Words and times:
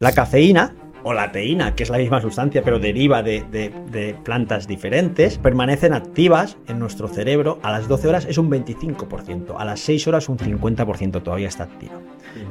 La 0.00 0.12
cafeína 0.12 0.76
o 1.02 1.12
la 1.12 1.32
teína, 1.32 1.74
que 1.74 1.82
es 1.82 1.90
la 1.90 1.98
misma 1.98 2.20
sustancia 2.20 2.62
pero 2.62 2.78
deriva 2.78 3.24
de, 3.24 4.14
plantas 4.22 4.68
diferentes, 4.68 5.38
permanecen 5.38 5.92
activas 5.92 6.56
en 6.68 6.78
nuestro 6.78 7.08
cerebro 7.08 7.58
a 7.64 7.72
las 7.72 7.88
12 7.88 8.06
horas 8.06 8.24
es 8.24 8.38
un 8.38 8.48
25%, 8.48 9.56
a 9.58 9.64
las 9.64 9.80
6 9.80 10.06
horas 10.06 10.28
un 10.28 10.38
50% 10.38 11.20
todavía 11.20 11.48
está 11.48 11.64
activa. 11.64 12.00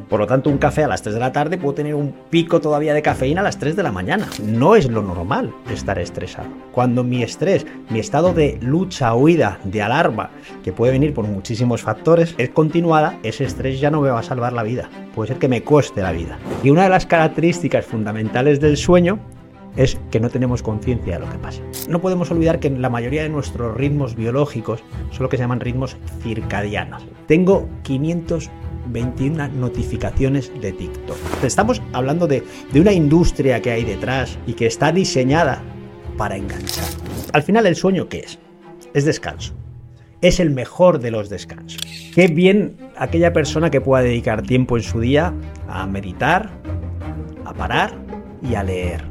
Por 0.10 0.20
lo 0.20 0.28
tanto, 0.28 0.50
un 0.50 0.57
café 0.57 0.84
a 0.84 0.88
las 0.88 1.02
3 1.02 1.13
de 1.13 1.20
la 1.20 1.31
tarde 1.31 1.57
puede 1.57 1.78
tener 1.78 1.96
un 1.96 2.13
pico 2.29 2.62
todavía 2.62 2.94
de 2.94 3.02
cafeína 3.02 3.41
a 3.41 3.44
las 3.44 3.59
3 3.59 3.75
de 3.75 3.84
la 3.84 3.91
mañana. 3.91 4.28
No 4.43 4.75
es 4.75 4.89
lo 4.89 5.02
normal 5.02 5.54
estar 5.71 6.00
estresado. 6.00 6.48
Cuando 6.71 7.04
mi 7.04 7.23
estrés, 7.23 7.66
mi 7.89 8.00
estado 8.00 8.34
de 8.34 8.57
lucha, 8.61 9.14
huida, 9.15 9.60
de 9.64 9.82
alarma, 9.82 10.29
que 10.64 10.73
puede 10.73 10.93
venir 10.93 11.14
por 11.14 11.25
muchísimos 11.25 11.82
factores, 11.82 12.36
es 12.38 12.50
continuada, 12.50 13.20
ese 13.23 13.43
estrés 13.43 13.79
ya 13.79 13.92
no 13.92 14.02
me 14.02 14.10
va 14.10 14.20
a 14.20 14.23
salvar 14.23 14.54
la 14.54 14.64
vida. 14.64 14.89
Puede 15.15 15.29
ser 15.29 15.38
que 15.38 15.47
me 15.47 15.64
cueste 15.64 16.01
la 16.01 16.11
vida. 16.11 16.38
Y 16.64 16.69
una 16.69 16.83
de 16.83 16.89
las 16.89 17.06
características 17.06 17.86
fundamentales 17.86 18.60
del 18.60 18.78
sueño 18.78 19.19
es 19.78 19.97
que 20.11 20.19
no 20.19 20.29
tenemos 20.29 20.64
conciencia 20.64 21.14
de 21.14 21.25
lo 21.25 21.32
que 21.32 21.38
pasa. 21.38 21.61
No 21.88 22.01
podemos 22.01 22.32
olvidar 22.32 22.60
que 22.60 22.69
la 22.69 22.89
mayoría 22.89 23.24
de 23.24 23.29
nuestros 23.29 23.78
ritmos 23.78 24.15
biológicos 24.15 24.83
son 25.11 25.24
lo 25.24 25.29
que 25.29 25.38
se 25.38 25.43
llaman 25.43 25.60
ritmos 25.60 25.97
circadianos. 26.21 27.06
Tengo 27.28 27.69
500 27.83 28.50
21 28.89 29.50
notificaciones 29.50 30.51
de 30.61 30.71
TikTok. 30.71 31.18
Estamos 31.43 31.82
hablando 31.93 32.28
de, 32.28 32.44
una 32.75 32.94
industria 32.94 33.61
que 33.61 33.72
hay 33.72 33.83
detrás 33.83 34.38
y 34.47 34.53
que 34.53 34.67
está 34.67 34.91
diseñada 34.91 35.61
para 36.17 36.36
enganchar. 36.36 36.86
Al 37.33 37.44
final, 37.44 37.66
¿el 37.66 37.75
sueño 37.75 38.09
qué 38.09 38.19
es? 38.19 38.39
Es 38.94 39.05
descanso. 39.05 39.53
Es 40.22 40.39
el 40.39 40.50
mejor 40.50 41.00
de 41.00 41.11
los 41.11 41.30
descansos. 41.30 41.81
Qué 42.16 42.28
bien 42.28 42.78
aquella 42.97 43.33
persona 43.33 43.69
que 43.69 43.81
pueda 43.81 44.03
dedicar 44.03 44.42
tiempo 44.42 44.78
en 44.78 44.83
su 44.83 45.00
día 45.00 45.33
a 45.67 45.86
meditar, 45.86 46.50
a 47.45 47.53
parar 47.53 47.94
y 48.42 48.56
a 48.56 48.64
leer. 48.64 49.03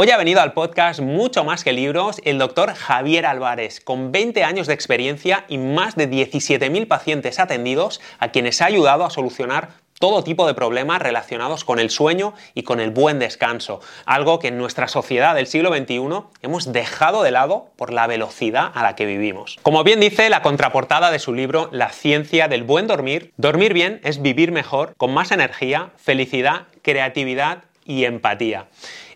Hoy 0.00 0.12
ha 0.12 0.16
venido 0.16 0.40
al 0.40 0.52
podcast 0.52 1.00
mucho 1.00 1.42
más 1.42 1.64
que 1.64 1.72
libros 1.72 2.20
el 2.24 2.38
doctor 2.38 2.72
Javier 2.72 3.26
Álvarez, 3.26 3.80
con 3.80 4.12
20 4.12 4.44
años 4.44 4.68
de 4.68 4.74
experiencia 4.74 5.44
y 5.48 5.58
más 5.58 5.96
de 5.96 6.08
17.000 6.08 6.86
pacientes 6.86 7.40
atendidos 7.40 8.00
a 8.20 8.28
quienes 8.28 8.62
ha 8.62 8.66
ayudado 8.66 9.04
a 9.04 9.10
solucionar 9.10 9.70
todo 9.98 10.22
tipo 10.22 10.46
de 10.46 10.54
problemas 10.54 11.02
relacionados 11.02 11.64
con 11.64 11.80
el 11.80 11.90
sueño 11.90 12.34
y 12.54 12.62
con 12.62 12.78
el 12.78 12.92
buen 12.92 13.18
descanso, 13.18 13.80
algo 14.06 14.38
que 14.38 14.46
en 14.46 14.58
nuestra 14.58 14.86
sociedad 14.86 15.34
del 15.34 15.48
siglo 15.48 15.74
XXI 15.76 15.98
hemos 16.42 16.72
dejado 16.72 17.24
de 17.24 17.32
lado 17.32 17.72
por 17.74 17.92
la 17.92 18.06
velocidad 18.06 18.70
a 18.72 18.84
la 18.84 18.94
que 18.94 19.04
vivimos. 19.04 19.58
Como 19.62 19.82
bien 19.82 19.98
dice 19.98 20.30
la 20.30 20.42
contraportada 20.42 21.10
de 21.10 21.18
su 21.18 21.34
libro 21.34 21.70
La 21.72 21.90
ciencia 21.90 22.46
del 22.46 22.62
buen 22.62 22.86
dormir, 22.86 23.32
dormir 23.36 23.72
bien 23.72 24.00
es 24.04 24.22
vivir 24.22 24.52
mejor, 24.52 24.94
con 24.96 25.12
más 25.12 25.32
energía, 25.32 25.90
felicidad, 25.96 26.68
creatividad 26.82 27.64
y 27.84 28.04
empatía. 28.04 28.68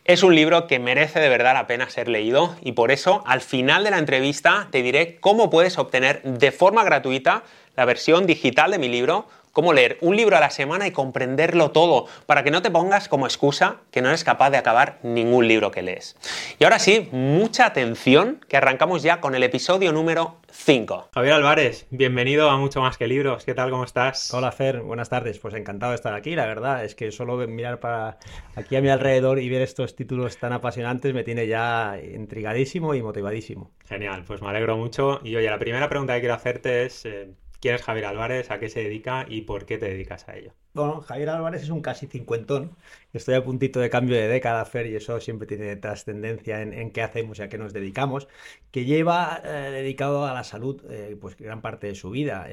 Es 0.04 0.24
un 0.24 0.34
libro 0.34 0.66
que 0.66 0.80
merece 0.80 1.20
de 1.20 1.28
verdad 1.28 1.54
la 1.54 1.68
pena 1.68 1.88
ser 1.88 2.08
leído 2.08 2.56
y 2.60 2.72
por 2.72 2.90
eso 2.90 3.22
al 3.24 3.40
final 3.40 3.84
de 3.84 3.92
la 3.92 3.98
entrevista 3.98 4.66
te 4.72 4.82
diré 4.82 5.20
cómo 5.20 5.48
puedes 5.48 5.78
obtener 5.78 6.20
de 6.24 6.50
forma 6.50 6.82
gratuita 6.82 7.44
la 7.76 7.84
versión 7.84 8.26
digital 8.26 8.72
de 8.72 8.78
mi 8.78 8.88
libro 8.88 9.28
cómo 9.52 9.72
leer 9.72 9.98
un 10.00 10.16
libro 10.16 10.36
a 10.36 10.40
la 10.40 10.50
semana 10.50 10.86
y 10.86 10.90
comprenderlo 10.90 11.70
todo, 11.70 12.06
para 12.26 12.42
que 12.42 12.50
no 12.50 12.62
te 12.62 12.70
pongas 12.70 13.08
como 13.08 13.26
excusa 13.26 13.76
que 13.90 14.02
no 14.02 14.08
eres 14.08 14.24
capaz 14.24 14.50
de 14.50 14.56
acabar 14.56 14.98
ningún 15.02 15.46
libro 15.46 15.70
que 15.70 15.82
lees. 15.82 16.16
Y 16.58 16.64
ahora 16.64 16.78
sí, 16.78 17.08
mucha 17.12 17.66
atención, 17.66 18.40
que 18.48 18.56
arrancamos 18.56 19.02
ya 19.02 19.20
con 19.20 19.34
el 19.34 19.42
episodio 19.42 19.92
número 19.92 20.36
5. 20.50 21.10
Javier 21.14 21.34
Álvarez, 21.34 21.86
bienvenido 21.90 22.50
a 22.50 22.56
Mucho 22.56 22.80
Más 22.80 22.96
que 22.96 23.06
Libros. 23.06 23.44
¿Qué 23.44 23.54
tal? 23.54 23.70
¿Cómo 23.70 23.84
estás? 23.84 24.32
Hola 24.32 24.52
Fer, 24.52 24.80
buenas 24.80 25.08
tardes. 25.08 25.38
Pues 25.38 25.54
encantado 25.54 25.92
de 25.92 25.96
estar 25.96 26.14
aquí, 26.14 26.34
la 26.34 26.46
verdad. 26.46 26.84
Es 26.84 26.94
que 26.94 27.12
solo 27.12 27.36
mirar 27.46 27.80
para 27.80 28.18
aquí 28.56 28.76
a 28.76 28.80
mi 28.80 28.88
alrededor 28.88 29.38
y 29.38 29.48
ver 29.48 29.62
estos 29.62 29.96
títulos 29.96 30.38
tan 30.38 30.52
apasionantes 30.52 31.14
me 31.14 31.24
tiene 31.24 31.46
ya 31.46 31.98
intrigadísimo 32.02 32.94
y 32.94 33.02
motivadísimo. 33.02 33.70
Genial, 33.86 34.24
pues 34.26 34.42
me 34.42 34.48
alegro 34.48 34.76
mucho. 34.76 35.20
Y 35.24 35.36
oye, 35.36 35.50
la 35.50 35.58
primera 35.58 35.88
pregunta 35.88 36.14
que 36.14 36.20
quiero 36.20 36.34
hacerte 36.34 36.84
es, 36.84 37.04
eh, 37.04 37.30
¿Quién 37.62 37.76
es 37.76 37.82
Javier 37.82 38.06
Álvarez? 38.06 38.50
¿A 38.50 38.58
qué 38.58 38.68
se 38.68 38.82
dedica? 38.82 39.24
¿Y 39.28 39.42
por 39.42 39.66
qué 39.66 39.78
te 39.78 39.88
dedicas 39.88 40.28
a 40.28 40.36
ello? 40.36 40.52
Bueno, 40.74 41.00
Javier 41.00 41.28
Álvarez 41.28 41.62
es 41.62 41.68
un 41.68 41.80
casi 41.80 42.08
cincuentón. 42.08 42.76
Estoy 43.12 43.36
a 43.36 43.44
puntito 43.44 43.78
de 43.78 43.88
cambio 43.88 44.16
de 44.16 44.26
década, 44.26 44.64
Fer, 44.64 44.88
y 44.88 44.96
eso 44.96 45.20
siempre 45.20 45.46
tiene 45.46 45.76
trascendencia 45.76 46.60
en, 46.60 46.90
qué 46.90 47.02
hacemos 47.02 47.38
y 47.38 47.42
a 47.42 47.48
qué 47.48 47.58
nos 47.58 47.72
dedicamos, 47.72 48.26
que 48.72 48.84
lleva 48.84 49.40
eh, 49.44 49.70
dedicado 49.70 50.26
a 50.26 50.34
la 50.34 50.42
salud 50.42 50.82
eh, 50.90 51.16
pues 51.20 51.36
gran 51.36 51.62
parte 51.62 51.86
de 51.86 51.94
su 51.94 52.10
vida. 52.10 52.48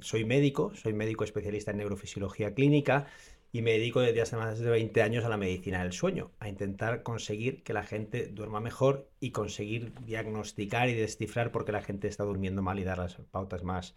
soy 0.00 0.24
médico, 0.24 0.72
soy 0.74 0.94
médico 0.94 1.24
especialista 1.24 1.72
en 1.72 1.76
neurofisiología 1.76 2.54
clínica 2.54 3.08
y 3.52 3.60
me 3.60 3.72
dedico 3.72 4.00
desde 4.00 4.22
hace 4.22 4.36
más 4.36 4.58
de 4.58 4.70
20 4.70 5.02
años 5.02 5.24
a 5.26 5.28
la 5.28 5.36
medicina 5.36 5.82
del 5.82 5.92
sueño, 5.92 6.30
a 6.38 6.48
intentar 6.48 7.02
conseguir 7.02 7.62
que 7.62 7.74
la 7.74 7.82
gente 7.82 8.28
duerma 8.28 8.60
mejor 8.60 9.10
y 9.20 9.32
conseguir 9.32 9.92
diagnosticar 10.06 10.88
y 10.88 10.94
descifrar 10.94 11.52
por 11.52 11.66
qué 11.66 11.72
la 11.72 11.82
gente 11.82 12.08
está 12.08 12.24
durmiendo 12.24 12.62
mal 12.62 12.78
y 12.78 12.84
dar 12.84 12.98
las 12.98 13.16
pautas 13.30 13.64
más 13.64 13.94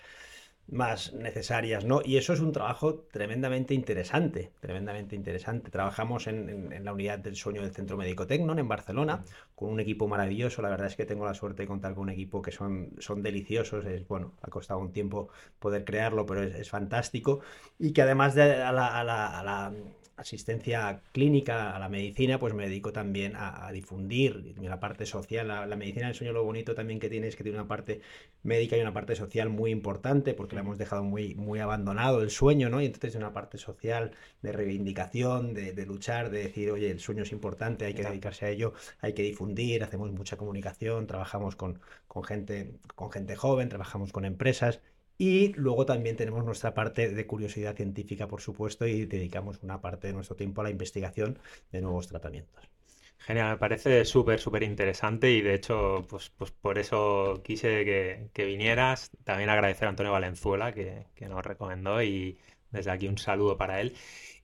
más 0.68 1.14
necesarias, 1.14 1.86
¿no? 1.86 2.02
Y 2.04 2.18
eso 2.18 2.34
es 2.34 2.40
un 2.40 2.52
trabajo 2.52 3.06
tremendamente 3.12 3.74
interesante, 3.74 4.52
tremendamente 4.60 5.16
interesante. 5.16 5.70
Trabajamos 5.70 6.28
en, 6.28 6.84
la 6.84 6.94
unidad 6.94 7.20
del 7.20 7.36
sueño 7.36 7.62
del 7.62 7.72
Centro 7.72 7.98
Médico 7.98 8.26
Tecnon 8.26 8.60
en 8.60 8.68
Barcelona, 8.68 9.24
con 9.56 9.70
un 9.70 9.80
equipo 9.80 10.08
maravilloso. 10.08 10.62
La 10.62 10.70
verdad 10.70 10.88
es 10.88 10.96
que 10.96 11.06
tengo 11.06 11.26
la 11.26 11.34
suerte 11.34 11.64
de 11.64 11.68
contar 11.68 11.94
con 11.94 12.04
un 12.04 12.10
equipo 12.10 12.42
que 12.42 12.52
son, 12.52 12.92
son 13.00 13.22
deliciosos. 13.22 13.86
Es, 13.86 14.08
bueno, 14.08 14.34
ha 14.42 14.50
costado 14.50 14.80
un 14.80 14.92
tiempo 14.92 15.30
poder 15.60 15.84
crearlo, 15.86 16.26
pero 16.26 16.44
es, 16.44 16.70
fantástico. 16.70 17.42
Y 17.78 17.92
que 17.92 18.02
además 18.02 18.34
de 18.34 18.64
a 18.64 18.72
la 18.72 19.74
asistencia 20.16 21.02
clínica 21.12 21.76
a 21.76 21.80
la 21.80 21.90
medicina, 21.90 22.40
pues 22.40 22.54
me 22.54 22.64
dedico 22.64 22.94
también 22.94 23.34
a, 23.36 23.72
difundir 23.72 24.56
la 24.62 24.80
parte 24.80 25.06
social. 25.06 25.48
La, 25.48 25.76
medicina 25.76 26.08
del 26.08 26.16
sueño 26.16 26.34
lo 26.34 26.44
bonito 26.44 26.76
también 26.76 27.00
que 27.00 27.10
tiene 27.10 27.28
es 27.28 27.36
que 27.36 27.44
tiene 27.44 27.58
una 27.58 27.68
parte 27.68 28.02
médica 28.44 28.78
y 28.78 28.82
una 28.82 28.94
parte 28.94 29.16
social 29.16 29.50
muy 29.50 29.72
importante, 29.72 30.34
porque 30.34 30.56
la 30.56 30.62
hemos 30.62 30.78
dejado 30.78 31.04
muy, 31.04 31.36
muy 31.36 31.60
abandonado 31.60 32.22
el 32.22 32.30
sueño, 32.30 32.70
¿no? 32.70 32.82
Y 32.82 32.86
entonces 32.86 33.16
una 33.16 33.34
parte 33.34 33.58
social 33.58 34.12
de 34.42 34.52
reivindicación, 34.52 35.54
de, 35.54 35.74
de 35.74 35.86
luchar, 35.86 36.30
de 36.30 36.44
decir, 36.44 36.72
oye, 36.72 36.92
el 36.92 37.00
sueño 37.00 37.24
es 37.24 37.32
importante, 37.32 37.86
hay 37.86 37.94
que 37.94 38.04
dedicarse 38.04 38.46
a 38.46 38.50
ello, 38.50 38.74
hay 39.00 39.14
que 39.14 39.24
difundir, 39.24 39.84
hacemos 39.84 40.12
mucha 40.12 40.38
comunicación, 40.38 41.08
trabajamos 41.08 41.56
con, 41.56 41.80
con, 42.08 42.24
gente, 42.24 42.74
con 42.96 43.12
gente 43.12 43.36
joven, 43.36 43.70
trabajamos 43.70 44.12
con 44.12 44.26
empresas 44.26 44.82
y 45.18 45.54
luego 45.54 45.86
también 45.86 46.16
tenemos 46.16 46.44
nuestra 46.44 46.74
parte 46.74 47.10
de 47.10 47.28
curiosidad 47.28 47.76
científica, 47.76 48.28
por 48.28 48.42
supuesto, 48.42 48.88
y 48.88 49.06
dedicamos 49.06 49.60
una 49.62 49.82
parte 49.82 50.08
de 50.08 50.14
nuestro 50.14 50.36
tiempo 50.36 50.62
a 50.62 50.66
la 50.66 50.70
investigación 50.72 51.40
de 51.72 51.82
nuevos 51.82 52.08
tratamientos. 52.08 52.70
Genial, 53.26 53.52
me 53.52 53.58
parece 53.58 54.04
súper, 54.04 54.40
súper 54.40 54.64
interesante 54.64 55.32
y 55.32 55.42
de 55.42 55.54
hecho, 55.54 56.06
pues, 56.10 56.30
pues 56.38 56.52
por 56.52 56.78
eso 56.78 57.42
quise 57.44 57.86
que, 58.34 58.46
vinieras. 58.46 59.12
También 59.24 59.50
agradecer 59.50 59.86
a 59.86 59.90
Antonio 59.90 60.12
Valenzuela 60.12 60.74
que, 60.74 61.06
nos 61.30 61.46
recomendó 61.46 62.04
y 62.04 62.38
desde 62.72 62.92
aquí 62.92 63.08
un 63.08 63.18
saludo 63.18 63.58
para 63.58 63.80
él. 63.80 63.96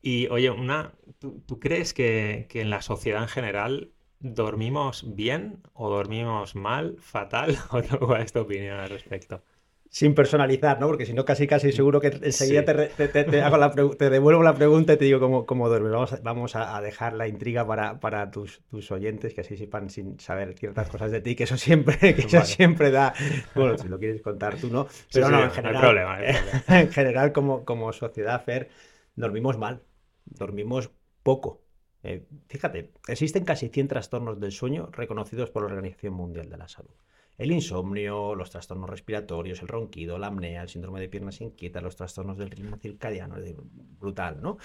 Y 0.01 0.27
oye, 0.27 0.49
una, 0.49 0.93
¿tú, 1.19 1.59
crees 1.59 1.93
que, 1.93 2.45
que, 2.49 2.61
en 2.61 2.69
la 2.69 2.81
sociedad 2.81 3.21
en 3.21 3.27
general 3.27 3.91
dormimos 4.21 5.13
bien 5.15 5.61
o 5.73 5.89
dormimos 5.89 6.55
mal, 6.55 6.95
fatal? 6.99 7.57
¿O 7.71 7.81
cuál 8.07 8.21
es 8.21 8.31
tu 8.31 8.39
opinión 8.39 8.79
al 8.79 8.89
respecto? 8.89 9.43
Sin 9.91 10.13
personalizar, 10.13 10.79
¿no? 10.79 10.85
Porque 10.85 11.07
si 11.07 11.13
no, 11.13 11.25
casi 11.25 11.47
casi 11.47 11.71
seguro 11.71 11.99
que 11.99 12.07
enseguida 12.07 12.63
te, 12.63 13.41
hago 13.41 13.57
la 13.57 13.71
te 13.71 14.09
devuelvo 14.11 14.43
la 14.43 14.53
pregunta 14.53 14.93
y 14.93 14.97
te 14.97 15.05
digo 15.05 15.19
cómo, 15.19 15.47
cómo 15.47 15.67
duermes. 15.67 15.91
Vamos, 15.91 16.13
a, 16.13 16.19
vamos 16.21 16.55
a, 16.55 16.79
dejar 16.79 17.13
la 17.13 17.27
intriga 17.27 17.65
para, 17.65 17.99
para 17.99 18.29
tus, 18.29 18.61
tus, 18.69 18.91
oyentes, 18.91 19.33
que 19.33 19.41
así 19.41 19.57
sepan 19.57 19.89
sin 19.89 20.19
saber 20.19 20.53
ciertas 20.53 20.89
cosas 20.89 21.09
de 21.09 21.21
ti, 21.21 21.35
que 21.35 21.45
eso 21.45 21.57
siempre, 21.57 21.97
que 22.15 22.21
eso 22.21 22.45
siempre 22.45 22.91
da. 22.91 23.15
Bueno, 23.55 23.77
si 23.79 23.87
lo 23.87 23.97
quieres 23.99 24.21
contar 24.21 24.57
tú, 24.57 24.69
¿no? 24.69 24.87
Pero 25.11 25.29
no, 25.29 25.43
en 25.43 25.51
general. 25.51 25.81
problema, 25.81 26.19
En 26.67 26.91
general, 26.91 27.31
como, 27.31 27.65
como 27.65 27.91
sociedad, 27.91 28.43
Fer, 28.43 28.69
dormimos 29.15 29.57
mal, 29.57 29.81
dormimos 30.25 30.91
poco. 31.23 31.63
Eh, 32.03 32.27
fíjate, 32.47 32.91
existen 33.07 33.43
casi 33.43 33.69
100 33.69 33.87
trastornos 33.87 34.39
del 34.39 34.51
sueño 34.51 34.89
reconocidos 34.91 35.49
por 35.49 35.63
la 35.63 35.69
Organización 35.69 36.13
Mundial 36.13 36.47
de 36.47 36.57
la 36.57 36.67
Salud 36.67 36.93
el 37.39 37.51
insomnio, 37.51 38.35
los 38.35 38.51
trastornos 38.51 38.89
respiratorios, 38.89 39.61
el 39.61 39.69
ronquido, 39.69 40.19
la 40.19 40.27
apnea, 40.27 40.61
el 40.61 40.69
síndrome 40.69 40.99
de 40.99 41.07
piernas 41.07 41.39
inquietas, 41.39 41.81
los 41.81 41.95
trastornos 41.95 42.37
del 42.37 42.51
ritmo 42.51 42.77
circadiano, 42.77 43.37
es 43.37 43.55
brutal, 43.57 44.41
¿no? 44.41 44.57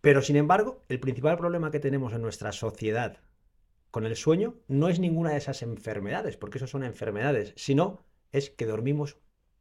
Pero 0.00 0.20
sin 0.20 0.34
embargo, 0.34 0.82
el 0.88 0.98
principal 0.98 1.38
problema 1.38 1.70
que 1.70 1.78
tenemos 1.78 2.12
en 2.12 2.20
nuestra 2.20 2.50
sociedad 2.50 3.18
con 3.92 4.04
el 4.04 4.16
sueño 4.16 4.56
no 4.66 4.88
es 4.88 4.98
ninguna 4.98 5.30
de 5.30 5.36
esas 5.36 5.62
enfermedades, 5.62 6.36
porque 6.36 6.58
eso 6.58 6.66
son 6.66 6.82
enfermedades, 6.82 7.54
sino 7.56 8.04
es 8.32 8.50
que 8.50 8.66
dormimos 8.66 9.18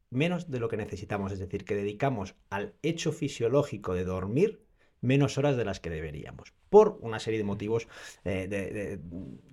menos 0.10 0.50
de 0.50 0.60
lo 0.60 0.70
que 0.70 0.78
necesitamos, 0.78 1.32
es 1.32 1.40
decir, 1.40 1.66
que 1.66 1.76
dedicamos 1.76 2.36
al 2.50 2.74
hecho 2.82 3.12
fisiológico 3.12 3.94
de 3.94 4.06
dormir 4.06 4.66
menos 5.02 5.38
horas 5.38 5.58
de 5.58 5.66
las 5.66 5.80
que 5.80 5.90
deberíamos, 5.90 6.54
por 6.70 6.98
una 7.02 7.20
serie 7.20 7.40
de 7.40 7.44
motivos 7.44 7.88
eh, 8.24 8.48
de, 8.48 9.00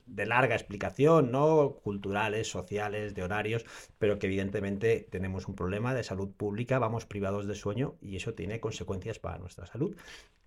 de, 0.07 0.27
larga 0.27 0.55
explicación, 0.55 1.33
¿no? 1.33 1.81
Culturales, 1.83 2.51
sociales, 2.51 3.15
de 3.15 3.23
horarios, 3.23 3.65
pero 3.99 4.19
que 4.19 4.27
evidentemente 4.27 5.09
tenemos 5.11 5.49
un 5.49 5.55
problema 5.55 5.95
de 5.95 6.05
salud 6.05 6.31
pública, 6.31 6.79
vamos 6.79 7.07
privados 7.07 7.47
de 7.47 7.55
sueño 7.55 7.97
y 8.01 8.17
eso 8.17 8.35
tiene 8.35 8.61
consecuencias 8.61 9.19
para 9.19 9.39
nuestra 9.39 9.67
salud. 9.67 9.97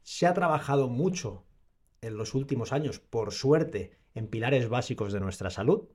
Se 0.04 0.28
ha 0.28 0.34
trabajado 0.34 0.88
mucho 0.88 1.44
en 2.02 2.18
los 2.18 2.34
últimos 2.34 2.72
años, 2.72 3.00
por 3.00 3.32
suerte, 3.32 3.92
en 4.16 4.28
pilares 4.28 4.70
básicos 4.70 5.14
de 5.14 5.20
nuestra 5.20 5.50
salud, 5.50 5.88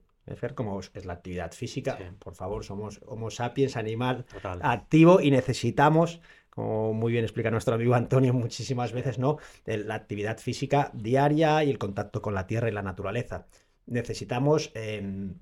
como 0.55 0.79
es 0.79 1.05
la 1.05 1.13
actividad 1.13 1.51
física. 1.51 1.97
Por 2.19 2.35
favor, 2.35 2.63
somos 2.63 3.01
Homo 3.05 3.29
sapiens, 3.29 3.77
animal 3.77 4.25
activo 4.61 5.21
y 5.21 5.31
necesitamos, 5.31 6.21
como 6.57 6.91
muy 6.91 7.11
bien 7.11 7.23
explica 7.23 7.51
nuestro 7.51 7.75
amigo 7.75 7.93
Antonio 7.93 8.33
muchísimas 8.33 8.91
veces, 8.91 9.19
¿no? 9.19 9.37
La 9.65 9.93
actividad 9.93 10.39
física 10.39 10.89
diaria 10.95 11.63
y 11.63 11.69
el 11.69 11.77
contacto 11.77 12.19
con 12.19 12.33
la 12.33 12.47
tierra 12.47 12.67
y 12.67 12.71
la 12.71 12.81
naturaleza. 12.81 13.45
Necesitamos 13.85 14.71
em, 14.73 15.35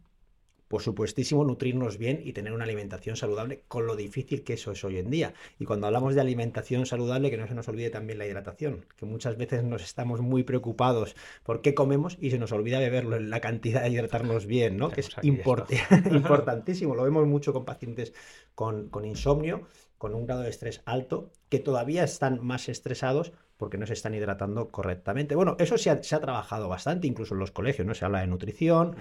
por 0.68 0.82
supuestísimo, 0.82 1.46
nutrirnos 1.46 1.98
bien 1.98 2.22
y 2.24 2.34
tener 2.34 2.52
una 2.52 2.64
alimentación 2.64 3.16
saludable, 3.16 3.64
con 3.68 3.86
lo 3.86 3.96
difícil 3.96 4.44
que 4.44 4.54
eso 4.54 4.74
es 4.74 4.84
hoy 4.84 4.98
en 4.98 5.10
día. 5.10 5.34
Y 5.60 5.64
cuando 5.64 5.88
hablamos 5.88 6.16
de 6.16 6.22
alimentación 6.22 6.86
saludable, 6.86 7.30
que 7.30 7.38
no 7.38 7.48
se 7.48 7.56
nos 7.56 7.68
olvide 7.70 7.92
también 7.92 8.18
la 8.20 8.26
hidratación, 8.26 8.86
que 8.98 9.06
muchas 9.06 9.38
veces 9.38 9.64
nos 9.64 9.84
estamos 9.84 10.22
muy 10.22 10.44
preocupados 10.44 11.16
por 11.44 11.62
qué 11.62 11.74
comemos 11.76 12.18
y 12.20 12.32
se 12.32 12.40
nos 12.40 12.52
olvida 12.52 12.80
beberlo 12.80 13.16
en 13.16 13.30
la 13.30 13.40
cantidad 13.40 13.84
de 13.84 13.90
hidratarnos 13.90 14.48
bien, 14.48 14.76
¿no? 14.76 14.90
que 14.90 15.02
es 15.02 15.10
importantísimo. 15.24 16.96
Lo 16.96 17.04
vemos 17.04 17.28
mucho 17.28 17.54
con 17.54 17.64
pacientes 17.64 18.14
con, 18.56 18.90
insomnio, 19.04 19.68
con 19.98 20.14
un 20.14 20.26
grado 20.26 20.42
de 20.42 20.50
estrés 20.50 20.82
alto, 20.86 21.32
que 21.50 21.60
todavía 21.60 22.04
están 22.04 22.46
más 22.46 22.70
estresados 22.70 23.34
porque 23.58 23.78
no 23.78 23.86
se 23.86 23.94
están 23.94 24.14
hidratando 24.14 24.70
correctamente. 24.70 25.36
Bueno, 25.36 25.56
eso 25.60 25.78
se 25.78 25.90
ha, 25.90 26.00
trabajado 26.00 26.68
bastante, 26.68 27.08
incluso 27.08 27.34
en 27.34 27.40
los 27.40 27.52
colegios, 27.52 27.88
¿no? 27.88 27.94
Se 27.94 28.06
habla 28.06 28.20
de 28.20 28.28
nutrición, 28.28 28.96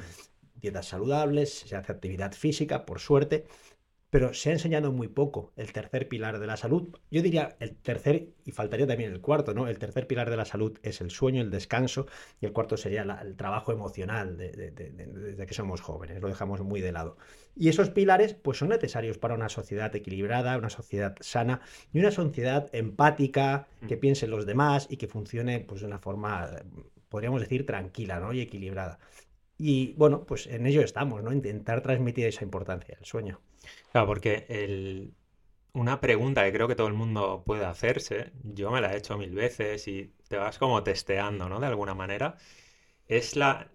dietas 0.55 0.87
saludables, 0.87 1.61
se 1.61 1.77
hace 1.77 1.93
actividad 1.93 2.33
física, 2.33 2.87
por 2.87 3.01
suerte, 3.01 3.47
pero 4.11 4.33
se 4.33 4.51
ha 4.51 4.53
enseñado 4.53 4.93
muy 4.93 5.09
poco 5.09 5.53
el 5.57 5.73
tercer 5.73 6.09
pilar 6.09 6.39
de 6.39 6.47
la 6.47 6.57
salud. 6.57 6.97
Yo 7.11 7.21
diría 7.21 7.57
el 7.59 7.77
tercer, 7.77 8.29
y 8.45 8.53
faltaría 8.53 8.87
también 8.87 9.13
el 9.13 9.21
cuarto, 9.21 9.55
¿no? 9.55 9.67
El 9.67 9.79
tercer 9.79 10.07
pilar 10.07 10.31
de 10.31 10.37
la 10.37 10.45
salud 10.45 10.79
es 10.85 11.01
el 11.01 11.11
sueño, 11.11 11.43
el 11.43 11.51
descanso, 11.51 12.07
y 12.41 12.47
el 12.47 12.53
cuarto 12.53 12.77
sería 12.77 13.03
el 13.03 13.37
trabajo 13.37 13.73
emocional 13.73 14.37
desde 14.37 15.47
que 15.47 15.55
somos 15.55 15.81
jóvenes, 15.81 16.23
lo 16.23 16.29
dejamos 16.29 16.61
muy 16.61 16.81
de 16.81 16.93
lado. 16.93 17.17
Y 17.57 17.69
esos 17.69 17.91
pilares, 17.91 18.35
pues 18.35 18.59
son 18.59 18.71
necesarios 18.71 19.19
para 19.19 19.35
una 19.35 19.49
sociedad 19.49 19.95
equilibrada, 19.95 20.59
una 20.59 20.71
sociedad 20.71 21.17
sana 21.21 21.61
y 21.93 22.01
una 22.01 22.11
sociedad 22.11 22.69
empática, 22.73 23.69
que 23.87 23.97
mm. 23.97 24.01
piense 24.01 24.25
en 24.25 24.33
los 24.33 24.45
demás 24.45 24.87
y 24.91 24.97
que 24.97 25.07
funcione 25.07 25.61
pues, 25.61 25.81
de 25.81 25.87
una 25.87 25.99
forma, 25.99 26.51
podríamos 27.09 27.41
decir, 27.41 27.65
tranquila 27.65 28.19
¿no? 28.19 28.33
y 28.33 28.41
equilibrada. 28.41 28.99
Y 29.57 29.93
bueno, 29.93 30.25
pues 30.25 30.49
en 30.49 30.67
ello 30.67 30.83
estamos, 30.83 31.23
¿no? 31.23 31.33
Intentar 31.33 31.81
transmitir 31.81 32.27
esa 32.27 32.43
importancia 32.43 32.97
del 32.97 33.05
sueño. 33.05 33.41
Claro, 33.93 34.09
porque 34.09 34.47
el... 34.49 35.15
una 35.73 36.01
pregunta 36.01 36.45
que 36.45 36.53
creo 36.53 36.67
que 36.67 36.75
todo 36.75 36.89
el 36.89 36.95
mundo 36.95 37.45
puede 37.47 37.65
hacerse, 37.65 38.33
yo 38.43 38.73
me 38.73 38.81
la 38.81 38.93
he 38.93 38.99
hecho 38.99 39.17
mil 39.17 39.33
veces 39.33 39.87
y 39.87 40.13
te 40.29 40.37
vas 40.37 40.59
como 40.59 40.83
testeando, 40.83 41.49
¿no? 41.49 41.61
De 41.61 41.69
alguna 41.69 41.95
manera, 41.95 42.37
es 43.07 43.37
la, 43.37 43.71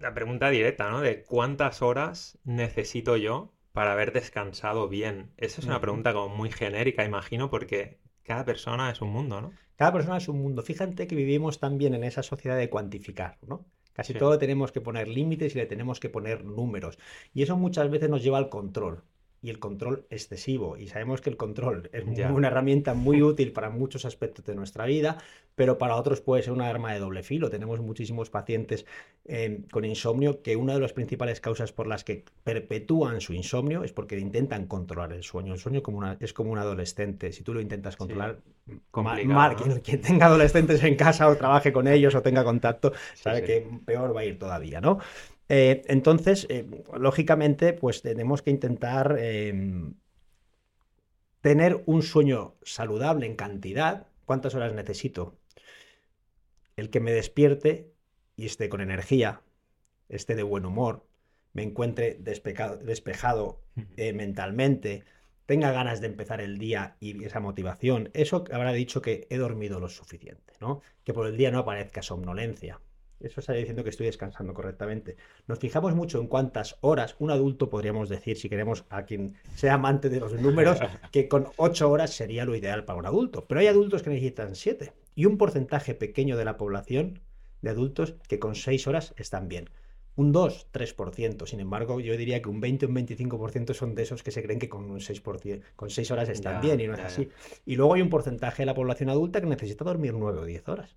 la 0.00 0.14
pregunta 0.14 0.50
directa, 0.50 0.90
¿no? 0.90 1.00
De 1.00 1.22
cuántas 1.22 1.82
horas 1.82 2.38
necesito 2.44 3.16
yo 3.16 3.52
para 3.72 3.92
haber 3.92 4.12
descansado 4.12 4.88
bien. 4.88 5.30
Esa 5.36 5.60
es 5.60 5.66
una 5.66 5.80
pregunta 5.80 6.12
como 6.12 6.34
muy 6.34 6.50
genérica, 6.50 7.04
imagino, 7.04 7.50
porque 7.50 7.98
cada 8.22 8.44
persona 8.44 8.90
es 8.90 9.00
un 9.00 9.10
mundo, 9.10 9.40
¿no? 9.40 9.52
Cada 9.76 9.92
persona 9.92 10.16
es 10.16 10.28
un 10.28 10.40
mundo. 10.42 10.62
Fíjate 10.62 11.06
que 11.06 11.14
vivimos 11.14 11.60
también 11.60 11.94
en 11.94 12.04
esa 12.04 12.22
sociedad 12.22 12.56
de 12.56 12.68
cuantificar, 12.68 13.38
¿no? 13.46 13.64
Casi 13.92 14.14
todo 14.14 14.38
tenemos 14.38 14.70
que 14.70 14.80
poner 14.80 15.08
límites 15.08 15.54
y 15.54 15.58
le 15.58 15.66
tenemos 15.66 15.98
que 15.98 16.08
poner 16.08 16.44
números. 16.44 16.98
Y 17.34 17.42
eso 17.42 17.56
muchas 17.56 17.90
veces 17.90 18.08
nos 18.08 18.22
lleva 18.22 18.38
al 18.38 18.48
control 18.48 19.02
y 19.42 19.50
el 19.50 19.58
control 19.58 20.04
excesivo. 20.10 20.76
Y 20.76 20.88
sabemos 20.88 21.20
que 21.20 21.30
el 21.30 21.36
control 21.36 21.90
es 21.92 22.04
una 22.30 22.48
herramienta 22.48 22.94
muy 22.94 23.22
útil 23.22 23.52
para 23.52 23.70
muchos 23.70 24.04
aspectos 24.04 24.44
de 24.44 24.54
nuestra 24.54 24.86
vida, 24.86 25.18
pero 25.54 25.78
para 25.78 25.96
otros 25.96 26.20
puede 26.20 26.42
ser 26.42 26.52
una 26.52 26.68
arma 26.68 26.92
de 26.92 26.98
doble 26.98 27.22
filo. 27.22 27.50
Tenemos 27.50 27.80
muchísimos 27.80 28.30
pacientes 28.30 28.86
eh, 29.24 29.60
con 29.70 29.84
insomnio 29.84 30.42
que 30.42 30.56
una 30.56 30.74
de 30.74 30.80
las 30.80 30.92
principales 30.92 31.40
causas 31.40 31.72
por 31.72 31.86
las 31.86 32.04
que 32.04 32.24
perpetúan 32.44 33.20
su 33.20 33.32
insomnio 33.32 33.84
es 33.84 33.92
porque 33.92 34.18
intentan 34.18 34.66
controlar 34.66 35.12
el 35.12 35.22
sueño. 35.22 35.52
El 35.52 35.58
sueño 35.60 35.82
como 35.82 35.98
una, 35.98 36.16
es 36.20 36.32
como 36.32 36.50
un 36.50 36.58
adolescente. 36.58 37.32
Si 37.32 37.42
tú 37.42 37.54
lo 37.54 37.60
intentas 37.60 37.96
controlar, 37.96 38.40
mal, 38.92 39.56
quien, 39.82 40.00
tenga 40.00 40.26
adolescentes 40.26 40.82
en 40.82 40.96
casa 40.96 41.28
o 41.28 41.36
trabaje 41.36 41.72
con 41.72 41.86
ellos 41.86 42.14
o 42.14 42.22
tenga 42.22 42.44
contacto, 42.44 42.92
sabe 43.14 43.42
que 43.44 43.68
peor 43.84 44.16
va 44.16 44.20
a 44.20 44.24
ir 44.24 44.38
todavía, 44.38 44.80
¿no? 44.80 44.98
Eh, 45.48 45.82
entonces, 45.86 46.46
eh, 46.50 46.66
lógicamente, 46.96 47.72
pues 47.72 48.02
tenemos 48.02 48.42
que 48.42 48.50
intentar 48.50 49.16
em, 49.18 49.94
tener 51.40 51.82
un 51.86 52.02
sueño 52.02 52.56
saludable 52.62 53.26
en 53.26 53.36
cantidad. 53.36 54.06
¿Cuántas 54.26 54.54
horas 54.54 54.74
necesito? 54.74 55.38
El 56.76 56.90
que 56.90 57.00
me 57.00 57.12
despierte 57.12 57.92
y 58.36 58.46
esté 58.46 58.68
con 58.68 58.80
energía, 58.80 59.42
esté 60.08 60.34
de 60.34 60.42
buen 60.42 60.64
humor, 60.64 61.06
me 61.52 61.62
encuentre 61.62 62.14
despejado 62.14 63.62
eh, 63.96 64.12
mentalmente, 64.12 65.04
tenga 65.46 65.72
ganas 65.72 66.00
de 66.00 66.08
empezar 66.08 66.40
el 66.40 66.58
día 66.58 66.96
y 67.00 67.24
esa 67.24 67.40
motivación. 67.40 68.10
Eso 68.12 68.44
habrá 68.52 68.72
dicho 68.72 69.00
que 69.02 69.26
he 69.30 69.38
dormido 69.38 69.80
lo 69.80 69.88
suficiente, 69.88 70.52
¿no? 70.60 70.82
Que 71.04 71.14
por 71.14 71.26
el 71.26 71.36
día 71.36 71.50
no 71.50 71.58
aparezca 71.58 72.02
somnolencia. 72.02 72.80
Eso 73.20 73.40
está 73.40 73.52
diciendo 73.52 73.82
que 73.82 73.90
estoy 73.90 74.06
descansando 74.06 74.54
correctamente. 74.54 75.16
Nos 75.48 75.58
fijamos 75.58 75.94
mucho 75.94 76.20
en 76.20 76.28
cuántas 76.28 76.76
horas 76.82 77.16
un 77.18 77.30
adulto 77.30 77.68
podríamos 77.68 78.08
decir, 78.08 78.38
si 78.38 78.48
queremos 78.48 78.84
a 78.90 79.02
quien 79.04 79.34
sea 79.56 79.74
amante 79.74 80.08
de 80.08 80.20
los 80.20 80.32
números, 80.34 80.78
que 81.10 81.28
con 81.28 81.48
ocho 81.56 81.90
horas 81.90 82.14
sería 82.14 82.44
lo 82.44 82.54
ideal 82.54 82.84
para 82.84 82.98
un 82.98 83.06
adulto. 83.06 83.44
Pero 83.46 83.60
hay 83.60 83.66
adultos 83.66 84.02
que 84.02 84.10
necesitan 84.10 84.54
siete 84.54 84.92
y 85.16 85.26
un 85.26 85.36
porcentaje 85.36 85.94
pequeño 85.94 86.36
de 86.36 86.44
la 86.44 86.56
población 86.56 87.20
de 87.60 87.70
adultos 87.70 88.14
que 88.28 88.38
con 88.38 88.54
seis 88.54 88.86
horas 88.86 89.14
están 89.16 89.48
bien. 89.48 89.68
Un 90.14 90.32
2, 90.32 90.68
3%. 90.72 91.46
Sin 91.46 91.60
embargo, 91.60 92.00
yo 92.00 92.16
diría 92.16 92.42
que 92.42 92.48
un 92.48 92.60
20 92.60 92.86
o 92.86 92.88
un 92.88 92.96
25% 92.96 93.72
son 93.72 93.94
de 93.94 94.02
esos 94.02 94.24
que 94.24 94.32
se 94.32 94.42
creen 94.42 94.58
que 94.58 94.68
con 94.68 94.90
un 94.90 94.98
6%, 94.98 95.62
con 95.76 95.90
6 95.90 96.10
horas 96.10 96.28
están 96.28 96.60
bien 96.60 96.80
y 96.80 96.88
no 96.88 96.94
es 96.94 97.00
así. 97.00 97.28
Y 97.64 97.76
luego 97.76 97.94
hay 97.94 98.02
un 98.02 98.10
porcentaje 98.10 98.62
de 98.62 98.66
la 98.66 98.74
población 98.74 99.10
adulta 99.10 99.40
que 99.40 99.46
necesita 99.46 99.84
dormir 99.84 100.14
9 100.14 100.40
o 100.40 100.44
10 100.44 100.68
horas 100.68 100.96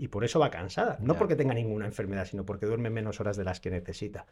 y 0.00 0.08
por 0.08 0.24
eso 0.24 0.40
va 0.40 0.50
cansada. 0.50 0.96
No 1.02 1.18
porque 1.18 1.36
tenga 1.36 1.52
ninguna 1.52 1.84
enfermedad, 1.84 2.24
sino 2.24 2.46
porque 2.46 2.64
duerme 2.64 2.88
menos 2.88 3.20
horas 3.20 3.36
de 3.36 3.44
las 3.44 3.60
que 3.60 3.70
necesita. 3.70 4.24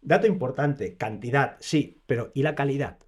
Dato 0.00 0.28
importante, 0.28 0.96
cantidad, 0.96 1.56
sí, 1.58 2.00
pero 2.06 2.30
¿y 2.32 2.44
la 2.44 2.54
calidad? 2.54 2.98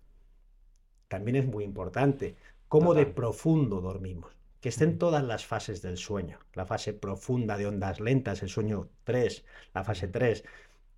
También 1.06 1.36
es 1.36 1.46
muy 1.46 1.62
importante. 1.62 2.34
¿Cómo 2.66 2.94
de 2.94 3.06
profundo 3.06 3.80
dormimos? 3.80 4.32
Que 4.60 4.70
estén 4.70 4.98
todas 4.98 5.22
las 5.22 5.46
fases 5.46 5.80
del 5.80 5.96
sueño. 5.96 6.40
La 6.54 6.66
fase 6.66 6.92
profunda 6.92 7.56
de 7.56 7.66
ondas 7.66 8.00
lentas, 8.00 8.42
el 8.42 8.48
sueño 8.48 8.88
3, 9.04 9.44
la 9.72 9.84
fase 9.84 10.08
3, 10.08 10.42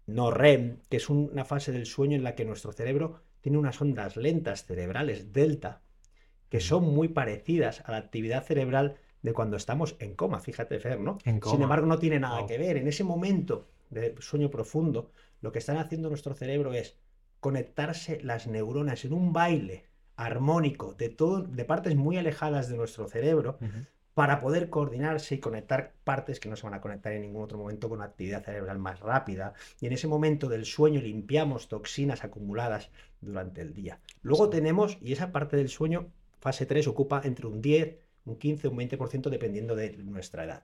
no 0.06 0.30
REM, 0.30 0.78
que 0.88 0.96
es 0.96 1.10
una 1.10 1.44
fase 1.44 1.70
del 1.70 1.84
sueño 1.84 2.16
en 2.16 2.24
la 2.24 2.34
que 2.34 2.46
nuestro 2.46 2.72
cerebro 2.72 3.20
tiene 3.42 3.58
unas 3.58 3.78
ondas 3.78 4.16
lentas 4.16 4.64
cerebrales, 4.64 5.34
delta, 5.34 5.82
que 6.48 6.60
son 6.60 6.84
muy 6.94 7.08
parecidas 7.08 7.82
a 7.84 7.92
la 7.92 7.98
actividad 7.98 8.42
cerebral 8.42 8.96
de 9.24 9.32
cuando 9.32 9.56
estamos 9.56 9.96
en 10.00 10.14
coma, 10.14 10.38
fíjate, 10.38 10.78
Fer, 10.78 11.00
¿no? 11.00 11.16
Sin 11.50 11.62
embargo, 11.62 11.86
no 11.86 11.98
tiene 11.98 12.20
nada 12.20 12.46
que 12.46 12.58
ver. 12.58 12.76
En 12.76 12.86
ese 12.86 13.04
momento 13.04 13.66
de 13.88 14.14
sueño 14.20 14.50
profundo, 14.50 15.10
lo 15.40 15.50
que 15.50 15.60
están 15.60 15.78
haciendo 15.78 16.10
nuestro 16.10 16.34
cerebro 16.34 16.74
es 16.74 16.98
conectarse 17.40 18.20
las 18.22 18.46
neuronas 18.46 19.02
en 19.06 19.14
un 19.14 19.32
baile 19.32 19.86
armónico 20.16 20.92
de, 20.92 21.08
todo, 21.08 21.40
de 21.40 21.64
partes 21.64 21.96
muy 21.96 22.18
alejadas 22.18 22.68
de 22.68 22.76
nuestro 22.76 23.08
cerebro 23.08 23.58
para 24.12 24.40
poder 24.40 24.68
coordinarse 24.68 25.36
y 25.36 25.38
conectar 25.38 25.94
partes 26.04 26.38
que 26.38 26.50
no 26.50 26.56
se 26.56 26.64
van 26.64 26.74
a 26.74 26.82
conectar 26.82 27.14
en 27.14 27.22
ningún 27.22 27.44
otro 27.44 27.56
momento 27.56 27.88
con 27.88 28.02
actividad 28.02 28.44
cerebral 28.44 28.78
más 28.78 29.00
rápida. 29.00 29.54
Y 29.80 29.86
en 29.86 29.94
ese 29.94 30.06
momento 30.06 30.50
del 30.50 30.66
sueño 30.66 31.00
limpiamos 31.00 31.68
toxinas 31.68 32.24
acumuladas 32.24 32.90
durante 33.22 33.62
el 33.62 33.72
día. 33.72 34.00
Luego 34.20 34.50
tenemos, 34.50 34.98
y 35.00 35.14
esa 35.14 35.32
parte 35.32 35.56
del 35.56 35.70
sueño, 35.70 36.08
fase 36.40 36.66
3, 36.66 36.86
ocupa 36.88 37.22
entre 37.24 37.46
un 37.46 37.62
10 37.62 38.03
un 38.24 38.36
15, 38.38 38.68
un 38.68 38.76
20% 38.76 39.30
dependiendo 39.30 39.76
de 39.76 39.96
nuestra 39.98 40.44
edad. 40.44 40.62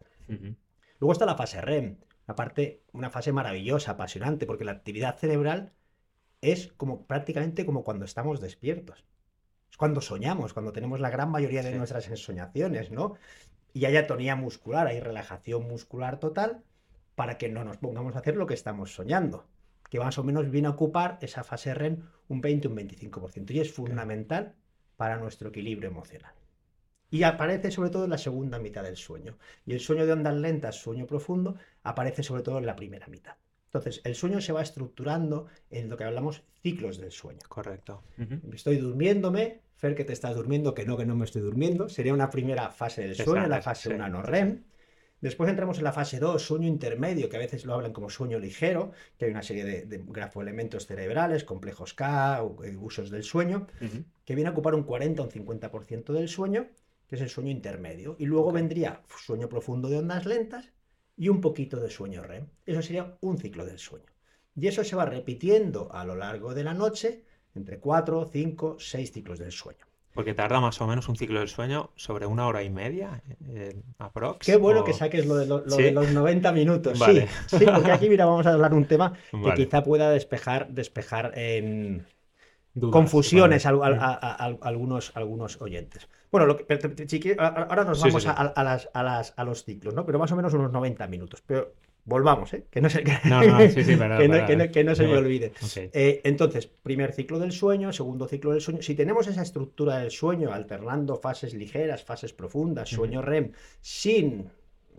Luego 0.99 1.13
está 1.13 1.27
la 1.27 1.35
fase 1.35 1.61
REM, 1.61 1.97
una 2.27 2.37
parte, 2.37 2.83
una 2.93 3.11
fase 3.11 3.33
maravillosa, 3.33 3.93
apasionante, 3.93 4.47
porque 4.47 4.65
la 4.65 4.73
actividad 4.73 5.19
cerebral 5.19 5.73
es 6.41 6.73
como 6.77 7.07
prácticamente 7.07 7.67
como 7.67 7.85
cuando 7.85 8.05
estamos 8.05 8.41
despiertos. 8.41 9.05
Es 9.71 9.77
cuando 9.77 10.01
soñamos, 10.01 10.53
cuando 10.53 10.73
tenemos 10.73 11.01
la 11.01 11.11
gran 11.11 11.31
mayoría 11.31 11.63
de 11.63 11.77
nuestras 11.77 12.09
ensoñaciones, 12.09 12.91
¿no? 12.91 13.15
Y 13.73 13.85
hay 13.85 13.97
atonía 13.97 14.37
muscular, 14.37 14.87
hay 14.87 15.01
relajación 15.01 15.67
muscular 15.67 16.19
total 16.19 16.65
para 17.15 17.39
que 17.39 17.49
no 17.49 17.65
nos 17.65 17.77
pongamos 17.77 18.17
a 18.17 18.21
hacer 18.21 18.37
lo 18.37 18.47
que 18.47 18.55
estamos 18.55 18.95
soñando, 18.95 19.47
que 19.91 20.01
más 20.01 20.19
o 20.19 20.25
menos 20.25 20.51
viene 20.51 20.69
a 20.69 20.73
ocupar 20.73 21.19
esa 21.21 21.45
fase 21.45 21.75
REM 21.75 22.03
un 22.29 22.41
20, 22.41 22.69
un 22.69 22.77
25%. 22.77 23.51
Y 23.51 23.61
es 23.61 23.73
fundamental 23.73 24.55
para 24.97 25.19
nuestro 25.19 25.51
equilibrio 25.51 25.91
emocional. 25.91 26.33
Y 27.11 27.25
aparece 27.25 27.71
sobre 27.71 27.91
todo 27.91 28.05
en 28.05 28.11
la 28.11 28.19
segunda 28.19 28.59
mitad 28.59 28.83
del 28.83 28.97
sueño. 28.97 29.37
Y 29.67 29.73
el 29.73 29.81
sueño 29.81 30.07
de 30.07 30.13
ondas 30.13 30.35
lentas, 30.35 30.77
sueño 30.77 31.07
profundo, 31.07 31.57
aparece 31.83 32.23
sobre 32.23 32.43
todo 32.43 32.59
en 32.59 32.67
la 32.67 32.77
primera 32.77 33.07
mitad. 33.09 33.35
Entonces, 33.67 34.01
el 34.05 34.17
sueño 34.17 34.41
se 34.41 34.53
va 34.53 34.63
estructurando 34.63 35.47
en 35.71 35.89
lo 35.89 35.97
que 35.97 36.03
hablamos 36.03 36.43
ciclos 36.61 36.99
del 36.99 37.13
sueño. 37.13 37.39
Correcto. 37.49 38.03
Estoy 38.53 38.79
durmiéndome, 38.79 39.61
Fer, 39.77 39.95
que 39.95 40.05
te 40.05 40.13
estás 40.13 40.35
durmiendo, 40.35 40.75
que 40.75 40.85
no, 40.85 40.97
que 40.97 41.07
no 41.07 41.15
me 41.15 41.25
estoy 41.25 41.43
durmiendo. 41.43 41.89
Sería 41.89 42.13
una 42.13 42.31
primera 42.31 42.71
fase 42.71 43.03
del 43.03 43.15
sueño, 43.15 43.47
la 43.47 43.63
fase 43.63 43.95
1 43.95 44.09
no 44.09 44.23
REM. 44.23 44.65
Después 45.21 45.51
entramos 45.51 45.79
en 45.79 45.85
la 45.85 45.93
fase 45.93 46.19
2, 46.19 46.43
sueño 46.43 46.67
intermedio, 46.67 47.29
que 47.29 47.37
a 47.37 47.41
veces 47.41 47.65
lo 47.65 47.75
hablan 47.75 47.93
como 47.93 48.11
sueño 48.11 48.39
ligero, 48.39 48.91
que 49.19 49.27
hay 49.27 49.31
una 49.31 49.43
serie 49.43 49.65
de, 49.65 49.85
de 49.85 50.03
grafoelementos 50.05 50.87
cerebrales, 50.87 51.45
complejos 51.45 51.95
K, 51.95 52.43
eh, 52.65 52.77
usos 52.77 53.11
del 53.11 53.23
sueño, 53.23 53.67
que 54.25 54.35
viene 54.35 54.49
a 54.49 54.53
ocupar 54.53 54.75
un 54.75 54.83
40 54.83 55.23
o 55.23 55.27
un 55.27 55.31
50% 55.31 56.13
del 56.13 56.29
sueño, 56.29 56.69
que 57.11 57.17
es 57.17 57.23
el 57.23 57.29
sueño 57.29 57.51
intermedio. 57.51 58.15
Y 58.21 58.27
luego 58.27 58.53
vendría 58.53 59.03
sueño 59.09 59.49
profundo 59.49 59.89
de 59.89 59.99
ondas 59.99 60.27
lentas 60.27 60.71
y 61.17 61.29
un 61.29 61.41
poquito 61.41 61.81
de 61.81 61.91
sueño 61.91 62.23
REM. 62.23 62.47
Eso 62.65 62.81
sería 62.83 63.19
un 63.21 63.37
ciclo 63.37 63.67
del 63.67 63.81
sueño. 63.81 64.07
Y 64.55 64.69
eso 64.69 64.85
se 64.85 64.95
va 64.95 65.05
repitiendo 65.05 65.93
a 65.93 66.05
lo 66.05 66.15
largo 66.15 66.55
de 66.55 66.63
la 66.63 66.73
noche, 66.73 67.25
entre 67.57 67.81
4, 67.81 68.31
5, 68.33 68.77
6 68.79 69.13
ciclos 69.13 69.41
del 69.41 69.51
sueño. 69.51 69.85
Porque 70.15 70.35
tarda 70.35 70.61
más 70.61 70.81
o 70.81 70.87
menos 70.87 71.09
un 71.09 71.17
ciclo 71.17 71.41
del 71.41 71.49
sueño 71.49 71.91
sobre 71.97 72.27
una 72.27 72.47
hora 72.47 72.63
y 72.63 72.71
media, 72.71 73.23
eh, 73.49 73.81
aprox. 73.99 74.47
Qué 74.47 74.57
bueno 74.57 74.85
que 74.85 74.93
saques 74.93 75.27
lo, 75.27 75.37
de, 75.37 75.93
los 75.93 76.13
90 76.13 76.53
minutos. 76.53 76.99
Sí, 76.99 77.23
sí, 77.47 77.65
porque 77.65 77.91
aquí 77.91 78.09
mira, 78.09 78.25
vamos 78.25 78.47
a 78.47 78.53
hablar 78.53 78.73
un 78.73 78.85
tema 78.87 79.15
que 79.31 79.55
quizá 79.57 79.83
pueda 79.83 80.11
despejar, 80.11 80.69
despejar 80.71 81.37
en 81.37 82.07
confusiones 82.91 83.67
a, 83.67 83.71
algunos, 83.71 85.13
algunos 85.15 85.61
oyentes. 85.61 86.09
Bueno, 86.31 86.47
lo 86.47 86.57
que, 86.57 87.37
ahora 87.39 87.85
nos 87.85 88.01
vamos 88.01 88.27
a, 88.27 88.63
las, 88.63 89.35
a, 89.37 89.45
los 89.45 89.65
ciclos, 89.65 89.95
¿no? 89.95 90.07
Pero 90.07 90.19
más 90.19 90.31
o 90.33 90.37
menos 90.37 90.55
unos 90.55 90.71
90 90.71 91.07
minutos. 91.09 91.43
Pero 91.45 91.75
volvamos, 92.05 92.53
¿eh? 92.55 92.67
que 92.71 92.81
no 92.81 92.89
se, 92.89 93.03
que, 93.03 93.13
no, 94.85 94.95
se 94.95 95.07
me 95.07 95.17
olvide. 95.17 95.53
Eh, 95.93 96.21
entonces, 96.25 96.67
primer 96.67 97.13
ciclo 97.13 97.39
del 97.39 97.53
sueño, 97.53 97.93
segundo 97.93 98.29
ciclo 98.29 98.53
del 98.53 98.61
sueño. 98.61 98.83
Si 98.83 98.95
tenemos 98.95 99.27
esa 99.27 99.43
estructura 99.43 99.99
del 99.99 100.11
sueño, 100.11 100.53
alternando 100.53 101.17
fases 101.17 101.55
ligeras, 101.55 102.05
fases 102.05 102.33
profundas, 102.33 102.89
sueño 102.89 103.23
REM, 103.23 103.53
sin 103.81 104.51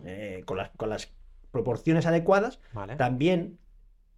eh, 0.04 0.42
con, 0.44 0.58
las, 0.58 0.70
con, 0.70 0.88
las, 0.90 1.12
proporciones 1.50 2.06
adecuadas, 2.06 2.60
también 2.96 3.58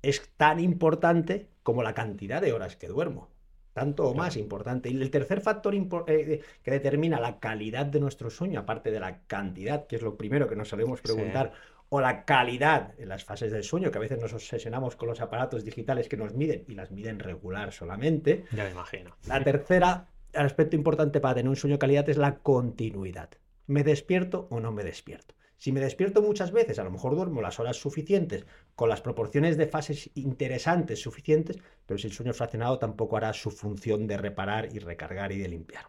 es 0.03 0.31
tan 0.37 0.61
importante 0.61 1.49
como 1.65 1.83
la 1.83 1.93
cantidad 1.93 2.41
de 2.41 2.53
horas 2.53 2.77
que 2.77 2.87
duermo. 2.87 3.29
Tanto 3.75 4.05
o 4.05 4.15
más 4.15 4.37
importante. 4.37 4.89
Y 4.89 5.01
el 5.01 5.11
tercer 5.11 5.41
factor 5.41 5.75
eh, 5.75 6.41
que 6.63 6.71
determina 6.71 7.21
la 7.21 7.39
calidad 7.41 7.85
de 7.85 8.01
nuestro 8.01 8.31
sueño, 8.31 8.61
aparte 8.61 8.91
de 8.91 9.01
la 9.01 9.19
cantidad, 9.27 9.87
que 9.87 9.97
es 9.97 10.03
lo 10.03 10.17
primero 10.17 10.49
que 10.49 10.57
nos 10.57 10.69
solemos 10.69 11.01
preguntar, 11.03 11.53
o 11.89 12.01
la 12.01 12.25
calidad 12.25 12.95
en 12.99 13.09
las 13.09 13.25
fases 13.25 13.53
del 13.53 13.65
sueño, 13.65 13.91
que 13.91 13.99
a 13.99 14.01
veces 14.01 14.21
nos 14.21 14.33
obsesionamos 14.33 14.97
con 14.97 15.09
los 15.09 15.21
aparatos 15.21 15.65
digitales 15.65 16.09
que 16.09 16.17
nos 16.17 16.35
miden 16.35 16.65
y 16.67 16.75
las 16.75 16.91
miden 16.91 17.19
regular 17.19 17.73
solamente. 17.73 18.45
Ya 18.53 18.65
me 18.65 18.71
imagino. 18.71 19.17
La 19.27 19.43
tercera 19.43 20.07
aspecto 20.35 20.77
importante 20.77 21.21
para 21.21 21.35
tener 21.35 21.49
un 21.49 21.57
sueño 21.57 21.75
de 21.75 21.81
calidad 21.81 22.09
es 22.09 22.17
la 22.17 22.37
continuidad. 22.37 23.31
¿Me 23.67 23.83
despierto 23.83 24.47
o 24.51 24.61
no 24.61 24.73
me 24.73 24.85
despierto? 24.85 25.35
Si 25.57 25.73
me 25.73 25.81
despierto 25.81 26.21
muchas 26.23 26.53
veces, 26.53 26.79
a 26.79 26.85
lo 26.85 26.91
mejor 26.91 27.15
duermo 27.15 27.41
las 27.41 27.61
horas 27.61 27.77
suficientes, 27.77 28.47
con 28.75 28.89
las 28.89 29.01
proporciones 29.01 29.57
de 29.57 29.67
fases 29.67 30.11
interesantes 30.15 31.01
suficientes, 31.01 31.59
pero 31.87 31.99
si 31.99 32.07
el 32.07 32.13
sueño 32.13 32.35
fraccionado 32.35 32.79
tampoco 32.79 33.17
hará 33.17 33.33
su 33.33 33.51
función 33.51 34.07
de 34.07 34.17
reparar 34.17 34.75
y 34.75 34.79
recargar 34.79 35.33
y 35.33 35.39
de 35.39 35.49
limpiar. 35.49 35.87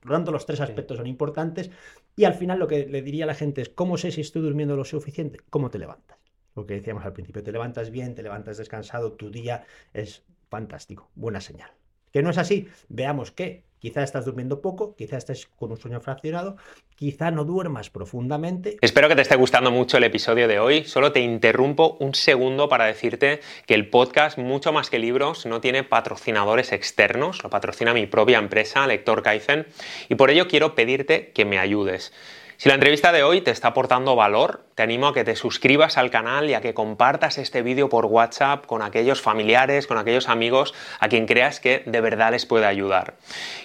Por 0.00 0.10
lo 0.10 0.16
tanto, 0.16 0.32
los 0.32 0.46
tres 0.46 0.60
aspectos 0.60 0.98
son 0.98 1.06
importantes 1.06 1.70
y 2.14 2.24
al 2.24 2.34
final 2.34 2.58
lo 2.58 2.68
que 2.68 2.86
le 2.86 3.02
diría 3.02 3.24
a 3.24 3.26
la 3.26 3.34
gente 3.34 3.62
es, 3.62 3.68
¿cómo 3.68 3.96
sé 3.96 4.12
si 4.12 4.20
estoy 4.20 4.42
durmiendo 4.42 4.76
lo 4.76 4.84
suficiente? 4.84 5.40
¿Cómo 5.50 5.70
te 5.70 5.78
levantas? 5.78 6.18
Lo 6.54 6.64
que 6.64 6.74
decíamos 6.74 7.04
al 7.04 7.12
principio, 7.12 7.42
te 7.42 7.52
levantas 7.52 7.90
bien, 7.90 8.14
te 8.14 8.22
levantas 8.22 8.56
descansado, 8.56 9.12
tu 9.12 9.30
día 9.30 9.66
es 9.92 10.24
fantástico, 10.48 11.10
buena 11.14 11.40
señal. 11.40 11.70
Que 12.12 12.22
no 12.22 12.30
es 12.30 12.38
así, 12.38 12.68
veamos 12.88 13.30
qué. 13.30 13.65
Quizá 13.78 14.02
estás 14.02 14.24
durmiendo 14.24 14.60
poco, 14.60 14.94
quizá 14.96 15.16
estés 15.16 15.46
con 15.46 15.70
un 15.70 15.76
sueño 15.76 16.00
fraccionado, 16.00 16.56
quizá 16.96 17.30
no 17.30 17.44
duermas 17.44 17.90
profundamente. 17.90 18.76
Espero 18.80 19.08
que 19.08 19.16
te 19.16 19.22
esté 19.22 19.36
gustando 19.36 19.70
mucho 19.70 19.96
el 19.98 20.04
episodio 20.04 20.48
de 20.48 20.58
hoy. 20.58 20.84
Solo 20.84 21.12
te 21.12 21.20
interrumpo 21.20 21.96
un 22.00 22.14
segundo 22.14 22.68
para 22.68 22.86
decirte 22.86 23.40
que 23.66 23.74
el 23.74 23.90
podcast, 23.90 24.38
mucho 24.38 24.72
más 24.72 24.90
que 24.90 24.98
libros, 24.98 25.46
no 25.46 25.60
tiene 25.60 25.84
patrocinadores 25.84 26.72
externos, 26.72 27.42
lo 27.42 27.50
patrocina 27.50 27.94
mi 27.94 28.06
propia 28.06 28.38
empresa, 28.38 28.86
Lector 28.86 29.22
Kaizen, 29.22 29.66
y 30.08 30.14
por 30.14 30.30
ello 30.30 30.48
quiero 30.48 30.74
pedirte 30.74 31.32
que 31.32 31.44
me 31.44 31.58
ayudes. 31.58 32.12
Si 32.56 32.68
la 32.68 32.74
entrevista 32.74 33.12
de 33.12 33.22
hoy 33.22 33.42
te 33.42 33.50
está 33.50 33.68
aportando 33.68 34.16
valor, 34.16 34.65
te 34.76 34.82
animo 34.82 35.08
a 35.08 35.14
que 35.14 35.24
te 35.24 35.36
suscribas 35.36 35.96
al 35.96 36.10
canal 36.10 36.50
y 36.50 36.54
a 36.54 36.60
que 36.60 36.74
compartas 36.74 37.38
este 37.38 37.62
vídeo 37.62 37.88
por 37.88 38.04
WhatsApp 38.04 38.66
con 38.66 38.82
aquellos 38.82 39.22
familiares, 39.22 39.86
con 39.86 39.96
aquellos 39.96 40.28
amigos 40.28 40.74
a 41.00 41.08
quien 41.08 41.24
creas 41.24 41.60
que 41.60 41.82
de 41.86 42.02
verdad 42.02 42.32
les 42.32 42.44
puede 42.44 42.66
ayudar. 42.66 43.14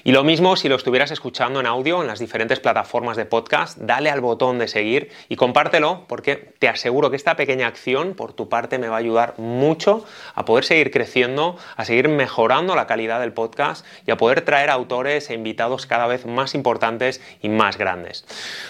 Y 0.06 0.14
lo 0.14 0.24
mismo 0.24 0.56
si 0.56 0.70
lo 0.70 0.78
estuvieras 0.78 1.12
escuchando 1.12 1.60
en 1.60 1.66
audio 1.66 2.00
en 2.00 2.08
las 2.08 2.20
diferentes 2.20 2.62
plataformas 2.62 3.18
de 3.18 3.26
podcast, 3.26 3.78
dale 3.78 4.10
al 4.10 4.22
botón 4.22 4.58
de 4.58 4.70
seguir 4.70 5.12
y 5.28 5.36
compártelo 5.36 6.06
porque 6.08 6.38
te 6.38 6.70
aseguro 6.70 7.10
que 7.10 7.18
esta 7.18 7.36
pequeña 7.36 7.68
acción 7.68 8.14
por 8.14 8.32
tu 8.32 8.48
parte 8.48 8.80
me 8.80 8.88
va 8.88 8.96
a 8.96 9.00
ayudar 9.00 9.34
mucho 9.38 10.06
a 10.34 10.46
poder 10.46 10.64
seguir 10.64 10.92
creciendo, 10.92 11.58
a 11.76 11.84
seguir 11.84 12.08
mejorando 12.08 12.74
la 12.74 12.88
calidad 12.88 13.20
del 13.20 13.34
podcast 13.34 13.86
y 14.08 14.12
a 14.12 14.18
poder 14.18 14.46
traer 14.46 14.70
autores 14.70 15.30
e 15.30 15.34
invitados 15.34 15.88
cada 15.88 16.08
vez 16.08 16.26
más 16.26 16.56
importantes 16.56 17.20
y 17.42 17.50
más 17.50 17.78
grandes. 17.78 18.24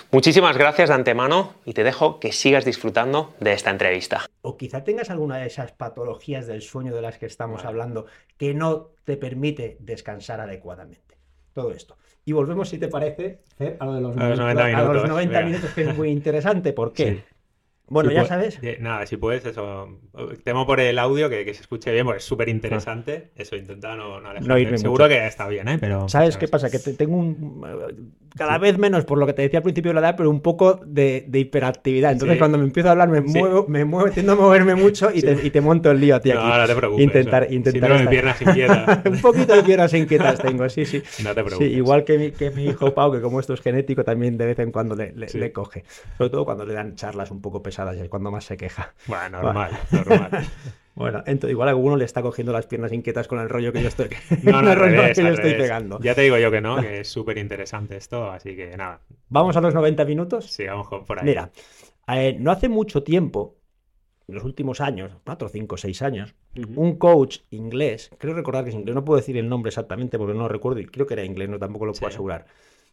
Muchísimas 0.10 0.58
gracias 0.58 0.90
de 0.90 0.96
antemano 0.96 1.54
y 1.66 1.74
te 1.74 1.84
dejo 1.84 2.20
que 2.20 2.31
sigas 2.32 2.66
disfrutando 2.66 3.34
de 3.40 3.54
esta 3.54 3.70
entrevista. 3.70 4.26
O 4.42 4.58
quizá 4.58 4.84
tengas 4.84 5.10
alguna 5.10 5.38
de 5.38 5.48
esas 5.48 5.72
patologías 5.72 6.48
del 6.48 6.62
sueño 6.62 6.94
de 6.96 7.02
las 7.02 7.18
que 7.18 7.26
estamos 7.26 7.66
hablando 7.66 8.06
que 8.38 8.54
no 8.54 8.90
te 9.04 9.18
permite 9.18 9.78
descansar 9.80 10.40
adecuadamente. 10.40 11.18
Todo 11.54 11.72
esto. 11.72 11.98
Y 12.24 12.34
volvemos, 12.34 12.70
si 12.70 12.78
te 12.78 12.88
parece, 12.88 13.40
a 13.80 13.86
lo 13.86 13.94
de 13.94 14.02
los, 14.02 14.16
90, 14.16 15.42
minutos, 15.42 15.72
que 15.72 15.82
es 15.82 15.98
muy 15.98 16.10
interesante. 16.10 16.72
¿Por 16.72 16.94
qué? 16.94 17.24
Bueno, 17.92 18.10
ya 18.10 18.26
sabes. 18.26 18.58
Nada, 18.80 19.06
si 19.06 19.18
puedes, 19.18 19.46
eso. 19.46 20.00
Temo 20.46 20.66
por 20.66 20.80
el 20.80 20.98
audio 20.98 21.30
que, 21.30 21.44
se 21.54 21.60
escuche 21.60 21.92
bien, 21.92 22.06
porque 22.06 22.20
es 22.20 22.24
súper 22.24 22.48
interesante. 22.48 23.32
Eso, 23.36 23.58
intenta 23.58 23.98
no, 23.98 24.22
no, 24.22 24.58
irme 24.58 24.78
Seguro 24.78 25.10
que 25.10 25.28
está 25.28 25.50
bien, 25.50 25.68
¿eh? 25.68 25.78
Pero. 25.78 26.08
¿Sabes 26.08 26.38
qué 26.38 26.48
pasa? 26.48 26.70
Que 26.70 26.80
tengo 26.80 27.18
un. 27.18 28.14
Cada 28.38 28.58
vez 28.60 28.78
menos, 28.78 29.04
por 29.04 29.18
lo 29.18 29.26
que 29.26 29.34
te 29.34 29.42
decía 29.42 29.60
al 29.60 29.64
principio 29.64 29.90
de 29.90 29.96
la 29.96 30.08
edad, 30.08 30.16
pero 30.16 30.30
un 30.30 30.40
poco 30.40 30.80
de, 30.86 31.28
hiperactividad. 31.34 32.14
Entonces, 32.14 32.38
cuando 32.38 32.58
me 32.58 32.64
empiezo 32.64 32.88
a 32.88 32.94
hablar, 32.94 33.10
me 33.10 33.20
muevo, 33.20 33.66
me 33.68 33.84
muevo, 33.84 34.10
tiendo 34.10 34.32
a 34.32 34.36
moverme 34.38 34.76
mucho 34.76 35.12
y 35.14 35.22
te, 35.22 35.38
y 35.46 35.50
te, 35.50 35.60
monto 35.60 35.92
el 35.92 36.00
lío 36.00 36.16
a 36.16 36.22
ti 36.22 36.32
aquí. 36.32 36.40
No, 36.40 36.58
no 36.58 36.66
te 36.66 36.76
preocupes. 36.76 37.04
Intentar, 37.04 37.52
intentar. 37.52 37.98
Si 37.98 38.04
no, 38.06 38.10
piernas 38.10 38.42
inquietas. 38.42 39.06
un 39.06 39.20
poquito 39.20 39.54
de 39.54 39.64
piernas 39.64 39.94
inquietas 39.94 40.40
tengo, 40.40 40.70
sí, 40.70 40.86
sí. 40.86 41.04
No 41.24 41.36
te 41.36 41.44
preocupes. 41.44 41.70
igual 41.70 42.06
que 42.06 42.18
mi, 42.18 42.32
que 42.32 42.52
mi 42.52 42.68
hijo 42.68 42.94
Pau, 42.94 43.12
que 43.12 43.20
como 43.20 43.42
esto 43.42 43.54
es 43.54 43.60
genético, 43.60 44.06
también 44.06 44.38
de 44.38 44.46
vez 44.46 44.60
en 44.60 44.72
cuando 44.72 44.96
le, 44.96 45.14
le 45.14 45.52
coge. 45.52 45.84
Sobre 46.18 46.30
todo 46.30 46.46
cuando 46.46 46.66
le 46.66 46.74
dan 46.74 46.96
charlas 46.96 47.32
un 47.32 47.42
poco 47.42 47.62
pesadas 47.62 47.81
y 47.96 48.00
es 48.00 48.10
cuando 48.10 48.32
más 48.32 48.46
se 48.46 48.58
queja. 48.58 48.94
Bueno, 49.08 49.42
normal, 49.42 49.72
normal. 49.92 50.30
Bueno, 50.94 51.20
entonces, 51.26 51.52
igual 51.52 51.70
alguno 51.70 51.96
le 51.96 52.04
está 52.04 52.22
cogiendo 52.22 52.52
las 52.52 52.68
piernas 52.68 52.92
inquietas 52.92 53.26
con 53.28 53.40
el 53.40 53.48
rollo 53.48 53.72
que 53.72 53.82
yo 53.82 53.88
estoy, 53.88 54.10
no, 54.44 54.62
no, 54.62 54.76
que 54.76 55.14
yo 55.16 55.30
estoy 55.30 55.54
pegando. 55.54 55.98
Ya 56.02 56.14
te 56.14 56.22
digo 56.22 56.38
yo 56.38 56.52
que 56.52 56.60
no, 56.60 56.82
que 56.82 57.00
es 57.00 57.08
súper 57.08 57.38
interesante 57.38 57.96
esto, 57.96 58.30
así 58.30 58.58
que 58.58 58.76
nada. 58.76 59.00
¿Vamos 59.30 59.56
a 59.56 59.62
los 59.62 59.74
90 59.74 60.04
minutos? 60.04 60.52
Sí, 60.52 60.66
vamos 60.66 60.88
por 61.08 61.18
ahí. 61.18 61.26
Mira, 61.26 61.50
eh, 62.10 62.36
no 62.38 62.52
hace 62.52 62.68
mucho 62.68 63.04
tiempo, 63.04 63.58
en 64.28 64.36
los 64.36 64.44
últimos 64.44 64.82
años, 64.82 65.14
4, 65.26 65.50
5, 65.50 65.78
6 65.78 66.02
años, 66.02 66.36
un 66.76 66.98
coach 66.98 67.40
inglés, 67.52 68.12
creo 68.18 68.34
recordar 68.34 68.66
que 68.66 68.72
es 68.72 68.76
inglés, 68.76 68.94
no 68.94 69.06
puedo 69.06 69.18
decir 69.18 69.38
el 69.38 69.48
nombre 69.48 69.70
exactamente 69.70 70.18
porque 70.18 70.34
no 70.34 70.42
lo 70.42 70.50
recuerdo 70.50 70.82
y 70.82 70.86
creo 70.86 71.08
que 71.08 71.14
era 71.14 71.24
inglés, 71.24 71.50
no 71.50 71.58
tampoco 71.58 71.86
lo 71.86 71.94
puedo 71.94 72.08
asegurar, 72.08 72.48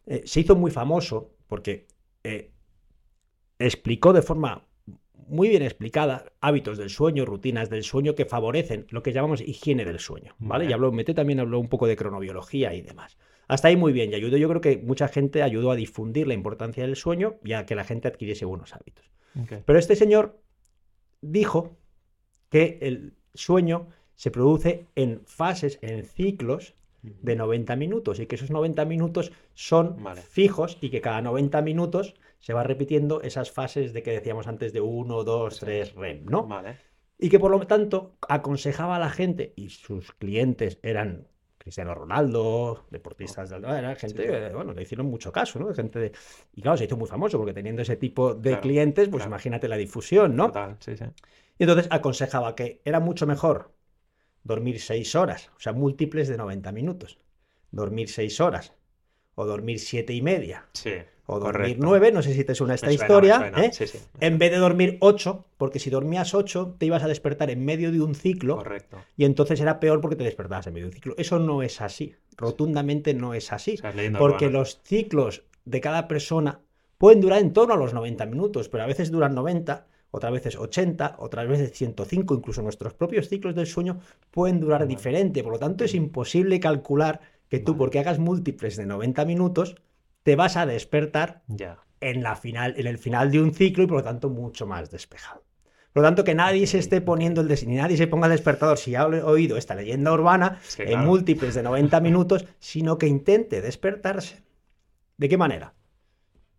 eh, 0.06 0.22
se 0.24 0.40
hizo 0.40 0.54
muy 0.54 0.70
famoso 0.70 1.34
porque 1.48 1.86
eh, 2.22 2.52
explicó 3.58 4.12
de 4.12 4.22
forma 4.22 4.67
muy 5.28 5.48
bien 5.48 5.62
explicada, 5.62 6.32
hábitos 6.40 6.78
del 6.78 6.90
sueño, 6.90 7.24
rutinas 7.24 7.70
del 7.70 7.84
sueño 7.84 8.14
que 8.14 8.24
favorecen 8.24 8.86
lo 8.90 9.02
que 9.02 9.12
llamamos 9.12 9.40
higiene 9.40 9.84
del 9.84 9.98
sueño, 9.98 10.34
¿vale? 10.38 10.66
Y 10.66 10.72
habló, 10.72 10.92
Mete 10.92 11.14
también 11.14 11.40
habló 11.40 11.60
un 11.60 11.68
poco 11.68 11.86
de 11.86 11.96
cronobiología 11.96 12.74
y 12.74 12.82
demás. 12.82 13.16
Hasta 13.46 13.68
ahí 13.68 13.76
muy 13.76 13.92
bien, 13.92 14.10
y 14.12 14.14
ayudó, 14.14 14.36
yo 14.36 14.48
creo 14.48 14.60
que 14.60 14.76
mucha 14.78 15.08
gente 15.08 15.42
ayudó 15.42 15.70
a 15.70 15.76
difundir 15.76 16.26
la 16.26 16.34
importancia 16.34 16.84
del 16.84 16.96
sueño 16.96 17.36
y 17.44 17.54
a 17.54 17.64
que 17.64 17.74
la 17.74 17.84
gente 17.84 18.08
adquiriese 18.08 18.44
buenos 18.44 18.74
hábitos. 18.74 19.10
Pero 19.64 19.78
este 19.78 19.94
señor 19.94 20.40
dijo 21.20 21.78
que 22.50 22.78
el 22.82 23.14
sueño 23.34 23.88
se 24.14 24.30
produce 24.30 24.86
en 24.96 25.22
fases, 25.26 25.78
en 25.80 26.04
ciclos 26.04 26.74
de 27.02 27.36
90 27.36 27.76
minutos 27.76 28.18
y 28.18 28.26
que 28.26 28.34
esos 28.34 28.50
90 28.50 28.84
minutos 28.84 29.32
son 29.54 29.96
fijos 30.28 30.76
y 30.80 30.90
que 30.90 31.00
cada 31.00 31.22
90 31.22 31.62
minutos 31.62 32.14
se 32.38 32.52
va 32.52 32.62
repitiendo 32.62 33.20
esas 33.22 33.50
fases 33.50 33.92
de 33.92 34.02
que 34.02 34.12
decíamos 34.12 34.46
antes 34.46 34.72
de 34.72 34.80
1, 34.80 35.24
2, 35.24 35.58
3 35.58 35.94
REM, 35.94 36.24
¿no? 36.26 36.48
Vale. 36.48 36.76
Y 37.18 37.28
que 37.30 37.38
por 37.38 37.50
lo 37.50 37.66
tanto 37.66 38.16
aconsejaba 38.28 38.96
a 38.96 38.98
la 39.00 39.10
gente, 39.10 39.52
y 39.56 39.70
sus 39.70 40.12
clientes 40.12 40.78
eran 40.82 41.26
Cristiano 41.58 41.94
Ronaldo, 41.94 42.86
deportistas 42.90 43.50
de 43.50 43.56
era 43.56 43.94
gente, 43.96 44.46
eh, 44.48 44.54
bueno, 44.54 44.72
le 44.72 44.82
hicieron 44.82 45.06
mucho 45.06 45.32
caso, 45.32 45.58
¿no? 45.58 45.74
Gente 45.74 45.98
de- 45.98 46.12
Y 46.54 46.62
claro, 46.62 46.76
se 46.78 46.84
hizo 46.84 46.96
muy 46.96 47.08
famoso 47.08 47.36
porque 47.38 47.52
teniendo 47.52 47.82
ese 47.82 47.96
tipo 47.96 48.34
de 48.34 48.50
Claro, 48.50 48.62
clientes, 48.62 49.08
pues 49.08 49.22
claro. 49.22 49.30
imagínate 49.30 49.68
la 49.68 49.76
difusión, 49.76 50.36
¿no? 50.36 50.46
Total, 50.46 50.76
sí, 50.80 50.96
sí. 50.96 51.04
Y 51.58 51.64
entonces 51.64 51.88
aconsejaba 51.90 52.54
que 52.54 52.80
era 52.84 53.00
mucho 53.00 53.26
mejor 53.26 53.72
dormir 54.44 54.80
seis 54.80 55.14
horas, 55.14 55.50
o 55.56 55.60
sea, 55.60 55.72
múltiples 55.72 56.28
de 56.28 56.36
90 56.38 56.72
minutos. 56.72 57.18
Dormir 57.70 58.08
seis 58.08 58.40
horas, 58.40 58.74
o 59.34 59.46
dormir 59.46 59.78
siete 59.80 60.14
y 60.14 60.22
media, 60.22 60.66
Sí, 60.72 60.90
o 61.30 61.38
dormir 61.38 61.52
correcto. 61.52 61.84
nueve, 61.84 62.10
no 62.10 62.22
sé 62.22 62.32
si 62.32 62.42
te 62.42 62.54
suena 62.54 62.74
esta 62.74 62.86
suena, 62.86 63.02
historia, 63.02 63.52
¿eh? 63.58 63.70
sí, 63.70 63.86
sí. 63.86 63.98
en 64.18 64.38
vez 64.38 64.50
de 64.50 64.56
dormir 64.56 64.96
ocho, 65.00 65.44
porque 65.58 65.78
si 65.78 65.90
dormías 65.90 66.32
ocho 66.32 66.74
te 66.78 66.86
ibas 66.86 67.02
a 67.02 67.06
despertar 67.06 67.50
en 67.50 67.66
medio 67.66 67.92
de 67.92 68.00
un 68.00 68.14
ciclo 68.14 68.56
Correcto. 68.56 68.96
y 69.14 69.26
entonces 69.26 69.60
era 69.60 69.78
peor 69.78 70.00
porque 70.00 70.16
te 70.16 70.24
despertabas 70.24 70.66
en 70.66 70.72
medio 70.72 70.86
de 70.86 70.88
un 70.88 70.94
ciclo. 70.94 71.14
Eso 71.18 71.38
no 71.38 71.62
es 71.62 71.82
así, 71.82 72.14
rotundamente 72.38 73.12
no 73.12 73.34
es 73.34 73.52
así, 73.52 73.78
porque 74.18 74.48
los 74.48 74.80
ciclos 74.84 75.44
de 75.66 75.82
cada 75.82 76.08
persona 76.08 76.62
pueden 76.96 77.20
durar 77.20 77.40
en 77.42 77.52
torno 77.52 77.74
a 77.74 77.76
los 77.76 77.92
90 77.92 78.24
minutos, 78.24 78.70
pero 78.70 78.84
a 78.84 78.86
veces 78.86 79.10
duran 79.10 79.34
90, 79.34 79.86
otras 80.10 80.32
veces 80.32 80.56
80, 80.56 81.16
otras 81.18 81.46
veces 81.46 81.72
105, 81.72 82.36
incluso 82.36 82.62
nuestros 82.62 82.94
propios 82.94 83.28
ciclos 83.28 83.54
del 83.54 83.66
sueño 83.66 84.00
pueden 84.30 84.60
durar 84.60 84.80
Vale. 84.80 84.88
diferente, 84.88 85.42
por 85.42 85.52
lo 85.52 85.58
tanto 85.58 85.84
es 85.84 85.94
imposible 85.94 86.58
calcular 86.58 87.20
que 87.50 87.58
tú 87.58 87.72
Vale. 87.72 87.78
porque 87.80 87.98
hagas 87.98 88.18
múltiples 88.18 88.78
de 88.78 88.86
90 88.86 89.26
minutos 89.26 89.76
te 90.28 90.36
vas 90.36 90.58
a 90.58 90.66
despertar 90.66 91.42
en, 92.02 92.22
la 92.22 92.36
final, 92.36 92.74
en 92.76 92.86
el 92.86 92.98
final 92.98 93.30
de 93.30 93.40
un 93.40 93.54
ciclo 93.54 93.84
y 93.84 93.86
por 93.86 93.96
lo 93.96 94.04
tanto 94.04 94.28
mucho 94.28 94.66
más 94.66 94.90
despejado. 94.90 95.42
Por 95.94 96.02
lo 96.02 96.06
tanto, 96.06 96.22
que 96.22 96.34
nadie 96.34 96.66
se 96.66 96.76
esté 96.76 97.00
poniendo 97.00 97.40
el 97.40 97.48
ni 97.66 97.76
nadie 97.76 97.96
se 97.96 98.06
ponga 98.06 98.26
el 98.26 98.32
despertador 98.32 98.76
si 98.76 98.94
ha 98.94 99.06
oído 99.06 99.56
esta 99.56 99.74
leyenda 99.74 100.12
urbana 100.12 100.60
Sí, 100.64 100.82
en 100.82 100.88
claro. 100.88 101.06
múltiples 101.06 101.54
de 101.54 101.62
90 101.62 101.98
minutos, 102.02 102.44
sino 102.58 102.98
que 102.98 103.06
intente 103.06 103.62
despertarse. 103.62 104.42
¿De 105.16 105.30
qué 105.30 105.38
manera? 105.38 105.72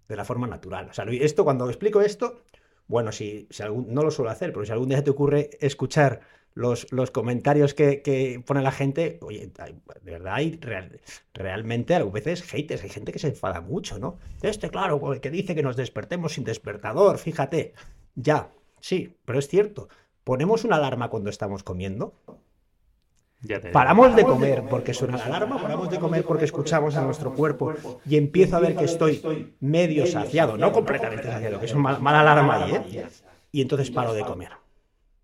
De 0.07 0.15
la 0.15 0.25
forma 0.25 0.47
natural. 0.47 0.87
O 0.89 0.93
sea, 0.93 1.05
esto, 1.05 1.43
cuando 1.43 1.69
explico 1.69 2.01
esto, 2.01 2.41
bueno, 2.87 3.11
si, 3.11 3.47
si 3.51 3.61
algún, 3.61 3.93
no 3.93 4.01
lo 4.01 4.09
suelo 4.09 4.31
hacer, 4.31 4.51
pero 4.51 4.65
si 4.65 4.71
algún 4.71 4.89
día 4.89 5.03
te 5.03 5.11
ocurre 5.11 5.51
escuchar 5.61 6.21
los, 6.55 6.91
los 6.91 7.11
comentarios 7.11 7.73
que, 7.73 8.01
que 8.01 8.41
pone 8.45 8.61
la 8.61 8.71
gente, 8.71 9.17
oye, 9.21 9.51
de 10.01 10.11
verdad 10.11 10.33
hay 10.35 10.57
real- 10.61 10.99
realmente 11.33 11.95
a 11.95 12.03
veces 12.03 12.43
haters, 12.43 12.83
hay 12.83 12.89
gente 12.89 13.11
que 13.11 13.19
se 13.19 13.27
enfada 13.29 13.61
mucho, 13.61 13.97
¿no? 13.99 14.17
Este, 14.41 14.69
claro, 14.69 14.99
pues, 14.99 15.19
que 15.19 15.29
dice 15.31 15.55
que 15.55 15.63
nos 15.63 15.75
despertemos 15.77 16.33
sin 16.33 16.43
despertador, 16.43 17.17
fíjate. 17.17 17.73
Ya, 18.15 18.51
sí, 18.79 19.15
pero 19.25 19.39
es 19.39 19.47
cierto. 19.47 19.87
Ponemos 20.23 20.63
una 20.65 20.75
alarma 20.75 21.09
cuando 21.09 21.29
estamos 21.29 21.63
comiendo. 21.63 22.13
Ya 23.41 23.61
te 23.61 23.69
Paramos 23.69 24.17
de 24.17 24.23
comer 24.25 24.63
porque 24.69 24.93
suena 24.93 25.17
la 25.17 25.25
alarma, 25.25 25.61
paramos 25.61 25.89
de 25.89 25.97
comer 25.97 26.25
porque 26.25 26.43
escuchamos 26.43 26.97
a 26.97 27.01
nuestro 27.05 27.33
cuerpo 27.33 27.73
y 28.05 28.17
empiezo 28.17 28.57
a 28.57 28.59
ver 28.59 28.75
que 28.75 28.83
estoy 28.83 29.55
medio 29.61 30.05
saciado, 30.05 30.57
no 30.57 30.73
completamente 30.73 31.23
saciado, 31.27 31.57
que 31.59 31.65
es 31.67 31.73
una 31.73 31.83
mal- 31.83 32.01
mala 32.01 32.19
alarma 32.19 32.65
ahí, 32.65 32.75
¿eh? 32.75 33.07
Y 33.53 33.61
entonces 33.61 33.91
paro 33.91 34.13
de 34.13 34.23
comer, 34.25 34.51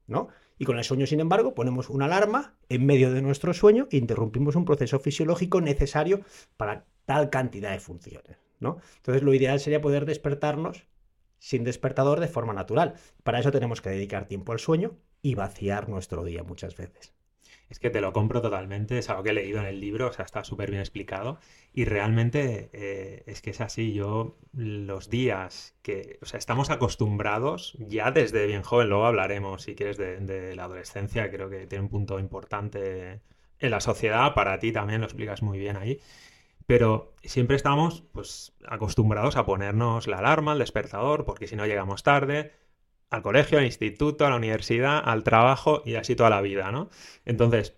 ¿no? 0.08 0.30
Y 0.58 0.66
con 0.66 0.78
el 0.78 0.84
sueño, 0.84 1.06
sin 1.06 1.20
embargo, 1.20 1.54
ponemos 1.54 1.90
una 1.90 2.06
alarma 2.06 2.58
en 2.70 2.86
medio 2.86 3.12
de 3.12 3.22
nuestro 3.22 3.54
sueño 3.54 3.88
e 3.92 3.98
interrumpimos 3.98 4.56
un 4.56 4.66
proceso 4.66 5.00
fisiológico 5.00 5.62
necesario 5.62 6.22
para 6.58 6.86
tal 7.06 7.30
cantidad 7.30 7.72
de 7.72 7.80
funciones, 7.80 8.38
¿no? 8.60 8.78
Entonces 8.98 9.24
lo 9.24 9.34
ideal 9.34 9.60
sería 9.60 9.82
poder 9.82 10.06
despertarnos 10.06 10.88
sin 11.40 11.64
despertador 11.64 12.20
de 12.20 12.28
forma 12.28 12.54
natural. 12.54 12.96
Para 13.24 13.40
eso 13.40 13.52
tenemos 13.52 13.82
que 13.82 13.90
dedicar 13.90 14.28
tiempo 14.28 14.52
al 14.52 14.60
sueño 14.60 14.98
y 15.22 15.36
vaciar 15.36 15.90
nuestro 15.90 16.24
día 16.24 16.44
muchas 16.44 16.76
veces. 16.76 17.15
Es 17.70 17.80
que 17.80 17.90
te 17.90 18.02
lo 18.02 18.14
compro 18.14 18.42
totalmente, 18.42 18.98
es 19.00 19.10
algo 19.10 19.24
que 19.24 19.32
he 19.32 19.34
leído 19.34 19.60
en 19.60 19.66
el 19.66 19.80
libro, 19.80 20.08
o 20.08 20.14
sea, 20.14 20.26
está 20.26 20.44
súper 20.44 20.70
bien 20.70 20.82
explicado. 20.82 21.40
Y 21.74 21.86
realmente 21.86 22.70
eh, 22.74 23.24
es 23.26 23.42
que 23.42 23.50
es 23.52 23.62
así, 23.62 23.94
yo 23.94 24.38
los 24.54 25.10
días 25.10 25.76
que, 25.82 26.20
o 26.22 26.26
sea, 26.26 26.38
estamos 26.38 26.70
acostumbrados 26.70 27.76
ya 27.80 28.12
desde 28.12 28.46
bien 28.48 28.62
joven, 28.62 28.90
luego 28.90 29.06
hablaremos, 29.06 29.64
si 29.64 29.76
quieres, 29.76 29.98
de, 29.98 30.20
de 30.20 30.56
la 30.56 30.66
adolescencia, 30.66 31.32
creo 31.32 31.50
que 31.50 31.68
tiene 31.68 31.84
un 31.84 31.90
punto 31.90 32.20
importante 32.20 33.22
en 33.60 33.72
la 33.72 33.80
sociedad, 33.82 34.34
para 34.34 34.60
ti 34.60 34.72
también 34.72 35.02
lo 35.02 35.08
explicas 35.08 35.42
muy 35.42 35.58
bien 35.60 35.78
ahí. 35.78 36.00
Pero 36.68 37.14
siempre 37.24 37.56
estamos 37.56 38.04
pues 38.12 38.54
acostumbrados 38.68 39.36
a 39.36 39.46
ponernos 39.46 40.08
la 40.08 40.18
alarma, 40.18 40.54
el 40.54 40.60
despertador, 40.60 41.26
porque 41.26 41.48
si 41.48 41.56
no 41.56 41.66
llegamos 41.66 42.04
tarde, 42.04 42.54
al 43.10 43.22
colegio, 43.22 43.58
al 43.60 43.66
instituto, 43.66 44.26
a 44.26 44.30
la 44.30 44.36
universidad, 44.36 45.02
al 45.04 45.24
trabajo 45.24 45.82
y 45.86 45.96
así 45.96 46.16
toda 46.16 46.30
la 46.30 46.42
vida, 46.42 46.72
¿no? 46.72 46.90
Entonces, 47.26 47.76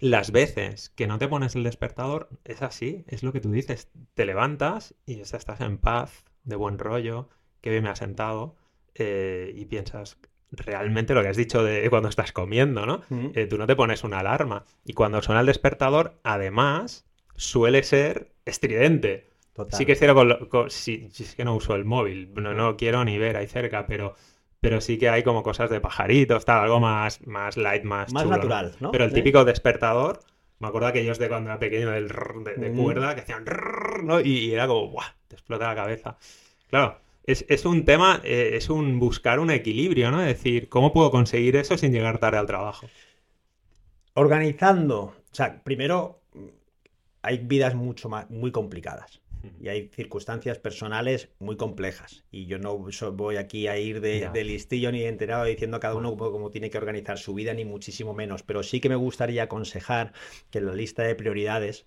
las 0.00 0.30
veces 0.30 0.90
que 0.90 1.06
no 1.06 1.18
te 1.18 1.28
pones 1.28 1.56
el 1.56 1.64
despertador, 1.64 2.28
es 2.44 2.62
así, 2.62 3.04
es 3.08 3.22
lo 3.22 3.32
que 3.32 3.40
tú 3.40 3.50
dices, 3.50 3.90
te 4.14 4.24
levantas 4.24 4.94
y 5.06 5.16
ya 5.16 5.22
estás 5.36 5.60
en 5.60 5.78
paz, 5.78 6.24
de 6.44 6.56
buen 6.56 6.78
rollo, 6.78 7.28
que 7.60 7.70
bien 7.70 7.82
me 7.82 7.90
has 7.90 7.98
sentado, 7.98 8.56
eh, 8.94 9.52
y 9.54 9.64
piensas 9.66 10.18
realmente 10.50 11.12
lo 11.14 11.22
que 11.22 11.28
has 11.28 11.36
dicho 11.36 11.62
de 11.62 11.86
cuando 11.90 12.08
estás 12.08 12.32
comiendo, 12.32 12.86
¿no? 12.86 13.02
Eh, 13.34 13.46
tú 13.46 13.58
no 13.58 13.66
te 13.66 13.76
pones 13.76 14.04
una 14.04 14.20
alarma. 14.20 14.64
Y 14.84 14.92
cuando 14.94 15.20
suena 15.20 15.40
el 15.40 15.46
despertador, 15.46 16.18
además, 16.22 17.04
suele 17.34 17.82
ser 17.82 18.30
estridente. 18.44 19.28
Total. 19.52 19.76
Sí 19.76 19.84
que 19.84 19.92
es 19.92 19.98
cierto, 19.98 20.14
con 20.14 20.28
lo- 20.28 20.48
con- 20.48 20.70
sí, 20.70 21.08
sí, 21.10 21.24
es 21.24 21.34
que 21.34 21.44
no 21.44 21.54
uso 21.56 21.74
el 21.74 21.84
móvil, 21.84 22.32
no, 22.34 22.54
no 22.54 22.76
quiero 22.76 23.04
ni 23.04 23.18
ver 23.18 23.36
ahí 23.36 23.48
cerca, 23.48 23.86
pero, 23.86 24.14
pero 24.60 24.80
sí 24.80 24.98
que 24.98 25.08
hay 25.08 25.22
como 25.22 25.42
cosas 25.42 25.70
de 25.70 25.80
pajaritos, 25.80 26.44
tal, 26.44 26.64
algo 26.64 26.80
más, 26.80 27.26
más 27.26 27.56
light, 27.56 27.84
más 27.84 28.12
Más 28.12 28.26
natural, 28.26 28.76
¿no? 28.80 28.90
Pero 28.90 29.04
el 29.04 29.12
típico 29.12 29.44
despertador, 29.44 30.20
me 30.58 30.68
acuerdo 30.68 30.88
aquellos 30.88 31.18
de 31.18 31.28
cuando 31.28 31.50
era 31.50 31.58
pequeño 31.58 31.90
del 31.90 32.08
rrr 32.08 32.44
de, 32.44 32.54
de 32.56 32.70
Mm. 32.70 32.76
cuerda 32.82 33.14
que 33.14 33.20
hacían 33.22 33.46
rrr, 33.46 34.04
¿no? 34.04 34.20
Y, 34.20 34.38
y 34.38 34.52
era 34.52 34.66
como, 34.66 34.88
¡buah! 34.90 35.14
Te 35.28 35.36
explota 35.36 35.68
la 35.68 35.74
cabeza. 35.74 36.16
Claro, 36.70 36.98
es, 37.24 37.44
es 37.48 37.64
un 37.64 37.84
tema, 37.84 38.20
eh, 38.24 38.50
es 38.54 38.70
un 38.70 38.98
buscar 38.98 39.40
un 39.40 39.50
equilibrio, 39.50 40.10
¿no? 40.10 40.20
Es 40.22 40.28
decir, 40.28 40.68
¿cómo 40.68 40.92
puedo 40.92 41.10
conseguir 41.10 41.56
eso 41.56 41.76
sin 41.78 41.92
llegar 41.92 42.18
tarde 42.18 42.38
al 42.38 42.46
trabajo? 42.46 42.90
Organizando. 44.14 44.98
O 45.30 45.34
sea, 45.34 45.62
primero, 45.62 46.20
hay 47.22 47.38
vidas 47.38 47.74
mucho 47.74 48.08
más, 48.08 48.28
muy 48.30 48.50
complicadas. 48.52 49.20
Y 49.60 49.68
hay 49.68 49.88
circunstancias 49.88 50.58
personales 50.58 51.30
muy 51.38 51.56
complejas. 51.56 52.24
Y 52.30 52.46
yo 52.46 52.58
no 52.58 52.76
voy 52.76 53.36
aquí 53.36 53.66
a 53.66 53.78
ir 53.78 54.00
de, 54.00 54.28
de 54.32 54.44
listillo 54.44 54.92
ni 54.92 55.04
enterado 55.04 55.44
diciendo 55.44 55.76
a 55.76 55.80
cada 55.80 55.94
uno 55.94 56.10
cómo, 56.10 56.32
cómo 56.32 56.50
tiene 56.50 56.70
que 56.70 56.78
organizar 56.78 57.18
su 57.18 57.34
vida, 57.34 57.54
ni 57.54 57.64
muchísimo 57.64 58.14
menos. 58.14 58.42
Pero 58.42 58.62
sí 58.62 58.80
que 58.80 58.88
me 58.88 58.96
gustaría 58.96 59.44
aconsejar 59.44 60.12
que 60.50 60.58
en 60.58 60.66
la 60.66 60.74
lista 60.74 61.02
de 61.02 61.14
prioridades 61.14 61.86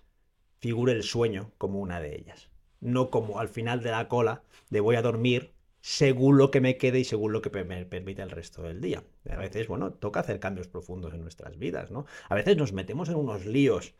figure 0.60 0.92
el 0.92 1.02
sueño 1.02 1.52
como 1.58 1.80
una 1.80 2.00
de 2.00 2.14
ellas. 2.16 2.48
No 2.80 3.10
como 3.10 3.40
al 3.40 3.48
final 3.48 3.82
de 3.82 3.90
la 3.90 4.08
cola 4.08 4.42
de 4.70 4.80
voy 4.80 4.96
a 4.96 5.02
dormir 5.02 5.52
según 5.82 6.38
lo 6.38 6.50
que 6.52 6.60
me 6.60 6.78
quede 6.78 7.00
y 7.00 7.04
según 7.04 7.32
lo 7.32 7.42
que 7.42 7.50
me 7.50 7.84
permite 7.84 8.22
el 8.22 8.30
resto 8.30 8.62
del 8.62 8.80
día. 8.80 9.02
A 9.28 9.36
veces, 9.36 9.66
bueno, 9.66 9.92
toca 9.92 10.20
hacer 10.20 10.38
cambios 10.38 10.68
profundos 10.68 11.12
en 11.12 11.22
nuestras 11.22 11.58
vidas, 11.58 11.90
¿no? 11.90 12.06
A 12.28 12.36
veces 12.36 12.56
nos 12.56 12.72
metemos 12.72 13.08
en 13.08 13.16
unos 13.16 13.44
líos 13.44 13.94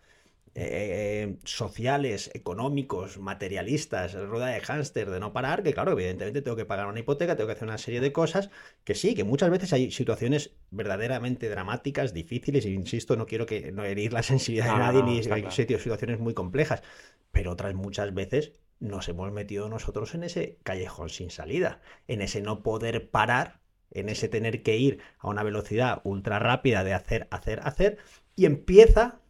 eh, 0.55 1.37
sociales, 1.45 2.31
económicos, 2.35 3.19
materialistas, 3.19 4.15
rueda 4.15 4.47
de 4.49 4.61
hámster, 4.61 5.11
de 5.11 5.21
no 5.21 5.33
parar, 5.33 5.63
que 5.63 5.73
claro, 5.73 5.93
evidentemente 5.93 6.43
tengo 6.43 6.57
que 6.57 6.65
pagar 6.67 6.87
una 6.89 7.01
hipoteca, 7.01 7.37
tengo 7.37 7.49
que 7.49 7.55
hacer 7.55 7.69
una 7.69 7.79
serie 7.79 8.01
de 8.01 8.13
cosas, 8.13 8.51
que 8.85 8.95
sí, 8.95 9.15
que 9.15 9.25
muchas 9.25 9.51
veces 9.51 9.73
hay 9.73 9.91
situaciones 9.91 10.53
verdaderamente 10.71 11.49
dramáticas, 11.49 12.13
difíciles, 12.15 12.65
e 12.67 12.71
insisto, 12.71 13.17
no 13.17 13.27
quiero 13.27 13.47
que 13.47 13.73
no 13.73 13.85
herir 13.85 14.13
la 14.13 14.23
sensibilidad 14.23 14.67
No, 14.67 14.73
de 14.73 14.77
nadie, 14.77 15.03
no, 15.03 15.05
ni 15.05 15.23
claro. 15.27 15.51
situaciones 15.51 16.19
muy 16.21 16.35
complejas, 16.35 16.83
pero 17.31 17.53
otras 17.53 17.75
muchas 17.75 18.15
veces 18.15 18.53
nos 18.81 19.09
hemos 19.09 19.33
metido 19.33 19.69
nosotros 19.69 20.15
en 20.15 20.25
ese 20.25 20.59
callejón 20.65 21.09
sin 21.09 21.31
salida, 21.31 21.81
en 22.09 22.21
ese 22.23 22.41
no 22.43 22.63
poder 22.63 23.11
parar, 23.11 23.61
en 23.91 24.09
ese 24.09 24.29
tener 24.29 24.63
que 24.63 24.77
ir 24.77 25.01
a 25.19 25.29
una 25.29 25.43
velocidad 25.43 26.01
ultra 26.05 26.39
rápida 26.39 26.85
de 26.85 26.95
hacer, 26.95 27.29
hacer, 27.31 27.61
hacer, 27.63 27.99
y 28.37 28.47
empieza 28.47 29.21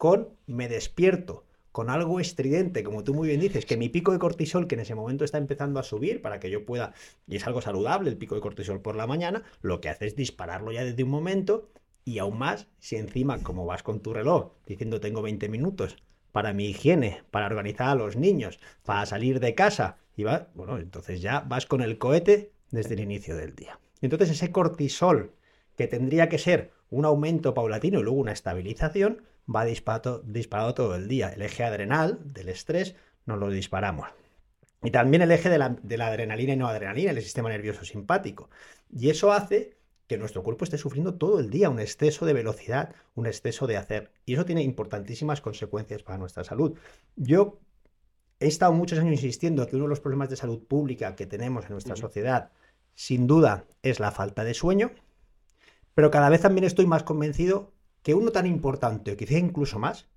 con 0.00 0.30
me 0.46 0.66
despierto 0.66 1.44
con 1.72 1.90
algo 1.90 2.20
estridente, 2.20 2.82
como 2.82 3.04
tú 3.04 3.12
muy 3.12 3.28
bien 3.28 3.38
dices, 3.38 3.66
que 3.66 3.76
mi 3.76 3.90
pico 3.90 4.12
de 4.12 4.18
cortisol, 4.18 4.66
que 4.66 4.74
en 4.74 4.80
ese 4.80 4.94
momento 4.94 5.26
está 5.26 5.36
empezando 5.36 5.78
a 5.78 5.82
subir 5.82 6.22
para 6.22 6.40
que 6.40 6.48
yo 6.48 6.64
pueda, 6.64 6.94
y 7.28 7.36
es 7.36 7.46
algo 7.46 7.60
saludable 7.60 8.08
el 8.08 8.16
pico 8.16 8.34
de 8.34 8.40
cortisol 8.40 8.80
por 8.80 8.96
la 8.96 9.06
mañana, 9.06 9.42
lo 9.60 9.82
que 9.82 9.90
hace 9.90 10.06
es 10.06 10.16
dispararlo 10.16 10.72
ya 10.72 10.84
desde 10.84 11.04
un 11.04 11.10
momento 11.10 11.68
y 12.02 12.18
aún 12.18 12.38
más 12.38 12.66
si 12.78 12.96
encima, 12.96 13.42
como 13.42 13.66
vas 13.66 13.82
con 13.82 14.00
tu 14.00 14.14
reloj 14.14 14.52
diciendo 14.66 15.00
tengo 15.00 15.20
20 15.20 15.50
minutos 15.50 15.98
para 16.32 16.54
mi 16.54 16.70
higiene, 16.70 17.22
para 17.30 17.44
organizar 17.44 17.88
a 17.90 17.94
los 17.94 18.16
niños, 18.16 18.58
para 18.86 19.04
salir 19.04 19.38
de 19.38 19.54
casa, 19.54 19.98
y 20.16 20.22
va, 20.22 20.48
bueno, 20.54 20.78
entonces 20.78 21.20
ya 21.20 21.40
vas 21.40 21.66
con 21.66 21.82
el 21.82 21.98
cohete 21.98 22.52
desde 22.70 22.94
el 22.94 23.00
inicio 23.00 23.36
del 23.36 23.54
día. 23.54 23.78
Entonces 24.00 24.30
ese 24.30 24.50
cortisol, 24.50 25.34
que 25.76 25.88
tendría 25.88 26.30
que 26.30 26.38
ser 26.38 26.70
un 26.88 27.04
aumento 27.04 27.52
paulatino 27.52 28.00
y 28.00 28.02
luego 28.02 28.18
una 28.18 28.32
estabilización, 28.32 29.28
va 29.54 29.64
disparado, 29.64 30.22
disparado 30.24 30.74
todo 30.74 30.94
el 30.94 31.08
día. 31.08 31.30
El 31.30 31.42
eje 31.42 31.64
adrenal 31.64 32.20
del 32.24 32.48
estrés 32.48 32.94
nos 33.26 33.38
lo 33.38 33.50
disparamos. 33.50 34.08
Y 34.82 34.90
también 34.90 35.22
el 35.22 35.30
eje 35.30 35.48
de 35.48 35.58
la, 35.58 35.76
de 35.82 35.98
la 35.98 36.06
adrenalina 36.06 36.54
y 36.54 36.56
no 36.56 36.68
adrenalina, 36.68 37.10
el 37.10 37.22
sistema 37.22 37.50
nervioso 37.50 37.84
simpático. 37.84 38.48
Y 38.90 39.10
eso 39.10 39.32
hace 39.32 39.76
que 40.06 40.18
nuestro 40.18 40.42
cuerpo 40.42 40.64
esté 40.64 40.78
sufriendo 40.78 41.14
todo 41.14 41.38
el 41.38 41.50
día 41.50 41.70
un 41.70 41.78
exceso 41.78 42.26
de 42.26 42.32
velocidad, 42.32 42.94
un 43.14 43.26
exceso 43.26 43.66
de 43.66 43.76
hacer. 43.76 44.10
Y 44.26 44.34
eso 44.34 44.44
tiene 44.44 44.62
importantísimas 44.62 45.40
consecuencias 45.40 46.02
para 46.02 46.18
nuestra 46.18 46.42
salud. 46.42 46.76
Yo 47.14 47.60
he 48.40 48.48
estado 48.48 48.72
muchos 48.72 48.98
años 48.98 49.12
insistiendo 49.12 49.66
que 49.66 49.76
uno 49.76 49.84
de 49.84 49.90
los 49.90 50.00
problemas 50.00 50.30
de 50.30 50.36
salud 50.36 50.64
pública 50.66 51.14
que 51.14 51.26
tenemos 51.26 51.66
en 51.66 51.72
nuestra 51.72 51.94
sociedad, 51.94 52.50
sin 52.94 53.26
duda, 53.26 53.66
es 53.82 54.00
la 54.00 54.10
falta 54.10 54.42
de 54.42 54.54
sueño, 54.54 54.90
pero 55.94 56.10
cada 56.10 56.28
vez 56.28 56.40
también 56.40 56.64
estoy 56.64 56.86
más 56.86 57.04
convencido 57.04 57.72
que 58.02 58.14
uno 58.14 58.30
tan 58.30 58.46
importante, 58.46 59.12
o 59.12 59.16
quizá 59.16 59.38
incluso 59.38 59.78
más, 59.78 60.08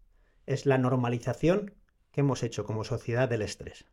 es 0.45 0.65
la 0.65 0.77
normalización 0.77 1.73
que 2.11 2.21
hemos 2.21 2.43
hecho 2.43 2.63
como 2.65 2.83
sociedad 2.83 3.27
del 3.27 3.41
estrés. 3.41 3.85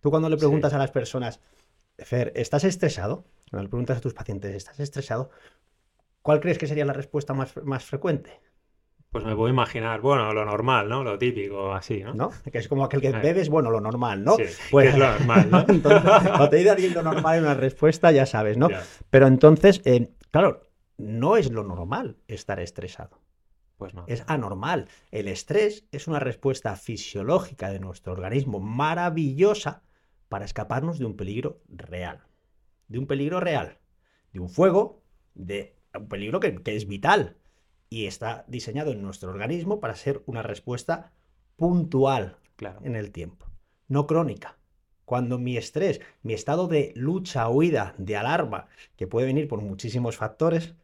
Tú 0.00 0.10
cuando 0.10 0.28
le 0.28 0.36
preguntas 0.36 0.72
a 0.74 0.78
las 0.78 0.90
personas, 0.90 1.40
Fer, 1.98 2.32
¿estás 2.36 2.64
estresado? 2.64 3.24
Cuando 3.50 3.64
le 3.64 3.68
preguntas 3.68 3.98
a 3.98 4.00
tus 4.00 4.14
pacientes, 4.14 4.54
¿estás 4.54 4.78
estresado? 4.78 5.30
¿Cuál 6.22 6.40
crees 6.40 6.58
que 6.58 6.66
sería 6.66 6.84
la 6.84 6.92
respuesta 6.92 7.34
más, 7.34 7.56
más 7.64 7.84
frecuente? 7.84 8.40
Pues 9.10 9.24
me 9.24 9.34
puedo 9.34 9.48
imaginar, 9.48 10.02
bueno, 10.02 10.32
lo 10.34 10.44
normal, 10.44 10.88
¿no? 10.88 11.02
Lo 11.02 11.18
típico, 11.18 11.72
así, 11.72 12.04
¿no? 12.04 12.12
¿No? 12.12 12.30
Que 12.52 12.58
es 12.58 12.68
como 12.68 12.84
aquel 12.84 13.00
que 13.00 13.10
bebes, 13.10 13.48
bueno, 13.48 13.70
lo 13.70 13.80
normal, 13.80 14.22
¿no? 14.22 14.36
Sí, 14.36 14.44
pues 14.70 14.90
es 14.90 14.98
lo 14.98 15.10
normal, 15.10 15.50
¿no? 15.50 15.60
entonces, 15.68 16.02
cuando 16.28 16.50
te 16.50 16.56
dice 16.56 16.90
lo 16.90 17.02
normal 17.02 17.38
en 17.38 17.44
una 17.44 17.54
respuesta, 17.54 18.12
ya 18.12 18.26
sabes, 18.26 18.58
¿no? 18.58 18.68
Pero 19.08 19.26
entonces, 19.26 19.80
eh, 19.86 20.10
claro, 20.30 20.67
no 20.98 21.36
es 21.36 21.50
lo 21.50 21.64
normal 21.64 22.18
estar 22.26 22.60
estresado. 22.60 23.20
Pues 23.78 23.94
no. 23.94 24.04
Es 24.08 24.24
anormal. 24.26 24.88
El 25.12 25.28
estrés 25.28 25.86
es 25.92 26.08
una 26.08 26.18
respuesta 26.18 26.74
fisiológica 26.76 27.70
de 27.70 27.78
nuestro 27.78 28.12
organismo 28.12 28.58
maravillosa 28.58 29.84
para 30.28 30.44
escaparnos 30.44 30.98
de 30.98 31.04
un 31.06 31.16
peligro 31.16 31.62
real. 31.68 32.24
De 32.88 32.98
un 32.98 33.06
peligro 33.06 33.38
real. 33.38 33.78
De 34.32 34.40
un 34.40 34.48
fuego, 34.48 35.02
de 35.34 35.76
un 35.94 36.08
peligro 36.08 36.40
que, 36.40 36.60
es 36.64 36.88
vital. 36.88 37.36
Y 37.88 38.06
está 38.06 38.44
diseñado 38.48 38.90
en 38.90 39.00
nuestro 39.00 39.30
organismo 39.30 39.78
para 39.78 39.94
ser 39.94 40.22
una 40.26 40.42
respuesta 40.42 41.12
puntual 41.56 42.36
claro. 42.56 42.80
en 42.82 42.96
el 42.96 43.12
tiempo, 43.12 43.46
no 43.86 44.06
crónica. 44.06 44.58
Cuando 45.06 45.38
mi 45.38 45.56
estrés, 45.56 46.02
mi 46.22 46.34
estado 46.34 46.68
de 46.68 46.92
lucha, 46.94 47.48
huida, 47.48 47.94
de 47.96 48.16
alarma, 48.16 48.66
que 48.96 49.06
puede 49.06 49.26
venir 49.26 49.48
por 49.48 49.62
muchísimos 49.62 50.18
factores, 50.18 50.74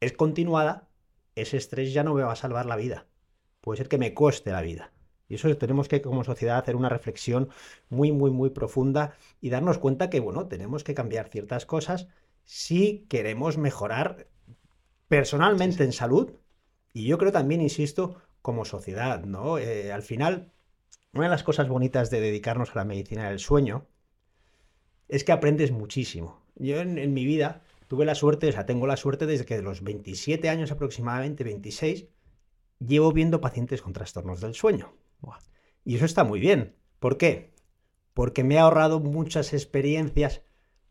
es 0.00 0.12
continuada, 0.12 0.88
ese 1.34 1.56
estrés 1.56 1.92
ya 1.92 2.02
no 2.02 2.14
me 2.14 2.22
va 2.22 2.32
a 2.32 2.36
salvar 2.36 2.66
la 2.66 2.76
vida. 2.76 3.06
Puede 3.60 3.78
ser 3.78 3.88
que 3.88 3.98
me 3.98 4.14
cueste 4.14 4.50
la 4.50 4.62
vida. 4.62 4.92
Y 5.28 5.34
eso 5.34 5.56
tenemos 5.56 5.86
que 5.86 6.02
como 6.02 6.24
sociedad 6.24 6.58
hacer 6.58 6.74
una 6.74 6.88
reflexión 6.88 7.50
muy, 7.88 8.10
muy, 8.10 8.30
muy 8.30 8.50
profunda 8.50 9.14
y 9.40 9.50
darnos 9.50 9.78
cuenta 9.78 10.10
que, 10.10 10.18
bueno, 10.18 10.48
tenemos 10.48 10.82
que 10.82 10.94
cambiar 10.94 11.28
ciertas 11.28 11.66
cosas 11.66 12.08
si 12.44 13.06
queremos 13.08 13.56
mejorar 13.56 14.26
personalmente 15.06 15.84
en 15.84 15.92
salud 15.92 16.32
y 16.92 17.06
yo 17.06 17.18
creo 17.18 17.30
también, 17.30 17.60
insisto, 17.60 18.16
como 18.42 18.64
sociedad, 18.64 19.24
¿no? 19.24 19.58
Eh, 19.58 19.92
al 19.92 20.02
final, 20.02 20.50
una 21.12 21.24
de 21.24 21.30
las 21.30 21.44
cosas 21.44 21.68
bonitas 21.68 22.10
de 22.10 22.20
dedicarnos 22.20 22.70
a 22.72 22.76
la 22.76 22.84
medicina 22.84 23.28
del 23.28 23.38
sueño 23.38 23.86
es 25.08 25.22
que 25.22 25.32
aprendes 25.32 25.70
muchísimo. 25.70 26.42
Yo 26.56 26.80
en, 26.80 26.98
en 26.98 27.14
mi 27.14 27.24
vida 27.24 27.62
tuve 27.90 28.04
la 28.04 28.14
suerte, 28.14 28.48
o 28.48 28.52
sea, 28.52 28.66
tengo 28.66 28.86
la 28.86 28.96
suerte 28.96 29.26
desde 29.26 29.44
que 29.44 29.56
de 29.56 29.62
los 29.62 29.82
27 29.82 30.48
años 30.48 30.70
aproximadamente, 30.70 31.42
26, 31.42 32.06
llevo 32.78 33.10
viendo 33.10 33.40
pacientes 33.40 33.82
con 33.82 33.92
trastornos 33.92 34.40
del 34.40 34.54
sueño. 34.54 34.94
Y 35.84 35.96
eso 35.96 36.04
está 36.04 36.22
muy 36.22 36.38
bien. 36.38 36.76
¿Por 37.00 37.18
qué? 37.18 37.52
Porque 38.14 38.44
me 38.44 38.58
ha 38.58 38.62
ahorrado 38.62 39.00
muchas 39.00 39.52
experiencias 39.52 40.42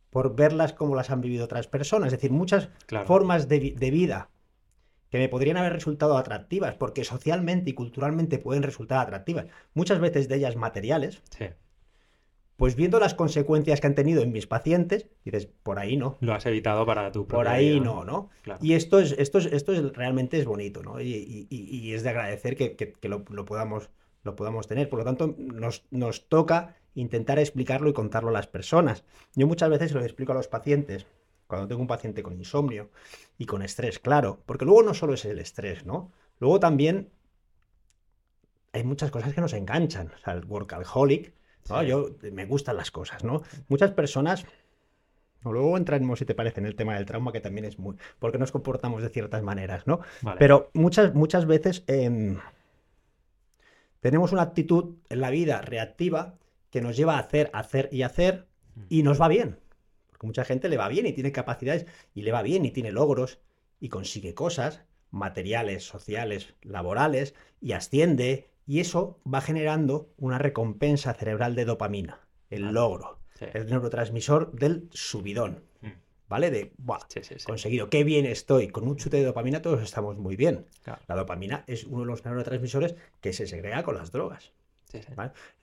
por 0.09 0.35
verlas 0.35 0.73
como 0.73 0.93
las 0.93 1.09
han 1.09 1.21
vivido 1.21 1.45
otras 1.45 1.67
personas. 1.67 2.07
Es 2.07 2.19
decir, 2.19 2.31
muchas 2.31 2.67
formas 3.05 3.47
de, 3.47 3.59
vida 3.59 4.29
que 5.09 5.19
me 5.19 5.29
podrían 5.29 5.55
haber 5.55 5.71
resultado 5.71 6.17
atractivas, 6.17 6.75
porque 6.75 7.05
socialmente 7.05 7.69
y 7.69 7.75
culturalmente 7.75 8.39
pueden 8.39 8.63
resultar 8.63 8.99
atractivas. 8.99 9.45
Muchas 9.73 10.01
veces 10.01 10.27
de 10.27 10.35
ellas 10.35 10.57
materiales. 10.57 11.23
Pues 12.59 12.75
viendo 12.75 12.99
las 12.99 13.13
consecuencias 13.13 13.79
que 13.79 13.87
han 13.87 13.95
tenido 13.95 14.21
en 14.21 14.33
mis 14.33 14.45
pacientes, 14.45 15.07
dices, 15.23 15.47
por 15.47 15.79
ahí 15.79 15.95
no. 15.95 16.17
Lo 16.19 16.33
has 16.33 16.45
evitado 16.45 16.85
para 16.85 17.09
tu 17.09 17.25
Por 17.25 17.47
ahí 17.47 17.79
no, 17.79 18.03
¿no? 18.03 18.29
Y 18.59 18.73
esto 18.73 18.99
es, 18.99 19.13
esto 19.17 19.37
es, 19.37 19.45
esto 19.45 19.71
es, 19.71 19.93
realmente 19.93 20.37
es 20.37 20.43
bonito, 20.43 20.83
¿no? 20.83 20.99
Y, 20.99 21.93
es 21.93 22.03
de 22.03 22.09
agradecer 22.09 22.57
que, 22.57 22.97
lo, 23.03 23.23
podamos 23.23 23.89
lo 24.23 24.35
podamos 24.35 24.67
tener. 24.67 24.89
Por 24.89 24.99
lo 24.99 25.05
tanto, 25.05 25.35
nos, 25.37 25.85
nos 25.89 26.27
toca 26.27 26.75
intentar 26.95 27.39
explicarlo 27.39 27.89
y 27.89 27.93
contarlo 27.93 28.27
a 28.27 28.33
las 28.33 28.47
personas. 28.47 29.05
Yo 29.35 29.47
muchas 29.47 29.69
veces 29.69 29.93
lo 29.93 30.03
explico 30.03 30.33
a 30.33 30.35
los 30.35 30.49
pacientes, 30.49 31.07
cuando 31.47 31.69
tengo 31.69 31.81
un 31.81 31.87
paciente 31.87 32.23
con 32.23 32.33
insomnio 32.33 32.89
y 33.37 33.45
con 33.45 33.61
estrés, 33.61 33.99
claro, 33.99 34.43
porque 34.45 34.65
luego 34.65 34.83
no 34.83 34.93
solo 34.93 35.13
es 35.13 35.23
el 35.23 35.39
estrés, 35.39 35.85
¿no? 35.85 36.11
Luego 36.39 36.59
también 36.59 37.09
hay 38.73 38.83
muchas 38.83 39.11
cosas 39.11 39.33
que 39.33 39.39
nos 39.39 39.53
enganchan. 39.53 40.11
O 40.13 40.17
sea, 40.17 40.33
el 40.33 40.43
workaholic, 40.43 41.33
¿no? 41.69 41.83
Yo 41.83 42.09
me 42.31 42.45
gustan 42.45 42.77
las 42.77 42.91
cosas, 42.91 43.23
¿no? 43.23 43.41
Muchas 43.67 43.91
personas. 43.91 44.45
Luego 45.43 45.77
entraremos, 45.77 46.19
si 46.19 46.25
te 46.25 46.35
parece, 46.35 46.59
en 46.59 46.65
el 46.65 46.75
tema 46.75 46.95
del 46.95 47.05
trauma, 47.05 47.31
que 47.31 47.39
también 47.39 47.65
es 47.65 47.79
muy. 47.79 47.95
porque 48.19 48.37
nos 48.37 48.51
comportamos 48.51 49.01
de 49.01 49.09
ciertas 49.09 49.41
maneras, 49.41 49.87
¿no? 49.87 50.01
Pero 50.37 50.69
muchas, 50.73 51.13
muchas 51.13 51.45
veces. 51.45 51.83
Em, 51.87 52.37
tenemos 54.01 54.31
una 54.31 54.43
actitud 54.43 54.95
en 55.09 55.21
la 55.21 55.29
vida 55.29 55.61
reactiva 55.61 56.35
que 56.69 56.81
nos 56.81 56.95
lleva 56.95 57.15
a 57.15 57.19
hacer, 57.19 57.49
hacer 57.53 57.89
y 57.91 58.03
hacer 58.03 58.47
y 58.89 59.03
nos 59.03 59.19
va 59.19 59.27
bien. 59.27 59.59
Porque 60.09 60.27
mucha 60.27 60.45
gente 60.45 60.69
le 60.69 60.77
va 60.77 60.87
bien 60.87 61.05
y 61.05 61.13
tiene 61.13 61.31
capacidades 61.31 61.85
y 62.13 62.21
le 62.21 62.31
va 62.31 62.41
bien 62.41 62.65
y 62.65 62.71
tiene 62.71 62.91
logros 62.91 63.39
y 63.79 63.89
consigue 63.89 64.33
cosas 64.33 64.83
materiales, 65.11 65.85
sociales, 65.85 66.53
laborales 66.61 67.33
y 67.61 67.73
asciende 67.73 68.49
y 68.69 68.81
eso 68.81 69.19
va 69.25 69.41
generando 69.41 70.13
una 70.17 70.37
recompensa 70.37 71.15
cerebral 71.15 71.55
de 71.55 71.65
dopamina, 71.65 72.19
el 72.51 72.71
logro, 72.71 73.17
el 73.39 73.65
neurotransmisor 73.65 74.51
del 74.51 74.87
subidón. 74.91 75.63
¿vale? 76.27 76.51
De, 76.51 76.71
¡buah! 76.77 76.99
conseguido, 77.47 77.89
qué 77.89 78.03
bien 78.03 78.27
estoy. 78.27 78.67
Con 78.67 78.87
un 78.87 78.95
chute 78.95 79.17
de 79.17 79.23
dopamina 79.23 79.63
todos 79.63 79.81
estamos 79.81 80.19
muy 80.19 80.35
bien. 80.35 80.67
La 81.07 81.15
dopamina 81.15 81.63
es 81.65 81.85
uno 81.85 82.01
de 82.01 82.05
los 82.05 82.23
neurotransmisores 82.23 82.93
que 83.21 83.33
se 83.33 83.47
segrega 83.47 83.81
con 83.81 83.95
las 83.95 84.11
drogas. 84.11 84.53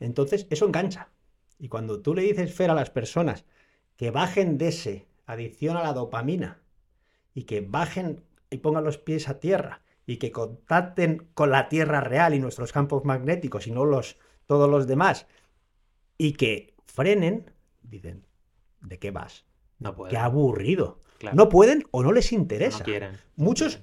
Entonces, 0.01 0.49
eso 0.51 0.66
engancha. 0.66 1.09
Y 1.61 1.69
cuando 1.69 2.01
tú 2.01 2.12
le 2.12 2.23
dices, 2.23 2.53
Fer, 2.53 2.73
a 2.73 2.75
las 2.75 2.90
personas 2.90 3.45
que 3.95 4.11
bajen 4.11 4.59
de 4.59 4.66
ese 4.66 5.07
adicción 5.27 5.77
a 5.77 5.85
la 5.85 5.92
dopamina 5.92 6.59
y 7.35 7.45
que 7.45 7.61
bajen 7.61 8.25
y 8.51 8.57
pongan 8.57 8.83
los 8.83 8.99
pies 8.99 9.29
a 9.29 9.38
tierra 9.38 9.83
y 10.07 10.19
que 10.19 10.31
contacten 10.31 11.29
con 11.35 11.51
la 11.51 11.69
tierra 11.69 12.01
real 12.01 12.35
y 12.35 12.38
nuestros 12.38 12.73
campos 12.73 13.05
magnéticos 13.05 13.66
y 13.66 13.73
no 13.73 13.85
los, 13.85 14.19
todos 14.47 14.71
los 14.71 14.87
demás 14.87 15.27
y 16.16 16.33
que 16.33 16.75
frenen, 16.87 17.51
dicen, 17.83 18.25
¿de 18.81 18.99
qué 18.99 19.11
vas? 19.11 19.45
No 19.79 19.95
pueden. 19.95 20.11
Qué 20.11 20.16
aburrido. 20.16 21.03
No 21.33 21.49
pueden 21.49 21.85
o 21.90 22.03
no 22.03 22.12
les 22.12 22.33
interesa. 22.33 22.79
No 22.79 22.85
quieren. 22.85 23.12
Muchos 23.37 23.83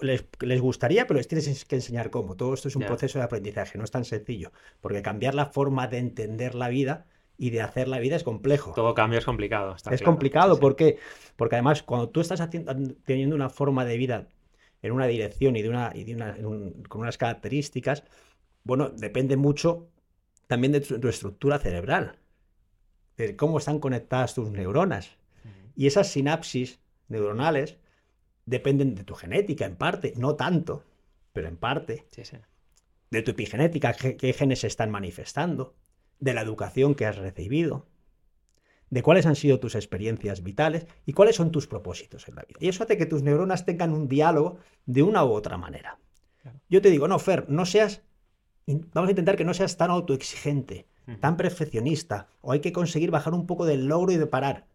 les, 0.00 0.60
gustaría, 0.60 1.06
pero 1.06 1.18
les 1.18 1.28
tienes 1.28 1.64
que 1.64 1.76
enseñar 1.76 2.10
cómo. 2.10 2.36
Todo 2.36 2.54
esto 2.54 2.68
es 2.68 2.76
un 2.76 2.84
proceso 2.84 3.18
de 3.18 3.24
aprendizaje, 3.24 3.78
no 3.78 3.84
es 3.84 3.90
tan 3.90 4.04
sencillo. 4.04 4.52
Porque 4.80 5.02
cambiar 5.02 5.34
la 5.34 5.46
forma 5.46 5.88
de 5.88 5.98
entender 5.98 6.54
la 6.54 6.68
vida 6.68 7.06
y 7.36 7.50
de 7.50 7.62
hacer 7.62 7.88
la 7.88 7.98
vida 7.98 8.16
es 8.16 8.24
complejo. 8.24 8.72
Todo 8.72 8.94
cambio 8.94 9.18
es 9.18 9.24
complicado. 9.24 9.76
es 9.90 10.02
complicado 10.02 10.58
porque, 10.58 10.98
porque 11.36 11.56
además 11.56 11.82
cuando 11.82 12.08
tú 12.10 12.20
estás 12.20 12.46
teniendo 13.04 13.34
una 13.34 13.48
forma 13.48 13.84
de 13.84 13.96
vida 13.96 14.28
en 14.82 14.92
una 14.92 15.06
dirección 15.06 15.56
y, 15.56 15.62
de 15.62 15.68
una, 15.68 15.92
y 15.94 16.04
de 16.04 16.14
una, 16.14 16.36
con 16.88 17.02
unas 17.02 17.18
características, 17.18 18.04
bueno, 18.64 18.90
depende 18.90 19.36
mucho 19.36 19.88
también 20.46 20.72
de 20.72 20.80
tu 20.80 21.08
estructura 21.08 21.58
cerebral, 21.58 22.18
de 23.16 23.36
cómo 23.36 23.58
están 23.58 23.78
conectadas 23.78 24.34
tus 24.34 24.50
neuronas. 24.50 25.16
Y 25.76 25.86
esas 25.86 26.08
sinapsis 26.10 26.80
neuronales 27.08 27.78
dependen 28.46 28.94
de 28.94 29.04
tu 29.04 29.14
genética, 29.14 29.64
en 29.64 29.76
parte, 29.76 30.12
no 30.16 30.34
tanto, 30.34 30.84
pero 31.32 31.48
en 31.48 31.56
parte. 31.56 32.06
De 33.10 33.22
tu 33.22 33.30
epigenética, 33.30 33.92
qué, 33.94 34.32
genes 34.32 34.60
se 34.60 34.66
están 34.66 34.90
manifestando, 34.90 35.74
de 36.18 36.34
la 36.34 36.42
educación 36.42 36.94
que 36.94 37.06
has 37.06 37.16
recibido, 37.16 37.86
de 38.90 39.02
cuáles 39.02 39.26
han 39.26 39.36
sido 39.36 39.60
tus 39.60 39.74
experiencias 39.74 40.42
vitales 40.42 40.86
y 41.06 41.12
cuáles 41.12 41.36
son 41.36 41.50
tus 41.50 41.66
propósitos 41.66 42.28
en 42.28 42.34
la 42.34 42.42
vida. 42.42 42.58
Y 42.60 42.68
eso 42.68 42.84
hace 42.84 42.98
que 42.98 43.06
tus 43.06 43.22
neuronas 43.22 43.64
tengan 43.64 43.92
un 43.92 44.08
diálogo 44.08 44.58
de 44.86 45.02
una 45.02 45.24
u 45.24 45.32
otra 45.32 45.56
manera. 45.56 45.98
Yo 46.68 46.82
te 46.82 46.90
digo, 46.90 47.06
no, 47.06 47.18
Fer, 47.18 47.48
no 47.48 47.66
seas, 47.66 48.02
vamos 48.66 49.08
a 49.08 49.12
intentar 49.12 49.36
que 49.36 49.44
no 49.44 49.54
seas 49.54 49.76
tan 49.76 49.90
autoexigente, 49.90 50.86
tan 51.20 51.36
perfeccionista, 51.36 52.28
o 52.40 52.52
hay 52.52 52.60
que 52.60 52.72
conseguir 52.72 53.10
bajar 53.10 53.34
un 53.34 53.46
poco 53.46 53.64
del 53.66 53.86
logro 53.86 54.12
y 54.12 54.16
de 54.16 54.26
parar 54.26 54.66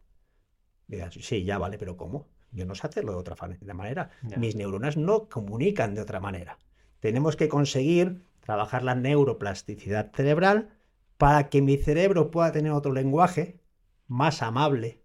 sí, 1.21 1.43
ya 1.43 1.57
vale, 1.57 1.77
pero 1.77 1.97
¿cómo? 1.97 2.27
Yo 2.51 2.65
no 2.65 2.75
sé 2.75 2.87
hacerlo 2.87 3.13
de 3.13 3.19
otra 3.19 3.35
manera. 3.73 4.11
Mis 4.37 4.55
neuronas 4.55 4.97
no 4.97 5.27
comunican 5.27 5.93
de 5.93 6.01
otra 6.01 6.19
manera. 6.19 6.57
Tenemos 6.99 7.35
que 7.35 7.49
conseguir 7.49 8.21
trabajar 8.39 8.83
la 8.83 8.95
neuroplasticidad 8.95 10.11
cerebral 10.13 10.69
para 11.17 11.49
que 11.49 11.61
mi 11.61 11.77
cerebro 11.77 12.31
pueda 12.31 12.51
tener 12.51 12.71
otro 12.71 12.93
lenguaje 12.93 13.59
más 14.07 14.41
amable, 14.41 15.01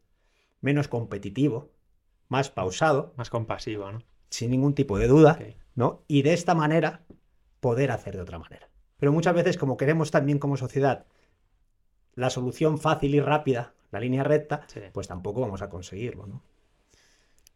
menos 0.60 0.88
competitivo, 0.88 1.70
más 2.28 2.50
pausado, 2.50 3.12
Más 3.16 3.30
compasivo, 3.30 3.90
¿no? 3.90 4.02
sin 4.30 4.50
ningún 4.50 4.74
tipo 4.74 4.98
de 4.98 5.08
duda. 5.08 5.38
¿no? 5.74 6.04
Y 6.06 6.22
de 6.22 6.32
esta 6.32 6.54
manera 6.54 7.04
poder 7.60 7.90
hacer 7.90 8.14
de 8.16 8.22
otra 8.22 8.38
manera. 8.38 8.68
Pero 8.98 9.12
muchas 9.12 9.34
veces, 9.34 9.56
como 9.56 9.76
queremos 9.76 10.10
también 10.10 10.38
como 10.38 10.56
sociedad 10.56 11.06
la 12.14 12.28
solución 12.30 12.78
fácil 12.78 13.14
y 13.14 13.20
rápida, 13.20 13.74
la 13.90 14.00
línea 14.00 14.22
recta, 14.24 14.64
Sí. 14.68 14.80
pues 14.92 15.08
tampoco 15.08 15.40
vamos 15.40 15.62
a 15.62 15.70
conseguirlo, 15.70 16.26
¿no? 16.26 16.42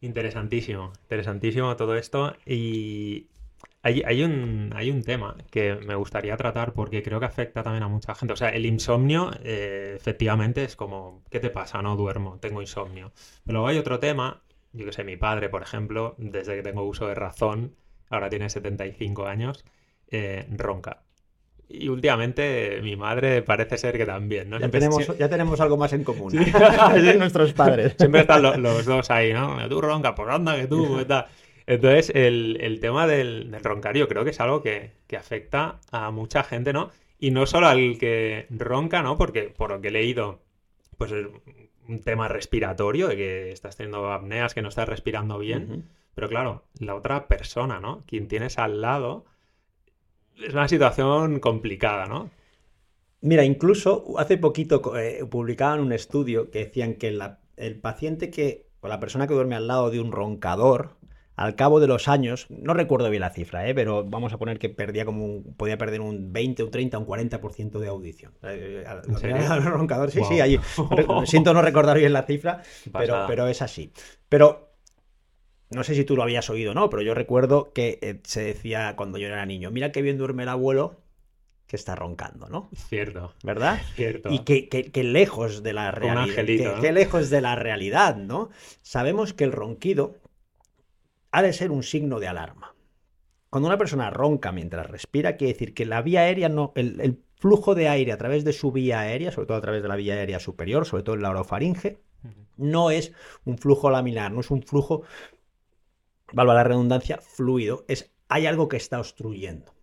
Interesantísimo, 0.01 0.91
interesantísimo 1.03 1.75
todo 1.75 1.95
esto. 1.95 2.35
Y 2.45 3.27
hay, 3.85 4.01
hay 4.05 4.23
un, 4.23 4.71
hay 4.75 4.89
un 4.89 5.03
tema 5.03 5.35
que 5.51 5.75
me 5.75 5.93
gustaría 5.95 6.35
tratar 6.37 6.73
porque 6.73 7.03
creo 7.03 7.19
que 7.19 7.27
afecta 7.27 7.61
también 7.61 7.83
a 7.83 7.87
mucha 7.87 8.15
gente. 8.15 8.33
O 8.33 8.35
sea, 8.35 8.49
el 8.49 8.65
insomnio, 8.65 9.31
eh, 9.43 9.93
efectivamente, 9.95 10.63
es 10.63 10.75
como, 10.75 11.23
¿qué 11.29 11.39
te 11.39 11.51
pasa? 11.51 11.81
No 11.83 11.95
duermo, 11.95 12.39
tengo 12.41 12.61
insomnio. 12.61 13.11
Pero 13.45 13.53
luego 13.59 13.67
hay 13.67 13.77
otro 13.77 13.99
tema, 13.99 14.41
yo 14.73 14.85
que 14.85 14.91
sé, 14.91 15.03
mi 15.03 15.17
padre, 15.17 15.49
por 15.49 15.61
ejemplo, 15.61 16.15
desde 16.17 16.55
que 16.55 16.63
tengo 16.63 16.83
uso 16.83 17.07
de 17.07 17.13
razón, 17.13 17.75
ahora 18.09 18.29
tiene 18.29 18.49
75 18.49 19.27
años, 19.27 19.63
eh, 20.09 20.47
ronca. 20.51 21.03
Y 21.67 21.87
últimamente 21.87 22.79
mi 22.83 22.95
madre 22.95 23.41
parece 23.41 23.77
ser 23.77 23.97
que 23.97 24.05
también, 24.05 24.49
¿no? 24.49 24.57
Ya 24.57 24.61
Siempre- 24.69 24.79
tenemos, 24.81 25.17
ya 25.17 25.29
tenemos 25.29 25.59
algo 25.61 25.77
más 25.77 25.93
en 25.93 26.03
común. 26.03 26.31
Sí. 26.31 26.37
de 27.01 27.15
nuestros 27.17 27.53
padres. 27.53 27.95
Siempre 27.97 28.21
están 28.21 28.41
lo- 28.41 28.57
los 28.57 28.85
dos 28.85 29.09
ahí, 29.11 29.33
¿no? 29.33 29.67
Tú 29.69 29.81
ronca, 29.81 30.13
pues 30.15 30.29
anda 30.29 30.55
que 30.55 30.67
tú, 30.67 30.97
¿qué 30.97 31.05
tal? 31.05 31.25
Entonces, 31.67 32.11
el, 32.15 32.57
el 32.61 32.79
tema 32.79 33.07
del, 33.07 33.51
del 33.51 33.63
roncar 33.63 33.97
yo 33.97 34.07
creo 34.07 34.23
que 34.23 34.29
es 34.31 34.39
algo 34.39 34.61
que, 34.61 34.91
que 35.07 35.17
afecta 35.17 35.79
a 35.91 36.11
mucha 36.11 36.43
gente, 36.43 36.73
¿no? 36.73 36.91
Y 37.19 37.31
no 37.31 37.45
solo 37.47 37.67
al 37.67 37.97
que 37.97 38.47
ronca, 38.51 39.01
¿no? 39.01 39.17
Porque 39.17 39.43
por 39.43 39.71
lo 39.71 39.81
que 39.81 39.87
he 39.87 39.91
leído, 39.91 40.41
pues 40.97 41.11
es 41.11 41.25
un 41.87 42.01
tema 42.01 42.27
respiratorio, 42.27 43.07
de 43.07 43.15
que 43.15 43.51
estás 43.51 43.77
teniendo 43.77 44.11
apneas, 44.11 44.53
que 44.53 44.61
no 44.61 44.69
estás 44.69 44.89
respirando 44.89 45.39
bien. 45.39 45.71
Pero 46.13 46.29
claro, 46.29 46.65
la 46.79 46.95
otra 46.95 47.27
persona, 47.27 47.79
¿no? 47.79 48.03
Quien 48.07 48.27
tienes 48.27 48.57
al 48.59 48.81
lado, 48.81 49.25
es 50.37 50.53
una 50.53 50.67
situación 50.67 51.39
complicada, 51.39 52.05
¿no? 52.07 52.29
Mira, 53.21 53.43
incluso 53.45 54.15
hace 54.19 54.37
poquito 54.37 54.97
eh, 54.97 55.25
publicaban 55.29 55.79
un 55.81 55.93
estudio 55.93 56.51
que 56.51 56.59
decían 56.65 56.95
que 56.95 57.11
la- 57.11 57.39
el 57.57 57.79
paciente 57.79 58.29
que, 58.31 58.67
o 58.81 58.87
la 58.87 58.99
persona 58.99 59.27
que 59.27 59.33
duerme 59.33 59.55
al 59.55 59.67
lado 59.67 59.89
de 59.91 59.99
un 60.01 60.11
roncador, 60.11 60.97
al 61.37 61.55
cabo 61.55 61.79
de 61.81 61.87
los 61.87 62.07
años, 62.07 62.45
no 62.49 62.73
recuerdo 62.73 63.09
bien 63.09 63.21
la 63.21 63.29
cifra, 63.29 63.67
eh, 63.67 63.75
pero 63.75 64.03
vamos 64.05 64.31
a 64.31 64.37
poner 64.37 64.57
que 64.57 64.69
perdía 64.69 65.03
como 65.05 65.25
un- 65.25 65.53
podía 65.55 65.77
perder 65.77 65.99
un 66.01 66.31
20, 66.31 66.63
un 66.63 66.71
30, 66.71 66.97
un 66.97 67.05
40% 67.05 67.79
de 67.79 67.87
audición. 67.87 68.31
Sí, 70.11 70.19
sí, 70.29 70.41
allí. 70.41 70.59
Siento 71.25 71.53
no 71.53 71.61
recordar 71.61 71.97
bien 71.97 72.13
la 72.13 72.23
cifra, 72.23 72.61
pero, 72.93 73.25
pero 73.27 73.47
es 73.47 73.61
así. 73.61 73.91
Pero 74.29 74.69
no 75.71 75.83
sé 75.83 75.95
si 75.95 76.05
tú 76.05 76.15
lo 76.15 76.23
habías 76.23 76.49
oído 76.49 76.71
o 76.71 76.73
no, 76.73 76.89
pero 76.89 77.01
yo 77.01 77.13
recuerdo 77.13 77.73
que 77.73 77.99
eh, 78.01 78.21
se 78.23 78.41
decía 78.43 78.95
cuando 78.95 79.17
yo 79.17 79.27
era 79.27 79.45
niño, 79.45 79.71
mira 79.71 79.91
qué 79.91 80.01
bien 80.01 80.17
duerme 80.17 80.43
el 80.43 80.49
abuelo 80.49 81.01
que 81.67 81.75
está 81.75 81.95
roncando, 81.95 82.47
¿no? 82.47 82.69
Cierto, 82.75 83.33
¿Verdad? 83.43 83.79
cierto. 83.95 84.29
Y 84.31 84.39
que, 84.39 84.69
que- 84.69 84.91
que 84.91 85.03
lejos 85.03 85.63
de 85.63 85.73
la 85.73 85.87
un 85.89 85.95
realidad. 85.95 86.23
angelito, 86.23 86.63
que- 86.63 86.75
¿no? 86.75 86.81
que 86.81 86.91
lejos 86.91 87.29
de 87.31 87.41
la 87.41 87.55
realidad, 87.55 88.15
¿no? 88.15 88.51
Sabemos 88.83 89.33
que 89.33 89.43
el 89.45 89.51
ronquido 89.51 90.15
ha 91.35 91.41
de 91.41 91.51
ser 91.51 91.69
un 91.69 91.83
signo 91.83 92.21
de 92.21 92.29
alarma. 92.29 92.75
Cuando 93.49 93.67
una 93.67 93.77
persona 93.77 94.09
ronca 94.09 94.53
mientras 94.53 94.89
respira, 94.89 95.35
quiere 95.35 95.51
decir 95.51 95.73
que 95.73 95.85
la 95.85 96.01
vía 96.01 96.21
aérea 96.21 96.47
no. 96.47 96.71
El, 96.75 97.01
el 97.01 97.21
flujo 97.35 97.75
de 97.75 97.89
aire 97.89 98.13
a 98.13 98.17
través 98.17 98.45
de 98.45 98.53
su 98.53 98.71
vía 98.71 99.01
aérea, 99.01 99.33
sobre 99.33 99.47
todo 99.47 99.57
a 99.57 99.61
través 99.61 99.81
de 99.81 99.89
la 99.89 99.97
vía 99.97 100.13
aérea 100.13 100.39
superior, 100.39 100.85
sobre 100.85 101.03
todo 101.03 101.15
en 101.15 101.21
la 101.23 101.31
orofaringe, 101.31 101.99
no 102.55 102.89
es 102.89 103.11
un 103.43 103.57
flujo 103.57 103.89
laminar, 103.89 104.31
no 104.31 104.39
es 104.39 104.49
un 104.49 104.63
flujo, 104.63 105.03
valga 106.31 106.53
la 106.53 106.63
redundancia, 106.63 107.17
fluido. 107.17 107.83
Es, 107.89 108.13
hay 108.29 108.45
algo 108.45 108.69
que 108.69 108.77
está 108.77 108.97
obstruyendo. 108.97 109.73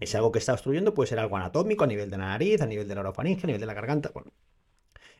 Ese 0.00 0.18
algo 0.18 0.32
que 0.32 0.38
está 0.38 0.52
obstruyendo 0.52 0.92
puede 0.92 1.08
ser 1.08 1.18
algo 1.18 1.38
anatómico 1.38 1.84
a 1.84 1.86
nivel 1.86 2.10
de 2.10 2.18
la 2.18 2.26
nariz, 2.26 2.60
a 2.60 2.66
nivel 2.66 2.86
de 2.86 2.94
la 2.94 3.00
orofaringe, 3.00 3.44
a 3.44 3.46
nivel 3.46 3.60
de 3.60 3.66
la 3.66 3.74
garganta, 3.74 4.10
bueno, 4.12 4.32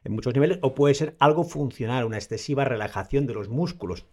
en 0.04 0.12
muchos 0.12 0.34
niveles, 0.34 0.58
o 0.60 0.74
puede 0.74 0.92
ser 0.92 1.16
algo 1.20 1.44
funcional, 1.44 2.04
una 2.04 2.18
excesiva 2.18 2.66
relajación 2.66 3.26
de 3.26 3.32
los 3.32 3.48
músculos 3.48 4.04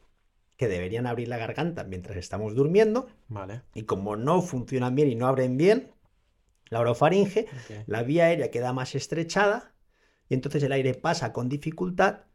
que 0.61 0.67
deberían 0.67 1.07
abrir 1.07 1.27
la 1.27 1.39
garganta 1.39 1.83
mientras 1.85 2.17
estamos 2.17 2.53
durmiendo, 2.53 3.07
Vale. 3.29 3.63
y 3.73 3.81
como 3.85 4.15
no 4.15 4.43
funcionan 4.43 4.93
bien 4.93 5.09
y 5.09 5.15
no 5.15 5.25
abren 5.25 5.57
bien 5.57 5.89
la 6.69 6.81
orofaringe, 6.81 7.47
la 7.87 8.03
vía 8.03 8.25
aérea 8.25 8.51
queda 8.51 8.71
más 8.71 8.93
estrechada 8.93 9.73
y 10.29 10.35
entonces 10.35 10.61
el 10.61 10.71
aire 10.71 10.93
pasa 10.93 11.33
con 11.33 11.49
dificultad, 11.49 12.25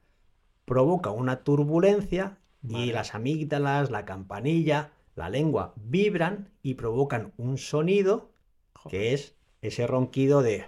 provoca 0.64 1.12
una 1.12 1.44
turbulencia 1.44 2.40
y 2.68 2.90
las 2.90 3.14
amígdalas, 3.14 3.92
la 3.92 4.04
campanilla, 4.04 4.90
la 5.14 5.30
lengua 5.30 5.74
vibran 5.76 6.50
y 6.64 6.74
provocan 6.74 7.32
un 7.36 7.58
sonido 7.58 8.32
que 8.90 9.14
es 9.14 9.36
ese 9.62 9.86
ronquido 9.86 10.42
de 10.42 10.64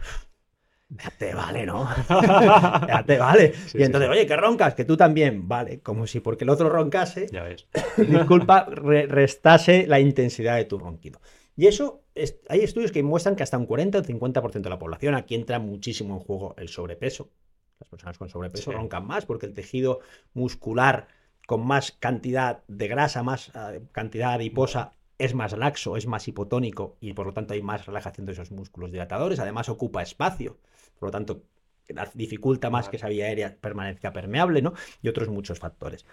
ya 0.90 1.10
te 1.18 1.34
vale, 1.34 1.66
¿no? 1.66 1.88
ya 2.08 3.04
te 3.06 3.18
vale. 3.18 3.52
Sí, 3.66 3.78
y 3.78 3.82
entonces, 3.82 4.08
sí. 4.10 4.16
oye, 4.16 4.26
que 4.26 4.36
roncas, 4.36 4.74
que 4.74 4.84
tú 4.84 4.96
también, 4.96 5.46
vale, 5.48 5.80
como 5.80 6.06
si 6.06 6.20
porque 6.20 6.44
el 6.44 6.50
otro 6.50 6.68
roncase, 6.70 7.26
Ya 7.30 7.42
ves. 7.42 7.66
disculpa, 7.96 8.64
re- 8.64 9.06
restase 9.06 9.86
la 9.86 10.00
intensidad 10.00 10.56
de 10.56 10.64
tu 10.64 10.78
ronquido. 10.78 11.20
Y 11.56 11.66
eso, 11.66 12.02
es- 12.14 12.38
hay 12.48 12.60
estudios 12.60 12.92
que 12.92 13.02
muestran 13.02 13.36
que 13.36 13.42
hasta 13.42 13.58
un 13.58 13.66
40 13.66 13.98
o 13.98 14.02
50% 14.02 14.68
de 14.68 14.70
la 14.70 14.78
población, 14.78 15.14
aquí 15.14 15.34
entra 15.34 15.58
muchísimo 15.58 16.14
en 16.14 16.20
juego 16.20 16.54
el 16.56 16.68
sobrepeso. 16.68 17.28
Las 17.80 17.88
personas 17.88 18.18
con 18.18 18.28
sobrepeso 18.28 18.72
roncan 18.72 19.06
más 19.06 19.26
porque 19.26 19.46
el 19.46 19.54
tejido 19.54 20.00
muscular 20.34 21.06
con 21.46 21.66
más 21.66 21.92
cantidad 21.92 22.62
de 22.66 22.88
grasa, 22.88 23.22
más 23.22 23.50
eh, 23.54 23.80
cantidad 23.92 24.32
adiposa, 24.32 24.92
es 25.18 25.34
más 25.34 25.56
laxo, 25.56 25.96
es 25.96 26.06
más 26.06 26.26
hipotónico 26.28 26.96
y 27.00 27.12
por 27.12 27.26
lo 27.26 27.32
tanto 27.32 27.54
hay 27.54 27.62
más 27.62 27.86
relajación 27.86 28.26
de 28.26 28.32
esos 28.32 28.50
músculos 28.52 28.90
dilatadores. 28.92 29.38
Además 29.38 29.68
ocupa 29.68 30.02
espacio, 30.02 30.58
por 30.98 31.08
lo 31.08 31.12
tanto 31.12 31.44
dificulta 32.14 32.68
más 32.70 32.88
que 32.88 32.96
esa 32.96 33.08
vía 33.08 33.26
aérea 33.26 33.56
permanezca 33.60 34.12
permeable, 34.12 34.60
¿no? 34.62 34.74
Y 35.02 35.08
otros 35.08 35.28
muchos 35.28 35.58
factores 35.58 36.04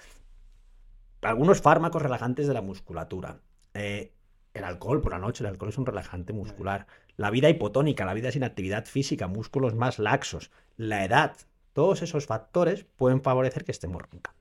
algunos 1.22 1.62
fármacos 1.62 2.02
relajantes 2.02 2.48
de 2.48 2.54
la 2.54 2.62
musculatura. 2.62 3.42
Eh, 3.74 4.14
el 4.54 4.64
alcohol 4.64 5.02
por 5.02 5.12
la 5.12 5.20
noche, 5.20 5.44
el 5.44 5.50
alcohol 5.50 5.70
es 5.70 5.78
un 5.78 5.86
relajante 5.86 6.34
muscular. 6.34 6.88
La 7.18 7.30
vida 7.32 7.50
hipotónica, 7.50 8.06
la 8.06 8.14
vida 8.14 8.32
sin 8.32 8.44
actividad 8.44 8.86
física, 8.86 9.28
músculos 9.28 9.74
más 9.76 10.00
laxos, 10.00 10.52
la 10.78 11.04
edad, 11.04 11.36
todos 11.74 12.02
esos 12.02 12.26
factores 12.26 12.86
pueden 12.96 13.22
favorecer 13.22 13.66
que 13.66 13.72
estemos 13.72 14.02
roncando. 14.02 14.40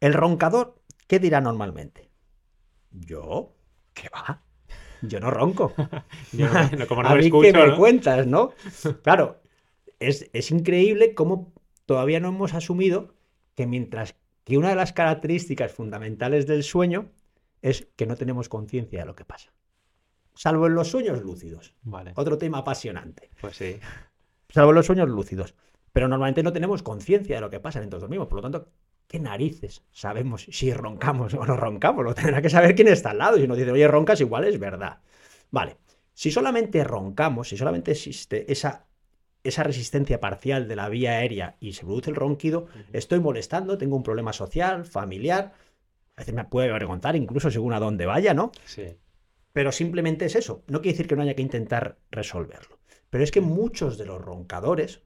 El 0.00 0.14
roncador, 0.14 0.76
¿qué 1.06 1.18
dirá 1.18 1.40
normalmente? 1.40 2.10
Yo, 2.92 3.54
¿qué 3.94 4.08
va? 4.10 4.42
Yo 5.00 5.20
no 5.20 5.30
ronco. 5.30 5.74
Yo 6.32 6.48
no- 6.48 6.86
como 6.86 7.02
no 7.02 7.08
A 7.10 7.14
me 7.14 7.20
mí 7.20 7.22
escucho, 7.22 7.52
que 7.52 7.52
me 7.52 7.64
¿no? 7.66 7.76
cuentas, 7.76 8.26
¿no? 8.26 8.52
Claro, 9.02 9.39
es, 10.00 10.28
es 10.32 10.50
increíble 10.50 11.14
cómo 11.14 11.52
todavía 11.86 12.20
no 12.20 12.28
hemos 12.28 12.54
asumido 12.54 13.14
que 13.54 13.66
mientras 13.66 14.16
que 14.44 14.58
una 14.58 14.70
de 14.70 14.74
las 14.74 14.92
características 14.92 15.72
fundamentales 15.72 16.46
del 16.46 16.64
sueño 16.64 17.10
es 17.62 17.88
que 17.96 18.06
no 18.06 18.16
tenemos 18.16 18.48
conciencia 18.48 19.00
de 19.00 19.06
lo 19.06 19.14
que 19.14 19.24
pasa. 19.24 19.52
Salvo 20.34 20.66
en 20.66 20.74
los 20.74 20.88
sueños 20.88 21.20
lúcidos. 21.20 21.74
Vale, 21.82 22.12
Otro 22.16 22.38
tema 22.38 22.58
apasionante. 22.58 23.30
pues 23.40 23.56
sí. 23.56 23.78
Salvo 24.48 24.70
en 24.70 24.76
los 24.76 24.86
sueños 24.86 25.08
lúcidos. 25.08 25.54
Pero 25.92 26.08
normalmente 26.08 26.42
no 26.42 26.52
tenemos 26.52 26.82
conciencia 26.82 27.36
de 27.36 27.40
lo 27.42 27.50
que 27.50 27.60
pasa 27.60 27.80
mientras 27.80 28.00
dormimos. 28.00 28.28
Por 28.28 28.36
lo 28.36 28.42
tanto, 28.42 28.68
¿qué 29.06 29.18
narices 29.20 29.84
sabemos 29.90 30.46
si 30.50 30.72
roncamos 30.72 31.34
o 31.34 31.44
no 31.44 31.56
roncamos? 31.56 32.04
Lo 32.04 32.14
tendrá 32.14 32.40
que 32.40 32.48
saber 32.48 32.74
quién 32.74 32.88
está 32.88 33.10
al 33.10 33.18
lado. 33.18 33.36
Si 33.36 33.46
nos 33.46 33.58
dice, 33.58 33.72
oye, 33.72 33.86
roncas, 33.88 34.20
igual 34.20 34.44
es 34.44 34.58
verdad. 34.58 35.00
Vale. 35.50 35.76
Si 36.14 36.30
solamente 36.30 36.82
roncamos, 36.84 37.48
si 37.48 37.56
solamente 37.56 37.92
existe 37.92 38.50
esa, 38.50 38.86
esa 39.44 39.62
resistencia 39.62 40.20
parcial 40.20 40.68
de 40.68 40.76
la 40.76 40.88
vía 40.88 41.12
aérea 41.12 41.56
y 41.60 41.72
se 41.72 41.84
produce 41.84 42.10
el 42.10 42.16
ronquido, 42.16 42.66
estoy 42.92 43.20
molestando, 43.20 43.78
tengo 43.78 43.96
un 43.96 44.02
problema 44.02 44.32
social, 44.32 44.84
familiar. 44.84 45.54
A 46.16 46.20
veces 46.20 46.34
me 46.34 46.44
puede 46.44 46.70
avergonzar, 46.70 47.16
incluso 47.16 47.50
según 47.50 47.72
a 47.72 47.80
dónde 47.80 48.06
vaya, 48.06 48.34
¿no? 48.34 48.52
Sí. 48.64 48.96
Pero 49.52 49.72
simplemente 49.72 50.26
es 50.26 50.36
eso. 50.36 50.62
No 50.66 50.80
quiere 50.80 50.92
decir 50.92 51.08
que 51.08 51.16
no 51.16 51.22
haya 51.22 51.34
que 51.34 51.42
intentar 51.42 51.98
resolverlo. 52.10 52.78
Pero 53.08 53.24
es 53.24 53.30
que 53.30 53.40
muchos 53.40 53.98
de 53.98 54.06
los 54.06 54.20
roncadores, 54.20 55.02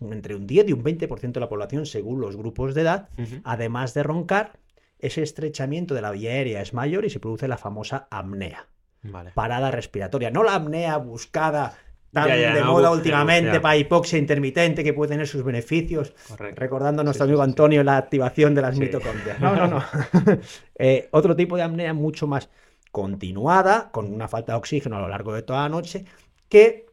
entre 0.00 0.36
un 0.36 0.46
10 0.46 0.68
y 0.68 0.72
un 0.72 0.84
20% 0.84 1.32
de 1.32 1.40
la 1.40 1.48
población, 1.48 1.86
según 1.86 2.20
los 2.20 2.36
grupos 2.36 2.74
de 2.74 2.82
edad, 2.82 3.08
además 3.44 3.94
de 3.94 4.02
roncar, 4.02 4.58
ese 4.98 5.22
estrechamiento 5.22 5.94
de 5.94 6.02
la 6.02 6.10
vía 6.10 6.30
aérea 6.32 6.60
es 6.60 6.74
mayor 6.74 7.04
y 7.04 7.10
se 7.10 7.20
produce 7.20 7.48
la 7.48 7.56
famosa 7.56 8.06
apnea, 8.10 8.68
Vale. 9.02 9.32
parada 9.34 9.70
respiratoria. 9.70 10.30
No 10.30 10.44
la 10.44 10.54
apnea 10.54 10.98
buscada 10.98 11.74
tan 12.12 12.28
Ya, 12.28 12.36
ya, 12.36 12.54
de 12.54 12.60
no, 12.60 12.72
moda 12.72 12.90
últimamente 12.90 13.60
para 13.60 13.76
hipoxia 13.76 14.18
intermitente 14.18 14.82
que 14.82 14.92
puede 14.92 15.10
tener 15.10 15.26
sus 15.28 15.44
beneficios, 15.44 16.12
Correcto. 16.28 16.60
recordando 16.60 17.02
a 17.02 17.04
nuestro 17.04 17.26
Sí, 17.26 17.30
amigo 17.30 17.42
sí. 17.44 17.50
Antonio 17.50 17.84
la 17.84 17.96
activación 17.96 18.54
de 18.54 18.62
las 18.62 18.74
Sí. 18.74 18.80
mitocondrias. 18.80 19.38
No, 19.40 19.54
no, 19.54 19.66
no. 19.68 19.82
Eh, 20.78 21.08
otro 21.12 21.36
tipo 21.36 21.56
de 21.56 21.62
apnea 21.62 21.92
mucho 21.94 22.26
más 22.26 22.48
continuada, 22.90 23.90
con 23.92 24.12
una 24.12 24.28
falta 24.28 24.52
de 24.52 24.58
oxígeno 24.58 24.96
a 24.96 25.00
lo 25.00 25.08
largo 25.08 25.32
de 25.32 25.42
toda 25.42 25.60
la 25.62 25.68
noche, 25.68 26.04
que 26.48 26.86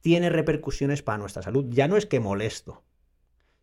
tiene 0.00 0.30
repercusiones 0.30 1.02
para 1.02 1.18
nuestra 1.18 1.42
salud. 1.42 1.66
Ya 1.68 1.88
no 1.88 1.96
es 1.96 2.06
que 2.06 2.20
molesto, 2.20 2.84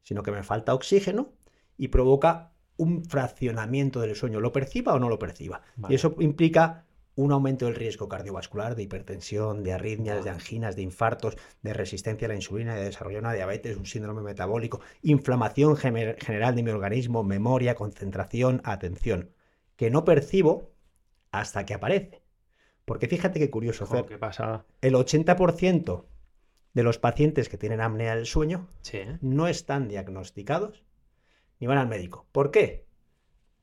sino 0.04 0.24
que 0.24 0.32
me 0.32 0.44
falta 0.44 0.74
oxígeno 0.74 1.34
y 1.78 1.88
provoca 1.90 2.52
un 2.78 3.06
fraccionamiento 3.06 4.02
del 4.02 4.16
sueño, 4.16 4.40
lo 4.42 4.52
perciba 4.52 4.94
o 4.94 5.00
no 5.00 5.10
lo 5.10 5.18
perciba. 5.18 5.62
Vale. 5.78 5.94
Y 5.94 5.96
eso 5.96 6.16
implica 6.20 6.86
un 7.16 7.32
aumento 7.32 7.66
del 7.66 7.76
riesgo 7.76 8.10
cardiovascular, 8.10 8.76
de 8.76 8.84
hipertensión, 8.84 9.64
de 9.64 9.72
arritmias, 9.74 10.24
de 10.24 10.30
anginas, 10.30 10.76
de 10.76 10.82
infartos, 10.82 11.38
de 11.62 11.74
resistencia 11.74 12.26
a 12.26 12.30
la 12.30 12.36
insulina, 12.36 12.76
de 12.76 12.84
desarrollo 12.86 13.16
de 13.18 13.22
una 13.22 13.34
diabetes, 13.34 13.78
un 13.78 13.86
síndrome 13.86 14.22
metabólico, 14.22 14.82
inflamación 15.02 15.76
gener- 15.78 16.18
general 16.22 16.56
de 16.56 16.64
mi 16.64 16.72
organismo, 16.72 17.24
memoria, 17.24 17.76
concentración, 17.76 18.62
atención, 18.66 19.32
que 19.78 19.90
no 19.90 20.04
percibo 20.04 20.72
hasta 21.32 21.66
que 21.66 21.74
aparece. 21.74 22.22
Porque 22.84 23.08
fíjate 23.08 23.40
qué 23.40 23.50
curioso, 23.50 23.86
Fer, 23.88 24.06
qué 24.06 24.18
pasada. 24.18 24.66
el 24.82 24.94
80% 24.96 26.06
de 26.74 26.84
los 26.84 26.98
pacientes 27.00 27.48
que 27.50 27.58
tienen 27.58 27.80
apnea 27.82 28.16
del 28.16 28.26
sueño 28.26 28.68
Sí, 28.82 28.98
¿eh? 28.98 29.18
no 29.22 29.48
están 29.48 29.88
diagnosticados 29.88 30.84
ni 31.60 31.68
van 31.68 31.78
al 31.78 31.88
médico. 31.88 32.28
¿Por 32.34 32.52
qué? 32.52 32.86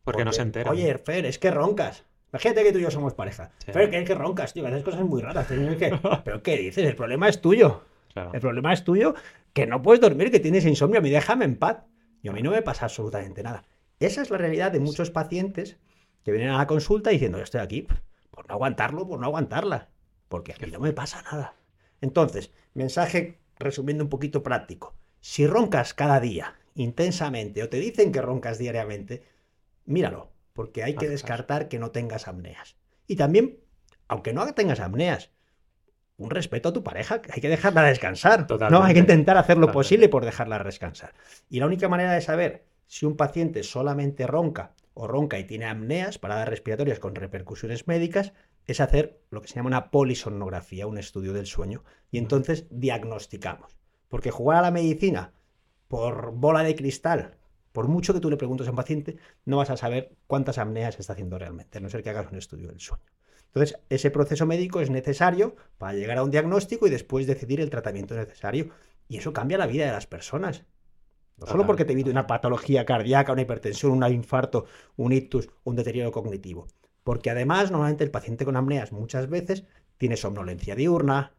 Porque 0.02 0.24
no 0.24 0.32
se 0.32 0.42
enteran. 0.42 0.72
Oye, 0.72 0.96
Fer, 0.98 1.26
es 1.26 1.38
que 1.38 1.50
roncas. 1.50 2.04
Imagínate 2.32 2.62
que 2.64 2.72
tú 2.72 2.78
y 2.78 2.82
yo 2.82 2.90
somos 2.90 3.14
pareja. 3.14 3.50
Sí. 3.64 3.72
Fer, 3.72 3.90
que 3.90 3.98
es 3.98 4.04
que 4.06 4.14
roncas, 4.14 4.52
tío, 4.54 4.62
que 4.62 4.70
haces 4.70 4.82
cosas 4.82 5.02
muy 5.02 5.20
raras. 5.20 5.46
Que- 5.46 5.98
¿Pero 6.24 6.42
qué 6.42 6.56
dices? 6.56 6.84
El 6.86 6.96
problema 6.96 7.28
es 7.28 7.40
tuyo. 7.40 7.82
Claro. 8.12 8.30
El 8.32 8.40
problema 8.40 8.72
es 8.72 8.84
tuyo 8.84 9.14
que 9.52 9.66
no 9.66 9.82
puedes 9.82 10.00
dormir, 10.00 10.30
que 10.30 10.40
tienes 10.40 10.64
insomnio. 10.64 10.98
A 10.98 11.02
mí 11.02 11.10
déjame 11.10 11.44
en 11.44 11.56
paz. 11.56 11.78
Y 12.22 12.28
a 12.28 12.32
mí 12.32 12.40
no 12.42 12.50
me 12.52 12.62
pasa 12.62 12.86
absolutamente 12.86 13.42
nada. 13.42 13.64
Esa 14.00 14.22
es 14.22 14.30
la 14.30 14.38
realidad 14.38 14.72
de 14.72 14.80
muchos 14.80 15.10
pacientes 15.10 15.76
que 16.24 16.32
vienen 16.32 16.50
a 16.50 16.58
la 16.58 16.66
consulta 16.66 17.10
diciendo, 17.10 17.38
yo 17.38 17.44
estoy 17.44 17.60
aquí 17.60 17.86
por 18.30 18.48
no 18.48 18.54
aguantarlo, 18.54 19.06
por 19.06 19.18
no 19.20 19.26
aguantarla. 19.26 19.88
Porque 20.28 20.52
a 20.52 20.56
mí 20.64 20.70
no 20.72 20.78
me 20.80 20.92
pasa 20.92 21.20
nada. 21.22 21.54
Entonces, 22.00 22.50
mensaje 22.74 23.38
resumiendo 23.58 24.04
un 24.04 24.10
poquito 24.10 24.42
práctico. 24.42 24.94
Si 25.20 25.46
roncas 25.46 25.92
cada 25.94 26.18
día 26.20 26.54
intensamente 26.74 27.62
o 27.62 27.68
te 27.68 27.76
dicen 27.78 28.10
que 28.12 28.22
roncas 28.22 28.58
diariamente, 28.58 29.22
míralo, 29.84 30.31
porque 30.52 30.82
hay 30.82 30.94
que 30.94 31.08
descartar 31.08 31.68
que 31.68 31.78
no 31.78 31.90
tengas 31.90 32.28
apneas. 32.28 32.76
Y 33.06 33.16
también, 33.16 33.58
aunque 34.08 34.32
no 34.32 34.52
tengas 34.54 34.80
apneas, 34.80 35.30
un 36.16 36.30
respeto 36.30 36.68
a 36.68 36.72
tu 36.72 36.82
pareja, 36.82 37.20
hay 37.30 37.40
que 37.40 37.48
dejarla 37.48 37.82
descansar. 37.82 38.46
No, 38.70 38.82
hay 38.82 38.94
que 38.94 39.00
intentar 39.00 39.36
hacer 39.36 39.58
lo 39.58 39.72
posible 39.72 40.08
por 40.08 40.24
dejarla 40.24 40.62
descansar. 40.62 41.14
Y 41.48 41.60
la 41.60 41.66
única 41.66 41.88
manera 41.88 42.12
de 42.12 42.20
saber 42.20 42.64
si 42.86 43.06
un 43.06 43.16
paciente 43.16 43.62
solamente 43.62 44.26
ronca 44.26 44.74
o 44.94 45.06
ronca 45.06 45.38
y 45.38 45.44
tiene 45.44 45.66
apneas, 45.66 46.18
paradas 46.18 46.48
respiratorias 46.48 46.98
con 46.98 47.14
repercusiones 47.14 47.88
médicas, 47.88 48.32
es 48.66 48.80
hacer 48.80 49.20
lo 49.30 49.40
que 49.40 49.48
se 49.48 49.54
llama 49.54 49.68
una 49.68 49.90
polisomnografía, 49.90 50.86
un 50.86 50.98
estudio 50.98 51.32
del 51.32 51.46
sueño. 51.46 51.82
Y 52.10 52.18
entonces 52.18 52.66
diagnosticamos. 52.70 53.76
Porque 54.08 54.30
jugar 54.30 54.58
a 54.58 54.62
la 54.62 54.70
medicina 54.70 55.32
por 55.88 56.32
bola 56.32 56.62
de 56.62 56.76
cristal, 56.76 57.38
por 57.72 57.88
mucho 57.88 58.12
que 58.12 58.20
tú 58.20 58.30
le 58.30 58.36
preguntes 58.36 58.66
a 58.66 58.70
un 58.70 58.76
paciente, 58.76 59.16
no 59.44 59.56
vas 59.56 59.70
a 59.70 59.76
saber 59.76 60.14
cuántas 60.26 60.58
apneas 60.58 60.98
está 61.00 61.14
haciendo 61.14 61.38
realmente, 61.38 61.78
a 61.78 61.80
no 61.80 61.88
ser 61.88 62.02
que 62.02 62.10
hagas 62.10 62.30
un 62.30 62.38
estudio 62.38 62.68
del 62.68 62.80
sueño. 62.80 63.04
Entonces, 63.46 63.78
ese 63.90 64.10
proceso 64.10 64.46
médico 64.46 64.80
es 64.80 64.88
necesario 64.88 65.56
para 65.76 65.92
llegar 65.92 66.18
a 66.18 66.22
un 66.22 66.30
diagnóstico 66.30 66.86
y 66.86 66.90
después 66.90 67.26
decidir 67.26 67.60
el 67.60 67.68
tratamiento 67.68 68.14
necesario. 68.14 68.70
Y 69.08 69.18
eso 69.18 69.34
cambia 69.34 69.58
la 69.58 69.66
vida 69.66 69.84
de 69.84 69.92
las 69.92 70.06
personas. 70.06 70.64
No 71.36 71.46
solo 71.46 71.66
porque 71.66 71.84
te 71.84 71.92
evite 71.92 72.10
una 72.10 72.26
patología 72.26 72.86
cardíaca, 72.86 73.32
una 73.32 73.42
hipertensión, 73.42 73.92
un 73.92 74.10
infarto, 74.10 74.64
un 74.96 75.12
ictus, 75.12 75.50
un 75.64 75.76
deterioro 75.76 76.12
cognitivo. 76.12 76.66
Porque 77.04 77.30
además, 77.30 77.70
normalmente 77.70 78.04
el 78.04 78.10
paciente 78.10 78.46
con 78.46 78.56
apneas 78.56 78.92
muchas 78.92 79.28
veces 79.28 79.64
tiene 79.98 80.16
somnolencia 80.16 80.74
diurna, 80.74 81.34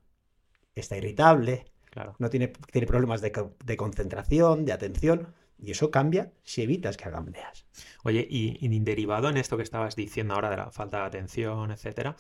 está 0.76 0.98
irritable, 0.98 1.66
Claro. 1.90 2.16
no 2.18 2.30
tiene, 2.30 2.48
tiene 2.72 2.88
problemas 2.88 3.22
de 3.22 3.78
concentración, 3.78 4.66
de 4.66 4.74
atención, 4.74 5.28
y 5.64 5.72
eso 5.72 5.92
cambia 5.92 6.32
si 6.44 6.62
evitas 6.62 6.98
que 6.98 7.06
haga 7.06 7.20
apneas. 7.20 7.66
Oye, 8.04 8.28
y, 8.30 8.58
y 8.66 8.80
derivado 8.80 9.30
en 9.30 9.38
esto 9.38 9.58
que 9.58 9.64
estabas 9.64 9.96
diciendo 9.96 10.34
ahora 10.34 10.50
de 10.50 10.58
la 10.58 10.72
falta 10.72 11.00
de 11.00 11.06
atención, 11.06 11.72
etcétera, 11.72 12.16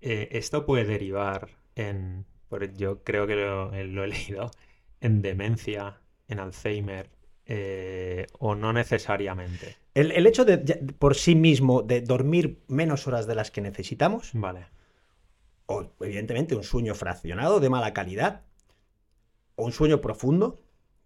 eh, 0.00 0.28
esto 0.32 0.66
puede 0.66 0.84
derivar 0.84 1.48
en, 1.76 2.26
por- 2.48 2.72
yo 2.74 3.02
creo 3.02 3.26
que 3.26 3.36
lo, 3.36 3.72
eh, 3.72 3.84
lo 3.84 4.04
he 4.04 4.08
leído, 4.08 4.50
en 5.00 5.22
demencia, 5.22 6.00
en 6.28 6.40
Alzheimer, 6.40 7.10
eh, 7.46 8.26
o 8.38 8.54
no 8.54 8.72
necesariamente. 8.72 9.76
El, 9.94 10.10
el 10.12 10.26
hecho 10.26 10.44
de, 10.44 10.62
ya- 10.64 10.78
por 10.98 11.14
sí 11.14 11.34
mismo 11.34 11.82
de 11.82 12.00
dormir 12.02 12.62
menos 12.68 13.06
horas 13.06 13.26
de 13.26 13.34
las 13.34 13.50
que 13.50 13.60
necesitamos, 13.60 14.30
Vale, 14.34 14.66
o 15.66 15.92
evidentemente 16.00 16.56
un 16.56 16.64
sueño 16.64 16.94
fraccionado 16.94 17.60
de 17.60 17.70
mala 17.70 17.92
calidad, 17.92 18.42
o 19.56 19.64
un 19.64 19.72
sueño 19.72 20.00
profundo, 20.00 20.60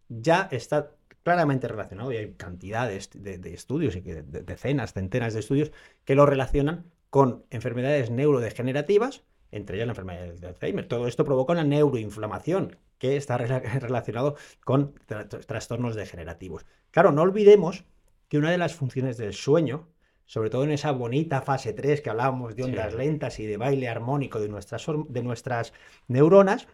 ya 0.09 0.49
está 0.51 0.97
claramente 1.29 1.69
relacionado 1.69 2.11
y 2.13 2.17
hay 2.17 2.33
cantidades 2.35 3.11
de, 3.15 3.37
de 3.39 3.53
estudios, 3.55 3.95
y 3.97 4.01
que- 4.03 4.23
de- 4.23 4.43
decenas, 4.43 4.93
centenas 4.95 5.35
de 5.35 5.41
estudios 5.41 5.73
que 6.05 6.15
lo 6.15 6.25
relacionan 6.25 6.87
con 7.11 7.45
enfermedades 7.51 8.11
neurodegenerativas, 8.11 9.25
entre 9.51 9.77
ellas 9.77 9.87
la 9.89 9.93
enfermedad 9.93 10.33
de 10.35 10.47
Alzheimer. 10.47 10.87
Todo 10.89 11.07
esto 11.07 11.25
provoca 11.25 11.53
una 11.53 11.65
neuroinflamación 11.65 12.77
que 12.99 13.17
está 13.17 13.37
rela- 13.39 13.63
relacionado 13.81 14.37
con 14.65 14.95
tra- 15.07 15.29
tra- 15.29 15.45
trastornos 15.45 15.95
degenerativos. 15.95 16.65
Claro, 16.91 17.13
no 17.13 17.23
olvidemos 17.23 17.85
que 18.29 18.39
una 18.39 18.51
de 18.51 18.59
las 18.59 18.75
funciones 18.75 19.17
del 19.19 19.33
sueño, 19.35 19.89
sobre 20.27 20.51
todo 20.51 20.65
en 20.65 20.71
esa 20.71 20.93
bonita 20.93 21.41
fase 21.43 21.73
3 21.75 22.01
que 22.01 22.11
hablábamos 22.11 22.57
de 22.57 22.65
ondas 22.65 22.93
Sí. 22.93 22.99
lentas 22.99 23.39
y 23.41 23.47
de 23.47 23.57
baile 23.59 23.89
armónico 23.89 24.41
de 24.41 24.49
nuestras, 24.49 24.87
de 25.09 25.23
nuestras 25.23 25.73
neuronas, 26.09 26.67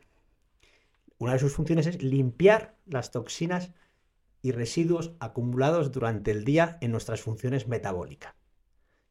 una 1.18 1.32
de 1.34 1.38
sus 1.38 1.52
funciones 1.54 1.86
es 1.86 2.02
limpiar 2.02 2.74
las 2.86 3.10
toxinas 3.12 3.70
y 4.44 4.52
residuos 4.52 5.14
acumulados 5.20 5.90
durante 5.90 6.30
el 6.30 6.44
día 6.44 6.76
en 6.82 6.92
nuestras 6.92 7.22
funciones 7.22 7.66
metabólicas. 7.66 8.34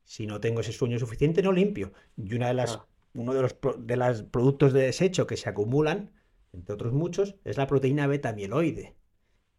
Si 0.04 0.28
no 0.28 0.40
tengo 0.40 0.62
ese 0.62 0.72
sueño 0.74 1.00
suficiente, 1.00 1.42
no 1.42 1.52
limpio. 1.52 1.92
Y 2.16 2.36
una 2.36 2.50
de 2.50 2.54
las, 2.54 2.76
Ah. 2.76 2.88
uno 3.16 3.34
de 3.34 3.42
los 3.42 3.58
de 3.80 4.24
productos 4.30 4.74
de 4.74 4.82
desecho 4.84 5.26
que 5.26 5.36
se 5.36 5.50
acumulan, 5.50 6.12
entre 6.52 6.76
otros 6.76 6.94
muchos, 6.94 7.36
es 7.46 7.58
la 7.58 7.66
proteína 7.66 8.06
beta 8.06 8.30
amiloide, 8.30 8.96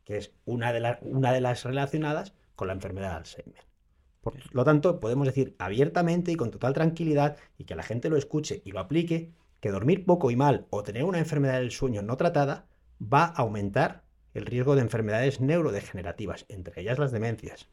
que 0.04 0.16
es 0.16 0.32
una 0.44 0.72
de, 0.72 0.78
la- 0.78 1.00
una 1.02 1.32
de 1.32 1.40
las 1.40 1.64
relacionadas 1.64 2.34
con 2.54 2.68
la 2.68 2.74
enfermedad 2.74 3.10
de 3.10 3.16
Alzheimer. 3.16 3.64
Por 4.20 4.34
lo 4.54 4.62
tanto, 4.62 5.00
podemos 5.00 5.26
decir 5.26 5.56
abiertamente 5.58 6.30
y 6.30 6.36
con 6.36 6.52
total 6.52 6.72
tranquilidad 6.72 7.36
y 7.58 7.64
que 7.64 7.74
la 7.74 7.82
gente 7.82 8.08
lo 8.10 8.16
escuche 8.16 8.62
y 8.64 8.70
lo 8.70 8.78
aplique, 8.78 9.32
que 9.58 9.72
dormir 9.72 10.04
poco 10.06 10.30
y 10.30 10.36
mal 10.36 10.66
o 10.70 10.84
tener 10.84 11.02
una 11.02 11.18
enfermedad 11.18 11.54
del 11.58 11.72
sueño 11.72 12.00
no 12.02 12.16
tratada 12.16 12.68
va 13.02 13.24
a 13.24 13.42
aumentar 13.42 14.03
el 14.34 14.46
riesgo 14.46 14.74
de 14.74 14.82
enfermedades 14.82 15.40
neurodegenerativas, 15.40 16.44
entre 16.48 16.80
ellas 16.82 16.98
las 16.98 17.12
demencias. 17.12 17.68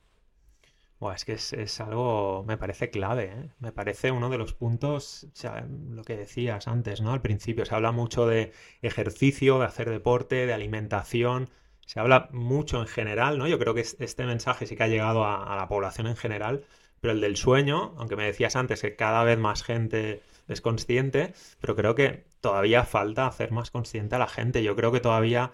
Buah, 0.99 1.15
es 1.15 1.25
que 1.25 1.33
es, 1.33 1.79
algo, 1.81 2.43
me 2.47 2.57
parece 2.57 2.91
clave, 2.91 3.23
¿eh? 3.33 3.49
Me 3.59 3.71
parece 3.71 4.11
uno 4.11 4.29
de 4.29 4.37
los 4.37 4.53
puntos, 4.53 5.23
o 5.25 5.35
sea, 5.35 5.65
lo 5.89 6.03
que 6.03 6.15
decías 6.15 6.67
antes, 6.67 7.01
¿no? 7.01 7.11
Al 7.13 7.21
principio, 7.21 7.65
se 7.65 7.73
habla 7.73 7.91
mucho 7.91 8.27
de 8.27 8.51
ejercicio, 8.83 9.57
de 9.59 9.65
hacer 9.65 9.89
deporte, 9.89 10.45
de 10.45 10.53
alimentación, 10.53 11.49
se 11.87 11.99
habla 11.99 12.29
mucho 12.31 12.79
en 12.79 12.87
general, 12.87 13.39
¿no? 13.39 13.47
Yo 13.47 13.57
creo 13.57 13.73
que 13.73 13.81
es- 13.81 13.97
este 13.99 14.25
mensaje 14.25 14.67
sí 14.67 14.75
que 14.75 14.83
ha 14.83 14.87
llegado 14.87 15.25
a 15.25 15.55
la 15.55 15.67
población 15.67 16.05
en 16.07 16.15
general, 16.15 16.63
pero 16.99 17.13
el 17.13 17.21
del 17.21 17.35
sueño, 17.35 17.95
aunque 17.97 18.15
me 18.15 18.25
decías 18.25 18.55
antes 18.55 18.81
que 18.81 18.95
cada 18.95 19.23
vez 19.23 19.39
más 19.39 19.63
gente 19.63 20.21
es 20.47 20.61
consciente, 20.61 21.33
pero 21.59 21.75
creo 21.75 21.95
que 21.95 22.25
todavía 22.41 22.83
falta 22.85 23.25
hacer 23.27 23.51
más 23.51 23.71
consciente 23.71 24.15
a 24.15 24.19
la 24.19 24.27
gente. 24.27 24.61
Yo 24.63 24.75
creo 24.75 24.91
que 24.91 24.99
todavía 24.99 25.51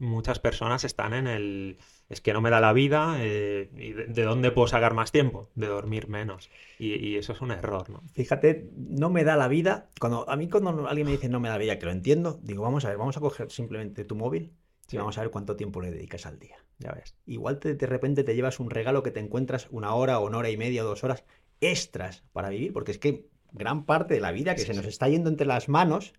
muchas 0.00 0.38
personas 0.40 0.84
están 0.84 1.14
en 1.14 1.26
el 1.26 1.78
es 2.08 2.20
que 2.20 2.32
no 2.32 2.40
me 2.40 2.50
da 2.50 2.60
la 2.60 2.72
vida 2.72 3.16
eh, 3.20 3.70
y 3.76 3.92
de, 3.92 4.06
de 4.06 4.22
dónde 4.24 4.50
puedo 4.50 4.66
sacar 4.66 4.94
más 4.94 5.12
tiempo, 5.12 5.48
de 5.54 5.68
dormir 5.68 6.08
menos. 6.08 6.50
Y, 6.78 6.94
y 6.94 7.16
eso 7.16 7.32
es 7.32 7.40
un 7.40 7.52
error, 7.52 7.88
¿no? 7.90 8.02
Fíjate, 8.12 8.70
no 8.76 9.10
me 9.10 9.24
da 9.24 9.36
la 9.36 9.48
vida. 9.48 9.90
Cuando, 10.00 10.28
a 10.28 10.36
mí 10.36 10.48
cuando 10.48 10.88
alguien 10.88 11.06
me 11.06 11.12
dice 11.12 11.28
no 11.28 11.38
me 11.40 11.48
da 11.48 11.54
la 11.54 11.58
vida, 11.60 11.78
que 11.78 11.86
lo 11.86 11.92
entiendo, 11.92 12.40
digo, 12.42 12.62
vamos 12.62 12.84
a 12.84 12.88
ver, 12.88 12.98
vamos 12.98 13.16
a 13.16 13.20
coger 13.20 13.50
simplemente 13.50 14.04
tu 14.04 14.16
móvil 14.16 14.52
y 14.90 14.96
vamos 14.96 15.16
a 15.18 15.20
ver 15.22 15.30
cuánto 15.30 15.56
tiempo 15.56 15.80
le 15.80 15.90
dedicas 15.90 16.26
al 16.26 16.38
día. 16.38 16.56
Ya 16.78 16.92
ves. 16.92 17.14
Igual 17.26 17.60
te- 17.60 17.74
de 17.74 17.86
repente 17.86 18.24
te 18.24 18.34
llevas 18.34 18.58
un 18.58 18.70
regalo 18.70 19.02
que 19.02 19.10
te 19.12 19.20
encuentras 19.20 19.68
una 19.70 19.94
hora 19.94 20.18
o 20.18 20.26
una 20.26 20.38
hora 20.38 20.50
y 20.50 20.56
media 20.56 20.82
o 20.84 20.88
dos 20.88 21.04
horas 21.04 21.24
extras 21.60 22.24
para 22.32 22.48
vivir, 22.48 22.72
porque 22.72 22.90
es 22.92 22.98
que 22.98 23.28
gran 23.52 23.84
parte 23.86 24.14
de 24.14 24.20
la 24.20 24.32
vida 24.32 24.54
que 24.54 24.60
Sí, 24.60 24.66
se 24.66 24.74
nos 24.74 24.84
sí. 24.84 24.88
está 24.88 25.08
yendo 25.08 25.28
entre 25.30 25.46
las 25.46 25.68
manos, 25.68 26.14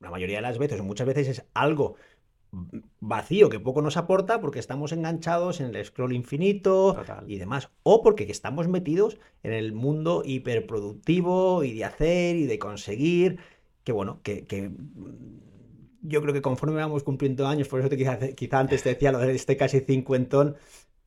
la 0.00 0.10
mayoría 0.10 0.36
de 0.36 0.42
las 0.42 0.58
veces, 0.58 0.80
o 0.80 0.84
muchas 0.84 1.06
veces 1.06 1.28
es 1.28 1.44
algo 1.54 1.96
vacío 3.00 3.48
que 3.48 3.60
poco 3.60 3.82
nos 3.82 3.96
aporta 3.96 4.40
porque 4.40 4.58
estamos 4.58 4.92
enganchados 4.92 5.60
en 5.60 5.74
el 5.74 5.84
scroll 5.84 6.12
infinito 6.12 6.94
Total. 6.94 7.30
y 7.30 7.38
demás, 7.38 7.70
o 7.82 8.02
porque 8.02 8.24
estamos 8.30 8.68
metidos 8.68 9.18
en 9.42 9.52
el 9.52 9.72
mundo 9.72 10.22
hiperproductivo 10.24 11.64
y 11.64 11.74
de 11.74 11.84
hacer 11.84 12.36
y 12.36 12.46
de 12.46 12.58
conseguir, 12.58 13.38
que 13.84 13.92
bueno, 13.92 14.20
que, 14.22 14.44
que, 14.46 14.70
yo 16.02 16.22
creo 16.22 16.34
que 16.34 16.42
conforme 16.42 16.76
vamos 16.76 17.02
cumpliendo 17.02 17.46
años, 17.46 17.68
por 17.68 17.80
eso 17.80 17.88
te 17.88 17.96
quizá, 17.96 18.18
quizá 18.34 18.58
antes 18.58 18.82
te 18.82 18.90
decía 18.90 19.12
lo 19.12 19.18
de 19.18 19.34
este 19.34 19.56
casi 19.56 19.80
cincuentón, 19.80 20.56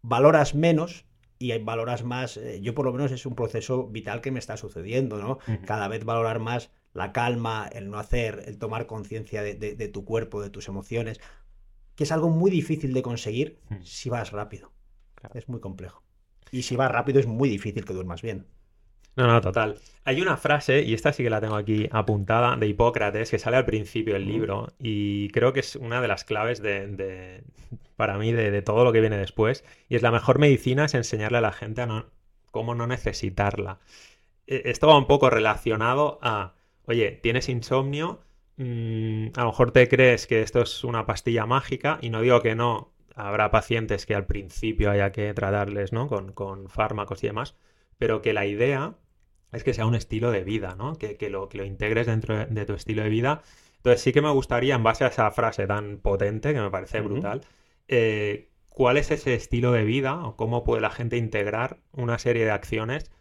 valoras 0.01 0.55
menos 0.55 1.05
y 1.39 1.55
valoras 1.59 2.03
más, 2.03 2.37
eh, 2.37 2.59
yo 2.61 2.73
por 2.73 2.85
lo 2.85 2.93
menos 2.93 3.11
es 3.11 3.25
un 3.25 3.35
proceso 3.35 3.87
vital 3.87 4.21
que 4.21 4.31
me 4.31 4.39
está 4.39 4.57
sucediendo, 4.57 5.19
¿no? 5.19 5.37
Cada 5.65 5.87
vez 5.87 6.03
valorar 6.03 6.39
más 6.39 6.71
la 6.97 7.13
calma, 7.13 7.69
el 7.71 7.89
no 7.91 7.99
hacer, 7.99 8.43
el 8.47 8.57
tomar 8.57 8.87
conciencia 8.87 9.41
de, 9.43 9.55
de- 9.55 9.75
de 9.75 9.87
tu 9.89 10.03
cuerpo, 10.05 10.41
de 10.41 10.49
tus 10.49 10.67
emociones, 10.67 11.19
que 11.95 12.03
es 12.05 12.11
algo 12.11 12.29
muy 12.29 12.51
difícil 12.51 12.93
de 12.93 13.01
conseguir 13.01 13.59
Mm. 13.69 13.81
si 13.83 14.09
vas 14.09 14.31
rápido. 14.31 14.71
Claro. 15.15 15.33
Es 15.39 15.47
muy 15.49 15.59
complejo. 15.61 16.03
Y 16.51 16.63
si 16.63 16.75
vas 16.75 16.91
rápido 16.91 17.19
es 17.19 17.27
muy 17.27 17.49
difícil 17.49 17.85
que 17.85 17.93
duermas 17.93 18.21
bien. 18.21 18.47
No, 19.15 19.25
no, 19.27 19.41
total. 19.41 19.79
Hay 20.05 20.21
una 20.21 20.37
frase, 20.37 20.83
y 20.83 20.93
esta 20.93 21.11
sí 21.11 21.23
que 21.23 21.29
la 21.31 21.41
tengo 21.41 21.55
aquí 21.55 21.89
apuntada, 21.91 22.55
de 22.55 22.67
Hipócrates, 22.67 23.31
que 23.31 23.39
sale 23.39 23.57
al 23.57 23.65
principio 23.65 24.13
del 24.13 24.27
libro, 24.27 24.73
y 24.79 25.29
creo 25.29 25.53
que 25.53 25.61
es 25.61 25.75
una 25.75 26.01
de 26.01 26.07
las 26.07 26.23
claves 26.23 26.61
de, 26.61 27.43
para 27.95 28.17
mí 28.19 28.31
de, 28.31 28.61
todo 28.61 28.83
lo 28.83 28.91
que 28.93 29.01
viene 29.01 29.17
después, 29.17 29.63
y 29.89 29.95
es 29.95 30.03
la 30.03 30.11
mejor 30.11 30.37
medicina 30.39 30.85
es 30.85 30.93
enseñarle 30.93 31.39
a 31.39 31.41
la 31.41 31.51
gente 31.51 31.81
a 31.81 31.87
no, 31.87 32.05
cómo 32.51 32.75
no 32.75 32.85
necesitarla. 32.85 33.79
E, 34.47 34.63
esto 34.65 34.87
va 34.87 34.97
un 34.97 35.07
poco 35.07 35.29
relacionado 35.31 36.19
a, 36.21 36.53
oye, 36.87 37.19
tienes 37.21 37.49
insomnio, 37.49 38.21
mm, 38.57 39.27
a 39.35 39.41
lo 39.41 39.47
mejor 39.47 39.71
te 39.71 39.87
crees 39.87 40.27
que 40.27 40.41
esto 40.41 40.61
es 40.61 40.83
una 40.83 41.05
pastilla 41.05 41.45
mágica, 41.45 41.99
y 42.01 42.09
no 42.09 42.21
digo 42.21 42.41
que 42.41 42.55
no, 42.55 42.93
habrá 43.15 43.51
pacientes 43.51 44.05
que 44.05 44.15
al 44.15 44.25
principio 44.25 44.91
haya 44.91 45.11
que 45.11 45.33
tratarles, 45.33 45.91
¿no? 45.93 46.07
Con, 46.07 46.31
con 46.33 46.69
fármacos 46.69 47.23
y 47.23 47.27
demás, 47.27 47.55
pero 47.97 48.21
que 48.21 48.33
la 48.33 48.45
idea 48.45 48.95
es 49.51 49.63
que 49.63 49.73
sea 49.73 49.85
un 49.85 49.95
estilo 49.95 50.31
de 50.31 50.43
vida, 50.43 50.75
¿no? 50.77 50.95
Que, 50.97 51.17
lo, 51.29 51.49
que 51.49 51.57
lo 51.57 51.65
integres 51.65 52.07
dentro 52.07 52.45
de, 52.45 52.65
tu 52.65 52.73
estilo 52.73 53.03
de 53.03 53.09
vida. 53.09 53.41
Entonces 53.77 54.01
sí 54.01 54.13
que 54.13 54.21
me 54.21 54.29
gustaría, 54.31 54.75
en 54.75 54.83
base 54.83 55.03
a 55.03 55.07
esa 55.07 55.31
frase 55.31 55.67
tan 55.67 55.97
potente, 55.97 56.53
que 56.53 56.61
me 56.61 56.69
parece 56.69 57.01
brutal, 57.01 57.41
eh, 57.87 58.49
¿cuál 58.69 58.97
es 58.97 59.11
ese 59.11 59.33
estilo 59.33 59.71
de 59.71 59.83
vida 59.83 60.25
o 60.25 60.35
cómo 60.35 60.63
puede 60.63 60.81
la 60.81 60.91
gente 60.91 61.17
integrar 61.17 61.79
una 61.93 62.19
serie 62.19 62.45
de 62.45 62.51
acciones 62.51 63.11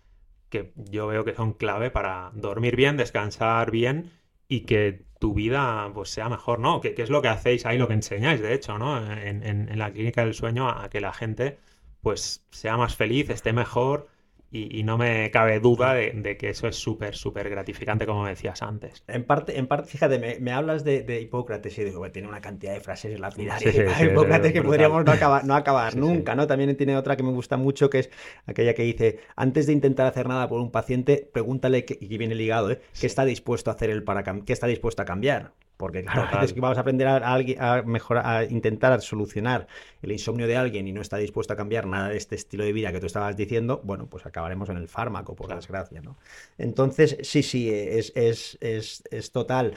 que 0.57 0.73
yo 0.77 1.07
veo 1.07 1.25
que 1.25 1.35
son 1.35 1.53
clave 1.53 1.91
para 1.91 2.31
dormir 2.35 2.77
bien, 2.77 2.97
descansar 2.97 3.71
bien 3.71 4.13
y 4.49 4.61
que 4.61 5.05
tu 5.19 5.35
vida 5.35 5.91
pues 5.95 6.11
sea 6.11 6.29
mejor, 6.29 6.59
¿no? 6.61 6.81
¿Qué, 6.81 6.95
es 6.97 7.11
lo 7.11 7.23
que 7.23 7.29
hacéis 7.29 7.67
ahí, 7.67 7.79
lo 7.79 7.89
que 7.89 7.95
enseñáis, 7.95 8.41
de 8.41 8.55
hecho, 8.55 8.79
¿no? 8.79 8.99
En, 9.13 9.43
en 9.43 9.79
la 9.79 9.93
clínica 9.93 10.25
del 10.25 10.35
sueño 10.35 10.69
a 10.69 10.89
que 10.89 11.01
la 11.01 11.13
gente 11.13 11.59
pues 12.01 12.47
sea 12.51 12.77
más 12.77 12.95
feliz, 12.95 13.31
esté 13.31 13.53
mejor 13.53 14.09
y, 14.51 14.85
no 14.85 14.97
me 14.97 15.31
cabe 15.31 15.61
duda 15.61 15.93
de, 15.95 16.37
que 16.39 16.49
eso 16.49 16.69
es 16.69 16.77
súper, 16.77 17.17
súper 17.17 17.51
gratificante, 17.51 18.07
como 18.07 18.27
decías 18.27 18.63
antes. 18.63 19.03
En 19.09 19.25
parte, 19.25 19.59
en 19.59 19.67
parte 19.67 19.89
fíjate, 19.89 20.41
me, 20.41 20.53
hablas 20.53 20.85
de, 20.85 21.21
Hipócrates 21.21 21.77
y 21.79 21.85
digo, 21.85 22.11
tiene 22.11 22.29
una 22.29 22.41
cantidad 22.41 22.73
de 22.73 22.81
frases 22.81 23.19
lapidarias 23.19 23.75
sí, 23.99 24.05
Hipócrates 24.05 24.53
que 24.53 24.63
podríamos 24.63 25.05
no 25.05 25.13
acabar, 25.13 25.45
no 25.45 25.55
acabar 25.55 25.97
nunca, 25.97 26.35
¿no? 26.35 26.47
También 26.47 26.77
tiene 26.77 26.97
otra 26.97 27.17
que 27.17 27.23
me 27.23 27.33
gusta 27.33 27.57
mucho, 27.57 27.91
que 27.91 28.01
es 28.01 28.11
aquella 28.47 28.75
que 28.75 28.83
dice, 28.83 29.19
antes 29.35 29.67
de 29.67 29.73
intentar 29.73 30.07
hacer 30.07 30.29
nada 30.29 30.49
por 30.49 30.61
un 30.61 30.71
paciente, 30.71 31.29
pregúntale, 31.33 31.85
que, 31.85 31.99
y 32.01 32.17
viene 32.17 32.35
ligado, 32.35 32.71
¿eh? 32.71 32.81
¿qué 32.99 33.07
está 33.07 33.25
dispuesto 33.25 33.71
a 33.71 33.75
hacer 33.75 33.91
el 33.91 34.05
para 34.05 34.23
qué 34.23 34.53
está 34.53 34.67
dispuesto 34.67 35.03
a 35.03 35.05
cambiar? 35.05 35.53
Porque 35.77 36.03
claro, 36.05 36.43
es 36.43 36.53
que 36.53 36.61
vamos 36.61 36.79
a 36.79 36.81
aprender 36.81 37.07
a, 37.07 37.35
a, 37.35 37.83
mejorar, 37.83 38.27
a 38.27 38.45
intentar 38.45 39.01
solucionar 39.03 39.67
el 40.01 40.13
insomnio 40.13 40.47
de 40.47 40.57
alguien 40.57 40.89
y 40.89 40.93
no 40.93 41.03
está 41.03 41.19
dispuesto 41.19 41.53
a 41.53 41.57
cambiar 41.57 41.87
nada 41.87 42.09
de 42.09 42.17
este 42.17 42.35
estilo 42.35 42.65
de 42.65 42.73
vida 42.73 42.93
que 42.93 43.01
tú 43.01 43.07
estabas 43.07 43.37
diciendo, 43.37 43.83
bueno, 43.85 44.09
pues 44.09 44.25
acabaremos 44.25 44.69
en 44.71 44.79
el 44.79 44.89
fármaco, 44.89 45.37
por 45.37 45.55
desgracia, 45.55 46.01
¿no? 46.01 46.17
Entonces, 46.57 47.19
sí, 47.23 47.43
sí, 47.43 47.71
es, 47.71 48.13
es, 48.17 48.57
es, 48.61 49.03
es 49.11 49.33
total. 49.33 49.75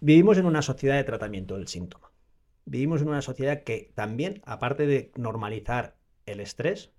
Vivimos 0.00 0.38
en 0.38 0.46
una 0.46 0.62
sociedad 0.62 0.96
de 0.96 1.04
tratamiento 1.04 1.56
del 1.56 1.66
síntoma. 1.66 2.12
Vivimos 2.66 3.02
en 3.02 3.08
una 3.08 3.22
sociedad 3.22 3.62
que 3.62 3.90
también, 3.94 4.40
aparte 4.44 4.86
de 4.86 5.10
normalizar 5.16 5.96
el 6.26 6.40
estrés, 6.40 6.92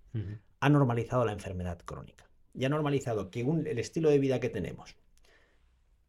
ha 0.60 0.70
normalizado 0.70 1.26
la 1.26 1.32
enfermedad 1.32 1.80
crónica. 1.86 2.30
Y 2.54 2.66
ha 2.66 2.70
normalizado 2.70 3.30
que 3.30 3.42
el 3.42 3.80
estilo 3.80 4.10
de 4.10 4.20
vida 4.20 4.40
que 4.40 4.50
tenemos, 4.50 4.96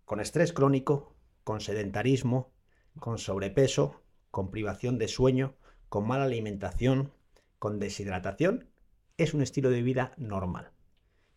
con 0.04 0.20
estrés 0.20 0.52
crónico, 0.52 1.15
con 1.46 1.60
sedentarismo, 1.60 2.50
con 2.98 3.18
sobrepeso, 3.18 4.02
con 4.32 4.50
privación 4.50 4.98
de 4.98 5.06
sueño, 5.06 5.54
con 5.88 6.04
mala 6.04 6.24
alimentación, 6.24 7.12
con 7.60 7.78
deshidratación, 7.78 8.68
es 9.16 9.32
un 9.32 9.42
estilo 9.42 9.70
de 9.70 9.80
vida 9.80 10.12
normal. 10.16 10.72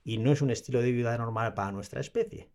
Y 0.04 0.18
no 0.18 0.32
es 0.32 0.42
un 0.42 0.50
estilo 0.50 0.82
de 0.82 0.92
vida 0.94 1.16
normal 1.16 1.54
para 1.54 1.72
nuestra 1.72 2.02
especie. 2.02 2.50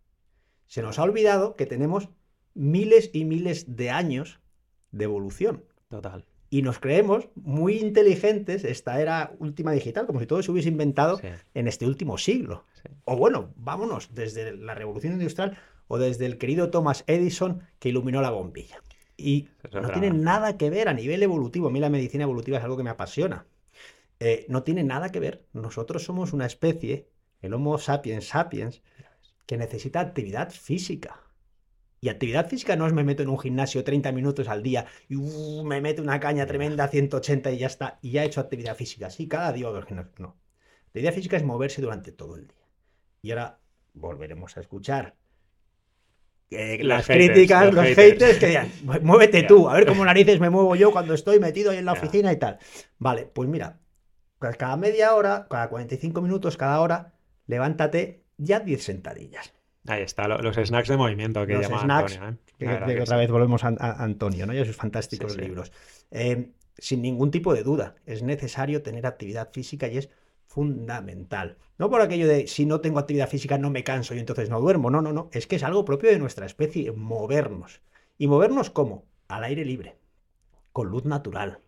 Se 0.66 0.82
nos 0.82 0.98
ha 0.98 1.04
olvidado 1.04 1.54
que 1.54 1.66
tenemos 1.66 2.08
miles 2.54 3.10
y 3.12 3.24
miles 3.24 3.76
de 3.76 3.90
años 3.90 4.40
de 4.90 5.04
evolución. 5.04 5.64
Total. 5.86 6.24
Y 6.50 6.62
nos 6.62 6.80
creemos 6.80 7.28
muy 7.36 7.78
inteligentes, 7.78 8.64
esta 8.64 9.00
era 9.00 9.32
última 9.38 9.70
digital, 9.70 10.06
como 10.06 10.18
si 10.18 10.26
todo 10.26 10.42
se 10.42 10.50
hubiese 10.50 10.70
inventado 10.70 11.20
en 11.54 11.68
este 11.68 11.86
último 11.86 12.18
siglo. 12.18 12.64
O 13.04 13.16
bueno, 13.16 13.54
vámonos, 13.54 14.12
desde 14.12 14.56
la 14.56 14.74
revolución 14.74 15.12
industrial 15.12 15.56
o 15.88 15.98
desde 15.98 16.26
el 16.26 16.38
querido 16.38 16.70
Thomas 16.70 17.04
Edison 17.06 17.62
que 17.78 17.88
iluminó 17.88 18.22
la 18.22 18.30
bombilla. 18.30 18.80
Y 19.16 19.48
no 19.72 19.90
tiene 19.90 20.10
nada 20.10 20.56
que 20.56 20.70
ver 20.70 20.88
a 20.88 20.94
nivel 20.94 21.22
evolutivo. 21.22 21.68
A 21.68 21.70
mí 21.70 21.80
la 21.80 21.90
medicina 21.90 22.24
evolutiva 22.24 22.58
es 22.58 22.64
algo 22.64 22.76
que 22.76 22.82
me 22.82 22.90
apasiona. 22.90 23.46
Eh, 24.20 24.46
no 24.48 24.62
tiene 24.62 24.82
nada 24.82 25.10
que 25.10 25.20
ver. 25.20 25.44
Nosotros 25.52 26.04
somos 26.04 26.32
una 26.32 26.46
especie, 26.46 27.08
el 27.40 27.54
Homo 27.54 27.78
sapiens 27.78 28.28
sapiens, 28.28 28.82
que 29.46 29.56
necesita 29.56 30.00
actividad 30.00 30.50
física. 30.50 31.20
Y 32.00 32.08
actividad 32.08 32.48
física 32.48 32.76
no 32.76 32.86
es 32.86 32.92
me 32.92 33.04
meto 33.04 33.22
en 33.22 33.30
un 33.30 33.38
gimnasio 33.38 33.82
30 33.82 34.12
minutos 34.12 34.48
al 34.48 34.62
día 34.62 34.86
y 35.08 35.16
uh, 35.16 35.64
me 35.64 35.80
meto 35.80 36.02
una 36.02 36.20
caña 36.20 36.44
tremenda 36.44 36.88
180 36.88 37.50
y 37.52 37.58
ya 37.58 37.66
está, 37.66 37.98
y 38.02 38.10
ya 38.10 38.22
he 38.22 38.26
hecho 38.26 38.40
actividad 38.40 38.76
física. 38.76 39.08
Sí, 39.08 39.26
cada 39.26 39.52
día 39.52 39.70
o 39.70 39.84
No. 40.18 40.36
Actividad 40.88 41.14
física 41.14 41.36
es 41.36 41.44
moverse 41.44 41.80
durante 41.80 42.12
todo 42.12 42.36
el 42.36 42.46
día. 42.46 42.68
Y 43.22 43.30
ahora 43.30 43.58
volveremos 43.94 44.56
a 44.56 44.60
escuchar 44.60 45.16
las 46.82 47.06
críticas, 47.06 47.72
los, 47.72 47.84
haters. 47.86 48.38
que 48.38 48.46
digan, 48.46 48.70
muévete 49.02 49.42
tú, 49.44 49.68
a 49.68 49.74
ver 49.74 49.86
cómo 49.86 50.04
narices 50.04 50.40
me 50.40 50.50
muevo 50.50 50.76
yo 50.76 50.90
cuando 50.92 51.14
estoy 51.14 51.40
metido 51.40 51.70
ahí 51.70 51.78
en 51.78 51.84
la 51.84 51.92
oficina 51.92 52.32
y 52.32 52.38
tal. 52.38 52.58
Vale, 52.98 53.26
pues 53.32 53.48
mira, 53.48 53.78
cada 54.38 54.76
media 54.76 55.14
hora, 55.14 55.46
cada 55.48 55.68
45 55.68 56.20
minutos, 56.20 56.56
cada 56.56 56.80
hora, 56.80 57.14
levántate 57.46 58.24
ya 58.36 58.60
10 58.60 58.82
sentadillas. 58.82 59.52
Ahí 59.86 60.02
está, 60.02 60.28
los 60.28 60.56
snacks 60.56 60.88
de 60.88 60.96
movimiento 60.96 61.46
que 61.46 61.58
llama 61.58 61.82
Antonio. 61.82 62.38
¿eh? 62.58 63.00
otra 63.00 63.16
vez 63.18 63.30
volvemos 63.30 63.64
a, 63.64 63.68
Antonio, 64.02 64.46
¿no? 64.46 64.54
Y 64.54 64.58
a 64.58 64.64
sus 64.64 64.76
fantásticos 64.76 65.36
libros. 65.36 65.72
Eh, 66.10 66.52
sin 66.78 67.02
ningún 67.02 67.30
tipo 67.30 67.54
de 67.54 67.62
duda, 67.62 67.94
es 68.06 68.22
necesario 68.22 68.82
tener 68.82 69.06
actividad 69.06 69.50
física 69.52 69.88
y 69.88 69.98
es 69.98 70.08
fundamental. 70.54 71.58
No 71.78 71.90
por 71.90 72.00
aquello 72.00 72.28
de 72.28 72.46
si 72.46 72.64
no 72.64 72.80
tengo 72.80 73.00
actividad 73.00 73.28
física 73.28 73.58
no 73.58 73.70
me 73.70 73.82
canso 73.82 74.14
y 74.14 74.20
entonces 74.20 74.50
no 74.50 74.60
duermo. 74.60 74.88
No, 74.88 75.02
no, 75.02 75.12
no. 75.12 75.28
Es 75.32 75.48
que 75.48 75.56
es 75.56 75.64
algo 75.64 75.84
propio 75.84 76.10
de 76.10 76.18
nuestra 76.20 76.46
especie, 76.46 76.92
movernos. 76.92 77.82
¿Y 78.18 78.28
movernos 78.28 78.70
cómo? 78.70 79.04
Al 79.26 79.42
aire 79.42 79.64
libre, 79.64 79.98
con 80.72 80.88
luz 80.88 81.04
natural. 81.04 81.58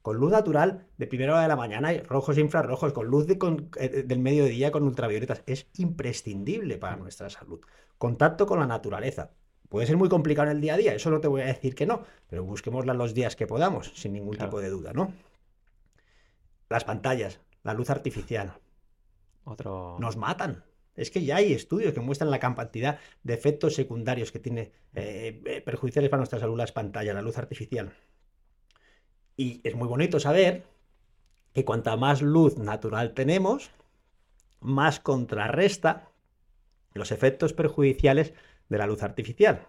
Con 0.00 0.16
luz 0.16 0.32
natural 0.32 0.86
de 0.96 1.06
primera 1.06 1.32
hora 1.32 1.42
de 1.42 1.48
la 1.48 1.56
mañana, 1.56 1.92
rojos 2.08 2.38
e 2.38 2.40
infrarrojos, 2.40 2.94
con 2.94 3.08
luz 3.08 3.26
de, 3.26 3.38
eh, 3.76 4.04
del 4.06 4.18
mediodía 4.18 4.72
con 4.72 4.84
ultravioletas. 4.84 5.42
Es 5.44 5.68
imprescindible 5.76 6.78
para 6.78 6.96
nuestra 6.96 7.28
salud. 7.28 7.60
Contacto 7.98 8.46
con 8.46 8.58
la 8.58 8.66
naturaleza. 8.66 9.32
Puede 9.68 9.86
ser 9.86 9.98
muy 9.98 10.08
complicado 10.08 10.50
en 10.50 10.56
el 10.56 10.62
día 10.62 10.74
a 10.74 10.78
día, 10.78 10.94
eso 10.94 11.10
no 11.10 11.20
te 11.20 11.28
voy 11.28 11.42
a 11.42 11.46
decir 11.46 11.74
que 11.74 11.86
no, 11.86 12.02
pero 12.26 12.42
busquémosla 12.42 12.94
los 12.94 13.14
días 13.14 13.36
que 13.36 13.46
podamos, 13.46 13.92
sin 13.94 14.14
ningún 14.14 14.36
tipo 14.36 14.60
de 14.60 14.68
duda, 14.68 14.92
¿no? 14.92 15.12
Las 16.68 16.84
pantallas, 16.84 17.40
la 17.62 17.74
luz 17.74 17.90
artificial. 17.90 18.54
Otro... 19.44 19.96
Nos 19.98 20.16
matan. 20.16 20.64
Es 20.94 21.10
que 21.10 21.24
ya 21.24 21.36
hay 21.36 21.52
estudios 21.52 21.94
que 21.94 22.00
muestran 22.00 22.30
la 22.30 22.40
cantidad 22.40 22.98
de 23.22 23.34
efectos 23.34 23.74
secundarios 23.74 24.32
que 24.32 24.38
tiene 24.38 24.72
eh, 24.94 25.42
eh, 25.46 25.60
perjudiciales 25.62 26.10
para 26.10 26.20
nuestra 26.20 26.40
salud 26.40 26.58
las 26.58 26.72
pantallas, 26.72 27.14
la 27.14 27.22
luz 27.22 27.38
artificial. 27.38 27.92
Y 29.36 29.60
es 29.64 29.74
muy 29.74 29.88
bonito 29.88 30.20
saber 30.20 30.64
que 31.54 31.64
cuanta 31.64 31.96
más 31.96 32.22
luz 32.22 32.58
natural 32.58 33.14
tenemos, 33.14 33.70
más 34.60 35.00
contrarresta 35.00 36.10
los 36.92 37.12
efectos 37.12 37.52
perjudiciales 37.52 38.34
de 38.68 38.78
la 38.78 38.86
luz 38.86 39.02
artificial. 39.02 39.66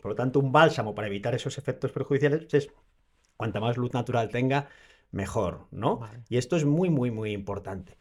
Por 0.00 0.12
lo 0.12 0.14
tanto, 0.14 0.40
un 0.40 0.52
bálsamo 0.52 0.94
para 0.94 1.08
evitar 1.08 1.34
esos 1.34 1.58
efectos 1.58 1.92
perjudiciales 1.92 2.52
es 2.54 2.70
cuanta 3.36 3.60
más 3.60 3.76
luz 3.76 3.92
natural 3.92 4.28
tenga, 4.30 4.68
mejor, 5.10 5.66
¿no? 5.70 6.00
Y 6.28 6.36
esto 6.36 6.56
es 6.56 6.64
muy, 6.64 6.90
muy, 6.90 7.10
muy 7.10 7.32
importante. 7.32 7.96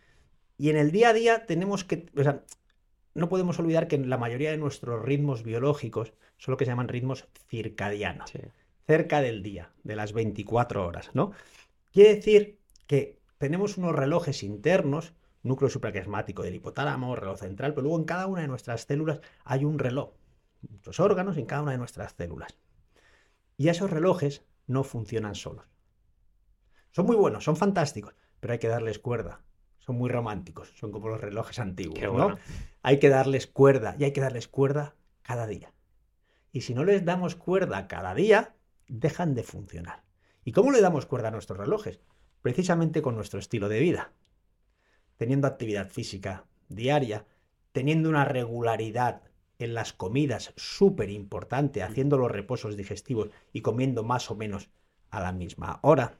Y 0.58 0.70
en 0.70 0.78
el 0.78 0.92
día 0.92 1.10
a 1.10 1.14
día 1.14 1.46
tenemos 1.46 1.84
que, 1.84 2.06
o 2.18 2.24
sea, 2.24 2.44
no 3.14 3.30
podemos 3.30 3.60
olvidar 3.60 3.88
que 3.88 3.98
la 3.98 4.18
mayoría 4.18 4.52
de 4.52 4.58
nuestros 4.58 5.04
ritmos 5.04 5.44
biológicos 5.44 6.14
son 6.38 6.52
lo 6.52 6.58
que 6.58 6.66
se 6.66 6.72
llaman 6.72 6.88
ritmos 6.88 7.28
circadianos, 7.50 8.32
cerca 8.86 9.22
del 9.22 9.42
día, 9.42 9.72
de 9.84 9.96
las 9.96 10.14
24 10.14 10.86
horas, 10.86 11.12
¿no? 11.14 11.32
Quiere 11.92 12.16
decir 12.16 12.60
que 12.88 13.20
tenemos 13.38 13.78
unos 13.78 13.96
relojes 13.96 14.44
internos, 14.44 15.14
núcleo 15.44 15.70
supraquiasmático 15.70 16.44
del 16.44 16.56
hipotálamo, 16.56 17.16
reloj 17.16 17.40
central, 17.40 17.74
pero 17.74 17.84
luego 17.84 18.00
en 18.00 18.06
cada 18.06 18.28
una 18.28 18.42
de 18.42 18.48
nuestras 18.48 18.86
células 18.86 19.22
hay 19.44 19.64
un 19.64 19.80
reloj, 19.80 20.12
muchos 20.70 21.00
órganos 21.00 21.38
en 21.38 21.46
cada 21.46 21.62
una 21.62 21.72
de 21.72 21.78
nuestras 21.78 22.14
células. 22.14 22.58
Y 23.58 23.70
esos 23.70 23.90
relojes 23.90 24.44
no 24.68 24.84
funcionan 24.84 25.36
solos. 25.36 25.66
Son 26.96 27.06
muy 27.06 27.18
buenos, 27.18 27.44
son 27.44 27.58
fantásticos, 27.58 28.16
pero 28.40 28.54
hay 28.54 28.60
que 28.60 28.70
darles 28.70 29.00
cuerda. 29.00 29.42
Son 29.80 29.98
muy 29.98 30.10
románticos, 30.10 30.72
son 30.80 30.94
como 30.94 31.10
los 31.10 31.20
relojes 31.20 31.60
antiguos, 31.60 32.00
¿no? 32.00 32.38
Hay 32.84 33.00
que 33.00 33.10
darles 33.10 33.48
cuerda 33.48 33.98
y 34.00 34.06
hay 34.06 34.14
que 34.14 34.22
darles 34.22 34.48
cuerda 34.48 34.96
cada 35.22 35.46
día. 35.46 35.74
Y 36.54 36.62
si 36.62 36.74
no 36.74 36.86
les 36.86 37.04
damos 37.04 37.36
cuerda 37.36 37.90
cada 37.90 38.16
día, 38.16 38.56
dejan 38.88 39.36
de 39.36 39.44
funcionar. 39.44 40.06
¿Y 40.46 40.54
cómo 40.54 40.72
le 40.72 40.80
damos 40.80 41.06
cuerda 41.06 41.28
a 41.28 41.32
nuestros 41.32 41.60
relojes? 41.60 42.00
Precisamente 42.42 43.02
con 43.02 43.16
nuestro 43.16 43.40
estilo 43.40 43.68
de 43.68 43.82
vida. 43.82 44.14
teniendo 45.18 45.48
actividad 45.48 45.90
física 45.90 46.46
diaria, 46.70 47.26
teniendo 47.74 48.08
una 48.08 48.24
regularidad 48.24 49.22
en 49.60 49.74
las 49.74 49.92
comidas 49.92 50.54
súper 50.56 51.10
importante, 51.10 51.84
haciendo 51.84 52.18
los 52.18 52.32
reposos 52.32 52.78
digestivos 52.78 53.32
y 53.52 53.62
comiendo 53.62 54.04
más 54.04 54.32
o 54.32 54.36
menos 54.36 54.70
a 55.10 55.20
la 55.20 55.34
misma 55.34 55.80
hora, 55.82 56.18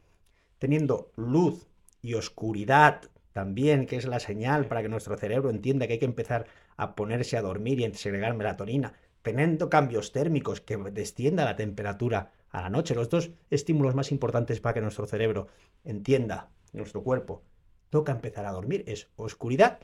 teniendo 0.60 1.12
luz 1.16 1.68
y 2.02 2.14
oscuridad 2.14 3.02
también, 3.34 3.86
que 3.86 3.98
es 3.98 4.06
la 4.06 4.20
señal 4.20 4.66
para 4.68 4.82
que 4.82 4.90
nuestro 4.90 5.18
cerebro 5.18 5.50
entienda 5.50 5.88
que 5.88 5.94
hay 5.94 6.00
que 6.00 6.06
empezar 6.06 6.48
a 6.78 6.96
ponerse 6.96 7.38
a 7.38 7.42
dormir 7.42 7.80
y 7.80 7.86
a 7.86 7.94
segregar 7.94 8.36
melatonina, 8.36 8.94
teniendo 9.22 9.70
cambios 9.70 10.12
térmicos 10.12 10.62
que 10.62 10.78
descienda 10.78 11.46
la 11.46 11.56
temperatura 11.56 12.32
a 12.50 12.62
la 12.62 12.70
noche, 12.70 12.96
los 12.96 13.10
dos 13.10 13.32
estímulos 13.50 13.96
más 13.96 14.12
importantes 14.12 14.62
para 14.62 14.74
que 14.74 14.82
nuestro 14.82 15.06
cerebro 15.08 15.48
entienda, 15.84 16.50
nuestro 16.74 17.04
cuerpo, 17.04 17.44
toca 17.90 18.12
empezar 18.12 18.46
a 18.46 18.52
dormir, 18.52 18.84
es 18.88 19.10
oscuridad 19.16 19.80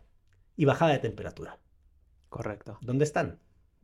y 0.56 0.66
bajada 0.66 0.94
de 0.94 1.00
temperatura. 1.00 1.60
Correcto. 2.30 2.78
¿Dónde 2.82 3.04
están? 3.04 3.40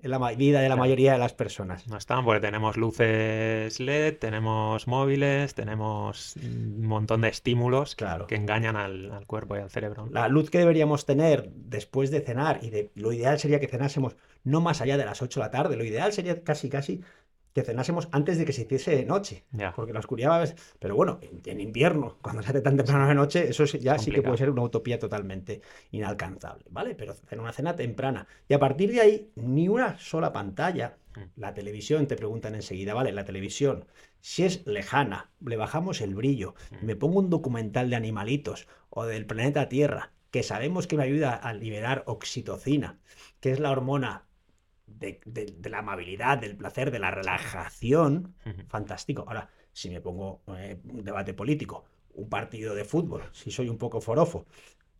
En 0.07 0.11
la 0.19 0.31
vida 0.31 0.61
de 0.61 0.69
la 0.69 0.75
mayoría 0.75 1.13
de 1.13 1.17
las 1.19 1.33
personas. 1.33 1.87
No 1.87 1.97
están 1.97 2.23
porque 2.23 2.39
tenemos 2.41 2.77
luces 2.77 3.79
LED, 3.79 4.17
tenemos 4.17 4.87
móviles, 4.87 5.53
tenemos 5.53 6.35
un 6.37 6.85
montón 6.87 7.21
de 7.21 7.29
estímulos 7.29 7.95
Claro. 7.95 8.27
que 8.27 8.35
engañan 8.35 8.75
al, 8.75 9.11
al 9.11 9.25
cuerpo 9.25 9.55
y 9.57 9.59
al 9.59 9.69
cerebro. 9.69 10.07
La 10.11 10.27
luz 10.27 10.49
que 10.49 10.59
deberíamos 10.59 11.05
tener 11.05 11.49
después 11.53 12.11
de 12.11 12.21
cenar, 12.21 12.59
y 12.61 12.69
de, 12.69 12.91
lo 12.95 13.11
ideal 13.11 13.39
sería 13.39 13.59
que 13.59 13.67
cenásemos 13.67 14.15
no 14.43 14.61
más 14.61 14.79
allá 14.81 14.97
de 14.97 15.05
las 15.05 15.21
8 15.21 15.39
de 15.39 15.45
la 15.45 15.51
tarde, 15.51 15.75
lo 15.75 15.83
ideal 15.83 16.13
sería 16.13 16.41
casi 16.41 16.69
casi 16.69 17.01
que 17.57 17.63
cenásemos 17.63 18.07
antes 18.11 18.37
de 18.37 18.45
que 18.45 18.53
se 18.53 18.61
hiciese 18.61 19.03
noche, 19.03 19.43
porque 19.75 19.91
la 19.91 19.97
oscuridad 19.97 20.29
va 20.29 20.45
Pero 20.77 20.95
bueno, 20.95 21.17
en, 21.23 21.41
en 21.43 21.59
invierno, 21.59 22.17
cuando 22.21 22.43
se 22.43 22.49
hace 22.49 22.61
tan 22.61 22.77
temprano 22.77 23.07
de 23.07 23.15
noche, 23.15 23.49
eso 23.49 23.65
ya 23.65 23.97
sí 23.97 24.11
que 24.11 24.21
puede 24.21 24.37
ser 24.37 24.51
una 24.51 24.61
utopía 24.61 24.99
totalmente 24.99 25.61
inalcanzable, 25.89 26.65
¿vale? 26.69 26.93
Pero 26.93 27.15
en 27.31 27.39
una 27.39 27.51
cena 27.51 27.75
temprana. 27.75 28.27
Y 28.47 28.53
a 28.53 28.59
partir 28.59 28.91
de 28.91 29.01
ahí, 29.01 29.31
ni 29.33 29.69
una 29.69 29.97
sola 29.97 30.31
pantalla. 30.31 30.97
Mm. 31.15 31.21
La 31.35 31.55
televisión, 31.55 32.05
te 32.05 32.15
preguntan 32.15 32.53
enseguida, 32.53 32.93
¿vale? 32.93 33.11
La 33.11 33.25
televisión, 33.25 33.85
si 34.21 34.43
es 34.43 34.63
lejana, 34.67 35.31
le 35.43 35.55
bajamos 35.55 36.01
el 36.01 36.13
brillo, 36.13 36.53
Mm. 36.69 36.85
me 36.85 36.95
pongo 36.95 37.17
un 37.17 37.31
documental 37.31 37.89
de 37.89 37.95
animalitos 37.95 38.67
o 38.91 39.05
del 39.05 39.25
planeta 39.25 39.67
Tierra, 39.67 40.11
que 40.29 40.43
sabemos 40.43 40.85
que 40.85 40.95
me 40.97 41.03
ayuda 41.05 41.33
a 41.33 41.53
liberar 41.53 42.03
oxitocina, 42.05 42.99
que 43.39 43.51
es 43.51 43.59
la 43.59 43.71
hormona 43.71 44.26
de, 44.87 45.21
de- 45.25 45.45
de 45.57 45.69
la 45.69 45.79
amabilidad, 45.79 46.37
del 46.39 46.57
placer, 46.57 46.91
de 46.91 46.99
la 46.99 47.11
relajación, 47.11 48.35
fantástico. 48.67 49.25
Ahora, 49.27 49.49
si 49.73 49.89
me 49.89 50.01
pongo 50.01 50.43
eh, 50.57 50.79
un 50.85 51.03
debate 51.03 51.33
político, 51.33 51.85
un 52.13 52.29
partido 52.29 52.75
de 52.75 52.85
fútbol, 52.85 53.23
si 53.33 53.51
soy 53.51 53.69
un 53.69 53.77
poco 53.77 54.01
forofo, 54.01 54.47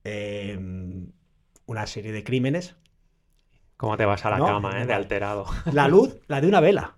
eh, 0.03 0.57
una 1.67 1.85
serie 1.87 2.11
de 2.11 2.23
crímenes, 2.23 2.75
¿Cómo 3.77 3.97
te 3.97 4.05
vas 4.05 4.25
a 4.25 4.29
la 4.29 4.37
No, 4.37 4.47
cama, 4.47 4.81
eh? 4.81 4.85
De 4.85 4.93
alterado. 4.93 5.45
la 5.69 5.87
luz, 5.87 6.17
la 6.27 6.41
de 6.41 6.47
una 6.47 6.59
vela, 6.61 6.97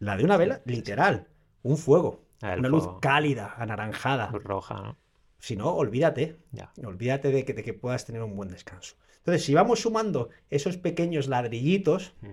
la 0.00 0.16
de 0.16 0.24
una 0.24 0.36
vela, 0.36 0.62
literal, 0.66 1.28
un 1.62 1.76
fuego, 1.78 2.26
El 2.40 2.60
una 2.60 2.68
luz 2.68 2.88
cálida, 3.00 3.54
anaranjada. 3.56 4.28
Luz 4.32 4.44
roja, 4.44 4.74
¿no? 4.80 4.96
Si 5.46 5.56
no, 5.56 5.74
olvídate, 5.74 6.24
Ya. 6.52 6.72
olvídate 6.84 7.30
de 7.32 7.44
que, 7.44 7.52
de 7.54 7.62
que 7.64 7.74
puedas 7.74 8.04
tener 8.06 8.22
un 8.22 8.36
buen 8.36 8.50
descanso. 8.50 8.96
Entonces, 9.28 9.44
si 9.44 9.52
vamos 9.52 9.80
sumando 9.80 10.30
esos 10.48 10.78
pequeños 10.78 11.28
ladrillitos 11.28 12.14
Mm. 12.22 12.28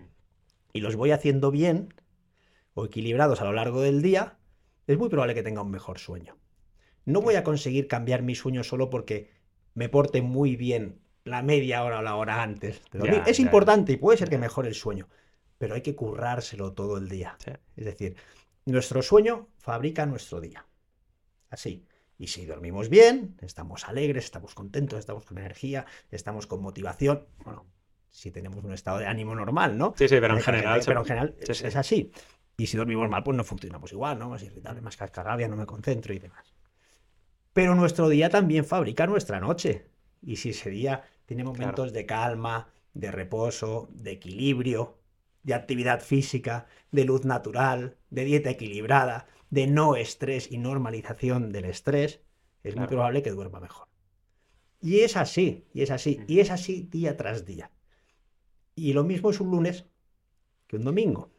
y 0.72 0.80
los 0.80 0.96
voy 0.96 1.12
haciendo 1.12 1.52
bien 1.52 1.94
o 2.74 2.86
equilibrados 2.86 3.42
a 3.42 3.44
lo 3.44 3.52
largo 3.52 3.82
del 3.82 4.02
día, 4.02 4.38
es 4.88 4.98
muy 4.98 5.10
probable 5.10 5.34
que 5.36 5.44
tenga 5.44 5.62
un 5.62 5.72
mejor 5.72 6.00
sueño. 6.00 6.38
No 7.04 7.20
voy 7.22 7.36
a 7.36 7.44
conseguir 7.44 7.90
cambiar 7.90 8.22
mi 8.22 8.34
sueño 8.34 8.64
solo 8.64 8.90
porque 8.90 9.30
me 9.74 9.90
porte 9.90 10.22
muy 10.22 10.56
bien 10.56 11.02
la 11.26 11.42
media 11.44 11.84
hora 11.84 12.00
o 12.00 12.02
la 12.02 12.16
hora 12.16 12.42
antes 12.42 12.82
de 12.94 13.00
dormir. 13.00 13.24
Es 13.28 13.42
importante 13.42 13.92
y 13.92 13.98
puede 13.98 14.18
ser 14.18 14.30
que 14.30 14.38
mejore 14.38 14.70
el 14.70 14.76
sueño, 14.76 15.10
pero 15.58 15.76
hay 15.76 15.82
que 15.82 15.96
currárselo 15.96 16.72
todo 16.72 16.98
el 16.98 17.10
día. 17.10 17.38
Es 17.76 17.84
decir, 17.84 18.16
nuestro 18.66 19.02
sueño 19.02 19.50
fabrica 19.58 20.06
nuestro 20.06 20.40
día. 20.40 20.66
Así. 21.50 21.86
Y 22.18 22.28
si 22.28 22.46
dormimos 22.46 22.90
bien, 22.90 23.36
estamos 23.42 23.88
alegres, 23.88 24.26
estamos 24.26 24.56
contentos, 24.56 25.00
estamos 25.00 25.26
con 25.26 25.38
energía, 25.38 25.86
estamos 26.12 26.48
con 26.48 26.62
motivación. 26.62 27.26
Bueno, 27.44 27.66
si 28.10 28.32
tenemos 28.32 28.64
un 28.64 28.72
estado 28.72 29.00
de 29.00 29.08
ánimo 29.08 29.36
normal, 29.36 29.78
¿no? 29.78 29.94
Sí, 29.98 30.08
sí, 30.08 30.18
pero 30.22 30.36
en 30.36 30.42
general. 30.42 30.82
Pero 30.86 31.00
en 31.02 31.06
general 31.06 31.36
Sí, 31.42 31.52
es, 31.52 31.58
sí. 31.58 31.68
es 31.68 31.76
así. 31.76 32.12
Y 32.58 32.68
si 32.68 32.78
dormimos 32.78 33.10
mal, 33.10 33.24
pues 33.24 33.36
no 33.36 33.44
funcionamos 33.44 33.92
igual, 33.92 34.18
¿no? 34.18 34.30
Más 34.30 34.44
irritable, 34.44 34.80
más 34.82 34.96
cascarrabia, 34.96 35.50
no 35.50 35.58
me 35.58 35.66
concentro 35.66 36.14
y 36.14 36.20
demás. 36.20 36.56
Pero 37.52 37.76
nuestro 37.76 38.08
día 38.08 38.30
también 38.30 38.64
fabrica 38.66 39.08
nuestra 39.08 39.40
noche. 39.42 39.90
Y 40.22 40.38
si 40.38 40.50
ese 40.52 40.70
día 40.70 41.04
tiene 41.26 41.44
momentos 41.44 41.92
de 41.92 42.06
calma, 42.06 42.70
de 42.94 43.12
reposo, 43.12 43.90
de 43.92 44.12
equilibrio, 44.12 44.98
de 45.44 45.54
actividad 45.54 46.00
física, 46.02 46.66
de 46.92 47.04
luz 47.04 47.26
natural, 47.26 47.98
de 48.10 48.24
dieta 48.24 48.50
equilibrada, 48.50 49.28
de 49.50 49.68
no 49.68 49.96
estrés 49.96 50.52
y 50.52 50.58
normalización 50.58 51.52
del 51.52 51.66
estrés, 51.66 52.22
es 52.64 52.76
muy 52.76 52.88
probable 52.88 53.22
que 53.22 53.32
duerma 53.32 53.60
mejor. 53.60 53.88
Y 54.82 55.00
es 55.00 55.18
así, 55.18 55.66
y 55.74 55.82
es 55.82 55.92
así, 55.92 56.22
y 56.28 56.40
es 56.40 56.52
así 56.52 56.88
día 56.92 57.18
tras 57.18 57.46
día. 57.46 57.72
Y 58.76 58.94
lo 58.94 59.04
mismo 59.04 59.30
es 59.30 59.40
un 59.40 59.52
lunes 59.52 59.86
que 60.68 60.76
un 60.76 60.84
domingo. 60.84 61.32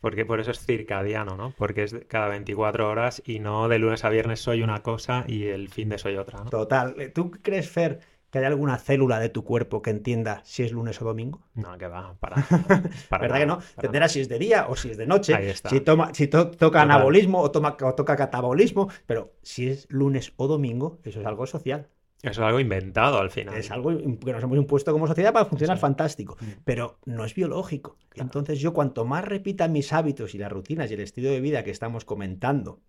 Porque 0.00 0.24
por 0.24 0.40
eso 0.40 0.50
es 0.50 0.64
circadiano, 0.64 1.36
¿no? 1.36 1.52
Porque 1.58 1.82
es 1.82 1.94
cada 2.08 2.28
24 2.28 2.88
horas 2.88 3.22
y 3.26 3.38
no 3.38 3.68
de 3.68 3.78
lunes 3.78 4.04
a 4.04 4.08
viernes 4.08 4.40
soy 4.40 4.62
una 4.62 4.82
cosa 4.82 5.24
y 5.28 5.44
el 5.48 5.68
fin 5.68 5.90
de 5.90 5.98
soy 5.98 6.16
otra, 6.16 6.42
¿no? 6.44 6.50
Total. 6.50 7.12
¿Tú 7.12 7.30
crees, 7.30 7.68
Fer, 7.68 8.00
que 8.30 8.38
hay 8.38 8.44
alguna 8.44 8.78
célula 8.78 9.18
de 9.18 9.28
tu 9.28 9.44
cuerpo 9.44 9.82
que 9.82 9.90
entienda 9.90 10.40
si 10.44 10.62
es 10.62 10.72
lunes 10.72 11.00
o 11.02 11.04
domingo? 11.04 11.42
No, 11.54 11.76
que 11.78 11.88
va, 11.88 12.14
para. 12.20 12.36
para 13.08 13.22
¿Verdad 13.22 13.38
que 13.38 13.46
no? 13.46 13.58
Entenderá 13.76 14.08
si 14.08 14.20
es 14.20 14.28
de 14.28 14.38
día 14.38 14.66
o 14.68 14.76
si 14.76 14.90
es 14.90 14.96
de 14.96 15.06
noche, 15.06 15.34
Ahí 15.34 15.48
está. 15.48 15.68
si, 15.68 15.80
toma, 15.80 16.14
si 16.14 16.28
to- 16.28 16.46
toca 16.50 16.58
Total. 16.80 16.82
anabolismo 16.90 17.40
o, 17.40 17.50
toma, 17.50 17.76
o 17.82 17.94
toca 17.94 18.16
catabolismo, 18.16 18.88
pero 19.06 19.32
si 19.42 19.68
es 19.68 19.86
lunes 19.90 20.32
o 20.36 20.46
domingo, 20.46 21.00
eso 21.04 21.20
es 21.20 21.26
algo 21.26 21.46
social. 21.46 21.88
Eso 22.22 22.42
es 22.42 22.46
algo 22.46 22.60
inventado 22.60 23.18
al 23.18 23.30
final. 23.30 23.54
Es 23.56 23.70
algo 23.70 23.96
que 23.96 24.32
nos 24.32 24.42
hemos 24.42 24.58
impuesto 24.58 24.92
como 24.92 25.06
sociedad 25.06 25.32
para 25.32 25.46
funcionar 25.46 25.78
Sí. 25.78 25.80
fantástico, 25.80 26.36
Mm. 26.38 26.44
pero 26.66 26.98
no 27.06 27.24
es 27.24 27.34
biológico. 27.34 27.96
Claro. 28.10 28.26
Entonces 28.26 28.60
yo 28.60 28.74
cuanto 28.74 29.06
más 29.06 29.24
repita 29.24 29.68
mis 29.68 29.90
hábitos 29.94 30.34
y 30.34 30.38
las 30.38 30.52
rutinas 30.52 30.90
y 30.90 30.94
el 30.94 31.00
estilo 31.00 31.30
de 31.30 31.40
vida 31.40 31.64
que 31.64 31.70
estamos 31.70 32.04
comentando, 32.04 32.80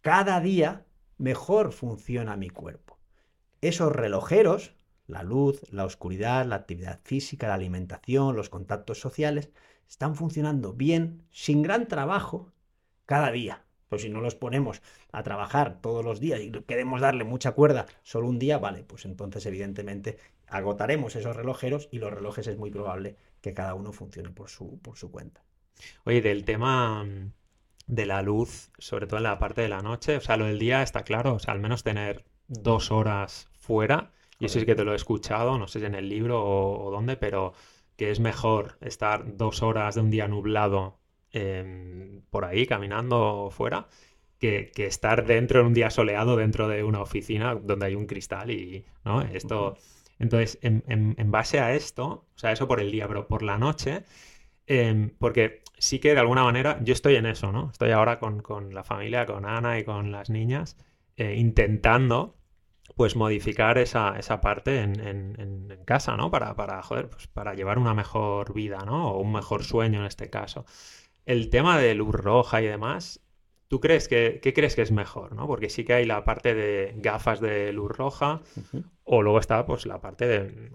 cada 0.00 0.40
día 0.40 0.86
mejor 1.18 1.72
funciona 1.72 2.34
mi 2.36 2.48
cuerpo. 2.48 2.89
Esos 3.60 3.92
relojeros, 3.92 4.74
la 5.06 5.22
luz, 5.22 5.62
la 5.70 5.84
oscuridad, 5.84 6.46
la 6.46 6.56
actividad 6.56 7.00
física, 7.04 7.48
la 7.48 7.54
alimentación, 7.54 8.36
los 8.36 8.48
contactos 8.48 9.00
sociales, 9.00 9.50
están 9.88 10.14
funcionando 10.14 10.72
bien, 10.72 11.24
sin 11.30 11.62
gran 11.62 11.88
trabajo, 11.88 12.52
cada 13.06 13.30
día. 13.32 13.64
Pues 13.88 14.02
si 14.02 14.08
no 14.08 14.20
los 14.20 14.36
ponemos 14.36 14.82
a 15.10 15.24
trabajar 15.24 15.80
todos 15.80 16.04
los 16.04 16.20
días 16.20 16.40
y 16.40 16.52
queremos 16.62 17.00
darle 17.00 17.24
mucha 17.24 17.52
cuerda 17.52 17.86
solo 18.04 18.28
un 18.28 18.38
día, 18.38 18.58
vale, 18.58 18.84
pues 18.84 19.04
entonces 19.04 19.44
evidentemente 19.46 20.16
agotaremos 20.46 21.16
esos 21.16 21.34
relojeros 21.34 21.88
y 21.90 21.98
los 21.98 22.12
relojes 22.12 22.46
es 22.46 22.56
muy 22.56 22.70
probable 22.70 23.16
que 23.40 23.52
cada 23.52 23.74
uno 23.74 23.92
funcione 23.92 24.30
por 24.30 24.48
su, 24.48 24.78
por 24.78 24.96
su 24.96 25.10
cuenta. 25.10 25.42
Oye, 26.04 26.22
del 26.22 26.44
tema 26.44 27.02
mm, 27.02 27.32
de 27.88 28.06
la 28.06 28.22
luz, 28.22 28.70
sobre 28.78 29.08
todo 29.08 29.18
en 29.18 29.24
la 29.24 29.40
parte 29.40 29.62
de 29.62 29.68
la 29.68 29.82
noche, 29.82 30.16
o 30.16 30.20
sea, 30.20 30.36
lo 30.36 30.44
del 30.44 30.60
día 30.60 30.82
está 30.82 31.02
claro, 31.02 31.34
o 31.34 31.38
sea, 31.40 31.52
al 31.52 31.60
menos 31.60 31.82
tener 31.82 32.24
dos 32.46 32.92
horas 32.92 33.49
fuera, 33.70 34.10
y 34.38 34.46
eso 34.46 34.58
sí 34.60 34.66
que 34.66 34.74
te 34.74 34.84
lo 34.84 34.92
he 34.92 34.96
escuchado, 34.96 35.58
no 35.58 35.68
sé 35.68 35.80
si 35.80 35.86
en 35.86 35.94
el 35.94 36.08
libro 36.08 36.42
o, 36.42 36.86
o 36.86 36.90
dónde, 36.90 37.16
pero 37.16 37.52
que 37.96 38.10
es 38.10 38.20
mejor 38.20 38.78
estar 38.80 39.36
dos 39.36 39.62
horas 39.62 39.94
de 39.94 40.00
un 40.02 40.10
día 40.10 40.26
nublado 40.28 40.98
em, 41.32 42.22
por 42.30 42.44
ahí 42.44 42.66
caminando 42.66 43.50
fuera. 43.52 43.86
Que, 44.38 44.72
que 44.74 44.86
estar 44.86 45.26
dentro 45.26 45.60
en 45.60 45.66
un 45.66 45.74
día 45.74 45.90
soleado 45.90 46.34
dentro 46.34 46.66
de 46.66 46.82
una 46.82 47.02
oficina 47.02 47.54
donde 47.54 47.84
hay 47.86 47.94
un 47.94 48.06
cristal 48.06 48.50
y, 48.50 48.86
¿no? 49.04 49.20
Esto, 49.20 49.76
entonces, 50.18 50.58
en, 50.62 50.82
en- 50.88 51.14
en 51.18 51.30
base 51.30 51.60
a 51.60 51.74
esto, 51.74 52.06
o 52.34 52.38
sea, 52.38 52.50
eso 52.52 52.66
por 52.66 52.80
el 52.80 52.90
día, 52.90 53.06
pero 53.06 53.28
por 53.28 53.42
la 53.42 53.58
noche, 53.58 54.04
em, 54.66 55.10
porque 55.18 55.62
sí 55.78 55.98
que 56.00 56.14
de 56.14 56.20
alguna 56.20 56.44
manera 56.44 56.78
yo 56.82 56.92
estoy 56.94 57.16
en 57.16 57.26
eso, 57.26 57.52
¿no? 57.52 57.70
Estoy 57.72 57.90
ahora 57.92 58.18
con, 58.20 58.40
con 58.42 58.74
la 58.74 58.84
familia, 58.84 59.26
con 59.26 59.46
Ana 59.46 59.78
y 59.78 59.84
con 59.84 60.12
las 60.12 60.30
niñas, 60.30 60.76
eh, 61.16 61.34
intentando 61.36 62.36
pues 62.96 63.16
modificar 63.16 63.78
esa, 63.78 64.18
esa 64.18 64.40
parte 64.40 64.80
en, 64.80 65.00
en- 65.00 65.36
en- 65.40 65.70
casa, 65.86 66.16
¿no? 66.16 66.30
Para, 66.30 66.54
para, 66.54 66.82
joder, 66.82 67.08
pues 67.10 67.26
para 67.26 67.54
llevar 67.54 67.78
una 67.78 67.94
mejor 67.94 68.54
vida, 68.54 68.78
¿no? 68.86 69.10
O 69.12 69.18
un 69.20 69.32
mejor 69.32 69.64
sueño 69.64 70.00
en 70.00 70.06
este 70.06 70.30
caso. 70.30 70.64
El 71.26 71.50
tema 71.50 71.78
de 71.78 71.94
luz 71.94 72.14
roja 72.14 72.62
y 72.62 72.66
demás, 72.66 73.20
¿tú 73.68 73.80
crees 73.80 74.08
que, 74.08 74.40
qué 74.42 74.52
crees 74.52 74.76
que 74.76 74.82
es 74.82 74.92
mejor, 74.92 75.34
¿no? 75.34 75.46
Porque 75.48 75.70
sí 75.70 75.84
que 75.84 75.94
hay 75.94 76.04
la 76.06 76.24
parte 76.24 76.54
de 76.54 76.94
gafas 76.98 77.40
de 77.40 77.72
luz 77.72 77.90
roja, 77.92 78.40
o 79.04 79.22
luego 79.22 79.38
está 79.40 79.66
pues 79.66 79.86
la 79.86 80.00
parte 80.00 80.26
de 80.26 80.72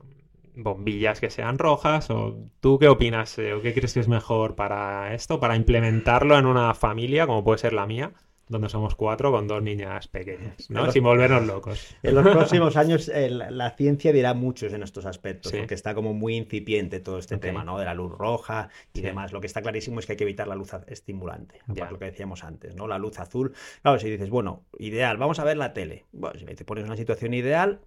bombillas 0.55 1.19
que 1.19 1.29
sean 1.29 1.57
rojas. 1.59 2.09
O 2.09 2.37
¿tú 2.59 2.79
qué 2.79 2.87
opinas 2.89 3.37
eh, 3.39 3.53
o 3.53 3.61
qué 3.61 3.73
crees 3.73 3.93
que 3.93 3.99
es 4.01 4.07
mejor 4.07 4.55
para 4.55 5.13
esto, 5.13 5.39
para 5.39 5.55
implementarlo 5.55 6.37
en 6.37 6.45
una 6.45 6.73
familia 6.73 7.27
como 7.27 7.43
puede 7.43 7.59
ser 7.59 7.73
la 7.73 7.85
mía? 7.87 8.13
Donde 8.47 8.69
somos 8.69 8.95
cuatro 8.95 9.31
con 9.31 9.47
dos 9.47 9.61
niñas 9.61 10.07
pequeñas, 10.07 10.69
¿no? 10.69 10.91
Sin 10.91 11.03
volvernos 11.03 11.45
locos. 11.45 11.95
En 12.03 12.15
los 12.15 12.23
próximos 12.23 12.77
años 12.77 13.09
eh, 13.09 13.29
la, 13.29 13.71
ciencia 13.71 14.13
dirá 14.13 14.33
muchos 14.33 14.73
en 14.73 14.83
estos 14.83 15.05
aspectos, 15.05 15.51
porque 15.51 15.73
está 15.73 15.95
como 15.95 16.13
muy 16.13 16.35
incipiente 16.35 16.99
todo 16.99 17.17
este 17.17 17.37
tema, 17.37 17.63
¿no? 17.63 17.79
De 17.79 17.85
la 17.85 17.93
luz 17.93 18.11
roja 18.11 18.69
y 18.93 19.01
demás. 19.01 19.31
Lo 19.33 19.41
que 19.41 19.47
está 19.47 19.61
clarísimo 19.61 19.99
es 19.99 20.05
que 20.05 20.13
hay 20.13 20.17
que 20.17 20.23
evitar 20.23 20.47
la 20.47 20.55
luz 20.55 20.71
estimulante, 20.87 21.59
lo 21.67 21.99
que 21.99 22.05
decíamos 22.05 22.43
antes, 22.43 22.75
¿no? 22.75 22.87
La 22.87 22.97
luz 22.97 23.19
azul. 23.19 23.53
Claro, 23.81 23.99
si 23.99 24.09
dices, 24.09 24.29
bueno, 24.29 24.63
ideal, 24.77 25.17
vamos 25.17 25.39
a 25.39 25.43
ver 25.43 25.57
la 25.57 25.73
tele. 25.73 26.05
Bueno, 26.11 26.39
si 26.39 26.45
te 26.45 26.65
pones 26.65 26.85
una 26.85 26.97
situación 26.97 27.33
ideal, 27.33 27.81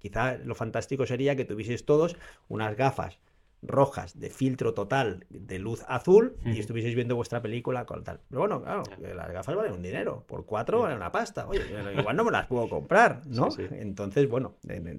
quizá 0.00 0.38
lo 0.38 0.54
fantástico 0.54 1.06
sería 1.06 1.36
que 1.36 1.44
tuvieses 1.44 1.84
todos 1.84 2.16
unas 2.48 2.76
gafas 2.76 3.20
rojas 3.62 4.18
de 4.18 4.30
filtro 4.30 4.72
total 4.74 5.26
de 5.28 5.58
luz 5.58 5.84
azul 5.86 6.36
y 6.44 6.58
estuvieseis 6.58 6.94
viendo 6.94 7.16
vuestra 7.16 7.42
película 7.42 7.84
con 7.84 8.04
tal. 8.04 8.20
Pero 8.28 8.40
bueno, 8.40 8.62
claro, 8.62 8.82
las 8.98 9.30
gafas 9.30 9.54
valen 9.54 9.72
un 9.72 9.82
dinero, 9.82 10.24
por 10.26 10.46
cuatro 10.46 10.80
valen 10.80 10.96
una 10.96 11.12
pasta. 11.12 11.46
Oye, 11.46 11.62
igual 11.98 12.16
no 12.16 12.24
me 12.24 12.30
las 12.30 12.46
puedo 12.46 12.68
comprar, 12.68 13.22
¿no? 13.26 13.48
Entonces, 13.58 14.28
bueno, 14.28 14.56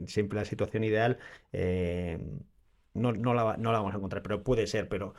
siempre 0.08 0.40
la 0.40 0.46
situación 0.46 0.84
ideal 0.84 1.18
eh, 1.52 2.20
no, 2.94 3.34
la, 3.34 3.44
vamos 3.58 3.94
a 3.94 3.98
encontrar, 3.98 4.22
pero 4.22 4.44
puede 4.44 4.68
ser, 4.68 4.88
pero... 4.88 5.14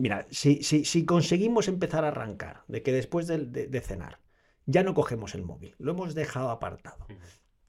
Mira, 0.00 0.28
si, 0.30 0.62
si, 0.62 1.04
conseguimos 1.06 1.66
empezar 1.66 2.04
a 2.04 2.08
arrancar 2.08 2.62
de 2.68 2.84
que 2.84 2.92
después 2.92 3.26
de 3.26 3.80
cenar 3.80 4.20
ya 4.64 4.84
no 4.84 4.94
cogemos 4.94 5.34
el 5.34 5.42
móvil, 5.42 5.74
lo 5.78 5.90
hemos 5.90 6.14
dejado 6.14 6.50
apartado, 6.50 7.06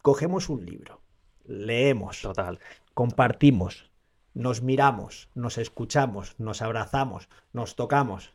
cogemos 0.04 0.50
un 0.50 0.64
libro, 0.66 1.02
leemos, 1.46 2.22
Total 2.22 2.60
compartimos, 3.00 3.90
nos 4.34 4.62
miramos, 4.62 5.30
nos 5.34 5.58
escuchamos, 5.58 6.38
nos 6.38 6.62
abrazamos, 6.62 7.30
nos 7.54 7.78
tocamos, 7.78 8.34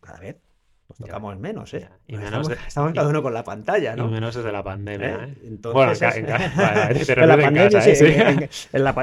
cada 0.00 0.18
vez 0.18 0.40
nos 0.88 0.98
tocamos 0.98 1.38
menos, 1.38 1.74
¿eh? 1.74 1.86
Y 2.06 2.16
menos 2.16 2.48
estamos, 2.48 2.94
cada 2.94 3.08
uno 3.08 3.22
con 3.22 3.34
la 3.34 3.44
pantalla, 3.44 3.94
¿no? 3.94 4.06
Y 4.06 4.10
menos 4.10 4.34
desde 4.34 4.50
la 4.50 4.64
pandemia, 4.64 5.08
¿eh? 5.08 5.28
¿eh? 5.28 5.38
Entonces, 5.44 5.74
bueno, 5.74 5.92
en, 8.72 8.84
la 8.84 8.94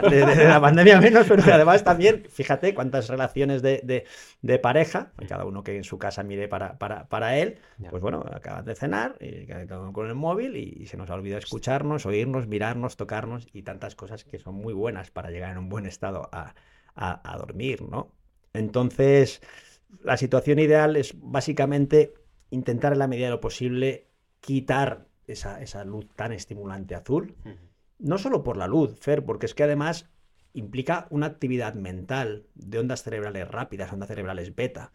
pandemia, 0.59 0.99
menos, 0.99 1.27
pero 1.27 1.43
además 1.53 1.83
también, 1.83 2.23
fíjate 2.27 2.73
cuántas 2.73 3.07
relaciones 3.07 3.61
de, 3.61 4.05
de, 4.41 4.59
pareja, 4.59 5.11
cada 5.27 5.45
uno 5.45 5.63
que 5.63 5.77
en 5.77 5.83
su 5.83 5.99
casa 5.99 6.23
mire 6.23 6.47
para, 6.47 6.79
para, 6.79 7.05
para 7.07 7.37
él, 7.37 7.59
pues 7.91 8.01
bueno, 8.01 8.25
acabas 8.33 8.65
de 8.65 8.73
cenar, 8.73 9.15
y 9.19 9.45
cada 9.45 9.79
uno 9.81 9.93
con 9.93 10.07
el 10.07 10.15
móvil 10.15 10.55
y, 10.55 10.87
se 10.87 10.97
nos 10.97 11.11
ha 11.11 11.13
olvidado 11.13 11.39
escucharnos, 11.39 12.07
oírnos, 12.07 12.47
mirarnos, 12.47 12.97
tocarnos 12.97 13.47
y 13.53 13.61
tantas 13.61 13.93
cosas 13.93 14.23
que 14.23 14.39
son 14.39 14.55
muy 14.55 14.73
buenas 14.73 15.11
para 15.11 15.29
llegar 15.29 15.51
en 15.51 15.59
un 15.59 15.69
buen 15.69 15.85
estado 15.85 16.29
a, 16.31 16.55
a, 16.95 17.31
a 17.31 17.37
dormir, 17.37 17.83
¿no? 17.83 18.11
Entonces 18.53 19.41
la 20.03 20.17
situación 20.17 20.59
ideal 20.59 20.95
es 20.95 21.13
básicamente 21.17 22.13
intentar 22.49 22.93
en 22.93 22.99
la 22.99 23.07
medida 23.07 23.25
de 23.25 23.31
lo 23.31 23.41
posible 23.41 24.07
quitar 24.39 25.07
esa, 25.27 25.83
luz 25.85 26.07
tan 26.15 26.31
estimulante 26.31 26.95
azul. 26.95 27.35
No 27.97 28.17
solo 28.17 28.43
por 28.43 28.57
la 28.57 28.67
luz, 28.67 28.97
Fer, 28.99 29.25
porque 29.25 29.45
es 29.45 29.55
que 29.55 29.63
además 29.63 30.09
implica 30.53 31.07
una 31.09 31.25
actividad 31.27 31.73
mental 31.73 32.45
de 32.55 32.79
ondas 32.79 33.03
cerebrales 33.03 33.47
rápidas, 33.47 33.91
ondas 33.91 34.07
cerebrales 34.07 34.55
beta, 34.55 34.93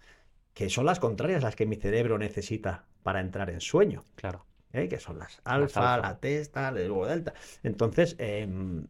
que 0.54 0.70
son 0.70 0.86
las 0.86 1.00
contrarias 1.00 1.42
a 1.42 1.48
las 1.48 1.56
que 1.56 1.66
mi 1.66 1.76
cerebro 1.76 2.18
necesita 2.18 2.86
para 3.02 3.20
entrar 3.20 3.50
en 3.50 3.60
sueño. 3.60 4.04
Claro. 4.14 4.46
¿Eh? 4.72 4.88
Que 4.88 4.98
son 4.98 5.18
las 5.18 5.40
alfa, 5.44 5.98
la 5.98 6.18
testa, 6.20 6.70
luego 6.70 7.06
delta. 7.06 7.34
Entonces, 7.62 8.14
em, 8.18 8.86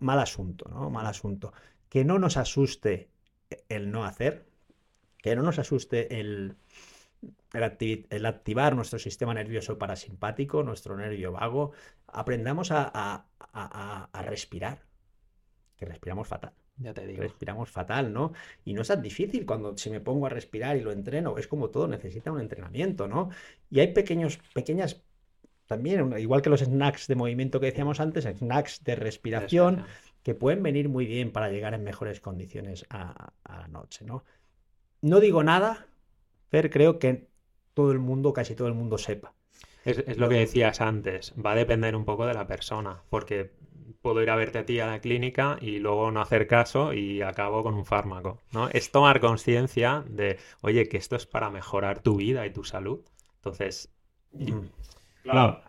mal 0.00 0.18
asunto, 0.18 0.68
¿no? 0.70 0.90
Mal 0.90 1.06
asunto. 1.06 1.52
Que 1.88 2.04
no 2.04 2.18
nos 2.18 2.36
asuste 2.36 3.10
el 3.68 3.90
no 3.90 4.04
hacer, 4.04 4.49
que 5.20 5.36
no 5.36 5.42
nos 5.42 5.58
asuste 5.58 6.18
el, 6.20 6.56
el, 7.52 8.26
activar 8.26 8.74
nuestro 8.74 8.98
sistema 8.98 9.34
nervioso 9.34 9.78
parasimpático, 9.78 10.62
nuestro 10.62 10.96
nervio 10.96 11.32
vago, 11.32 11.72
aprendamos 12.06 12.70
a, 12.72 13.26
respirar, 14.24 14.80
que 15.76 15.86
respiramos 15.86 16.28
fatal. 16.28 16.52
Ya 16.78 16.94
te 16.94 17.06
digo. 17.06 17.22
Respiramos 17.22 17.70
fatal, 17.70 18.10
¿no? 18.12 18.32
Y 18.64 18.72
no 18.72 18.80
es 18.80 18.88
tan 18.88 19.02
difícil 19.02 19.44
cuando 19.44 19.76
si 19.76 19.90
me 19.90 20.00
pongo 20.00 20.26
a 20.26 20.30
respirar 20.30 20.76
y 20.78 20.80
lo 20.80 20.92
entreno, 20.92 21.36
es 21.36 21.46
como 21.46 21.68
todo, 21.68 21.86
necesita 21.88 22.32
un 22.32 22.40
entrenamiento, 22.40 23.06
¿no? 23.06 23.28
Y 23.70 23.80
hay 23.80 23.92
pequeños, 23.92 24.38
pequeñas, 24.54 25.02
también, 25.66 26.18
igual 26.18 26.40
que 26.40 26.50
los 26.50 26.60
snacks 26.60 27.06
de 27.06 27.16
movimiento 27.16 27.60
que 27.60 27.66
decíamos 27.66 28.00
antes, 28.00 28.24
snacks 28.24 28.82
de 28.82 28.96
respiración, 28.96 29.84
que 30.22 30.34
pueden 30.34 30.62
venir 30.62 30.88
muy 30.88 31.04
bien 31.04 31.32
para 31.32 31.50
llegar 31.50 31.74
en 31.74 31.84
mejores 31.84 32.20
condiciones 32.20 32.86
a, 32.88 33.32
a 33.44 33.58
la 33.58 33.68
noche, 33.68 34.04
¿no? 34.04 34.24
No 35.02 35.20
digo 35.20 35.42
nada, 35.42 35.86
pero 36.50 36.70
creo 36.70 36.98
que 36.98 37.28
todo 37.74 37.92
el 37.92 37.98
mundo, 37.98 38.32
casi 38.32 38.54
todo 38.54 38.68
el 38.68 38.74
mundo 38.74 38.98
sepa. 38.98 39.34
Es, 39.84 40.18
lo 40.18 40.28
que 40.28 40.36
decías 40.36 40.80
antes, 40.80 41.34
va 41.34 41.52
a 41.52 41.54
depender 41.54 41.96
un 41.96 42.04
poco 42.04 42.26
de 42.26 42.34
la 42.34 42.46
persona, 42.46 43.02
porque 43.08 43.52
puedo 44.02 44.22
ir 44.22 44.30
a 44.30 44.36
verte 44.36 44.58
a 44.58 44.66
ti 44.66 44.80
a 44.80 44.86
la 44.86 45.00
clínica 45.00 45.58
y 45.60 45.78
luego 45.78 46.10
no 46.10 46.20
hacer 46.20 46.46
caso 46.46 46.92
y 46.92 47.22
acabo 47.22 47.62
con 47.62 47.74
un 47.74 47.86
fármaco, 47.86 48.40
¿no? 48.52 48.68
Es 48.68 48.90
tomar 48.90 49.20
conciencia 49.20 50.04
de, 50.06 50.38
oye, 50.62 50.88
que 50.88 50.96
esto 50.96 51.16
es 51.16 51.26
para 51.26 51.50
mejorar 51.50 52.02
tu 52.02 52.16
vida 52.16 52.46
y 52.46 52.52
tu 52.52 52.64
salud. 52.64 53.00
Entonces, 53.36 53.90
claro, 55.22 55.62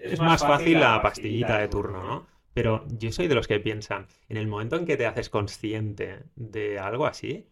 es 0.00 0.20
más 0.20 0.42
fácil 0.42 0.80
la 0.80 1.00
pastillita 1.00 1.58
de 1.58 1.68
turno, 1.68 2.02
¿no? 2.02 2.26
Pero 2.54 2.84
yo 2.88 3.12
soy 3.12 3.28
de 3.28 3.36
los 3.36 3.46
que 3.46 3.60
piensan, 3.60 4.08
en 4.28 4.36
el 4.36 4.48
momento 4.48 4.76
en 4.76 4.84
que 4.84 4.96
te 4.96 5.06
haces 5.06 5.30
consciente 5.30 6.24
de 6.34 6.80
algo 6.80 7.06
así, 7.06 7.46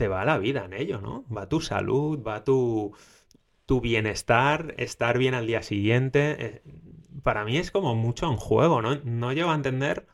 te 0.00 0.08
va 0.08 0.24
la 0.24 0.38
vida 0.38 0.64
en 0.64 0.72
ello, 0.72 1.02
¿no? 1.02 1.26
Va 1.30 1.46
tu 1.46 1.60
salud, 1.60 2.22
va 2.26 2.42
tu, 2.42 2.96
tu 3.66 3.82
bienestar, 3.82 4.74
estar 4.78 5.18
bien 5.18 5.34
al 5.34 5.46
día 5.46 5.62
siguiente. 5.62 6.36
Eh, 6.38 6.62
para 7.22 7.44
mí 7.44 7.58
es 7.58 7.70
como 7.70 7.94
mucho 7.94 8.24
en 8.30 8.38
juego, 8.38 8.80
¿no? 8.80 8.96
No 9.04 9.34
llego 9.34 9.50
a 9.50 9.54
entender 9.54 10.06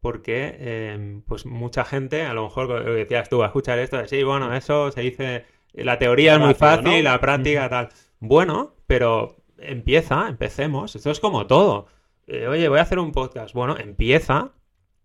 por 0.00 0.22
qué, 0.22 0.56
em, 0.94 1.20
pues 1.20 1.44
mucha 1.44 1.84
gente, 1.84 2.24
a 2.24 2.32
lo 2.32 2.44
mejor 2.44 2.70
lo 2.70 2.94
decías 2.94 3.28
tú, 3.28 3.42
a 3.42 3.48
escuchar 3.48 3.78
esto, 3.80 3.98
de, 3.98 4.08
sí, 4.08 4.22
bueno, 4.22 4.54
eso 4.54 4.90
se 4.90 5.02
dice, 5.02 5.44
la 5.74 5.98
teoría 5.98 6.36
es 6.36 6.40
muy 6.40 6.54
fácil, 6.54 7.04
la 7.04 7.20
práctica 7.20 7.68
tal. 7.68 7.90
Bueno, 8.20 8.76
pero 8.86 9.36
empieza, 9.58 10.26
empecemos. 10.26 10.96
Esto 10.96 11.10
es 11.10 11.20
como 11.20 11.46
todo. 11.46 11.86
Eh, 12.26 12.46
oye, 12.48 12.66
voy 12.70 12.78
a 12.78 12.82
hacer 12.82 12.98
un 12.98 13.12
podcast. 13.12 13.54
Bueno, 13.54 13.76
empieza, 13.76 14.52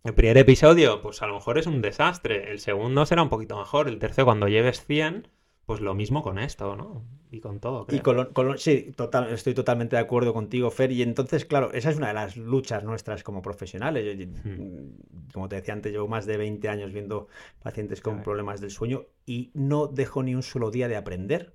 el 0.04 0.14
primer 0.14 0.38
episodio, 0.38 1.02
pues 1.02 1.22
a 1.22 1.28
lo 1.28 1.36
mejor 1.36 1.58
es 1.58 1.68
un 1.68 1.82
desastre. 1.82 2.52
El 2.52 2.60
segundo 2.60 3.06
será 3.06 3.22
un 3.22 3.30
poquito 3.30 3.58
mejor. 3.58 3.88
El 3.88 4.00
tercero, 4.00 4.26
cuando 4.26 4.48
lleves 4.48 4.86
100, 4.86 5.28
pues 5.66 5.82
lo 5.82 5.94
mismo 5.94 6.24
con 6.24 6.40
esto, 6.40 6.76
¿no? 6.76 7.04
Y 7.32 7.42
con 7.42 7.60
todo. 7.60 7.86
Y 7.90 8.00
con, 8.00 8.58
sí, 8.58 8.92
total, 8.96 9.32
estoy 9.32 9.54
totalmente 9.54 9.98
de 9.98 10.02
acuerdo 10.02 10.34
contigo, 10.34 10.72
Fer. 10.72 10.92
Y 10.92 11.04
entonces, 11.04 11.46
claro, 11.46 11.72
esa 11.74 11.92
es 11.92 11.98
una 11.98 12.08
de 12.08 12.14
las 12.14 12.38
luchas 12.38 12.84
nuestras 12.84 13.24
como 13.24 13.42
profesionales. 13.42 14.28
Hmm. 14.44 14.96
Como 15.34 15.48
te 15.48 15.58
decía 15.58 15.74
antes, 15.74 15.92
llevo 15.92 16.08
más 16.08 16.26
de 16.26 16.38
20 16.38 16.70
años 16.70 16.92
viendo 16.92 17.28
pacientes 17.62 18.02
con 18.02 18.24
problemas 18.24 18.62
del 18.62 18.72
sueño 18.72 19.06
y 19.26 19.52
no 19.54 19.88
dejo 19.88 20.24
ni 20.24 20.34
un 20.34 20.44
solo 20.44 20.72
día 20.72 20.88
de 20.88 20.96
aprender. 20.96 21.54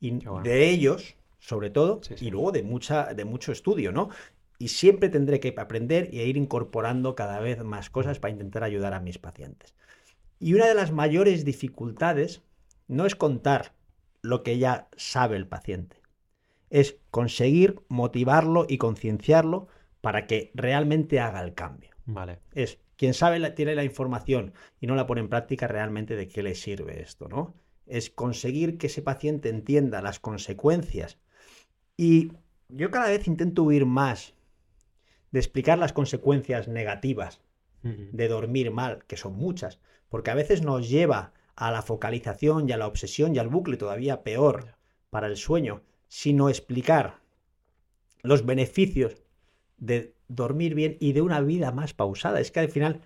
Y 0.00 0.18
de 0.42 0.68
ellos, 0.68 1.16
sobre 1.38 1.70
todo, 1.70 2.00
y 2.20 2.30
luego 2.30 2.52
de, 2.52 2.62
mucha, 2.62 3.14
de 3.14 3.24
mucho 3.24 3.52
estudio, 3.52 3.92
¿no? 3.92 4.10
Y 4.60 4.68
siempre 4.68 5.08
tendré 5.08 5.40
que 5.40 5.54
aprender 5.56 6.10
y 6.12 6.20
ir 6.20 6.36
incorporando 6.36 7.14
cada 7.14 7.40
vez 7.40 7.64
más 7.64 7.88
cosas 7.88 8.18
para 8.18 8.32
intentar 8.32 8.62
ayudar 8.62 8.92
a 8.92 9.00
mis 9.00 9.18
pacientes. 9.18 9.74
Y 10.38 10.52
una 10.52 10.66
de 10.66 10.74
las 10.74 10.92
mayores 10.92 11.46
dificultades 11.46 12.42
no 12.86 13.06
es 13.06 13.16
contar 13.16 13.72
lo 14.20 14.42
que 14.42 14.58
ya 14.58 14.88
sabe 14.98 15.36
el 15.36 15.48
paciente, 15.48 16.02
es 16.68 16.98
conseguir 17.10 17.80
motivarlo 17.88 18.66
y 18.68 18.76
concienciarlo 18.76 19.68
para 20.02 20.26
que 20.26 20.50
realmente 20.54 21.20
haga 21.20 21.42
el 21.42 21.54
cambio. 21.54 21.90
Vale. 22.04 22.40
Es 22.52 22.78
quien 22.96 23.14
sabe 23.14 23.40
tiene 23.52 23.74
la 23.74 23.84
información 23.84 24.52
y 24.78 24.86
no 24.86 24.94
la 24.94 25.06
pone 25.06 25.22
en 25.22 25.30
práctica 25.30 25.68
realmente 25.68 26.16
de 26.16 26.28
qué 26.28 26.42
le 26.42 26.54
sirve 26.54 27.00
esto, 27.00 27.28
¿no? 27.28 27.54
Es 27.86 28.10
conseguir 28.10 28.76
que 28.76 28.88
ese 28.88 29.00
paciente 29.00 29.48
entienda 29.48 30.02
las 30.02 30.20
consecuencias. 30.20 31.18
Y 31.96 32.32
yo 32.68 32.90
cada 32.90 33.08
vez 33.08 33.26
intento 33.26 33.62
huir 33.62 33.86
más 33.86 34.34
de 35.30 35.38
explicar 35.38 35.78
las 35.78 35.92
consecuencias 35.92 36.68
negativas 36.68 37.40
de 37.82 38.28
dormir 38.28 38.70
mal, 38.70 39.04
que 39.06 39.16
son 39.16 39.34
muchas, 39.34 39.78
porque 40.10 40.30
a 40.30 40.34
veces 40.34 40.60
nos 40.62 40.90
lleva 40.90 41.32
a 41.56 41.70
la 41.70 41.80
focalización 41.80 42.68
y 42.68 42.72
a 42.72 42.76
la 42.76 42.86
obsesión 42.86 43.34
y 43.34 43.38
al 43.38 43.48
bucle 43.48 43.78
todavía 43.78 44.22
peor 44.22 44.76
para 45.08 45.28
el 45.28 45.36
sueño, 45.36 45.82
sino 46.08 46.50
explicar 46.50 47.20
los 48.22 48.44
beneficios 48.44 49.16
de 49.78 50.14
dormir 50.28 50.74
bien 50.74 50.98
y 51.00 51.12
de 51.12 51.22
una 51.22 51.40
vida 51.40 51.72
más 51.72 51.94
pausada. 51.94 52.40
Es 52.40 52.50
que 52.50 52.60
al 52.60 52.68
final 52.68 53.00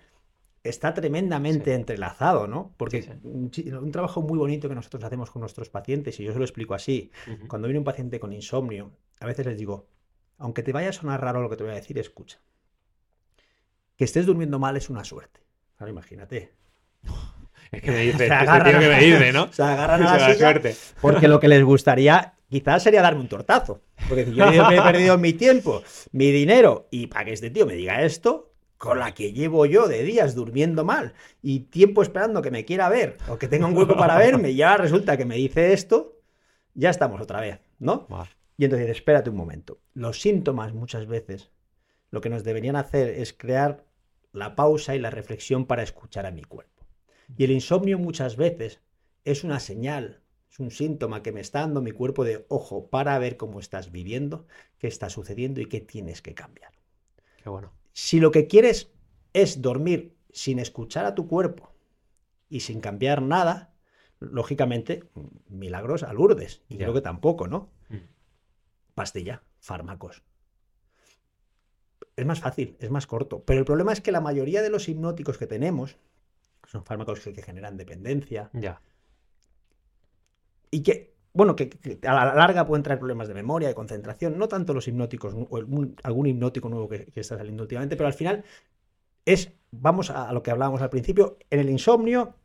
está 0.63 0.93
tremendamente 0.93 1.73
entrelazado, 1.73 2.47
¿no? 2.47 2.73
Porque 2.77 3.17
Un, 3.23 3.91
trabajo 3.91 4.21
muy 4.21 4.37
bonito 4.37 4.67
que 4.67 4.75
nosotros 4.75 5.03
hacemos 5.03 5.31
con 5.31 5.39
nuestros 5.39 5.69
pacientes, 5.69 6.19
y 6.19 6.23
yo 6.23 6.33
se 6.33 6.39
lo 6.39 6.45
explico 6.45 6.73
así, 6.73 7.11
cuando 7.47 7.67
viene 7.67 7.79
un 7.79 7.85
paciente 7.85 8.19
con 8.19 8.33
insomnio, 8.33 8.91
a 9.19 9.25
veces 9.25 9.45
les 9.45 9.57
digo, 9.57 9.87
aunque 10.37 10.63
te 10.63 10.71
vaya 10.73 10.89
a 10.89 10.93
sonar 10.93 11.21
raro 11.21 11.41
lo 11.41 11.49
que 11.49 11.57
te 11.57 11.63
voy 11.63 11.71
a 11.71 11.75
decir, 11.75 11.97
escucha. 11.97 12.39
Que 13.97 14.03
estés 14.03 14.25
durmiendo 14.25 14.59
mal 14.59 14.75
es 14.77 14.89
una 14.89 15.03
suerte. 15.03 15.41
Ahora 15.77 15.91
imagínate. 15.91 16.53
Es 17.71 17.81
que 17.81 17.91
me 17.91 17.99
dice, 18.01 18.17
Se 18.17 18.23
este 18.25 18.33
agarran 18.35 18.71
tío 18.71 18.79
que 18.79 18.87
me 18.89 18.99
dice, 18.99 19.31
¿no? 19.33 19.51
Se 19.53 19.63
agarran 19.63 20.03
a 20.03 20.19
Se 20.19 20.27
la 20.29 20.35
suerte. 20.35 20.75
porque 21.01 21.27
lo 21.27 21.39
que 21.39 21.47
les 21.47 21.63
gustaría 21.63 22.33
quizás 22.49 22.83
sería 22.83 23.01
darme 23.01 23.21
un 23.21 23.27
tortazo. 23.29 23.81
Porque 24.07 24.25
si 24.25 24.33
yo 24.33 24.45
he 24.45 24.81
perdido 24.81 25.17
mi 25.17 25.33
tiempo, 25.33 25.81
mi 26.11 26.31
dinero, 26.31 26.87
y 26.91 27.07
para 27.07 27.25
que 27.25 27.33
este 27.33 27.49
tío 27.49 27.65
me 27.65 27.73
diga 27.75 28.01
esto, 28.03 28.51
con 28.77 28.99
la 28.99 29.13
que 29.13 29.31
llevo 29.31 29.65
yo 29.65 29.87
de 29.87 30.03
días 30.03 30.35
durmiendo 30.35 30.83
mal 30.83 31.13
y 31.41 31.61
tiempo 31.61 32.01
esperando 32.03 32.41
que 32.41 32.51
me 32.51 32.65
quiera 32.65 32.89
ver 32.89 33.17
o 33.29 33.37
que 33.37 33.47
tenga 33.47 33.65
un 33.67 33.75
hueco 33.77 33.95
para 33.95 34.17
verme, 34.17 34.51
y 34.51 34.57
ya 34.57 34.77
resulta 34.77 35.17
que 35.17 35.25
me 35.25 35.35
dice 35.35 35.73
esto, 35.73 36.19
ya 36.73 36.89
estamos 36.89 37.19
otra 37.21 37.39
vez, 37.39 37.59
¿no? 37.79 38.05
Y 38.57 38.65
entonces, 38.65 38.89
espérate 38.89 39.29
un 39.29 39.35
momento. 39.35 39.81
Los 39.93 40.21
síntomas 40.21 40.73
muchas 40.73 41.07
veces 41.07 41.51
lo 42.09 42.21
que 42.21 42.29
nos 42.29 42.43
deberían 42.43 42.75
hacer 42.75 43.09
es 43.09 43.33
crear 43.33 43.85
la 44.31 44.55
pausa 44.55 44.95
y 44.95 44.99
la 44.99 45.09
reflexión 45.09 45.65
para 45.65 45.83
escuchar 45.83 46.25
a 46.25 46.31
mi 46.31 46.43
cuerpo. 46.43 46.85
Y 47.37 47.43
el 47.43 47.51
insomnio 47.51 47.97
muchas 47.97 48.37
veces 48.37 48.81
es 49.23 49.43
una 49.43 49.59
señal, 49.59 50.21
es 50.49 50.59
un 50.59 50.71
síntoma 50.71 51.23
que 51.23 51.31
me 51.31 51.41
está 51.41 51.61
dando 51.61 51.81
mi 51.81 51.91
cuerpo 51.91 52.23
de, 52.23 52.45
ojo, 52.47 52.89
para 52.89 53.17
ver 53.19 53.37
cómo 53.37 53.59
estás 53.59 53.91
viviendo, 53.91 54.47
qué 54.77 54.87
está 54.87 55.09
sucediendo 55.09 55.59
y 55.61 55.65
qué 55.65 55.81
tienes 55.81 56.21
que 56.21 56.33
cambiar. 56.33 56.71
qué 57.43 57.49
bueno. 57.49 57.73
Si 57.91 58.19
lo 58.19 58.31
que 58.31 58.47
quieres 58.47 58.91
es 59.33 59.61
dormir 59.61 60.15
sin 60.31 60.59
escuchar 60.59 61.05
a 61.05 61.15
tu 61.15 61.27
cuerpo 61.27 61.73
y 62.49 62.59
sin 62.59 62.81
cambiar 62.81 63.21
nada, 63.21 63.73
lógicamente, 64.19 65.03
milagros 65.47 66.05
Lourdes. 66.13 66.61
Y 66.69 66.77
creo 66.77 66.93
que 66.93 67.01
tampoco, 67.01 67.47
¿no? 67.47 67.71
Mm. 67.89 67.95
Pastilla, 68.95 69.43
fármacos. 69.59 70.23
Es 72.15 72.25
más 72.25 72.39
fácil, 72.39 72.77
es 72.79 72.89
más 72.89 73.07
corto. 73.07 73.43
Pero 73.45 73.59
el 73.59 73.65
problema 73.65 73.91
es 73.93 74.01
que 74.01 74.11
la 74.11 74.21
mayoría 74.21 74.61
de 74.61 74.69
los 74.69 74.87
hipnóticos 74.89 75.37
que 75.37 75.47
tenemos 75.47 75.97
son 76.65 76.83
fármacos 76.85 77.19
que, 77.19 77.33
que 77.33 77.41
generan 77.43 77.77
dependencia 77.77 78.49
Ya. 78.53 78.81
y 80.71 80.81
que, 80.83 81.13
bueno, 81.33 81.55
que, 81.55 81.69
que 81.69 81.99
a 82.07 82.13
la 82.13 82.33
larga 82.35 82.65
pueden 82.65 82.83
traer 82.83 82.99
problemas 82.99 83.27
de 83.27 83.33
memoria, 83.33 83.67
de 83.67 83.75
concentración, 83.75 84.37
no 84.37 84.47
tanto 84.47 84.73
los 84.73 84.87
hipnóticos 84.87 85.33
o 85.35 85.57
algún, 85.57 85.95
algún 86.03 86.25
hipnótico 86.27 86.69
nuevo 86.69 86.87
que, 86.89 87.05
que 87.05 87.19
está 87.19 87.37
saliendo 87.37 87.63
últimamente, 87.63 87.95
pero 87.97 88.07
al 88.07 88.13
final 88.13 88.43
es, 89.25 89.51
vamos 89.71 90.09
a, 90.09 90.29
a 90.29 90.33
lo 90.33 90.41
que 90.43 90.51
hablábamos 90.51 90.81
al 90.81 90.89
principio, 90.89 91.37
en 91.49 91.59
el 91.59 91.69
insomnio, 91.69 92.35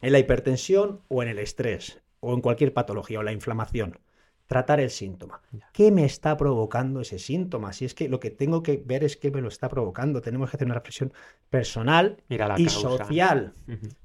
en 0.00 0.12
la 0.12 0.18
hipertensión 0.18 1.02
o 1.08 1.22
en 1.22 1.28
el 1.28 1.38
estrés 1.38 2.00
o 2.20 2.32
en 2.34 2.40
cualquier 2.40 2.72
patología 2.72 3.18
o 3.20 3.22
la 3.22 3.32
inflamación. 3.32 3.98
Tratar 4.46 4.80
el 4.80 4.90
síntoma. 4.90 5.42
¿Qué 5.72 5.90
me 5.90 6.04
está 6.04 6.36
provocando 6.36 7.00
ese 7.00 7.18
síntoma? 7.18 7.72
Si 7.72 7.84
es 7.84 7.94
que 7.94 8.08
lo 8.08 8.20
que 8.20 8.30
tengo 8.30 8.62
que 8.62 8.82
ver 8.84 9.02
es 9.02 9.16
qué 9.16 9.30
me 9.30 9.40
lo 9.40 9.48
está 9.48 9.68
provocando. 9.68 10.20
Tenemos 10.20 10.50
que 10.50 10.56
hacer 10.56 10.66
una 10.66 10.76
reflexión 10.76 11.12
personal 11.50 12.22
y 12.28 12.36
causa. 12.36 12.70
social 12.70 13.54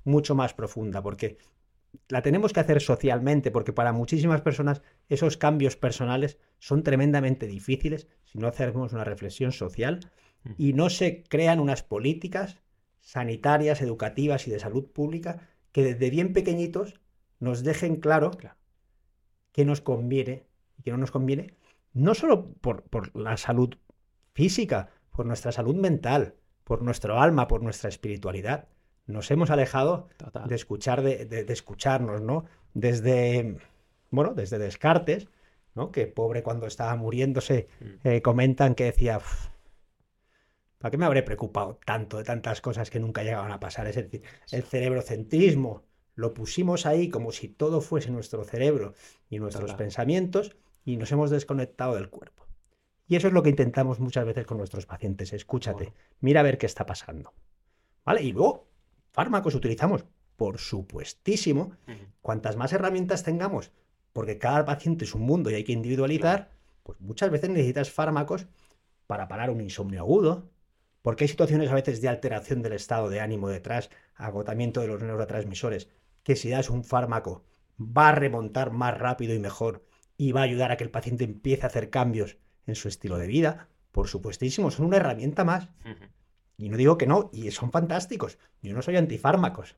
mucho 0.04 0.34
más 0.34 0.54
profunda, 0.54 1.02
porque 1.04 1.38
la 2.08 2.22
tenemos 2.22 2.54
que 2.54 2.60
hacer 2.60 2.82
socialmente, 2.82 3.52
porque 3.52 3.74
para 3.74 3.94
muchísimas 3.94 4.42
personas 4.42 4.82
esos 5.10 5.38
cambios 5.38 5.76
personales 5.76 6.38
son 6.60 6.84
tremendamente 6.84 7.48
difíciles 7.48 8.08
si 8.24 8.40
no 8.40 8.48
hacemos 8.48 8.94
una 8.94 9.04
reflexión 9.04 9.52
social 9.52 10.00
y 10.58 10.74
no 10.74 10.90
se 10.90 11.24
crean 11.24 11.60
unas 11.60 11.84
políticas 11.84 12.58
sanitarias, 13.00 13.82
educativas 13.82 14.48
y 14.48 14.52
de 14.52 14.60
salud 14.60 14.86
pública 14.86 15.50
que 15.72 15.84
desde 15.84 16.10
bien 16.10 16.34
pequeñitos 16.34 17.00
nos 17.40 17.64
dejen 17.64 17.98
claro 17.98 18.32
Claro. 18.32 18.61
Qué 19.52 19.66
nos 19.66 19.82
conviene 19.82 20.46
y 20.78 20.84
qué 20.84 20.92
no 20.92 20.98
nos 20.98 21.12
conviene, 21.12 21.54
no 21.94 22.14
solo 22.16 22.54
por, 22.62 22.84
por 22.84 23.16
la 23.16 23.38
salud 23.38 23.76
física, 24.34 24.90
por 25.12 25.26
nuestra 25.26 25.52
salud 25.52 25.76
mental, 25.76 26.36
por 26.64 26.82
nuestro 26.82 27.20
alma, 27.20 27.48
por 27.48 27.62
nuestra 27.62 27.90
espiritualidad. 27.90 28.68
Nos 29.08 29.30
hemos 29.32 29.50
alejado 29.50 30.08
Total. 30.18 30.48
de 30.48 30.56
escuchar, 30.56 31.02
de, 31.02 31.26
de- 31.26 31.44
de 31.44 31.54
escucharnos, 31.54 32.22
¿no? 32.22 32.46
Desde, 32.74 33.58
bueno, 34.10 34.34
desde 34.34 34.58
Descartes, 34.58 35.28
¿no? 35.76 35.92
Que 35.92 36.08
pobre 36.08 36.44
cuando 36.44 36.66
estaba 36.68 36.96
muriéndose, 36.96 37.68
Mm. 37.82 38.08
eh, 38.08 38.22
comentan 38.22 38.74
que 38.76 38.86
decía, 38.86 39.18
"Uf, 39.18 39.48
¿para 40.78 40.92
qué 40.92 40.98
me 40.98 41.06
habré 41.06 41.24
preocupado 41.24 41.80
tanto 41.86 42.18
de 42.18 42.24
tantas 42.24 42.62
cosas 42.62 42.90
que 42.90 43.00
nunca 43.00 43.24
llegaban 43.24 43.52
a 43.52 43.60
pasar? 43.60 43.88
Es 43.88 43.96
decir, 43.96 44.22
el 44.52 44.64
cerebrocentrismo 44.64 45.84
lo 46.16 46.34
pusimos 46.34 46.86
ahí 46.86 47.10
como 47.10 47.32
si 47.32 47.48
todo 47.48 47.82
fuese 47.82 48.12
nuestro 48.12 48.44
cerebro 48.44 48.94
y 49.30 49.40
nuestros 49.40 49.72
Total. 49.72 49.78
pensamientos 49.78 50.56
y 50.84 50.98
nos 50.98 51.12
hemos 51.12 51.30
desconectado 51.30 51.96
del 51.96 52.10
cuerpo. 52.10 52.46
Y 53.08 53.16
eso 53.16 53.28
es 53.28 53.34
lo 53.34 53.44
que 53.44 53.50
intentamos 53.50 54.00
muchas 54.00 54.26
veces 54.26 54.46
con 54.46 54.58
nuestros 54.58 54.86
pacientes. 54.86 55.34
Escúchate, 55.34 55.86
Bueno. 55.86 55.98
mira 56.22 56.40
a 56.40 56.44
ver 56.44 56.58
qué 56.58 56.66
está 56.66 56.86
pasando. 56.86 57.34
¿Vale? 58.06 58.24
Y 58.24 58.32
luego, 58.32 58.68
fármacos 59.12 59.54
utilizamos, 59.56 60.06
por 60.38 60.58
supuestísimo, 60.60 61.76
cuantas 62.22 62.56
más 62.56 62.74
herramientas 62.74 63.24
tengamos, 63.24 63.72
porque 64.14 64.38
cada 64.38 64.66
paciente 64.66 65.06
es 65.06 65.14
un 65.14 65.22
mundo 65.22 65.50
y 65.50 65.56
hay 65.56 65.64
que 65.64 65.74
individualizar, 65.74 66.52
pues 66.84 67.00
muchas 67.02 67.30
veces 67.30 67.50
necesitas 67.50 67.92
fármacos 67.92 68.48
para 69.08 69.28
parar 69.28 69.50
un 69.50 69.62
insomnio 69.62 70.00
agudo, 70.00 70.50
porque 71.02 71.26
hay 71.26 71.28
situaciones 71.28 71.70
a 71.70 71.76
veces 71.76 72.02
de 72.02 72.08
alteración 72.08 72.62
del 72.62 72.74
estado 72.74 73.10
de 73.10 73.20
ánimo 73.20 73.50
detrás, 73.50 73.90
agotamiento 74.16 74.82
de 74.82 74.88
los 74.88 75.02
neurotransmisores, 75.02 75.90
que 76.32 76.38
si 76.38 76.50
das 76.50 76.70
un 76.70 76.84
fármaco 76.86 77.44
va 77.78 78.10
a 78.10 78.16
remontar 78.16 78.72
más 78.72 78.98
rápido 78.98 79.34
y 79.34 79.40
mejor 79.40 79.86
y 80.18 80.32
va 80.32 80.42
a 80.42 80.44
ayudar 80.44 80.72
a 80.72 80.78
que 80.78 80.84
el 80.86 80.92
paciente 80.92 81.24
empiece 81.26 81.64
a 81.64 81.68
hacer 81.68 81.90
cambios 81.90 82.38
en 82.68 82.76
su 82.76 82.88
estilo 82.88 83.18
de 83.18 83.28
vida. 83.28 83.68
Por 83.92 84.08
supuestísimo, 84.08 84.72
son 84.72 84.86
una 84.86 84.98
herramienta 84.98 85.44
más. 85.44 85.68
Y 86.58 86.70
no 86.70 86.78
digo 86.78 86.98
que 86.98 87.08
no, 87.08 87.30
y 87.34 87.52
son 87.52 87.72
fantásticos. 87.72 88.38
Yo 88.62 88.74
no 88.74 88.82
soy 88.82 88.96
antifármacos. 88.96 89.76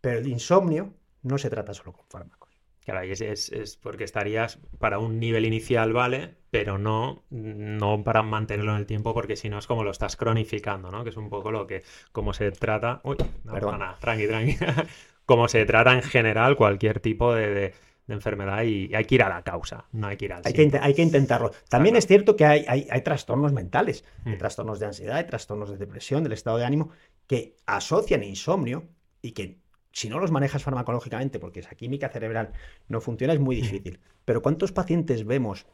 Pero 0.00 0.18
el 0.18 0.28
insomnio 0.28 0.94
no 1.22 1.38
se 1.38 1.50
trata 1.50 1.74
solo 1.74 1.92
con 1.94 2.06
fármacos. 2.08 2.50
Claro, 2.84 3.04
y 3.06 3.12
es, 3.12 3.22
es- 3.22 3.50
es 3.50 3.76
porque 3.78 4.04
estarías 4.04 4.58
para 4.78 4.98
un 4.98 5.18
nivel 5.18 5.46
inicial, 5.46 5.94
¿vale? 5.94 6.36
Pero 6.50 6.76
no, 6.76 7.24
no 7.30 8.04
para 8.04 8.22
mantenerlo 8.22 8.72
en 8.72 8.78
el 8.78 8.86
tiempo, 8.86 9.14
porque 9.14 9.36
si 9.36 9.48
no 9.48 9.58
es 9.58 9.66
como 9.66 9.82
lo 9.84 9.90
estás 9.90 10.16
cronificando, 10.16 10.90
¿no? 10.90 11.02
Que 11.02 11.10
es 11.10 11.16
un 11.16 11.30
poco 11.30 11.50
lo 11.50 11.66
que, 11.66 11.82
como 12.12 12.34
se 12.34 12.50
trata. 12.52 13.00
Uy, 13.02 13.16
no 13.44 13.52
Perdón. 13.54 13.80
tranqui, 14.00 14.26
tranqui. 14.28 14.56
Como 15.26 15.48
se 15.48 15.64
trata 15.64 15.92
en 15.94 16.02
general 16.02 16.56
cualquier 16.56 17.00
tipo 17.00 17.34
de, 17.34 17.48
de- 17.54 17.74
de 18.06 18.12
enfermedad 18.14 18.62
y 18.64 18.94
hay 18.94 19.04
que 19.06 19.14
ir 19.14 19.22
a 19.22 19.30
la 19.30 19.42
causa, 19.42 19.86
no 19.92 20.08
hay 20.08 20.18
que 20.18 20.26
ir 20.26 20.32
al 20.34 20.42
Hay 20.44 20.52
que, 20.52 20.70
hay 20.78 20.92
que 20.94 21.00
intentarlo. 21.02 21.52
También 21.70 21.94
claro. 21.94 21.98
es 22.00 22.06
cierto 22.06 22.36
que 22.36 22.44
hay, 22.44 22.64
hay- 22.68 22.86
hay 22.90 23.00
trastornos 23.00 23.54
mentales, 23.54 24.04
hay 24.26 24.34
Mm. 24.34 24.38
trastornos 24.38 24.78
de 24.78 24.86
ansiedad, 24.86 25.16
hay 25.16 25.24
trastornos 25.26 25.70
de 25.70 25.78
depresión, 25.78 26.22
del 26.22 26.32
estado 26.34 26.58
de 26.58 26.66
ánimo, 26.66 26.90
que 27.26 27.56
asocian 27.64 28.22
insomnio 28.22 28.88
y 29.22 29.32
que 29.32 29.58
si 29.92 30.10
no 30.10 30.18
los 30.18 30.30
manejas 30.30 30.62
farmacológicamente, 30.62 31.38
porque 31.38 31.60
esa 31.60 31.74
química 31.76 32.10
cerebral 32.10 32.52
no 32.88 33.00
funciona, 33.00 33.32
es 33.32 33.40
muy 33.40 33.56
difícil. 33.56 34.00
Pero 34.26 34.42
¿cuántos 34.42 34.72
pacientes 34.72 35.24
vemos, 35.24 35.64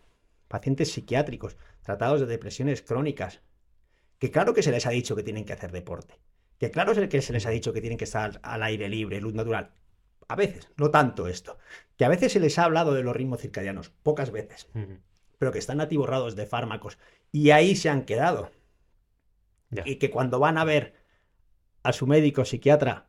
pacientes 0.46 0.92
psiquiátricos, 0.92 1.56
tratados 1.82 2.20
de 2.20 2.26
depresiones 2.26 2.82
crónicas, 2.82 3.40
que 4.20 4.30
claro 4.30 4.54
que 4.54 4.62
se 4.62 4.70
les 4.70 4.86
ha 4.86 4.90
dicho 4.90 5.16
que 5.16 5.22
tienen 5.24 5.44
que 5.44 5.54
hacer 5.54 5.72
deporte, 5.72 6.14
que 6.60 6.70
claro 6.70 6.92
que 7.08 7.22
se 7.22 7.32
les 7.32 7.46
ha 7.46 7.50
dicho 7.50 7.72
que 7.72 7.80
tienen 7.80 7.98
que 7.98 8.04
estar 8.04 8.38
al 8.44 8.62
aire 8.62 8.88
libre, 8.88 9.20
luz 9.20 9.34
natural? 9.34 9.72
A 10.28 10.36
veces, 10.36 10.68
no 10.76 10.92
tanto 10.92 11.26
esto. 11.26 11.58
Que 11.96 12.04
a 12.04 12.08
veces 12.08 12.32
se 12.32 12.38
les 12.38 12.56
ha 12.60 12.64
hablado 12.64 12.94
de 12.94 13.02
los 13.02 13.16
ritmos 13.16 13.40
circadianos, 13.40 13.90
pocas 13.90 14.30
veces 14.30 14.68
pero 15.40 15.52
que 15.52 15.58
están 15.58 15.80
atiborrados 15.80 16.36
de 16.36 16.44
fármacos 16.44 16.98
y 17.32 17.50
ahí 17.50 17.74
se 17.74 17.88
han 17.88 18.04
quedado. 18.04 18.50
Y 19.86 19.96
que 19.96 20.10
cuando 20.10 20.38
van 20.38 20.58
a 20.58 20.64
ver 20.64 20.94
a 21.82 21.94
su 21.94 22.06
médico 22.06 22.44
psiquiatra, 22.44 23.06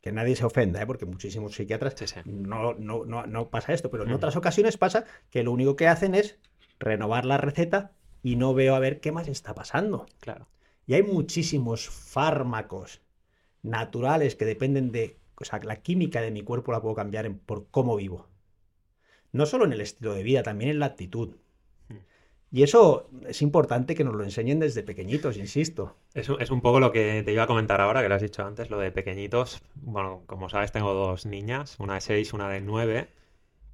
que 0.00 0.10
nadie 0.10 0.34
se 0.34 0.46
ofenda, 0.46 0.80
¿eh? 0.80 0.86
porque 0.86 1.04
muchísimos 1.04 1.54
psiquiatras 1.54 1.94
Sí, 1.94 2.06
sí. 2.06 2.20
no, 2.24 2.72
no, 2.72 3.04
no, 3.04 3.26
no 3.26 3.50
pasa 3.50 3.74
esto, 3.74 3.90
pero 3.90 4.04
en 4.04 4.12
otras 4.12 4.34
ocasiones 4.34 4.78
pasa 4.78 5.04
que 5.28 5.42
lo 5.42 5.52
único 5.52 5.76
que 5.76 5.88
hacen 5.88 6.14
es 6.14 6.38
renovar 6.78 7.26
la 7.26 7.36
receta 7.36 7.92
y 8.22 8.36
no 8.36 8.54
veo 8.54 8.74
a 8.74 8.78
ver 8.78 9.00
qué 9.00 9.12
más 9.12 9.28
está 9.28 9.54
pasando. 9.54 10.06
Claro. 10.20 10.48
Y 10.88 10.94
hay 10.94 11.04
muchísimos 11.04 11.88
fármacos 11.88 13.00
naturales 13.62 14.34
que 14.34 14.44
dependen 14.46 14.90
de, 14.90 15.18
o 15.36 15.44
sea, 15.44 15.60
la 15.62 15.76
química 15.76 16.20
de 16.20 16.32
mi 16.32 16.42
cuerpo 16.42 16.72
la 16.72 16.82
puedo 16.82 16.96
cambiar 16.96 17.26
en- 17.26 17.38
por 17.38 17.68
cómo 17.70 17.94
vivo. 17.94 18.26
No 19.32 19.46
solo 19.46 19.66
en 19.66 19.72
el 19.74 19.80
estilo 19.82 20.14
de 20.14 20.22
vida, 20.22 20.42
también 20.42 20.70
en 20.70 20.78
la 20.80 20.86
actitud. 20.86 21.36
Mm. 21.88 21.94
Y 22.50 22.62
eso 22.62 23.10
es 23.28 23.42
importante 23.42 23.94
que 23.94 24.04
nos 24.04 24.14
lo 24.14 24.24
enseñen 24.24 24.58
desde 24.60 24.82
pequeñitos, 24.82 25.36
insisto. 25.36 25.96
Es, 26.14 26.30
un- 26.30 26.40
es 26.40 26.50
un 26.50 26.62
poco 26.62 26.80
lo 26.80 26.90
que 26.90 27.22
te 27.22 27.32
iba 27.32 27.42
a 27.42 27.46
comentar 27.46 27.80
ahora, 27.82 28.02
que 28.02 28.08
lo 28.08 28.14
has 28.14 28.22
dicho 28.22 28.44
antes, 28.44 28.70
lo 28.70 28.78
de 28.78 28.90
pequeñitos. 28.90 29.60
Bueno, 29.74 30.22
como 30.26 30.48
sabes, 30.48 30.72
tengo 30.72 30.94
dos 30.94 31.26
niñas, 31.26 31.76
una 31.78 31.94
de 31.94 32.00
6, 32.00 32.32
una 32.32 32.48
de 32.48 32.62
9. 32.62 33.08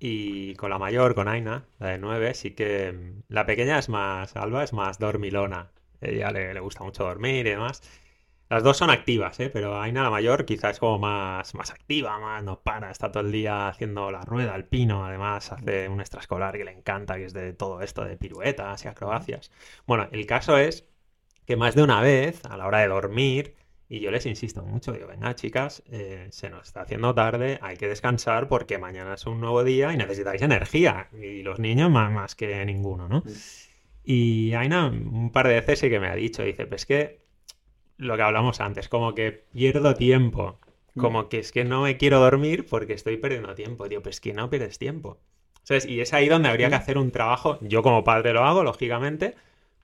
Y 0.00 0.54
con 0.56 0.70
la 0.70 0.78
mayor, 0.78 1.14
con 1.14 1.28
Aina, 1.28 1.66
la 1.78 1.88
de 1.90 1.98
9, 1.98 2.34
sí 2.34 2.50
que 2.52 3.14
la 3.28 3.46
pequeña 3.46 3.78
es 3.78 3.88
más, 3.88 4.36
Alba 4.36 4.64
es 4.64 4.72
más 4.72 4.98
dormilona. 4.98 5.70
Ella 6.04 6.30
le, 6.30 6.58
gusta 6.60 6.84
mucho 6.84 7.04
dormir 7.04 7.46
y 7.46 7.50
demás. 7.50 7.82
Las 8.50 8.62
dos 8.62 8.76
son 8.76 8.90
activas, 8.90 9.40
¿eh? 9.40 9.50
Pero 9.50 9.80
Aina, 9.80 10.02
la 10.02 10.10
mayor, 10.10 10.44
quizás 10.44 10.72
es 10.74 10.78
como 10.80 10.98
más, 10.98 11.54
más 11.54 11.70
activa, 11.70 12.18
más 12.18 12.42
no 12.44 12.60
para, 12.60 12.90
está 12.90 13.10
todo 13.10 13.22
el 13.24 13.32
día 13.32 13.68
haciendo 13.68 14.10
la 14.10 14.22
rueda, 14.22 14.54
el 14.54 14.64
pino, 14.66 15.04
además 15.04 15.50
hace 15.52 15.88
un 15.88 16.00
extraescolar 16.00 16.56
que 16.56 16.64
le 16.64 16.72
encanta, 16.72 17.16
que 17.16 17.24
es 17.24 17.32
de 17.32 17.52
todo 17.54 17.80
esto 17.80 18.04
de 18.04 18.16
piruetas 18.16 18.84
y 18.84 18.88
acrobacias. 18.88 19.50
Bueno, 19.86 20.08
el 20.12 20.26
caso 20.26 20.58
es 20.58 20.86
que 21.46 21.56
más 21.56 21.74
de 21.74 21.82
una 21.82 22.00
vez, 22.00 22.44
a 22.46 22.56
la 22.56 22.66
hora 22.66 22.78
de 22.80 22.88
dormir, 22.88 23.56
Y 23.88 24.00
yo 24.00 24.10
les 24.10 24.26
insisto 24.26 24.62
mucho, 24.64 24.92
digo, 24.92 25.06
venga 25.08 25.34
chicas, 25.34 25.82
eh, 25.90 26.26
se 26.30 26.48
nos 26.50 26.66
está 26.68 26.82
haciendo 26.82 27.14
tarde, 27.14 27.58
hay 27.62 27.76
que 27.76 27.86
descansar 27.88 28.48
porque 28.48 28.78
mañana 28.78 29.14
es 29.14 29.26
un 29.26 29.40
nuevo 29.40 29.62
día 29.62 29.92
y 29.92 29.96
necesitáis 29.96 30.42
energía. 30.42 31.08
Y 31.12 31.42
los 31.42 31.58
niños 31.58 31.90
más, 31.90 32.10
más 32.10 32.34
que 32.34 32.64
ninguno, 32.64 33.08
¿no? 33.08 33.22
Y 34.04 34.52
Aina 34.52 34.86
un 34.86 35.30
par 35.30 35.48
de 35.48 35.54
veces 35.54 35.78
sí 35.78 35.88
que 35.88 36.00
me 36.00 36.08
ha 36.08 36.14
dicho, 36.14 36.42
dice, 36.42 36.66
pues 36.66 36.86
que 36.86 37.20
lo 37.96 38.16
que 38.16 38.22
hablamos 38.22 38.60
antes, 38.60 38.88
como 38.88 39.14
que 39.14 39.32
pierdo 39.32 39.94
tiempo, 39.94 40.58
como 40.96 41.28
que 41.28 41.38
es 41.38 41.52
que 41.52 41.64
no 41.64 41.82
me 41.82 41.96
quiero 41.96 42.20
dormir 42.20 42.66
porque 42.66 42.92
estoy 42.92 43.16
perdiendo 43.16 43.54
tiempo. 43.54 43.88
Digo, 43.88 44.02
pues 44.02 44.20
que 44.20 44.32
no 44.32 44.50
pierdes 44.50 44.78
tiempo. 44.78 45.18
¿Sabes? 45.62 45.86
Y 45.86 46.00
es 46.00 46.12
ahí 46.12 46.28
donde 46.28 46.50
habría 46.50 46.68
que 46.68 46.74
hacer 46.74 46.98
un 46.98 47.10
trabajo, 47.10 47.58
yo 47.62 47.82
como 47.82 48.04
padre 48.04 48.34
lo 48.34 48.44
hago, 48.44 48.62
lógicamente, 48.62 49.34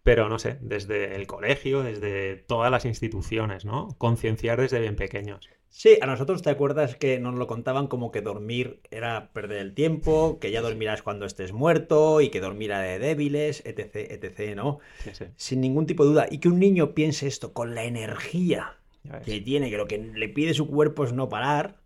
pero 0.02 0.28
no 0.28 0.38
sé, 0.38 0.58
desde 0.60 1.16
el 1.16 1.26
colegio, 1.26 1.82
desde 1.82 2.36
todas 2.36 2.70
las 2.70 2.84
instituciones, 2.84 3.64
¿no? 3.64 3.88
Concienciar 3.96 4.60
desde 4.60 4.80
bien 4.80 4.96
pequeños. 4.96 5.48
Sí, 5.72 5.98
a 6.02 6.06
nosotros 6.06 6.42
te 6.42 6.50
acuerdas 6.50 6.96
que 6.96 7.20
nos 7.20 7.36
lo 7.36 7.46
contaban 7.46 7.86
como 7.86 8.10
que 8.10 8.22
dormir 8.22 8.80
era 8.90 9.30
perder 9.32 9.58
el 9.58 9.72
tiempo, 9.72 10.38
que 10.40 10.50
ya 10.50 10.60
dormirás 10.62 11.02
cuando 11.02 11.26
estés 11.26 11.52
muerto 11.52 12.20
y 12.20 12.28
que 12.28 12.40
dormir 12.40 12.70
era 12.70 12.80
de 12.80 12.98
débiles, 12.98 13.62
etc, 13.64 13.94
etc, 14.10 14.56
¿no? 14.56 14.80
Sí, 15.04 15.10
sí. 15.14 15.24
Sin 15.36 15.60
ningún 15.60 15.86
tipo 15.86 16.04
de 16.04 16.10
duda. 16.10 16.26
Y 16.30 16.38
que 16.38 16.48
un 16.48 16.58
niño 16.58 16.92
piense 16.92 17.28
esto 17.28 17.52
con 17.52 17.74
la 17.74 17.84
energía 17.84 18.76
que 19.24 19.40
tiene, 19.40 19.70
que 19.70 19.76
lo 19.76 19.86
que 19.86 19.98
le 19.98 20.28
pide 20.28 20.54
su 20.54 20.66
cuerpo 20.66 21.04
es 21.04 21.12
no 21.12 21.28
parar, 21.28 21.76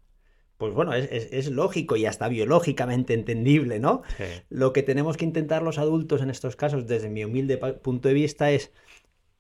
pues 0.57 0.73
bueno, 0.73 0.95
es, 0.95 1.09
es- 1.13 1.29
es 1.33 1.51
lógico 1.51 1.97
y 1.97 2.07
hasta 2.07 2.27
biológicamente 2.29 3.13
entendible, 3.13 3.81
¿no? 3.81 4.03
Sí. 4.17 4.25
Lo 4.49 4.73
que 4.73 4.83
tenemos 4.83 5.17
que 5.19 5.27
intentar 5.27 5.63
los 5.63 5.77
adultos 5.79 6.23
en 6.23 6.31
estos 6.31 6.57
casos, 6.57 6.87
desde 6.87 7.11
mi 7.11 7.23
humilde 7.25 7.59
punto 7.59 8.09
de 8.09 8.15
vista, 8.15 8.51
es 8.51 8.73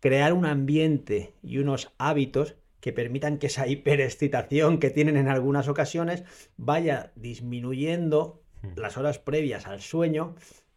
crear 0.00 0.34
un 0.34 0.44
ambiente 0.44 1.32
y 1.42 1.58
unos 1.58 1.92
hábitos 1.98 2.56
que 2.84 2.92
permitan 2.92 3.38
que 3.38 3.46
esa 3.46 3.66
hiperexcitación 3.66 4.78
que 4.78 4.90
tienen 4.90 5.16
en 5.16 5.28
algunas 5.28 5.68
ocasiones 5.68 6.22
vaya 6.58 7.12
disminuyendo 7.16 8.42
Mm. 8.60 8.78
las 8.78 8.98
horas 8.98 9.18
previas 9.18 9.66
al 9.66 9.80
sueño 9.80 10.34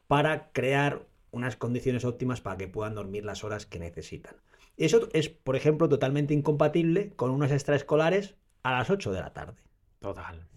para 0.07 0.51
crear 0.53 1.05
unas 1.31 1.57
condiciones 1.57 2.05
óptimas 2.05 2.39
para 2.39 2.55
que 2.57 2.69
puedan 2.69 2.95
dormir 2.95 3.25
las 3.25 3.43
horas 3.43 3.65
que 3.65 3.77
necesitan. 3.79 4.37
Eso 4.77 5.09
es, 5.11 5.27
por 5.27 5.57
ejemplo, 5.57 5.89
totalmente 5.89 6.33
incompatible 6.33 7.11
con 7.17 7.29
unos 7.31 7.51
extraescolares 7.51 8.35
a 8.63 8.71
las 8.71 8.89
8 8.89 9.11
de 9.11 9.19
la 9.19 9.33
tarde. 9.33 9.61
Total. 9.99 10.47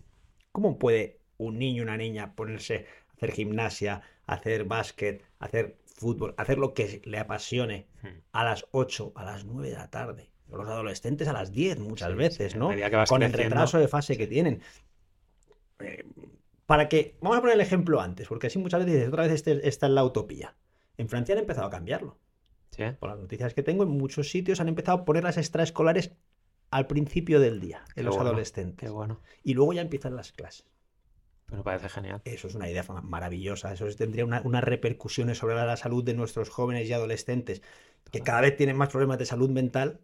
¿Cómo 0.53 0.79
puede 0.79 1.19
un 1.37 1.59
niño 1.59 1.83
una 1.83 1.97
niña 1.97 2.37
ponerse 2.37 2.87
a 3.09 3.13
hacer 3.15 3.33
gimnasia, 3.33 4.03
a 4.27 4.35
hacer 4.35 4.65
básquet, 4.67 5.25
a 5.41 5.47
hacer 5.47 5.79
fútbol, 5.85 6.35
a 6.37 6.43
hacer 6.43 6.59
lo 6.59 6.75
que 6.75 7.03
le 7.05 7.19
apasione 7.19 7.89
Mm. 8.05 8.07
a 8.33 8.45
las 8.45 8.67
8, 8.71 9.13
a 9.17 9.25
las 9.25 9.45
9 9.45 9.71
de 9.71 9.77
la 9.77 9.91
tarde? 9.91 10.30
Los 10.51 10.69
adolescentes 10.69 11.29
a 11.29 11.33
las 11.33 11.53
10 11.53 11.79
muchas 11.79 12.11
Sí, 12.11 12.15
veces, 12.17 12.57
¿no? 12.57 12.69
medida 12.71 12.91
que 12.91 12.97
vas 12.97 13.09
Con 13.09 13.23
el 13.23 13.31
creciendo. 13.31 13.55
retraso 13.57 13.79
de 13.79 13.89
fase 13.89 14.17
que 14.19 14.27
tienen. 14.27 14.61
Eh, 15.81 16.05
para 16.67 16.89
que, 16.89 17.17
vamos 17.21 17.39
a 17.39 17.41
poner 17.41 17.55
el 17.57 17.61
ejemplo 17.61 18.01
antes, 18.01 18.29
porque 18.29 18.47
así 18.49 18.59
muchas 18.59 18.81
veces 18.81 18.95
dices, 18.95 19.09
otra 19.09 19.25
vez 19.25 19.33
este- 19.33 19.67
esta 19.69 19.87
es 19.87 19.93
la 19.93 20.05
utopía. 20.05 20.57
En 20.99 21.09
Francia 21.09 21.35
han 21.35 21.41
empezado 21.41 21.67
a 21.67 21.71
cambiarlo. 21.71 22.19
Sí. 22.71 22.85
Por 23.01 23.11
las 23.11 23.19
noticias 23.19 23.55
que 23.55 23.63
tengo, 23.63 23.83
en 23.83 23.91
muchos 23.91 24.31
sitios 24.31 24.61
han 24.61 24.69
empezado 24.69 24.99
a 24.99 25.05
poner 25.05 25.25
las 25.25 25.37
extraescolares 25.37 26.13
al 26.71 26.87
principio 26.87 27.41
del 27.41 27.59
día, 27.61 27.83
en 27.89 27.95
Qué 27.95 28.03
los 28.05 28.15
bueno, 28.15 28.31
adolescentes. 28.31 28.77
Qué 28.87 28.89
bueno. 28.93 29.21
Y 29.43 29.55
luego 29.55 29.73
ya 29.73 29.81
empiezan 29.83 30.15
las 30.15 30.31
clases. 30.33 30.67
Me 31.51 31.65
parece 31.65 31.89
genial. 31.89 32.23
Eso 32.25 32.47
es 32.47 32.55
una 32.55 32.71
idea 32.71 32.85
maravillosa. 33.03 33.73
Eso 33.73 33.89
es- 33.89 33.97
tendría 33.97 34.25
una- 34.25 34.41
unas 34.45 34.63
repercusiones 34.63 35.39
sobre 35.39 35.57
la 35.57 35.77
salud 35.77 36.05
de 36.05 36.15
nuestros 36.15 36.49
jóvenes 36.49 36.89
y 36.89 36.93
adolescentes 36.93 37.61
que 38.13 38.21
cada 38.21 38.41
vez 38.43 38.57
tienen 38.57 38.77
más 38.77 38.91
problemas 38.91 39.19
de 39.19 39.27
salud 39.27 39.51
mental. 39.51 39.99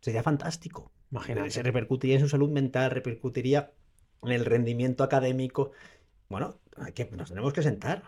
Sería 0.00 0.22
fantástico. 0.22 0.90
Imagínate. 1.10 1.50
Se 1.50 1.62
repercutiría 1.62 2.16
en 2.16 2.22
su 2.22 2.28
salud 2.28 2.50
mental, 2.50 2.90
repercutiría 2.90 3.72
en 4.22 4.32
el 4.32 4.44
rendimiento 4.44 5.04
académico. 5.04 5.72
Bueno, 6.28 6.60
que, 6.94 7.06
nos 7.12 7.30
tenemos 7.30 7.52
que 7.52 7.62
sentar 7.62 8.02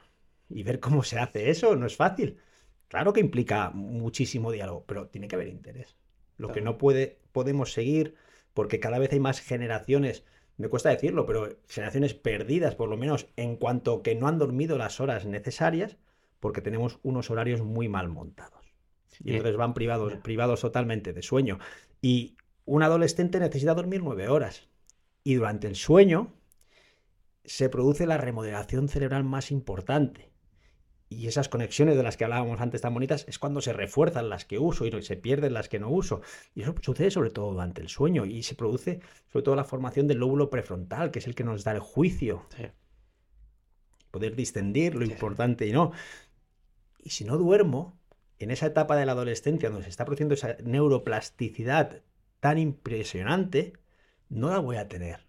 y 0.49 0.63
ver 0.63 0.81
cómo 0.81 1.03
se 1.03 1.19
hace 1.19 1.51
eso. 1.51 1.77
No 1.77 1.87
es 1.87 1.97
fácil. 1.97 2.39
Claro 2.89 3.13
que 3.13 3.21
implica 3.21 3.71
muchísimo 3.71 4.51
diálogo, 4.51 4.85
pero 4.87 5.09
tiene 5.09 5.29
que 5.29 5.37
haber 5.37 5.49
interés. 5.49 5.97
Lo 6.37 6.53
que 6.53 6.61
no 6.61 6.79
puede, 6.79 7.19
podemos 7.33 7.73
seguir, 7.73 8.17
porque 8.55 8.81
cada 8.81 8.99
vez 8.99 9.13
hay 9.13 9.21
más 9.21 9.41
generaciones, 9.41 10.25
me 10.57 10.69
cuesta 10.69 10.89
decirlo, 10.89 11.27
pero 11.27 11.57
generaciones 11.69 12.15
perdidas, 12.15 12.75
por 12.75 12.89
lo 12.89 12.97
menos 12.97 13.29
en 13.37 13.57
cuanto 13.57 14.03
que 14.03 14.15
no 14.15 14.27
han 14.27 14.39
dormido 14.39 14.79
las 14.79 15.01
horas 15.01 15.27
necesarias, 15.27 15.99
porque 16.41 16.63
tenemos 16.63 16.99
unos 17.03 17.31
horarios 17.31 17.61
muy 17.61 17.89
mal 17.89 18.09
montados. 18.09 18.60
Y 19.23 19.33
entonces 19.33 19.57
van 19.57 19.75
privados, 19.75 20.15
privados 20.23 20.61
totalmente 20.61 21.13
de 21.13 21.23
sueño. 21.23 21.59
Y 22.01 22.37
un 22.65 22.83
adolescente 22.83 23.39
necesita 23.41 23.75
dormir 23.75 24.03
nueve 24.03 24.29
horas. 24.29 24.69
Y 25.25 25.35
durante 25.35 25.67
el 25.67 25.77
sueño 25.77 26.33
se 27.45 27.69
produce 27.69 28.07
la 28.07 28.17
remodelación 28.19 28.89
cerebral 28.89 29.25
más 29.25 29.51
importante. 29.51 30.31
Y 31.13 31.27
esas 31.27 31.49
conexiones 31.49 31.97
de 31.97 32.05
las 32.05 32.17
que 32.17 32.23
hablábamos 32.25 32.61
antes 32.61 32.83
tan 32.83 32.95
bonitas 32.95 33.25
es 33.29 33.39
cuando 33.41 33.61
se 33.61 33.73
refuerzan 33.73 34.29
las 34.29 34.45
que 34.45 34.61
uso 34.61 34.87
y 34.87 35.03
se 35.03 35.17
pierden 35.17 35.55
las 35.55 35.69
que 35.69 35.81
no 35.81 35.91
uso. 35.91 36.21
Y 36.55 36.63
eso 36.63 36.75
sucede 36.81 37.11
sobre 37.11 37.31
todo 37.31 37.51
durante 37.51 37.81
el 37.83 37.89
sueño 37.89 38.25
y 38.27 38.45
se 38.45 38.55
produce 38.55 39.01
sobre 39.33 39.43
todo 39.43 39.57
la 39.57 39.65
formación 39.65 40.07
del 40.07 40.19
lóbulo 40.19 40.51
prefrontal, 40.51 41.11
que 41.11 41.19
es 41.19 41.27
el 41.27 41.35
que 41.35 41.43
nos 41.45 41.65
da 41.65 41.73
el 41.73 41.81
juicio, 41.81 42.47
Sí. 42.57 42.67
poder 44.13 44.37
distinguir 44.37 44.95
lo 44.95 45.05
sí. 45.05 45.13
importante 45.13 45.67
y 45.67 45.73
no. 45.73 45.93
Y 46.99 47.11
si 47.11 47.25
no 47.25 47.37
duermo, 47.39 48.00
en 48.41 48.51
esa 48.51 48.67
etapa 48.67 48.97
de 48.97 49.07
la 49.07 49.13
adolescencia 49.13 49.69
donde 49.71 49.85
se 49.85 49.91
está 49.91 50.05
produciendo 50.05 50.35
esa 50.35 50.57
neuroplasticidad 50.65 52.03
tan 52.41 52.59
impresionante, 52.59 53.75
no 54.29 54.49
la 54.51 54.59
voy 54.59 54.77
a 54.77 54.89
tener. 54.89 55.27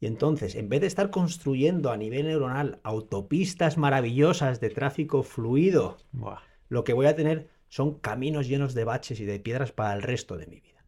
Y 0.00 0.06
entonces, 0.06 0.54
en 0.54 0.68
vez 0.68 0.80
de 0.80 0.86
estar 0.86 1.10
construyendo 1.10 1.90
a 1.90 1.96
nivel 1.96 2.26
neuronal 2.26 2.80
autopistas 2.82 3.76
maravillosas 3.78 4.60
de 4.60 4.70
tráfico 4.70 5.22
fluido, 5.22 5.98
Buah. 6.12 6.40
lo 6.68 6.84
que 6.84 6.92
voy 6.92 7.06
a 7.06 7.14
tener 7.16 7.50
son 7.68 7.98
caminos 8.00 8.48
llenos 8.48 8.74
de 8.74 8.84
baches 8.84 9.20
y 9.20 9.24
de 9.26 9.38
piedras 9.40 9.72
para 9.72 9.94
el 9.94 10.02
resto 10.02 10.36
de 10.36 10.46
mi 10.46 10.60
vida. 10.60 10.84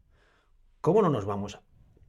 ¿Cómo 0.81 1.03
no 1.03 1.11
nos 1.11 1.27
vamos 1.27 1.61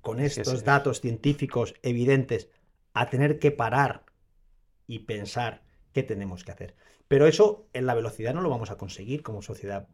con 0.01 0.19
estos 0.19 0.51
es- 0.51 0.63
datos 0.63 0.99
científicos 1.01 1.75
evidentes 1.83 2.49
a 2.93 3.09
tener 3.09 3.37
que 3.37 3.51
parar 3.51 4.05
y 4.87 4.99
pensar 4.99 5.63
qué 5.91 6.03
tenemos 6.03 6.43
que 6.43 6.51
hacer? 6.53 6.75
Pero 7.07 7.27
eso 7.27 7.67
en 7.73 7.85
la 7.85 7.93
velocidad 7.95 8.33
no 8.33 8.41
lo 8.41 8.49
vamos 8.49 8.71
a 8.71 8.77
conseguir 8.77 9.23
como 9.23 9.41
sociedad. 9.41 9.87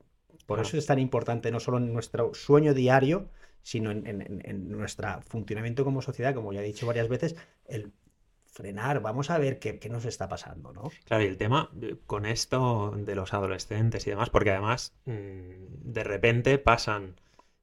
Por 0.46 0.58
Claro. 0.58 0.62
eso 0.68 0.78
es 0.78 0.86
tan 0.86 1.00
importante 1.00 1.52
no 1.52 1.60
solo 1.60 1.78
en 1.78 1.94
nuestro 1.94 2.34
sueño 2.34 2.74
diario, 2.74 3.30
sino 3.62 3.92
en, 3.92 4.08
en- 4.08 4.22
en- 4.22 4.42
en 4.46 4.70
nuestro 4.70 5.22
funcionamiento 5.22 5.84
como 5.84 6.02
sociedad, 6.02 6.34
como 6.34 6.54
ya 6.54 6.62
he 6.62 6.66
dicho 6.66 6.88
varias 6.88 7.08
veces, 7.10 7.36
el 7.68 7.92
frenar, 8.48 9.02
vamos 9.02 9.30
a 9.30 9.38
ver 9.38 9.60
qué, 9.60 9.80
qué 9.80 9.90
nos 9.90 10.06
está 10.06 10.28
pasando, 10.28 10.74
¿no? 10.74 10.90
Claro, 11.06 11.24
y 11.24 11.28
el 11.28 11.38
tema 11.38 11.70
eh, 11.82 11.98
con 12.08 12.26
esto 12.26 12.92
de 12.98 13.16
los 13.16 13.34
adolescentes 13.34 14.08
y 14.08 14.10
demás, 14.10 14.30
porque 14.30 14.52
además 14.52 14.94
mm, 15.06 15.12
de 15.94 16.04
repente 16.04 16.58
pasan, 16.58 17.20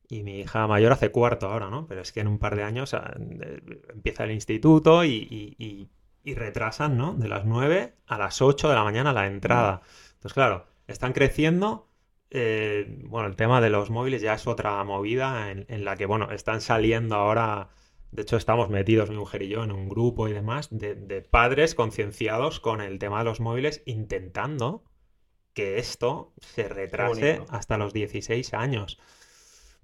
y 0.09 0.23
mi 0.23 0.41
hija 0.41 0.67
mayor 0.69 0.93
hace 0.93 1.11
cuarto 1.11 1.49
ahora, 1.49 1.71
¿no? 1.71 1.87
Pero 1.87 2.03
es 2.03 2.13
que 2.13 2.21
en 2.21 2.29
un 2.29 2.39
par 2.39 2.55
de 2.57 2.63
años 2.63 2.95
ah, 2.95 3.15
eh, 3.19 3.61
empieza 3.93 4.25
el 4.25 4.31
instituto 4.33 5.05
y, 5.05 5.11
y- 5.31 5.57
y- 5.59 5.89
y 6.27 6.35
retrasan, 6.35 6.97
¿no? 6.99 7.15
De 7.15 7.29
las 7.29 7.45
9 7.47 7.97
a 8.07 8.19
las 8.19 8.43
8 8.43 8.69
de 8.69 8.75
la 8.75 8.85
mañana 8.85 9.13
la 9.15 9.27
entrada. 9.29 9.83
Entonces, 10.15 10.35
claro, 10.35 10.67
están 10.89 11.13
creciendo. 11.15 11.89
eh, 12.31 13.03
bueno, 13.05 13.29
el 13.29 13.37
tema 13.37 13.61
de 13.61 13.71
los 13.71 13.91
móviles 13.91 14.23
ya 14.23 14.35
es 14.35 14.47
otra 14.47 14.83
movida 14.85 15.51
en, 15.53 15.67
en 15.69 15.85
la 15.85 15.97
que, 15.97 16.07
bueno, 16.07 16.31
están 16.33 16.61
saliendo 16.61 17.17
ahora. 17.17 17.71
De 18.11 18.23
hecho, 18.23 18.37
estamos 18.37 18.71
metidos, 18.71 19.11
mi 19.11 19.17
mujer 19.17 19.43
y 19.43 19.49
yo, 19.49 19.65
en 19.65 19.73
un 19.73 19.89
grupo 19.89 20.29
y 20.29 20.33
demás 20.33 20.69
de, 20.71 20.95
de 20.97 21.23
padres 21.23 21.75
concienciados 21.75 22.61
con 22.61 22.81
el 22.81 22.99
tema 22.99 23.19
de 23.21 23.25
los 23.27 23.41
móviles, 23.41 23.83
intentando 23.87 24.85
que 25.55 25.79
esto 25.79 26.35
se 26.39 26.69
retrase 26.69 27.45
hasta 27.49 27.79
los 27.79 27.93
16 27.93 28.55
años. 28.55 28.99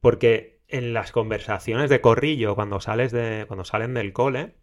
Porque 0.01 0.63
en 0.69 0.93
las 0.95 1.13
conversaciones 1.13 1.91
de 1.91 2.01
corrillo, 2.01 2.55
cuando 2.55 2.81
sales 2.81 3.13
de, 3.13 3.45
cuando 3.49 3.65
salen 3.65 3.95
del 3.95 4.13
cole, 4.13 4.57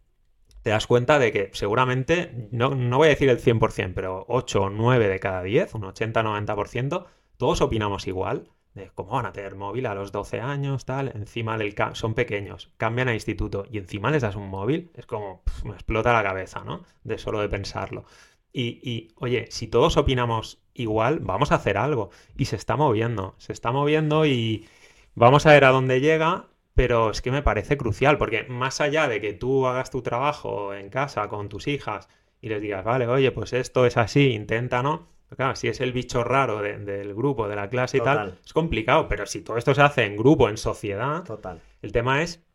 te 0.61 0.71
das 0.71 0.87
cuenta 0.87 1.19
de 1.19 1.31
que 1.31 1.49
seguramente, 1.53 2.49
no, 2.51 2.75
no 2.75 2.97
voy 2.97 3.07
a 3.07 3.11
decir 3.11 3.29
el 3.29 3.41
100%, 3.41 3.93
pero 3.93 4.25
8 4.27 4.63
o 4.63 4.69
9 4.69 5.07
de 5.07 5.19
cada 5.19 5.41
10, 5.41 5.75
un 5.75 5.83
80-90%, 5.83 7.05
todos 7.37 7.61
opinamos 7.61 8.07
igual. 8.07 8.49
De 8.73 8.91
cómo 8.93 9.13
van 9.13 9.25
a 9.25 9.33
tener 9.33 9.55
móvil 9.55 9.87
a 9.87 9.95
los 9.95 10.11
12 10.11 10.41
años, 10.41 10.85
tal, 10.85 11.11
encima 11.15 11.57
del... 11.57 11.73
Son 11.93 12.13
pequeños, 12.13 12.71
cambian 12.77 13.07
a 13.07 13.15
instituto 13.15 13.65
y 13.69 13.79
encima 13.79 14.11
les 14.11 14.21
das 14.21 14.35
un 14.35 14.47
móvil, 14.47 14.91
es 14.95 15.07
como, 15.07 15.41
me 15.63 15.73
explota 15.73 16.13
la 16.13 16.21
cabeza, 16.21 16.63
¿no? 16.63 16.83
De 17.03 17.17
solo 17.17 17.41
de 17.41 17.49
pensarlo. 17.49 18.05
Y, 18.53 18.79
y, 18.83 19.07
oye, 19.15 19.47
si 19.49 19.67
todos 19.67 19.97
opinamos 19.97 20.61
igual, 20.73 21.19
vamos 21.19 21.51
a 21.51 21.55
hacer 21.55 21.77
algo. 21.77 22.11
Y 22.37 22.45
se 22.45 22.55
está 22.57 22.75
moviendo, 22.75 23.35
se 23.37 23.53
está 23.53 23.71
moviendo 23.71 24.25
y 24.25 24.67
vamos 25.15 25.45
a 25.45 25.53
ver 25.53 25.65
a 25.65 25.69
dónde 25.71 25.99
llega, 25.99 26.48
pero 26.79 27.09
es 27.09 27.21
que 27.21 27.29
me 27.29 27.41
parece 27.41 27.75
crucial, 27.75 28.17
porque 28.17 28.45
más 28.45 28.79
allá 28.79 29.09
de 29.09 29.19
que 29.19 29.33
tú 29.33 29.67
hagas 29.67 29.91
tu 29.91 30.01
trabajo 30.01 30.73
en 30.73 30.89
casa 30.89 31.27
con 31.27 31.49
tus 31.49 31.67
hijas 31.67 32.07
y 32.39 32.47
les 32.47 32.61
digas, 32.61 32.85
vale, 32.85 33.05
oye, 33.05 33.33
pues 33.33 33.51
esto 33.51 33.85
es 33.85 33.97
así, 33.97 34.31
intenta, 34.31 34.81
¿no? 34.81 35.09
claro, 35.35 35.57
si 35.57 35.67
es 35.67 35.81
el 35.81 35.91
bicho 35.91 36.23
raro 36.23 36.61
del 36.61 37.13
grupo, 37.13 37.49
de 37.49 37.57
la 37.57 37.69
clase 37.69 37.97
y 37.97 37.99
tal, 37.99 38.39
es 38.45 38.53
complicado. 38.53 39.09
Pero 39.09 39.25
si 39.25 39.41
todo 39.41 39.57
esto 39.57 39.75
se 39.75 39.81
hace 39.81 40.05
en 40.05 40.15
grupo, 40.15 40.47
en 40.47 40.55
sociedad, 40.55 41.25
Total. 41.25 41.59
el 41.81 41.91
tema 41.91 42.23
es 42.23 42.45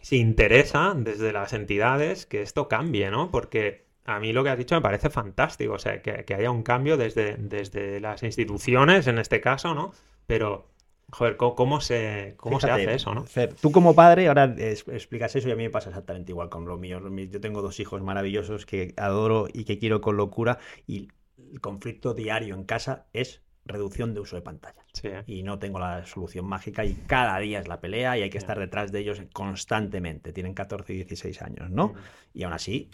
si 0.00 0.16
interesa 0.16 0.94
desde 0.96 1.32
las 1.32 1.52
entidades 1.52 2.26
que 2.26 2.42
esto 2.42 2.66
cambie, 2.66 3.12
¿no? 3.12 3.30
Porque 3.30 3.86
a 4.04 4.18
mí 4.18 4.32
lo 4.32 4.42
que 4.42 4.50
has 4.50 4.58
dicho 4.58 4.74
me 4.74 4.80
parece 4.80 5.08
fantástico, 5.08 5.74
o 5.74 5.78
sea, 5.78 6.02
que, 6.02 6.34
haya 6.34 6.50
un 6.50 6.64
cambio 6.64 6.96
desde, 6.96 7.36
desde 7.36 8.00
las 8.00 8.24
instituciones, 8.24 9.06
en 9.06 9.20
este 9.20 9.40
caso, 9.40 9.72
¿no? 9.72 9.92
Pero, 10.26 10.71
joder, 11.12 11.36
¿cómo, 11.36 11.80
se, 11.80 12.34
cómo 12.38 12.58
se 12.58 12.70
hace 12.70 12.94
eso, 12.94 13.14
no? 13.14 13.24
tú 13.60 13.70
como 13.70 13.94
padre 13.94 14.28
ahora 14.28 14.54
explicas 14.56 15.36
eso 15.36 15.48
y 15.48 15.52
a 15.52 15.56
mí 15.56 15.62
me 15.62 15.70
pasa 15.70 15.90
exactamente 15.90 16.32
igual 16.32 16.48
con 16.48 16.64
lo 16.64 16.78
mío. 16.78 17.00
Yo 17.30 17.40
tengo 17.40 17.62
dos 17.62 17.78
hijos 17.80 18.02
maravillosos 18.02 18.66
que 18.66 18.94
adoro 18.96 19.46
y 19.52 19.64
que 19.64 19.78
quiero 19.78 20.00
con 20.00 20.16
locura 20.16 20.58
y 20.86 21.08
el 21.52 21.60
conflicto 21.60 22.14
diario 22.14 22.54
en 22.54 22.64
casa 22.64 23.06
es 23.12 23.42
reducción 23.64 24.12
de 24.14 24.20
uso 24.20 24.36
de 24.36 24.42
pantallas. 24.42 24.84
Y 25.26 25.42
no 25.42 25.58
tengo 25.58 25.78
la 25.78 26.04
solución 26.06 26.46
mágica 26.46 26.84
y 26.84 26.94
cada 26.94 27.38
día 27.38 27.60
es 27.60 27.68
la 27.68 27.80
pelea 27.80 28.18
y 28.18 28.22
hay 28.22 28.30
que 28.30 28.38
estar 28.38 28.58
detrás 28.58 28.90
de 28.90 29.00
ellos 29.00 29.22
constantemente. 29.32 30.32
Tienen 30.32 30.54
14 30.54 30.92
y 30.92 30.96
16 30.96 31.42
años, 31.42 31.70
¿no? 31.70 31.94
Y 32.34 32.42
aún 32.42 32.54
así, 32.54 32.90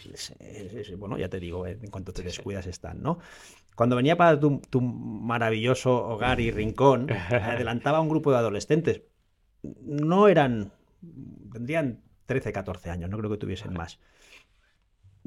bueno, 0.97 1.17
ya 1.17 1.29
te 1.29 1.39
digo, 1.39 1.65
en 1.65 1.89
cuanto 1.89 2.13
te 2.13 2.21
descuidas 2.21 2.67
están, 2.67 3.01
¿no? 3.01 3.19
Cuando 3.79 3.95
venía 3.95 4.17
para 4.17 4.37
tu, 4.37 4.81
maravilloso 4.81 6.05
hogar 6.05 6.41
y 6.41 6.51
rincón, 6.51 7.09
adelantaba 7.09 8.01
un 8.01 8.09
grupo 8.09 8.29
de 8.29 8.37
adolescentes. 8.37 9.03
No 9.63 10.27
eran, 10.27 10.73
tendrían 11.53 12.01
13, 12.25 12.51
14 12.51 12.89
años, 12.89 13.09
no 13.09 13.17
creo 13.17 13.31
que 13.31 13.37
tuviesen 13.37 13.71
más. 13.71 14.01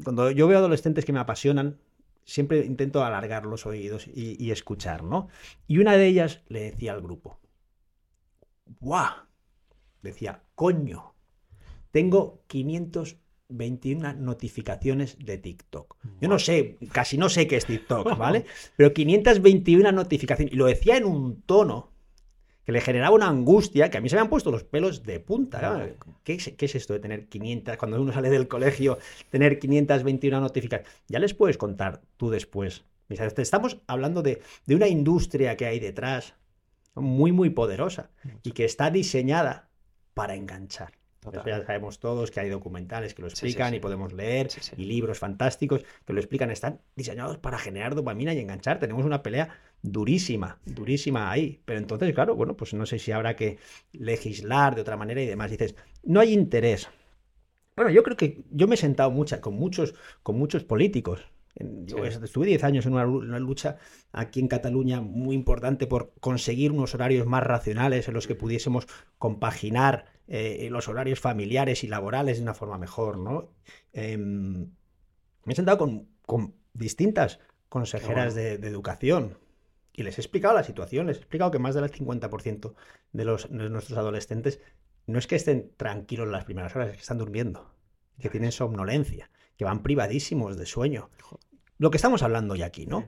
Cuando 0.05 0.31
yo 0.31 0.49
veo 0.49 0.59
adolescentes 0.59 1.07
que 1.07 1.15
me 1.15 1.21
apasionan, 1.21 1.79
siempre 2.27 2.67
intento 2.67 3.03
alargar 3.03 3.47
los 3.47 3.65
oídos 3.65 4.07
y, 4.07 4.51
escuchar, 4.51 5.03
¿no? 5.03 5.29
Y 5.67 5.79
una 5.79 5.97
de 5.97 6.09
ellas 6.09 6.43
le 6.49 6.61
decía 6.61 6.93
al 6.93 7.01
grupo, 7.01 7.41
¡guau! 8.81 9.15
Decía, 10.03 10.43
coño, 10.55 11.15
tengo 11.91 12.43
521 13.57 14.15
notificaciones 14.15 15.17
de 15.19 15.39
TikTok. 15.39 15.97
Yo 16.21 16.29
no 16.29 16.39
sé, 16.39 16.79
casi 16.93 17.19
no 17.19 17.29
sé 17.29 17.47
qué 17.47 17.57
es 17.57 17.67
TikTok, 17.67 18.17
¿vale? 18.19 18.45
Pero 18.77 18.93
521 18.93 19.93
notificaciones. 19.93 20.53
Y 20.53 20.57
lo 20.57 20.67
decía 20.67 20.97
en 20.97 21.05
un 21.05 21.43
tono 21.43 21.93
que 22.65 22.73
le 22.73 22.81
generaba 22.81 23.15
una 23.15 23.29
angustia 23.29 23.91
que 23.91 23.99
a 23.99 24.01
mí 24.01 24.09
se 24.09 24.15
me 24.15 24.23
han 24.23 24.29
puesto 24.29 24.51
los 24.51 24.65
pelos 24.65 25.03
de 25.03 25.21
punta. 25.21 25.97
¿Qué, 26.23 26.35
es, 26.35 26.75
esto 26.75 26.93
de 26.93 27.01
tener 27.01 27.29
500, 27.29 27.77
cuando 27.77 28.01
uno 28.01 28.13
sale 28.13 28.31
del 28.31 28.49
colegio, 28.49 28.99
tener 29.31 29.59
521 29.59 30.41
notificaciones? 30.41 30.93
Ya 31.09 31.19
les 31.19 31.35
puedes 31.35 31.59
contar 31.59 32.03
tú 32.17 32.31
después. 32.31 32.85
Estamos 33.09 33.79
hablando 33.87 34.23
de, 34.23 34.41
de 34.67 34.75
una 34.75 34.89
industria 34.89 35.57
que 35.57 35.67
hay 35.67 35.81
detrás 35.81 36.35
muy, 36.95 37.33
muy 37.33 37.51
poderosa 37.51 38.11
y 38.43 38.53
que 38.53 38.65
está 38.65 38.91
diseñada 38.91 39.69
para 40.15 40.35
enganchar. 40.35 41.02
Ya 41.47 41.65
sabemos 41.65 42.01
todos 42.01 42.33
que 42.33 42.41
hay 42.41 42.49
documentales 42.49 43.15
que 43.15 43.23
lo 43.23 43.29
explican 43.29 43.75
y 43.75 43.81
podemos 43.81 44.13
leer 44.13 44.49
y 44.77 44.85
libros 44.87 45.21
fantásticos 45.21 45.85
que 46.05 46.13
lo 46.13 46.19
explican. 46.19 46.51
Están 46.51 46.81
diseñados 46.97 47.39
para 47.39 47.59
generar 47.59 47.95
dopamina 47.95 48.35
y 48.35 48.41
enganchar. 48.41 48.81
Tenemos 48.81 49.05
una 49.05 49.23
pelea 49.23 49.51
durísima, 49.83 50.59
durísima 50.65 51.31
ahí. 51.31 51.61
Pero 51.65 51.79
entonces, 51.79 52.13
claro, 52.13 52.35
bueno, 52.35 52.57
pues 52.57 52.75
no 52.75 52.87
sé 52.87 52.99
si 52.99 53.13
habrá 53.13 53.37
que 53.37 53.59
legislar 53.93 54.75
de 54.75 54.81
otra 54.81 54.97
manera 54.97 55.23
y 55.23 55.27
demás. 55.27 55.51
Dices, 55.51 55.77
no 56.03 56.19
hay 56.19 56.33
interés. 56.33 56.89
Bueno, 57.77 57.91
yo 57.93 58.03
creo 58.03 58.17
que 58.17 58.45
yo 58.51 58.67
me 58.67 58.75
he 58.75 58.79
sentado 58.79 59.11
mucha, 59.11 59.41
con 59.41 59.55
muchos, 59.55 59.95
con 60.25 60.37
muchos 60.37 60.65
políticos. 60.65 61.25
Yo 61.55 62.05
estuve 62.05 62.47
10 62.47 62.65
años 62.65 62.87
en 62.87 62.95
una, 62.95 63.39
lucha 63.39 63.77
aquí 64.11 64.41
en 64.41 64.49
Cataluña 64.49 65.03
muy 65.03 65.35
importante 65.35 65.87
por 65.87 66.13
conseguir 66.19 66.73
unos 66.73 66.95
horarios 66.95 67.27
más 67.27 67.43
racionales 67.43 68.09
en 68.09 68.15
los 68.15 68.27
que 68.27 68.35
pudiésemos 68.35 68.87
compaginar 69.19 70.07
eh, 70.35 70.71
los 70.71 70.89
horarios 70.89 71.21
familiares 71.21 71.85
y 71.85 71.89
laborales 71.89 72.39
de 72.39 72.43
una 72.43 72.55
forma 72.55 72.79
mejor, 72.79 73.19
¿no? 73.19 73.53
Em, 73.93 74.71
me 75.45 75.53
he 75.53 75.55
sentado 75.55 75.77
con, 75.77 76.55
distintas 76.73 77.39
consejeras 77.69 78.35
de, 78.35 78.55
educación 78.55 79.37
y 79.93 80.05
les 80.05 80.17
he 80.17 80.23
explicado 80.23 80.55
la 80.55 80.65
situación, 80.65 81.07
les 81.07 81.19
he 81.19 81.21
explicado 81.21 81.51
que 81.51 81.59
más 81.59 81.75
del 81.75 81.85
50% 81.85 82.75
de, 83.13 83.25
los, 83.27 83.51
de 83.51 83.69
nuestros 83.69 83.99
adolescentes 83.99 84.59
no 85.07 85.19
es 85.19 85.27
que 85.27 85.37
estén 85.37 85.71
tranquilos 85.77 86.27
las 86.29 86.47
primeras 86.47 86.75
horas, 86.75 86.89
es 86.89 86.95
que 86.95 87.03
están 87.03 87.19
durmiendo, 87.19 87.75
que 88.19 88.31
tienen 88.31 88.53
somnolencia, 88.53 89.31
que 89.59 89.67
van 89.67 89.83
privadísimos 89.83 90.57
de 90.57 90.65
sueño. 90.65 91.11
Lo 91.77 91.91
que 91.91 91.99
estamos 91.99 92.23
hablando 92.23 92.57
ya 92.57 92.65
aquí, 92.65 92.87
¿no? 92.87 93.07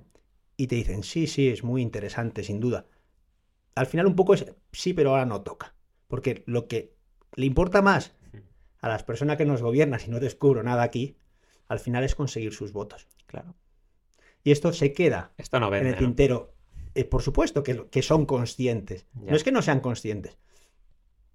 Y 0.58 0.66
te 0.66 0.74
dicen, 0.74 1.02
sí, 1.02 1.26
sí, 1.26 1.48
es 1.48 1.64
muy 1.64 1.80
interesante, 1.80 2.44
sin 2.44 2.60
duda. 2.60 2.84
Al 3.76 3.86
final 3.86 4.08
un 4.08 4.14
poco 4.14 4.34
es, 4.34 4.44
sí, 4.72 4.92
pero 4.92 5.12
ahora 5.12 5.24
no 5.24 5.40
toca. 5.40 5.74
Porque 6.06 6.44
lo 6.46 6.68
que 6.68 6.93
le 7.36 7.46
importa 7.46 7.82
más 7.82 8.14
a 8.80 8.88
las 8.88 9.02
personas 9.02 9.36
que 9.36 9.46
nos 9.46 9.62
gobiernan, 9.62 10.00
si 10.00 10.10
no 10.10 10.20
descubro 10.20 10.62
nada 10.62 10.82
aquí, 10.82 11.16
al 11.68 11.78
final 11.78 12.04
es 12.04 12.14
conseguir 12.14 12.52
sus 12.52 12.72
votos. 12.72 13.08
Claro. 13.26 13.54
Y 14.42 14.52
esto 14.52 14.72
se 14.72 14.92
queda 14.92 15.32
esto 15.38 15.58
no 15.58 15.74
en 15.74 15.86
el 15.86 15.96
tintero. 15.96 16.52
Eh, 16.94 17.04
por 17.04 17.22
supuesto 17.22 17.62
que, 17.62 17.86
que 17.90 18.02
son 18.02 18.26
conscientes. 18.26 19.06
No 19.14 19.34
es 19.34 19.42
que 19.42 19.52
no 19.52 19.62
sean 19.62 19.80
conscientes, 19.80 20.38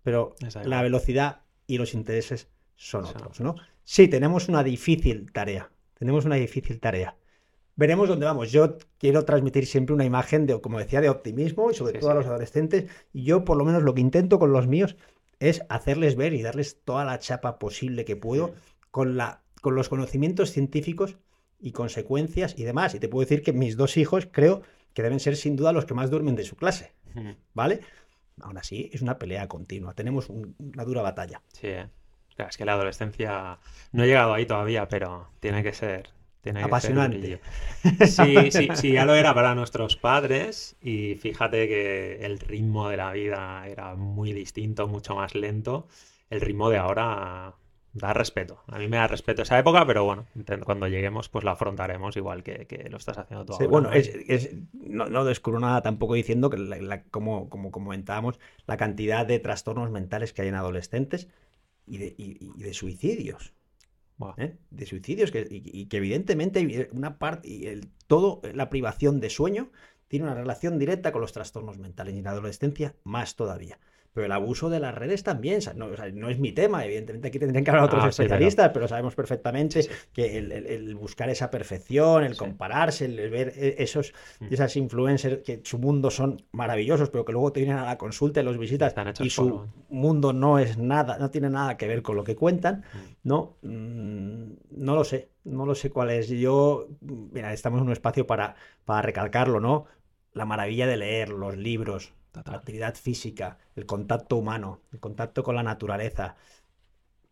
pero 0.04 0.36
la 0.64 0.82
velocidad 0.82 1.42
y 1.68 1.78
los 1.78 1.94
intereses 1.94 2.48
son 2.76 3.06
otros, 3.06 3.42
¿no? 3.42 3.56
Sí, 3.84 4.08
tenemos 4.08 4.48
una 4.48 4.64
difícil 4.64 5.32
tarea. 5.32 5.72
Tenemos 5.96 6.26
una 6.26 6.36
difícil 6.36 6.80
tarea. 6.80 7.18
Veremos 7.76 8.08
dónde 8.08 8.26
vamos. 8.26 8.52
Yo 8.52 8.78
quiero 8.98 9.26
transmitir 9.26 9.66
siempre 9.66 9.96
una 9.96 10.06
imagen 10.06 10.46
de, 10.46 10.62
como 10.62 10.80
decía, 10.80 11.02
de 11.02 11.10
optimismo 11.10 11.72
y 11.72 11.74
sobre 11.74 11.98
todo 11.98 12.12
a 12.12 12.14
los 12.14 12.26
adolescentes. 12.26 12.90
Y 13.12 13.24
yo, 13.24 13.44
por 13.44 13.58
lo 13.58 13.66
menos, 13.66 13.84
lo 13.84 13.94
que 13.94 14.02
intento 14.02 14.38
con 14.38 14.52
los 14.52 14.68
míos 14.68 14.96
es 15.40 15.64
hacerles 15.70 16.16
ver 16.16 16.34
y 16.34 16.42
darles 16.42 16.82
toda 16.84 17.06
la 17.06 17.20
chapa 17.20 17.60
posible 17.60 18.06
que 18.06 18.16
puedo 18.16 18.54
con, 18.92 19.18
la, 19.18 19.42
con 19.62 19.76
los 19.76 19.90
conocimientos 19.90 20.52
científicos 20.52 21.18
y 21.60 21.72
consecuencias 21.72 22.56
y 22.58 22.64
demás. 22.64 22.96
Y 22.96 23.00
te 23.00 23.08
puedo 23.08 23.26
decir 23.26 23.44
que 23.44 23.54
mis 23.54 23.78
dos 23.78 23.98
hijos 23.98 24.28
creo 24.32 24.62
que 24.94 25.04
deben 25.04 25.20
ser 25.20 25.36
sin 25.36 25.56
duda 25.56 25.74
los 25.74 25.86
que 25.86 25.94
más 25.94 26.10
duermen 26.10 26.36
de 26.36 26.44
su 26.44 26.56
clase. 26.56 26.94
¿Vale? 27.54 27.82
Aún 28.42 28.58
así, 28.58 28.90
es 28.94 29.02
una 29.02 29.18
pelea 29.18 29.48
continua. 29.48 29.94
Tenemos 29.94 30.30
una 30.30 30.84
dura 30.86 31.02
batalla. 31.02 31.42
Sí, 31.52 31.68
¿eh? 31.68 31.90
es 32.38 32.58
que 32.58 32.66
la 32.66 32.74
adolescencia 32.74 33.60
no 33.92 34.04
he 34.04 34.08
llegado 34.08 34.34
ahí 34.34 34.46
todavía, 34.46 34.88
pero 34.88 35.30
tiene 35.40 35.64
que 35.64 35.74
ser 35.74 36.10
Apasionante. 36.64 37.40
sí, 38.08 38.52
sí, 38.52 38.70
sí, 38.74 38.92
ya 38.94 39.06
lo 39.06 39.14
era 39.14 39.34
para 39.34 39.56
nuestros 39.56 39.98
padres 39.98 40.78
y 40.82 41.16
fíjate 41.16 41.68
que 41.68 42.26
el 42.26 42.40
ritmo 42.40 42.90
de 42.90 42.98
la 42.98 43.12
vida 43.12 43.68
era 43.68 43.96
muy 43.96 44.32
distinto, 44.32 44.88
mucho 44.88 45.16
más 45.16 45.36
lento. 45.36 45.88
El 46.30 46.42
ritmo 46.42 46.70
de 46.70 46.78
ahora 46.78 47.56
da 47.92 48.14
respeto. 48.14 48.64
A 48.68 48.78
mí 48.78 48.88
me 48.88 48.98
da 48.98 49.08
respeto 49.08 49.42
esa 49.42 49.60
época, 49.60 49.86
pero 49.86 50.06
bueno, 50.06 50.28
cuando 50.64 50.88
lleguemos 50.88 51.28
pues 51.28 51.44
la 51.44 51.52
afrontaremos 51.52 52.16
igual 52.16 52.44
que, 52.44 52.88
lo 52.90 52.98
estás 52.98 53.18
haciendo 53.18 53.46
tú. 53.46 53.54
Sí, 53.54 53.66
bueno, 53.66 53.92
es, 53.92 54.56
no, 54.74 55.26
descubro 55.26 55.60
nada 55.60 55.82
tampoco 55.82 56.14
diciendo 56.14 56.50
que, 56.50 57.04
como, 57.12 57.50
como 57.50 57.72
comentábamos, 57.72 58.40
la 58.66 58.78
cantidad 58.78 59.26
de 59.26 59.40
trastornos 59.40 59.92
mentales 59.92 60.32
que 60.32 60.44
hay 60.44 60.48
en 60.48 60.56
adolescentes 60.56 61.28
y 61.86 61.98
de 61.98 62.74
suicidios. 62.74 63.54
¿Eh? 64.38 64.58
de 64.70 64.86
suicidios 64.86 65.32
que, 65.32 65.48
y, 65.50 65.86
que 65.86 65.98
evidentemente 65.98 66.90
una 66.92 67.18
parte 67.18 67.50
y 67.50 67.68
el, 67.68 67.90
todo 68.08 68.42
la 68.54 68.70
privación 68.70 69.20
de 69.20 69.30
sueño 69.30 69.72
tiene 70.08 70.26
una 70.26 70.36
relación 70.36 70.80
directa 70.80 71.12
con 71.12 71.22
los 71.22 71.34
trastornos 71.34 71.78
mentales 71.78 72.16
y 72.16 72.18
en 72.18 72.24
la 72.24 72.32
adolescencia 72.32 72.96
más 73.04 73.36
todavía. 73.36 73.80
Pero 74.20 74.26
el 74.26 74.34
abuso 74.34 74.70
de 74.70 74.82
las 74.82 74.94
redes 74.94 75.24
también, 75.24 75.62
no, 75.78 76.30
es 76.30 76.40
mi 76.40 76.52
tema, 76.52 76.84
evidentemente 76.84 77.30
aquí 77.30 77.40
tendrían 77.40 77.64
que 77.64 77.72
hablar 77.72 77.86
otros 77.86 78.04
ah, 78.04 78.10
especialistas, 78.10 78.72
pero 78.74 78.86
sabemos 78.86 79.16
perfectamente 79.16 79.88
que 80.12 80.38
el, 80.38 80.94
buscar 80.96 81.30
esa 81.30 81.50
perfección, 81.50 82.26
el 82.26 82.36
compararse, 82.36 83.06
el 83.06 83.30
ver 83.30 83.54
e, 83.56 83.82
esos, 83.82 84.14
mm. 84.42 84.48
esas 84.52 84.76
influencers 84.76 85.42
que 85.42 85.62
su 85.64 85.78
mundo 85.80 86.12
son 86.12 86.44
maravillosos, 86.52 87.10
pero 87.10 87.24
que 87.24 87.32
luego 87.32 87.54
te 87.54 87.62
vienen 87.62 87.78
a 87.78 87.86
la 87.86 87.98
consulta 87.98 88.42
y 88.42 88.44
los 88.44 88.58
visitas 88.58 88.94
y 89.22 89.30
su 89.30 89.70
mundo 89.88 90.34
no 90.34 90.60
es 90.60 90.78
nada, 90.78 91.18
no 91.18 91.32
tiene 91.32 91.50
nada 91.50 91.78
que 91.78 91.88
ver 91.88 92.02
con 92.02 92.18
lo 92.18 92.26
que 92.26 92.36
cuentan, 92.36 92.80
mm. 92.92 92.98
¿no? 93.24 93.56
Mm, 93.62 94.52
no 94.72 94.96
lo 94.96 95.06
sé, 95.06 95.30
no 95.46 95.66
lo 95.66 95.76
sé 95.76 95.92
cuál 95.92 96.10
es. 96.10 96.28
Yo, 96.28 96.90
mira, 97.00 97.54
estamos 97.54 97.80
en 97.80 97.88
un 97.88 97.94
espacio 97.94 98.28
para, 98.28 98.56
para 98.84 99.02
recalcarlo, 99.02 99.62
¿no? 99.62 99.86
La 100.34 100.44
maravilla 100.44 100.88
de 100.88 100.98
leer 100.98 101.30
los 101.30 101.56
libros, 101.56 102.12
la 102.34 102.58
actividad 102.58 102.96
física, 102.96 103.58
el 103.76 103.86
contacto 103.86 104.38
humano, 104.38 104.82
el 104.92 105.00
contacto 105.00 105.44
con 105.44 105.56
la 105.56 105.64
naturaleza, 105.64 106.36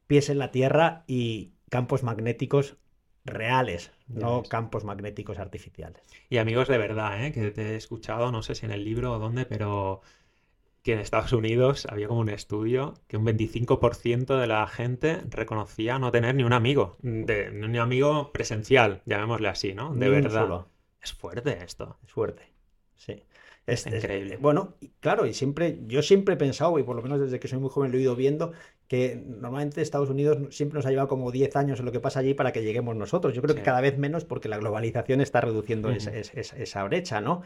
pies 0.07 0.29
en 0.29 0.39
la 0.39 0.51
tierra 0.51 1.03
y 1.07 1.53
campos 1.69 2.03
magnéticos 2.03 2.77
reales, 3.25 3.91
no 4.07 4.43
campos 4.43 4.83
magnéticos 4.83 5.37
artificiales. 5.37 6.01
Y 6.29 6.37
amigos 6.37 6.67
de 6.67 6.77
verdad, 6.77 7.25
¿eh? 7.25 7.31
que 7.31 7.51
te 7.51 7.73
he 7.73 7.75
escuchado, 7.75 8.31
no 8.31 8.41
sé 8.41 8.55
si 8.55 8.65
en 8.65 8.71
el 8.71 8.85
libro 8.85 9.13
o 9.13 9.19
dónde, 9.19 9.45
pero 9.45 10.01
que 10.81 10.93
en 10.93 10.99
Estados 10.99 11.33
Unidos 11.33 11.85
había 11.89 12.07
como 12.07 12.21
un 12.21 12.29
estudio 12.29 12.93
que 13.07 13.17
un 13.17 13.25
25% 13.25 14.39
de 14.39 14.47
la 14.47 14.65
gente 14.67 15.21
reconocía 15.29 15.99
no 15.99 16.11
tener 16.11 16.35
ni 16.35 16.43
un 16.43 16.53
amigo, 16.53 16.95
de, 17.01 17.51
ni 17.51 17.65
un 17.65 17.77
amigo 17.77 18.31
presencial, 18.31 19.01
llamémosle 19.05 19.49
así, 19.49 19.73
¿no? 19.73 19.93
De 19.93 20.09
verdad. 20.09 20.67
Es 21.01 21.11
fuerte 21.13 21.61
esto. 21.61 21.97
Es 22.05 22.11
fuerte, 22.13 22.53
sí. 22.95 23.23
Es, 23.67 23.85
es- 23.85 23.95
Increíble. 23.95 24.37
bueno, 24.37 24.75
y 24.79 24.87
claro, 25.01 25.25
y 25.27 25.33
siempre, 25.33 25.77
yo 25.87 26.01
siempre 26.01 26.35
he 26.35 26.37
pensado, 26.37 26.79
y 26.79 26.83
por 26.83 26.95
lo 26.95 27.01
menos 27.03 27.19
desde 27.19 27.39
que 27.39 27.47
soy 27.49 27.59
muy 27.59 27.69
joven 27.69 27.91
lo 27.91 27.97
he 27.97 28.01
ido 28.01 28.15
viendo, 28.15 28.53
que 28.87 29.21
normalmente 29.27 29.81
Estados 29.81 30.09
Unidos 30.09 30.55
siempre 30.55 30.77
nos 30.77 30.85
ha 30.85 30.89
llevado 30.89 31.09
como 31.09 31.31
10 31.31 31.53
años 31.57 31.79
en 31.79 31.85
lo 31.85 31.91
que 31.91 31.99
pasa 31.99 32.21
allí 32.21 32.33
para 32.33 32.53
que 32.53 32.63
lleguemos 32.63 32.95
nosotros. 32.95 33.33
Yo 33.35 33.41
creo 33.41 33.53
Sí. 33.53 33.59
que 33.59 33.65
cada 33.65 33.81
vez 33.81 33.97
menos 33.97 34.23
porque 34.23 34.47
la 34.47 34.57
globalización 34.57 35.19
está 35.21 35.41
reduciendo 35.41 35.91
esa, 35.91 36.11
esa 36.11 36.83
brecha, 36.85 37.19
¿no? 37.21 37.43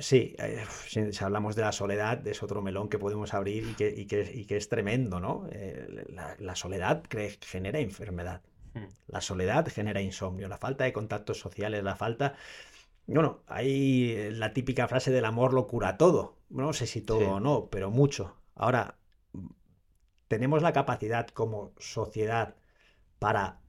Sí, 0.00 0.34
eh, 0.38 0.64
si, 0.86 1.24
hablamos 1.24 1.56
de 1.56 1.62
la 1.62 1.72
soledad, 1.72 2.26
es 2.26 2.42
otro 2.42 2.60
melón 2.60 2.90
que 2.90 2.98
podemos 2.98 3.32
abrir 3.32 3.64
y 3.70 3.74
que, 3.74 3.88
y 3.88 4.04
que- 4.04 4.30
y 4.34 4.44
que 4.44 4.58
es 4.58 4.68
tremendo, 4.68 5.18
¿no? 5.18 5.48
Eh, 5.50 6.04
la, 6.10 6.36
la 6.38 6.54
soledad 6.56 7.04
genera 7.40 7.78
enfermedad. 7.78 8.42
La 9.08 9.20
soledad 9.20 9.66
genera 9.66 10.00
insomnio, 10.02 10.46
la 10.46 10.58
falta 10.58 10.84
de 10.84 10.92
contactos 10.92 11.38
sociales, 11.40 11.82
la 11.82 11.96
falta... 11.96 12.36
Bueno, 13.08 13.42
hay 13.46 14.12
eh, 14.12 14.30
la 14.30 14.52
típica 14.52 14.86
frase 14.86 15.10
del 15.10 15.24
amor 15.24 15.52
lo 15.54 15.66
cura 15.66 15.96
todo. 15.96 16.36
No 16.50 16.72
sé 16.72 16.86
si 16.86 17.00
todo 17.02 17.18
Sí. 17.18 17.24
o 17.24 17.40
no, 17.40 17.68
pero 17.70 17.90
mucho. 17.90 18.36
Ahora, 18.54 18.98
tenemos 20.28 20.62
la 20.62 20.72
capacidad 20.72 21.28
como 21.28 21.72
sociedad 21.78 22.54
para 23.18 23.60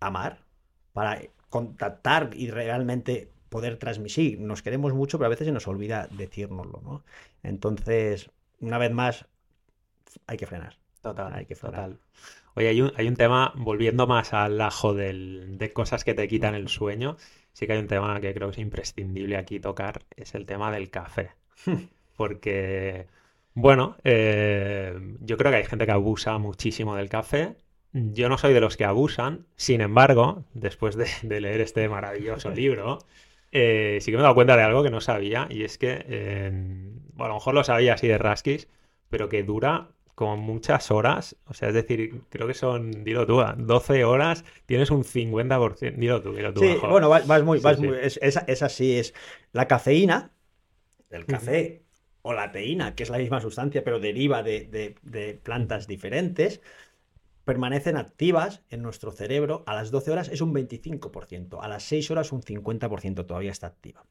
amar, 0.00 0.44
para 0.92 1.20
contactar 1.50 2.30
y 2.34 2.50
realmente 2.50 3.32
poder 3.50 3.78
transmitir. 3.78 4.40
Nos 4.40 4.62
queremos 4.62 4.94
mucho, 4.94 5.18
pero 5.18 5.26
a 5.26 5.30
veces 5.30 5.46
se 5.46 5.52
nos 5.52 5.68
olvida 5.68 6.08
decírnoslo, 6.12 6.80
¿no? 6.82 7.04
Entonces, 7.42 8.30
una 8.60 8.78
vez 8.78 8.92
más, 8.92 9.26
hay 10.26 10.36
que 10.36 10.46
frenar. 10.46 10.78
Total, 11.02 11.32
Hay 11.32 11.46
que 11.46 11.54
frenar. 11.56 11.90
total. 11.90 12.00
Oye, 12.54 12.68
hay 12.68 12.80
un, 12.80 12.92
hay 12.96 13.08
un 13.08 13.16
tema, 13.16 13.52
volviendo 13.56 14.06
más 14.06 14.32
al 14.34 14.60
ajo 14.60 14.94
del- 14.94 15.58
de 15.58 15.72
cosas 15.72 16.04
que 16.04 16.14
te 16.14 16.28
quitan 16.28 16.54
el 16.54 16.68
sueño, 16.68 17.16
sí 17.58 17.66
que 17.66 17.72
hay 17.72 17.80
un 17.80 17.88
tema 17.88 18.20
que 18.20 18.32
creo 18.32 18.48
que 18.48 18.52
es 18.52 18.58
imprescindible 18.58 19.36
aquí 19.36 19.58
tocar, 19.58 20.02
es 20.14 20.36
el 20.36 20.46
tema 20.46 20.70
del 20.70 20.90
café. 20.90 21.32
Porque, 22.16 23.08
bueno, 23.52 23.96
eh, 24.04 24.96
yo 25.22 25.36
creo 25.36 25.50
que 25.50 25.58
hay 25.58 25.64
gente 25.64 25.84
que 25.84 25.90
abusa 25.90 26.38
muchísimo 26.38 26.94
del 26.94 27.08
café. 27.08 27.56
Yo 27.92 28.28
no 28.28 28.38
soy 28.38 28.54
de 28.54 28.60
los 28.60 28.76
que 28.76 28.84
abusan, 28.84 29.46
sin 29.56 29.80
embargo, 29.80 30.44
después 30.54 30.94
de, 30.94 31.08
de 31.22 31.40
leer 31.40 31.60
este 31.60 31.88
maravilloso 31.88 32.50
libro, 32.54 32.98
eh, 33.50 33.98
sí 34.02 34.12
que 34.12 34.16
me 34.16 34.20
he 34.20 34.22
dado 34.22 34.36
cuenta 34.36 34.56
de 34.56 34.62
algo 34.62 34.84
que 34.84 34.90
no 34.90 35.00
sabía, 35.00 35.48
y 35.50 35.64
es 35.64 35.78
que, 35.78 36.04
eh, 36.08 36.50
bueno, 36.52 37.24
a 37.24 37.28
lo 37.28 37.34
mejor 37.34 37.54
lo 37.54 37.64
sabía 37.64 37.94
así 37.94 38.06
de 38.06 38.18
rasquis, 38.18 38.68
pero 39.10 39.28
que 39.28 39.42
dura 39.42 39.88
como 40.18 40.36
muchas 40.36 40.90
horas, 40.90 41.36
o 41.46 41.54
sea, 41.54 41.68
es 41.68 41.74
decir, 41.74 42.22
creo 42.30 42.46
que 42.48 42.54
son, 42.54 43.04
dilo 43.04 43.26
tú, 43.26 43.40
ah, 43.40 43.54
12 43.58 44.04
horas, 44.04 44.44
tienes 44.66 44.90
un 44.90 45.04
50%, 45.04 46.00
dilo 46.00 46.20
tú, 46.22 46.34
dilo 46.34 46.52
tú 46.52 46.60
Sí, 46.60 46.66
mejor. 46.66 46.90
bueno, 46.90 47.08
vas, 47.08 47.26
vas 47.26 47.44
muy, 47.44 47.58
Sí, 47.58 47.60
vas 47.60 47.76
sí. 47.76 47.86
muy- 47.86 47.96
es, 48.00 48.18
es- 48.22 48.38
es 48.46 48.62
así, 48.62 48.98
es 48.98 49.14
la 49.52 49.68
cafeína 49.68 50.32
del 51.10 51.26
café 51.26 51.84
o 52.22 52.32
la 52.34 52.52
teína, 52.52 52.94
que 52.96 53.04
es 53.04 53.10
la 53.10 53.18
misma 53.18 53.40
sustancia, 53.40 53.84
pero 53.84 54.00
deriva 54.00 54.42
de, 54.42 54.66
de- 54.66 54.96
de 55.02 55.34
plantas 55.34 55.86
diferentes, 55.88 56.62
permanecen 57.44 57.96
activas 57.96 58.62
en 58.70 58.82
nuestro 58.82 59.12
cerebro. 59.12 59.64
A 59.66 59.74
las 59.74 59.90
12 59.90 60.10
horas 60.12 60.28
es 60.28 60.40
un 60.42 60.52
25%, 60.54 61.62
a 61.62 61.68
las 61.68 61.84
6 61.84 62.10
horas 62.10 62.32
un 62.32 62.42
50% 62.42 63.26
todavía 63.26 63.52
está 63.52 63.68
activa. 63.68 64.06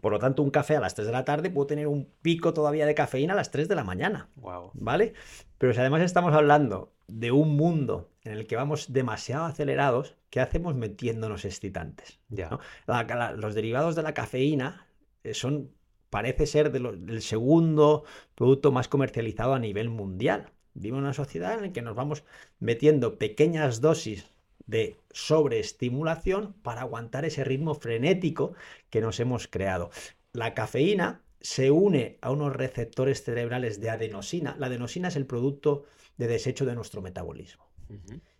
Por 0.00 0.12
lo 0.12 0.18
tanto, 0.18 0.42
un 0.42 0.50
café 0.50 0.76
a 0.76 0.80
las 0.80 0.94
3 0.94 1.06
de 1.06 1.12
la 1.12 1.24
tarde 1.24 1.50
puede 1.50 1.68
tener 1.68 1.88
un 1.88 2.08
pico 2.22 2.54
todavía 2.54 2.86
de 2.86 2.94
cafeína 2.94 3.34
a 3.34 3.36
las 3.36 3.50
3 3.50 3.68
de 3.68 3.74
la 3.76 3.84
mañana. 3.84 4.30
Guau. 4.36 4.70
¿vale? 4.74 5.14
Pero 5.58 5.72
si 5.72 5.80
además 5.80 6.02
estamos 6.02 6.34
hablando 6.34 6.92
de 7.08 7.30
un 7.32 7.56
mundo 7.56 8.10
en 8.24 8.32
el 8.32 8.46
que 8.46 8.56
vamos 8.56 8.92
demasiado 8.92 9.44
acelerados, 9.46 10.16
¿qué 10.30 10.40
hacemos 10.40 10.74
metiéndonos 10.74 11.44
excitantes? 11.44 12.20
Ya. 12.28 12.50
¿no? 12.50 12.60
La- 12.86 13.04
la- 13.04 13.32
los 13.32 13.54
derivados 13.54 13.94
de 13.96 14.02
la 14.02 14.14
cafeína 14.14 14.86
eh, 15.24 15.34
son, 15.34 15.70
parece 16.10 16.46
ser, 16.46 16.70
de 16.72 16.80
lo- 16.80 16.96
del 16.96 17.22
segundo 17.22 18.04
producto 18.34 18.72
más 18.72 18.88
comercializado 18.88 19.54
a 19.54 19.58
nivel 19.58 19.88
mundial. 19.88 20.52
Vivimos 20.74 20.98
en 20.98 21.04
una 21.04 21.14
sociedad 21.14 21.54
en 21.54 21.62
la 21.62 21.72
que 21.72 21.82
nos 21.82 21.94
vamos 21.96 22.24
metiendo 22.58 23.18
pequeñas 23.18 23.80
dosis 23.80 24.26
de 24.66 24.96
sobreestimulación 25.12 26.54
para 26.62 26.82
aguantar 26.82 27.24
ese 27.24 27.44
ritmo 27.44 27.74
frenético 27.74 28.54
que 28.90 29.00
nos 29.00 29.20
hemos 29.20 29.48
creado. 29.48 29.90
La 30.32 30.54
cafeína 30.54 31.22
se 31.46 31.70
une 31.70 32.18
a 32.22 32.32
unos 32.32 32.52
receptores 32.52 33.22
cerebrales 33.22 33.80
de 33.80 33.88
adenosina. 33.90 34.56
La 34.58 34.66
adenosina 34.66 35.08
es 35.08 35.14
el 35.14 35.26
producto 35.26 35.84
de 36.16 36.26
desecho 36.26 36.66
de 36.66 36.74
nuestro 36.74 37.02
metabolismo 37.02 37.70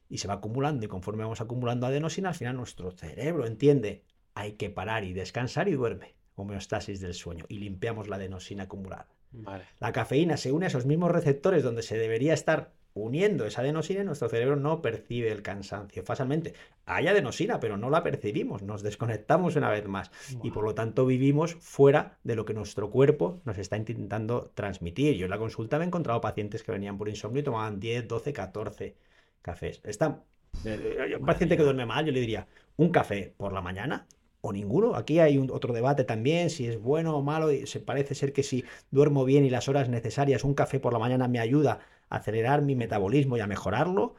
y 0.08 0.18
se 0.18 0.26
va 0.26 0.34
acumulando 0.34 0.84
y 0.84 0.88
conforme 0.88 1.22
vamos 1.22 1.40
acumulando 1.40 1.86
adenosina, 1.86 2.30
al 2.30 2.34
final 2.34 2.56
nuestro 2.56 2.90
cerebro 2.90 3.46
entiende, 3.46 4.02
hay 4.34 4.54
que 4.54 4.70
parar 4.70 5.04
y 5.04 5.12
descansar 5.12 5.68
y 5.68 5.74
duerme, 5.74 6.16
homeostasis 6.34 7.00
del 7.00 7.14
sueño, 7.14 7.44
y 7.48 7.58
limpiamos 7.58 8.08
la 8.08 8.16
adenosina 8.16 8.64
acumulada. 8.64 9.06
Vale. 9.30 9.62
La 9.78 9.92
cafeína 9.92 10.36
se 10.36 10.50
une 10.50 10.66
a 10.66 10.68
esos 10.68 10.84
mismos 10.84 11.12
receptores 11.12 11.62
donde 11.62 11.82
se 11.82 11.96
debería 11.96 12.34
estar 12.34 12.72
uniendo 12.96 13.44
esa 13.46 13.60
adenosina 13.60 14.02
nuestro 14.04 14.28
cerebro 14.28 14.56
no 14.56 14.82
percibe 14.82 15.30
el 15.30 15.42
cansancio 15.42 16.02
fácilmente. 16.02 16.54
Hay 16.86 17.06
adenosina, 17.08 17.60
pero 17.60 17.76
no 17.76 17.90
la 17.90 18.02
percibimos, 18.02 18.62
nos 18.62 18.82
desconectamos 18.82 19.56
una 19.56 19.70
vez 19.70 19.86
más 19.86 20.10
y 20.42 20.50
por 20.50 20.64
lo 20.64 20.74
tanto 20.74 21.06
vivimos 21.06 21.54
fuera 21.56 22.18
de 22.24 22.36
lo 22.36 22.44
que 22.44 22.54
nuestro 22.54 22.90
cuerpo 22.90 23.40
nos 23.44 23.58
está 23.58 23.76
intentando 23.76 24.50
transmitir. 24.54 25.16
Yo 25.16 25.26
en 25.26 25.30
la 25.30 25.38
consulta 25.38 25.78
me 25.78 25.84
he 25.84 25.88
encontrado 25.88 26.20
pacientes 26.20 26.62
que 26.62 26.72
venían 26.72 26.98
por 26.98 27.08
insomnio 27.08 27.40
y 27.40 27.44
tomaban 27.44 27.80
10, 27.80 28.06
12, 28.08 28.32
14 28.32 28.96
cafés. 29.42 29.80
Está, 29.84 30.24
eh, 30.64 31.16
un 31.18 31.26
paciente 31.26 31.56
que 31.56 31.62
duerme 31.62 31.86
mal, 31.86 32.04
yo 32.06 32.12
le 32.12 32.20
diría, 32.20 32.46
un 32.76 32.90
café 32.90 33.34
por 33.36 33.52
la 33.52 33.60
mañana 33.60 34.06
o 34.40 34.52
ninguno. 34.52 34.94
Aquí 34.94 35.18
hay 35.18 35.38
un- 35.38 35.50
otro 35.50 35.72
debate 35.74 36.04
también, 36.04 36.50
si 36.50 36.66
es 36.66 36.80
bueno 36.80 37.16
o 37.16 37.22
malo. 37.22 37.50
Y 37.52 37.66
se 37.66 37.80
parece 37.80 38.14
ser 38.14 38.32
que 38.32 38.42
si 38.42 38.64
duermo 38.90 39.24
bien 39.24 39.44
y 39.44 39.50
las 39.50 39.68
horas 39.68 39.88
necesarias, 39.88 40.44
un 40.44 40.54
café 40.54 40.80
por 40.80 40.92
la 40.92 40.98
mañana 40.98 41.28
me 41.28 41.40
ayuda 41.40 41.80
a 42.08 42.16
acelerar 42.16 42.62
mi 42.62 42.76
metabolismo 42.76 43.36
y 43.36 43.40
a 43.40 43.46
mejorarlo. 43.46 44.14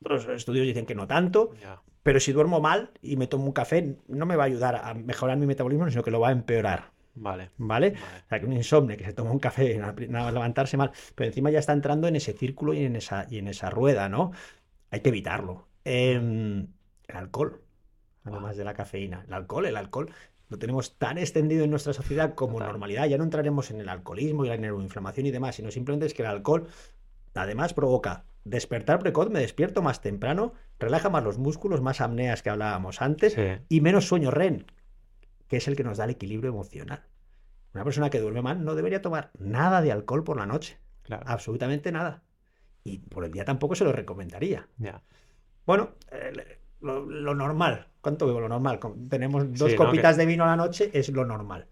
Otros 0.00 0.28
estudios 0.28 0.66
dicen 0.66 0.86
que 0.86 0.94
no 0.94 1.06
tanto. 1.06 1.52
Ya. 1.60 1.80
Pero 2.02 2.20
si 2.20 2.32
duermo 2.32 2.60
mal 2.60 2.92
y 3.02 3.16
me 3.16 3.26
tomo 3.26 3.46
un 3.46 3.52
café, 3.52 3.96
no 4.06 4.26
me 4.26 4.36
va 4.36 4.44
a 4.44 4.46
ayudar 4.46 4.76
a 4.76 4.94
mejorar 4.94 5.36
mi 5.38 5.46
metabolismo, 5.46 5.90
sino 5.90 6.04
que 6.04 6.12
lo 6.12 6.20
va 6.20 6.28
a 6.28 6.32
empeorar. 6.32 6.92
Vale. 7.16 7.50
¿Vale? 7.56 7.90
Vale. 7.90 8.22
O 8.26 8.28
sea, 8.28 8.40
que 8.40 8.46
un 8.46 8.52
insomnio 8.52 8.96
que 8.96 9.04
se 9.04 9.12
toma 9.12 9.32
un 9.32 9.38
café, 9.38 9.76
nada 10.08 10.24
más 10.24 10.32
levantarse 10.32 10.76
mal, 10.76 10.92
pero 11.14 11.28
encima 11.28 11.50
ya 11.50 11.58
está 11.58 11.72
entrando 11.72 12.06
en 12.06 12.16
ese 12.16 12.32
círculo 12.32 12.74
y 12.74 12.84
en 12.84 12.94
esa, 12.96 13.26
y 13.28 13.38
en 13.38 13.48
esa 13.48 13.70
rueda, 13.70 14.08
¿no? 14.08 14.30
Hay 14.90 15.00
que 15.00 15.08
evitarlo. 15.08 15.66
Em, 15.84 16.68
el 17.08 17.16
alcohol, 17.16 17.62
además 18.24 18.56
de 18.56 18.64
la 18.64 18.74
cafeína. 18.74 19.24
El 19.26 19.34
alcohol, 19.34 19.66
el 19.66 19.76
alcohol 19.76 20.10
lo 20.48 20.58
tenemos 20.58 20.96
tan 20.98 21.18
extendido 21.18 21.64
en 21.64 21.70
nuestra 21.70 21.92
sociedad 21.92 22.34
como 22.34 22.54
Total. 22.54 22.68
normalidad. 22.68 23.06
Ya 23.06 23.18
no 23.18 23.24
entraremos 23.24 23.70
en 23.70 23.80
el 23.80 23.88
alcoholismo 23.88 24.44
y 24.44 24.48
la 24.48 24.56
neuroinflamación 24.56 25.26
y 25.26 25.30
demás, 25.32 25.56
sino 25.56 25.70
simplemente 25.70 26.06
es 26.06 26.14
que 26.14 26.22
el 26.22 26.28
alcohol 26.28 26.68
además 27.36 27.74
provoca 27.74 28.24
despertar 28.44 28.98
precoz, 29.00 29.28
me 29.30 29.40
despierto 29.40 29.82
más 29.82 30.00
temprano, 30.00 30.52
relaja 30.78 31.08
más 31.10 31.24
los 31.24 31.38
músculos, 31.38 31.80
más 31.80 32.00
apneas 32.00 32.42
que 32.42 32.50
hablábamos 32.50 33.02
antes 33.02 33.32
Sí. 33.34 33.42
y 33.68 33.80
menos 33.80 34.06
sueño 34.06 34.30
REM, 34.30 34.64
que 35.48 35.56
es 35.56 35.66
el 35.68 35.76
que 35.76 35.84
nos 35.84 35.98
da 35.98 36.04
el 36.04 36.10
equilibrio 36.10 36.50
emocional. 36.50 37.02
Una 37.74 37.84
persona 37.84 38.08
que 38.10 38.20
duerme 38.20 38.42
mal 38.42 38.64
no 38.64 38.74
debería 38.74 39.02
tomar 39.02 39.30
nada 39.38 39.82
de 39.82 39.92
alcohol 39.92 40.24
por 40.24 40.36
la 40.38 40.46
noche, 40.46 40.78
Claro. 41.02 41.24
absolutamente 41.26 41.90
nada. 41.92 42.22
Y 42.84 42.98
por 42.98 43.24
el 43.24 43.32
día 43.32 43.44
tampoco 43.44 43.74
se 43.74 43.84
lo 43.84 43.92
recomendaría. 43.92 44.68
Bueno, 45.66 45.90
eh, 46.12 46.58
lo, 46.80 47.04
lo 47.04 47.34
normal. 47.34 47.88
¿Cuánto 48.00 48.26
bebo 48.26 48.40
lo 48.40 48.48
normal? 48.48 48.78
Tenemos 49.08 49.52
dos 49.52 49.72
Sí, 49.72 49.76
¿no? 49.76 49.84
copitas 49.86 50.16
de 50.16 50.24
vino 50.26 50.44
a 50.44 50.46
la 50.48 50.56
noche, 50.56 50.90
es 50.94 51.08
lo 51.08 51.24
normal. 51.24 51.66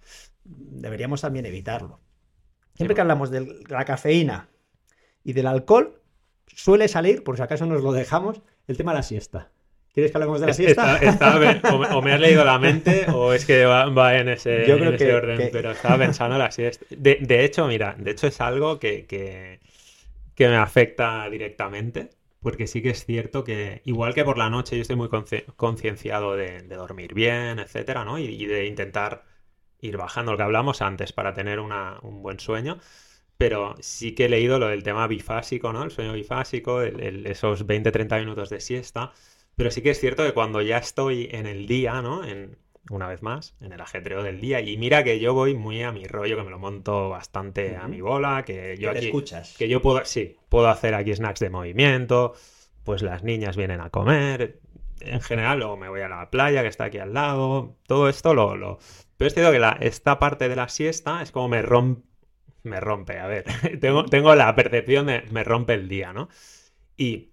Deberíamos 0.45 1.21
también 1.21 1.47
evitarlo. 1.47 2.01
Siempre 2.75 2.95
Sí, 2.95 2.97
que 2.97 3.01
hablamos 3.01 3.31
de 3.31 3.63
la 3.69 3.85
cafeína 3.85 4.49
y 5.25 5.33
del 5.33 5.47
alcohol, 5.47 6.01
suele 6.47 6.87
salir, 6.89 7.25
por 7.25 7.37
si 7.37 7.43
acaso 7.43 7.67
nos 7.67 7.83
lo 7.83 7.93
dejamos, 7.93 8.43
el 8.69 8.77
tema 8.77 8.93
de 8.93 8.99
la 8.99 9.03
siesta. 9.03 9.51
¿Quieres 9.93 10.11
que 10.13 10.19
hablemos 10.19 10.41
de 10.41 10.47
la 10.47 10.51
Es- 10.53 10.57
siesta? 10.57 10.95
está- 11.01 11.33
está 11.33 11.39
be- 11.63 11.69
o, 11.73 11.79
me, 11.79 11.87
o 11.89 12.03
me 12.03 12.13
has 12.13 12.21
leído 12.21 12.45
la 12.45 12.59
mente 12.59 13.07
o 13.13 13.33
es 13.33 13.45
que 13.45 13.65
va, 13.65 13.87
va 13.91 14.17
en 14.17 14.29
ese, 14.29 14.65
Yo 14.69 14.75
en 14.75 14.81
creo 14.81 14.93
ese 14.95 15.07
que- 15.07 15.15
orden, 15.15 15.37
que- 15.39 15.47
pero 15.53 15.71
estaba 15.73 15.99
pensando 15.99 16.37
la 16.39 16.51
siesta. 16.51 16.85
De, 16.91 17.19
de 17.21 17.45
hecho, 17.45 17.67
mira, 17.67 17.95
de 17.99 18.11
hecho 18.11 18.27
es 18.27 18.41
algo 18.41 18.79
que, 18.79 19.07
que, 19.07 19.61
que 20.35 20.49
me 20.49 20.57
afecta 20.57 21.29
directamente, 21.31 22.11
porque 22.41 22.67
sí 22.67 22.83
que 22.83 22.91
es 22.91 23.07
cierto 23.07 23.45
que, 23.45 23.83
igual 23.85 24.15
que 24.15 24.25
por 24.25 24.37
la 24.37 24.51
noche, 24.51 24.77
yo 24.77 24.83
estoy 24.83 24.97
muy 24.97 25.09
concienciado 25.57 26.35
de, 26.37 26.61
de 26.63 26.77
dormir 26.77 27.15
bien, 27.15 27.59
etcétera, 27.59 28.05
¿no? 28.05 28.19
Y, 28.19 28.25
y 28.27 28.47
de 28.47 28.67
intentar 28.67 29.25
ir 29.81 29.97
bajando 29.97 30.33
lo 30.33 30.39
que 30.39 30.43
hablamos 30.45 30.83
antes 30.83 31.13
para 31.13 31.35
tener 31.35 31.61
una- 31.61 31.99
un 32.03 32.21
buen 32.23 32.41
sueño. 32.41 32.79
Pero 33.45 33.75
sí 33.81 34.15
que 34.15 34.25
he 34.27 34.29
leído 34.29 34.59
lo 34.59 34.69
del 34.69 34.83
tema 34.83 35.07
bifásico, 35.07 35.73
¿no? 35.73 35.83
El 35.85 35.91
sueño 35.91 36.13
bifásico, 36.15 36.81
el- 36.83 37.01
el- 37.01 37.27
esos 37.27 37.67
20-30 37.67 38.19
minutos 38.19 38.49
de 38.51 38.61
siesta. 38.61 39.13
Pero 39.57 39.71
sí 39.71 39.83
que 39.83 39.91
es 39.91 40.01
cierto 40.01 40.25
que 40.25 40.33
cuando 40.33 40.63
ya 40.63 40.79
estoy 40.79 41.29
en 41.31 41.47
el 41.47 41.67
día, 41.67 42.01
¿no? 42.03 42.25
En, 42.25 42.57
una 42.91 43.07
vez 43.09 43.23
más, 43.23 43.55
en 43.61 43.73
el 43.73 43.81
ajetreo 43.81 44.23
del 44.23 44.41
día. 44.41 44.61
Y 44.61 44.77
mira 44.79 45.05
que 45.05 45.19
yo 45.21 45.35
voy 45.35 45.55
muy 45.55 45.83
a 45.83 45.93
mi 45.93 46.07
rollo, 46.07 46.37
que 46.37 46.43
me 46.43 46.51
lo 46.51 46.59
monto 46.59 47.09
bastante 47.11 47.77
a 47.77 47.87
mi 47.89 48.01
bola, 48.01 48.45
que 48.47 48.77
yo 48.79 48.89
Que 48.89 48.93
te 48.93 48.99
aquí... 48.99 49.07
escuchas. 49.07 49.55
Que 49.59 49.69
yo 49.69 49.81
puedo, 49.83 50.05
sí, 50.05 50.37
puedo 50.49 50.69
hacer 50.69 50.95
aquí 50.95 51.15
snacks 51.15 51.41
de 51.41 51.51
movimiento, 51.51 52.35
pues 52.85 53.03
las 53.03 53.23
niñas 53.25 53.57
vienen 53.57 53.81
a 53.81 53.91
comer, 53.91 54.61
en 55.01 55.21
general, 55.23 55.59
luego 55.59 55.77
me 55.77 55.89
voy 55.89 56.01
a 56.03 56.09
la 56.09 56.31
playa 56.31 56.63
que 56.63 56.69
está 56.69 56.85
aquí 56.85 56.99
al 56.99 57.15
lado, 57.15 57.77
todo 57.87 58.09
esto 58.09 58.35
lo... 58.35 58.57
lo... 58.57 58.79
Pero 59.17 59.29
es 59.29 59.35
cierto 59.35 59.53
que 59.53 59.59
la, 59.61 59.77
esta 59.81 60.19
parte 60.19 60.49
de 60.49 60.57
la 60.57 60.69
siesta 60.69 61.23
es 61.23 61.31
como 61.31 61.49
me 61.49 61.63
rompe, 61.63 62.03
me 62.65 62.81
rompe, 62.81 63.19
a 63.19 63.27
ver, 63.27 63.45
tengo, 63.81 64.05
tengo 64.07 64.35
la 64.35 64.55
percepción 64.55 65.07
de 65.07 65.23
me 65.31 65.45
rompe 65.45 65.75
el 65.75 65.89
día, 65.89 66.13
¿no? 66.13 66.29
Y 66.97 67.31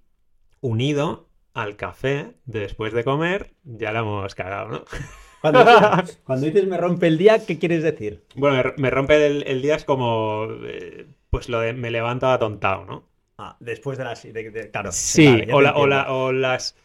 unido 0.59 1.29
al 1.53 1.75
café 1.75 2.33
después 2.45 2.93
de 2.93 3.03
comer, 3.03 3.53
ya 3.63 3.91
la 3.91 3.99
hemos 3.99 4.35
cagado, 4.35 4.69
¿no? 4.69 4.85
Cuando, 5.41 5.65
cuando, 6.23 6.45
dices 6.45 6.67
me 6.67 6.77
rompe 6.77 7.07
el 7.07 7.17
día, 7.17 7.43
¿qué 7.45 7.57
quieres 7.57 7.81
decir? 7.83 8.23
Bueno, 8.35 8.73
me 8.77 8.89
rompe 8.89 9.25
el, 9.25 9.43
el 9.47 9.61
día 9.61 9.75
es 9.75 9.85
como, 9.85 10.47
eh, 10.63 11.07
pues 11.29 11.49
lo 11.49 11.59
de 11.59 11.73
me 11.73 11.89
levanto 11.89 12.27
atontado, 12.27 12.85
¿no? 12.85 13.09
Ah, 13.37 13.57
después 13.59 13.97
de 13.97 14.03
las... 14.03 14.21
De, 14.21 14.51
de, 14.51 14.69
claro. 14.69 14.91
Sí, 14.91 15.47
o, 15.51 15.61
la, 15.61 15.75
o, 15.75 15.87
la, 15.87 16.13
o 16.13 16.31
las... 16.31 16.77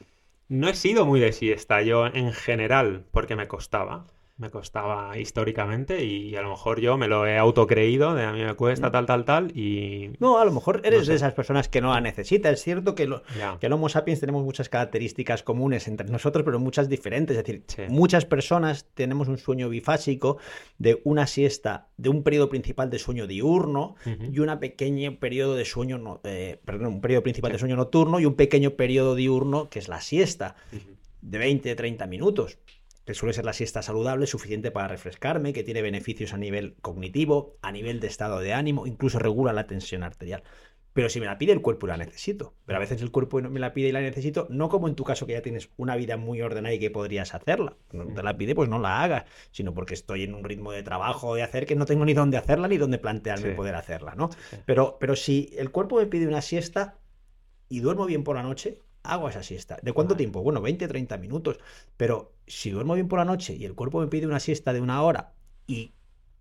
No 0.48 0.68
he 0.68 0.74
sido 0.74 1.04
muy 1.04 1.20
de 1.20 1.32
siesta 1.32 1.82
yo 1.82 2.06
en 2.06 2.32
general, 2.32 3.04
porque 3.10 3.36
me 3.36 3.46
costaba 3.46 4.06
me 4.38 4.50
costaba 4.50 5.16
históricamente 5.16 6.04
y 6.04 6.36
a 6.36 6.42
lo 6.42 6.50
mejor 6.50 6.78
yo 6.78 6.98
me 6.98 7.08
lo 7.08 7.26
he 7.26 7.38
autocreído 7.38 8.14
de 8.14 8.24
a 8.24 8.32
mí 8.32 8.44
me 8.44 8.52
cuesta 8.54 8.90
tal, 8.90 9.06
tal, 9.06 9.24
tal 9.24 9.56
y... 9.56 10.10
No, 10.18 10.38
a 10.38 10.44
lo 10.44 10.52
mejor 10.52 10.82
eres 10.84 11.00
no 11.00 11.04
sé. 11.06 11.10
de 11.12 11.16
esas 11.16 11.32
personas 11.32 11.70
que 11.70 11.80
no 11.80 11.94
la 11.94 12.02
necesita. 12.02 12.50
Es 12.50 12.62
cierto 12.62 12.94
que, 12.94 13.06
lo, 13.06 13.22
que 13.60 13.66
el 13.66 13.72
Homo 13.72 13.88
sapiens 13.88 14.20
tenemos 14.20 14.44
muchas 14.44 14.68
características 14.68 15.42
comunes 15.42 15.88
entre 15.88 16.06
nosotros, 16.08 16.44
pero 16.44 16.58
muchas 16.58 16.90
diferentes. 16.90 17.34
Es 17.34 17.44
decir, 17.44 17.64
sí. 17.66 17.82
muchas 17.88 18.26
personas 18.26 18.86
tenemos 18.92 19.28
un 19.28 19.38
sueño 19.38 19.70
bifásico 19.70 20.36
de 20.76 21.00
una 21.04 21.26
siesta, 21.26 21.88
de 21.96 22.10
un 22.10 22.22
periodo 22.22 22.50
principal 22.50 22.90
de 22.90 22.98
sueño 22.98 23.26
diurno 23.26 23.94
uh 24.04 24.08
-huh. 24.10 24.34
y 24.34 24.38
un 24.38 24.58
pequeño 24.58 25.18
periodo 25.18 25.54
de 25.54 25.64
sueño, 25.64 25.96
no, 25.96 26.20
eh, 26.24 26.60
perdón, 26.62 26.88
un 26.88 27.00
periodo 27.00 27.22
principal 27.22 27.52
sí. 27.52 27.54
de 27.54 27.58
sueño 27.58 27.76
nocturno 27.76 28.20
y 28.20 28.26
un 28.26 28.34
pequeño 28.34 28.72
periodo 28.72 29.14
diurno 29.14 29.70
que 29.70 29.78
es 29.78 29.88
la 29.88 30.02
siesta 30.02 30.56
uh 30.72 30.76
-huh. 30.76 30.96
de 31.22 31.38
20-30 31.38 32.06
minutos 32.06 32.58
que 33.06 33.14
suele 33.14 33.32
ser 33.32 33.44
la 33.44 33.52
siesta 33.52 33.82
saludable, 33.82 34.26
suficiente 34.26 34.72
para 34.72 34.88
refrescarme, 34.88 35.52
que 35.52 35.62
tiene 35.62 35.80
beneficios 35.80 36.34
a 36.34 36.38
nivel 36.38 36.74
cognitivo, 36.82 37.56
a 37.62 37.70
nivel 37.70 38.00
de 38.00 38.08
estado 38.08 38.40
de 38.40 38.52
ánimo, 38.52 38.86
incluso 38.86 39.20
regula 39.20 39.52
la 39.52 39.68
tensión 39.68 40.02
arterial. 40.02 40.42
Pero 40.92 41.08
si 41.08 41.20
me 41.20 41.26
la 41.26 41.38
pide 41.38 41.52
el 41.52 41.60
cuerpo 41.60 41.86
y 41.86 41.90
la 41.90 41.98
necesito. 41.98 42.54
Pero 42.64 42.78
a 42.78 42.80
veces 42.80 43.00
el 43.02 43.12
cuerpo 43.12 43.40
me 43.40 43.60
la 43.60 43.74
pide 43.74 43.88
y 43.88 43.92
la 43.92 44.00
necesito, 44.00 44.48
no 44.50 44.68
como 44.68 44.88
en 44.88 44.96
tu 44.96 45.04
caso 45.04 45.24
que 45.24 45.34
ya 45.34 45.42
tienes 45.42 45.70
una 45.76 45.94
vida 45.94 46.16
muy 46.16 46.42
ordenada 46.42 46.74
y 46.74 46.80
que 46.80 46.90
podrías 46.90 47.32
hacerla. 47.34 47.76
No 47.92 48.06
te 48.06 48.22
la 48.22 48.36
pide, 48.36 48.54
pues 48.54 48.68
no 48.68 48.78
la 48.78 49.04
hagas, 49.04 49.24
sino 49.52 49.72
porque 49.72 49.94
estoy 49.94 50.24
en 50.24 50.34
un 50.34 50.42
ritmo 50.42 50.72
de 50.72 50.82
trabajo, 50.82 51.34
de 51.34 51.42
hacer, 51.42 51.66
que 51.66 51.76
no 51.76 51.86
tengo 51.86 52.04
ni 52.04 52.14
dónde 52.14 52.38
hacerla 52.38 52.66
ni 52.66 52.76
dónde 52.76 52.98
plantearme 52.98 53.50
sí. 53.50 53.54
poder 53.54 53.76
hacerla, 53.76 54.14
¿no? 54.16 54.30
Sí. 54.50 54.56
Pero, 54.64 54.96
pero 54.98 55.14
si 55.14 55.52
el 55.56 55.70
cuerpo 55.70 55.96
me 55.96 56.06
pide 56.06 56.26
una 56.26 56.42
siesta 56.42 56.98
y 57.68 57.80
duermo 57.80 58.06
bien 58.06 58.24
por 58.24 58.36
la 58.36 58.42
noche, 58.42 58.80
hago 59.04 59.28
esa 59.28 59.42
siesta. 59.42 59.78
¿De 59.82 59.92
cuánto 59.92 60.16
tiempo? 60.16 60.42
Bueno, 60.42 60.60
20, 60.60 60.88
30 60.88 61.18
minutos. 61.18 61.58
Pero 61.96 62.35
si 62.46 62.70
duermo 62.70 62.94
bien 62.94 63.08
por 63.08 63.18
la 63.18 63.24
noche 63.24 63.54
y 63.54 63.64
el 63.64 63.74
cuerpo 63.74 64.00
me 64.00 64.08
pide 64.08 64.26
una 64.26 64.40
siesta 64.40 64.72
de 64.72 64.80
una 64.80 65.02
hora 65.02 65.32
y 65.66 65.92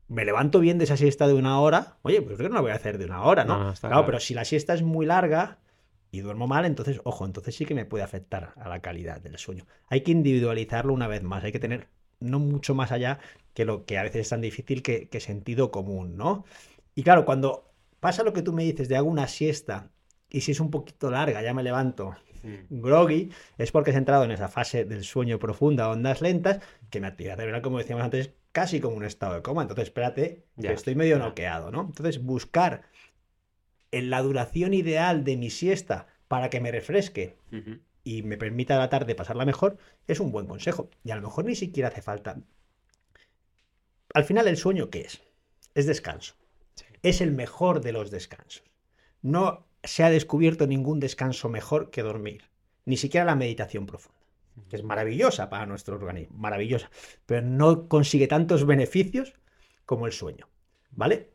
me 0.07 0.26
levanto 0.26 0.60
bien 0.60 0.77
de 0.77 0.84
esa 0.84 0.98
siesta 0.98 1.27
de 1.27 1.34
una 1.34 1.60
hora, 1.60 1.98
oye, 2.03 2.22
pues 2.22 2.38
yo 2.38 2.48
no 2.49 2.56
la 2.56 2.61
voy 2.61 2.72
a 2.72 2.76
hacer 2.76 2.98
de 2.98 3.06
una 3.06 3.23
hora, 3.23 3.44
¿no? 3.44 3.57
no 3.57 3.73
claro, 3.73 3.80
claro, 3.80 4.06
pero 4.06 4.19
si 4.19 4.34
la 4.34 4.45
siesta 4.45 4.73
es 4.73 4.84
muy 4.84 5.06
larga 5.06 5.60
y 6.11 6.19
duermo 6.22 6.48
mal, 6.48 6.65
entonces, 6.65 7.02
ojo, 7.03 7.26
entonces 7.26 7.56
sí 7.56 7.65
que 7.65 7.73
me 7.73 7.86
puede 7.86 8.03
afectar 8.03 8.53
a 8.57 8.69
la 8.69 8.82
calidad 8.82 9.19
del 9.22 9.38
sueño. 9.38 9.65
Hay 9.88 10.02
que 10.02 10.11
individualizarlo 10.11 10.94
una 10.94 11.07
vez 11.07 11.23
más, 11.23 11.44
hay 11.44 11.52
que 11.52 11.60
tener 11.60 11.90
no 12.19 12.40
mucho 12.40 12.76
más 12.76 12.91
allá 12.91 13.19
que 13.53 13.65
lo 13.65 13.86
que 13.86 13.98
a 13.98 14.03
veces 14.03 14.22
es 14.22 14.30
tan 14.30 14.41
difícil 14.41 14.84
que, 14.84 15.10
que 15.10 15.19
sentido 15.19 15.72
común, 15.72 16.18
¿no? 16.18 16.45
Y 16.94 17.03
claro, 17.03 17.26
cuando 17.26 17.72
pasa 17.99 18.23
lo 18.23 18.34
que 18.34 18.41
tú 18.41 18.53
me 18.53 18.64
dices 18.64 18.88
de 18.88 18.98
hago 18.98 19.10
una 19.10 19.27
siesta 19.27 19.91
y 20.30 20.41
si 20.41 20.52
es 20.52 20.60
un 20.60 20.72
poquito 20.72 21.10
larga, 21.10 21.41
ya 21.41 21.53
me 21.53 21.64
levanto. 21.64 22.15
Groggy, 22.70 23.32
es 23.58 23.72
porque 23.72 23.92
has 23.92 23.98
entrado 23.98 24.24
en 24.24 24.32
esa 24.32 24.48
fase 24.48 24.86
del 24.86 25.04
sueño 25.04 25.40
profunda, 25.40 25.90
ondas 25.90 26.22
lentas, 26.22 26.60
que 26.90 27.00
me 27.00 27.08
actividad 27.08 27.38
cerebral, 27.38 27.62
como 27.62 27.78
decíamos 27.78 28.04
antes, 28.04 28.32
casi 28.52 28.80
como 28.80 28.96
un 28.96 29.04
estado 29.04 29.36
de 29.36 29.42
coma. 29.42 29.62
Entonces, 29.62 29.86
espérate, 29.86 30.46
ya, 30.56 30.70
que 30.70 30.76
estoy 30.76 30.96
medio 30.96 31.18
ya. 31.18 31.24
noqueado, 31.24 31.72
¿no? 31.72 31.82
Entonces, 31.82 32.24
buscar 32.24 32.84
en 33.92 34.10
la 34.10 34.22
duración 34.22 34.74
ideal 34.74 35.24
de 35.24 35.38
mi 35.38 35.50
siesta 35.50 36.08
para 36.28 36.50
que 36.50 36.60
me 36.60 36.72
refresque 36.72 37.38
uh 37.52 37.56
-huh. 37.56 37.80
y 38.04 38.24
me 38.24 38.38
permita 38.38 38.78
la 38.78 38.90
tarde 38.90 39.16
pasarla 39.16 39.46
mejor, 39.46 39.78
es 40.08 40.20
un 40.20 40.32
buen 40.32 40.48
consejo. 40.48 40.90
Y 41.04 41.12
a 41.12 41.16
lo 41.16 41.22
mejor 41.22 41.46
ni 41.46 41.56
siquiera 41.56 41.90
hace 41.90 42.02
falta. 42.02 42.38
Al 44.14 44.24
final, 44.24 44.48
el 44.48 44.58
sueño, 44.58 44.90
¿qué 44.90 45.02
es? 45.02 45.22
Es 45.74 45.86
descanso. 45.86 46.36
Sí. 46.76 46.86
Es 47.04 47.22
el 47.22 47.32
mejor 47.32 47.82
de 47.82 47.92
los 47.92 48.12
descansos. 48.12 48.64
No 49.22 49.66
se 49.88 50.03
ha 50.03 50.10
descubierto 50.10 50.68
ningún 50.68 50.99
descanso 50.99 51.49
mejor 51.49 51.90
que 51.90 52.03
dormir, 52.03 52.49
ni 52.86 52.98
siquiera 52.98 53.26
la 53.26 53.36
meditación 53.36 53.86
profunda, 53.86 54.20
que 54.70 54.76
es 54.76 54.84
maravillosa 54.84 55.49
para 55.49 55.66
nuestro 55.66 55.95
organismo, 55.95 56.38
maravillosa, 56.38 56.90
pero 57.26 57.41
no 57.41 57.88
consigue 57.88 58.28
tantos 58.28 58.66
beneficios 58.66 59.34
como 59.86 60.06
el 60.06 60.12
sueño, 60.12 60.48
¿vale? 60.91 61.30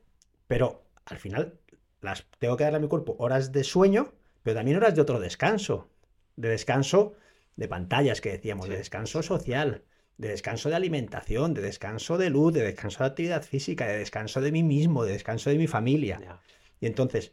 Pero 0.47 0.85
al 1.05 1.19
final 1.19 1.59
las 2.01 2.27
tengo 2.39 2.57
que 2.57 2.65
darle 2.65 2.79
a 2.79 2.81
mi 2.81 2.89
cuerpo 2.89 3.17
horas 3.19 3.53
de 3.53 3.65
sueño, 3.65 4.13
pero 4.43 4.57
también 4.57 4.77
horas 4.77 4.95
de 4.95 5.03
otro 5.03 5.21
descanso, 5.21 5.91
de 6.37 6.49
descanso 6.49 7.15
de 7.57 7.69
pantallas 7.69 8.21
que 8.21 8.31
decíamos, 8.33 8.67
sí. 8.67 8.73
de 8.73 8.79
descanso 8.79 9.23
social, 9.23 9.85
de 10.17 10.29
descanso 10.29 10.69
de 10.69 10.77
alimentación, 10.77 11.55
de 11.55 11.63
descanso 11.63 12.19
de 12.19 12.31
luz, 12.31 12.53
de 12.53 12.63
descanso 12.63 13.03
de 13.03 13.09
actividad 13.09 13.43
física, 13.43 13.87
de 13.87 13.99
descanso 13.99 14.41
de 14.41 14.53
mí 14.53 14.63
mismo, 14.63 15.05
de 15.05 15.13
descanso 15.13 15.51
de 15.51 15.57
mi 15.57 15.67
familia. 15.67 16.19
Yeah. 16.19 16.41
Y 16.81 16.87
entonces, 16.87 17.33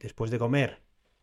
después 0.00 0.30
de 0.30 0.38
comer, 0.38 0.80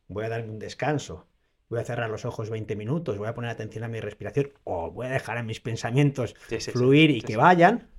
voy 0.07 0.25
a 0.25 0.29
darme 0.29 0.51
un 0.51 0.59
descanso, 0.59 1.27
voy 1.69 1.79
a 1.79 1.83
cerrar 1.83 2.09
los 2.09 2.25
ojos 2.25 2.49
20 2.49 2.75
minutos, 2.75 3.17
voy 3.17 3.27
a 3.27 3.33
poner 3.33 3.51
atención 3.51 3.83
a 3.83 3.87
mi 3.87 3.99
respiración 3.99 4.51
o 4.63 4.91
voy 4.91 5.07
a 5.07 5.11
dejar 5.11 5.37
a 5.37 5.43
mis 5.43 5.59
pensamientos 5.59 6.35
sí, 6.47 6.59
sí, 6.61 6.71
fluir 6.71 7.11
sí, 7.11 7.17
y 7.17 7.21
que 7.21 7.37
vayan, 7.37 7.89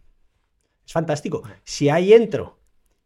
es 0.86 0.92
fantástico. 0.92 1.42
Si 1.64 1.88
ahí 1.90 2.12
entro 2.12 2.59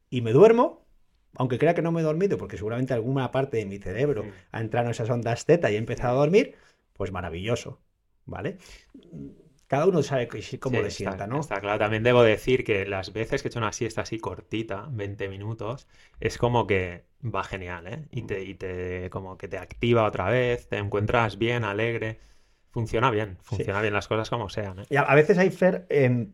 y 0.08 0.20
me 0.20 0.32
duermo, 0.32 0.86
aunque 1.34 1.58
crea 1.58 1.74
que 1.74 1.82
no 1.82 1.92
me 1.92 2.00
he 2.00 2.04
dormido, 2.04 2.38
porque 2.38 2.56
seguramente 2.56 2.94
alguna 2.94 3.32
parte 3.32 3.56
de 3.56 3.66
mi 3.66 3.78
cerebro 3.78 4.24
ha 4.52 4.60
entrado 4.60 4.86
en 4.86 4.92
esas 4.92 5.10
ondas 5.10 5.44
Z 5.44 5.70
y 5.70 5.74
he 5.74 5.78
empezado 5.78 6.16
a 6.16 6.20
dormir, 6.20 6.54
pues 6.92 7.10
maravilloso, 7.10 7.80
¿vale? 8.26 8.58
Cada 9.72 9.86
uno 9.86 10.02
sabe 10.02 10.28
cómo 10.60 10.76
sí, 10.76 10.82
le 10.82 10.90
sienta, 10.90 11.14
está, 11.14 11.26
¿no? 11.26 11.40
Está 11.40 11.58
claro. 11.58 11.78
También 11.78 12.02
debo 12.02 12.22
decir 12.22 12.62
que 12.62 12.84
las 12.84 13.14
veces 13.14 13.40
que 13.40 13.48
he 13.48 13.50
hecho 13.50 13.58
una 13.58 13.72
siesta 13.72 14.02
así 14.02 14.18
cortita, 14.18 14.86
20 14.90 15.30
minutos, 15.30 15.88
es 16.20 16.36
como 16.36 16.66
que 16.66 17.06
va 17.24 17.42
genial, 17.42 17.86
¿eh? 17.86 18.04
Y 18.10 18.20
te, 18.24 18.44
y 18.44 18.52
te 18.52 19.08
como 19.08 19.38
que 19.38 19.48
te 19.48 19.56
activa 19.56 20.04
otra 20.04 20.28
vez, 20.28 20.68
te 20.68 20.76
encuentras 20.76 21.38
bien, 21.38 21.64
alegre. 21.64 22.18
Funciona 22.68 23.10
bien, 23.10 23.38
funciona 23.40 23.78
sí. 23.78 23.82
bien 23.84 23.94
las 23.94 24.08
cosas 24.08 24.28
como 24.28 24.50
sean. 24.50 24.80
¿eh? 24.80 24.84
Y 24.90 24.96
a, 24.96 25.04
a, 25.04 25.14
veces 25.14 25.38
hay, 25.38 25.48
Fer, 25.48 25.86
eh, 25.88 26.26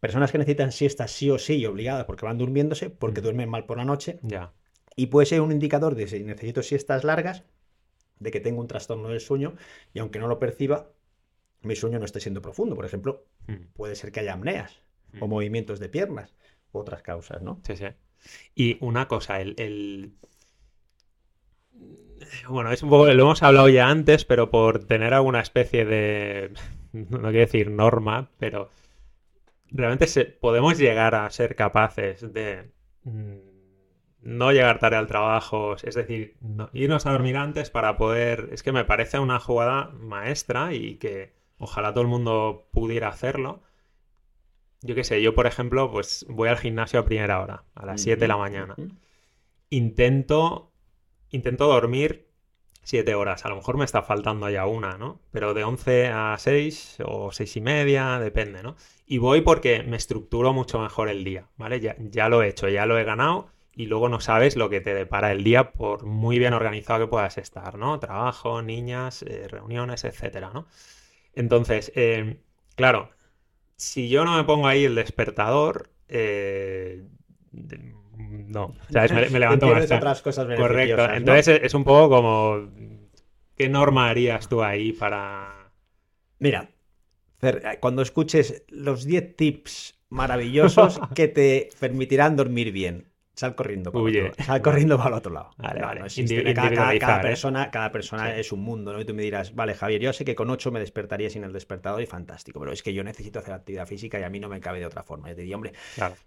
personas 0.00 0.32
que 0.32 0.38
necesitan 0.38 0.72
siestas 0.72 1.12
sí 1.12 1.30
o 1.30 1.38
sí 1.38 1.58
y 1.58 1.66
obligadas 1.66 2.04
porque 2.04 2.26
van 2.26 2.36
durmiéndose, 2.36 2.90
porque 2.90 3.20
mm. 3.20 3.22
duermen 3.22 3.48
mal 3.48 3.64
por 3.64 3.76
la 3.76 3.84
noche. 3.84 4.18
Ya. 4.22 4.54
Y 4.96 5.06
puede 5.06 5.26
ser 5.26 5.40
un 5.40 5.52
indicador 5.52 5.94
de 5.94 6.08
si 6.08 6.24
necesito 6.24 6.64
siestas 6.64 7.04
largas, 7.04 7.44
de 8.18 8.32
que 8.32 8.40
tengo 8.40 8.60
un 8.60 8.66
trastorno 8.66 9.08
del 9.10 9.20
sueño, 9.20 9.54
y 9.94 10.00
aunque 10.00 10.18
no 10.18 10.26
lo 10.26 10.40
perciba, 10.40 10.90
mi 11.62 11.76
sueño 11.76 11.98
no 11.98 12.04
esté 12.04 12.20
siendo 12.20 12.42
profundo. 12.42 12.74
Por 12.76 12.84
ejemplo, 12.84 13.24
mm. 13.46 13.72
puede 13.74 13.94
ser 13.94 14.12
que 14.12 14.20
haya 14.20 14.34
apneas 14.34 14.80
o 15.20 15.28
movimientos 15.28 15.78
de 15.78 15.88
piernas 15.88 16.34
u 16.72 16.78
otras 16.78 17.02
causas, 17.02 17.42
¿no? 17.42 17.60
Sí, 17.64 17.76
sí. 17.76 17.86
Y 18.54 18.78
una 18.80 19.08
cosa, 19.08 19.40
el, 19.40 19.54
el, 19.58 20.12
Bueno, 22.48 22.72
es 22.72 22.82
un 22.82 22.88
poco, 22.88 23.06
lo 23.12 23.22
hemos 23.22 23.42
hablado 23.42 23.68
ya 23.68 23.88
antes, 23.88 24.24
pero 24.24 24.50
por 24.50 24.84
tener 24.84 25.12
alguna 25.12 25.40
especie 25.40 25.84
de, 25.84 26.52
no 26.92 27.30
quiero 27.30 27.38
decir 27.38 27.70
norma, 27.70 28.30
pero 28.38 28.70
realmente 29.70 30.06
se, 30.06 30.24
podemos 30.24 30.78
llegar 30.78 31.14
a 31.14 31.28
ser 31.30 31.56
capaces 31.56 32.32
de 32.32 32.70
mm, 33.04 33.52
no 34.22 34.52
llegar 34.52 34.78
tarde 34.78 34.96
al 34.96 35.08
trabajo, 35.08 35.76
es 35.82 35.94
decir, 35.94 36.36
no, 36.40 36.70
irnos 36.72 37.06
a 37.06 37.12
dormir 37.12 37.36
antes 37.36 37.70
para 37.70 37.96
poder... 37.96 38.50
Es 38.52 38.62
que 38.62 38.72
me 38.72 38.84
parece 38.84 39.18
una 39.18 39.40
jugada 39.40 39.90
maestra 39.98 40.72
y 40.74 40.96
que 40.96 41.32
Ojalá 41.62 41.92
todo 41.92 42.02
el 42.02 42.08
mundo 42.08 42.66
pudiera 42.72 43.06
hacerlo. 43.06 43.62
Yo 44.80 44.96
qué 44.96 45.04
sé, 45.04 45.22
yo 45.22 45.32
por 45.32 45.46
ejemplo, 45.46 45.92
pues 45.92 46.26
voy 46.28 46.48
al 46.48 46.58
gimnasio 46.58 46.98
a 46.98 47.04
primera 47.04 47.40
hora, 47.40 47.62
a 47.76 47.86
las 47.86 48.02
7 48.02 48.22
de 48.22 48.26
la 48.26 48.36
mañana. 48.36 48.74
Intento, 49.70 50.72
intento 51.30 51.68
dormir 51.68 52.28
7 52.82 53.14
horas. 53.14 53.44
A 53.44 53.48
lo 53.48 53.54
mejor 53.54 53.76
me 53.76 53.84
está 53.84 54.02
faltando 54.02 54.50
ya 54.50 54.66
una, 54.66 54.98
¿no? 54.98 55.20
Pero 55.30 55.54
de 55.54 55.62
11 55.62 56.08
a 56.08 56.36
6 56.36 56.98
o 57.06 57.30
6 57.30 57.56
y 57.56 57.60
media, 57.60 58.18
depende, 58.18 58.64
¿no? 58.64 58.74
Y 59.06 59.18
voy 59.18 59.42
porque 59.42 59.84
me 59.84 59.96
estructuro 59.96 60.52
mucho 60.52 60.80
mejor 60.80 61.10
el 61.10 61.22
día, 61.22 61.48
¿vale? 61.58 61.78
Ya, 61.78 61.94
ya 62.00 62.28
lo 62.28 62.42
he 62.42 62.48
hecho, 62.48 62.68
ya 62.68 62.86
lo 62.86 62.98
he 62.98 63.04
ganado 63.04 63.46
y 63.72 63.86
luego 63.86 64.08
no 64.08 64.18
sabes 64.18 64.56
lo 64.56 64.68
que 64.68 64.80
te 64.80 64.94
depara 64.94 65.30
el 65.30 65.44
día 65.44 65.70
por 65.70 66.06
muy 66.06 66.40
bien 66.40 66.54
organizado 66.54 66.98
que 66.98 67.06
puedas 67.06 67.38
estar, 67.38 67.78
¿no? 67.78 68.00
Trabajo, 68.00 68.62
niñas, 68.62 69.22
eh, 69.22 69.46
reuniones, 69.48 70.02
etcétera, 70.02 70.50
¿no? 70.52 70.66
Entonces, 71.34 71.92
eh, 71.94 72.40
claro, 72.74 73.10
si 73.76 74.08
yo 74.08 74.24
no 74.24 74.36
me 74.36 74.44
pongo 74.44 74.66
ahí 74.66 74.84
el 74.84 74.94
despertador, 74.94 75.90
eh, 76.08 77.04
no, 77.50 78.74
¿sabes? 78.90 79.12
Me, 79.12 79.30
me 79.30 79.38
levanto 79.38 79.66
más. 79.66 79.90
otras 79.90 80.22
cosas 80.22 80.46
Correcto. 80.56 81.10
Entonces 81.12 81.60
es 81.62 81.74
un 81.74 81.84
poco 81.84 82.16
como 82.16 82.68
¿Qué 83.56 83.68
norma 83.68 84.08
harías 84.08 84.48
tú 84.48 84.62
ahí 84.62 84.92
para...? 84.92 85.72
Mira, 86.38 86.70
cuando 87.80 88.02
escuches 88.02 88.64
los 88.68 89.04
10 89.04 89.36
tips 89.36 90.00
maravillosos 90.08 91.00
que 91.14 91.28
te 91.28 91.68
permitirán 91.78 92.36
dormir 92.36 92.72
bien, 92.72 93.11
Sal 93.34 93.54
corriendo 93.54 93.90
para, 93.90 94.04
Otro, 94.04 94.44
sal 94.44 94.60
corriendo 94.60 94.96
para 94.98 95.08
el 95.08 95.14
otro 95.14 95.32
lado. 95.32 95.50
Vale, 95.56 95.80
vale. 95.80 96.00
cada, 96.54 97.18
¿eh? 97.18 97.22
persona, 97.22 97.70
cada 97.70 97.90
persona 97.90 98.36
es 98.36 98.52
un 98.52 98.60
mundo, 98.60 98.92
¿no? 98.92 99.00
Y 99.00 99.04
tú 99.06 99.14
me 99.14 99.22
dirás, 99.22 99.54
vale, 99.54 99.74
Javier, 99.74 100.02
yo 100.02 100.12
sé 100.12 100.24
que 100.24 100.34
con 100.34 100.50
8 100.50 100.70
me 100.70 100.80
despertaría 100.80 101.30
sin 101.30 101.44
el 101.44 101.52
despertador 101.52 102.02
y 102.02 102.06
fantástico, 102.06 102.60
pero 102.60 102.72
es 102.72 102.82
que 102.82 102.92
yo 102.92 103.02
necesito 103.02 103.38
hacer 103.38 103.54
actividad 103.54 103.86
física 103.86 104.20
y 104.20 104.22
a 104.22 104.28
mí 104.28 104.38
no 104.38 104.48
me 104.48 104.60
cabe 104.60 104.80
de 104.80 104.86
otra 104.86 105.02
forma. 105.02 105.28
Yo 105.30 105.36
te 105.36 105.42
diría, 105.42 105.56
hombre, 105.56 105.72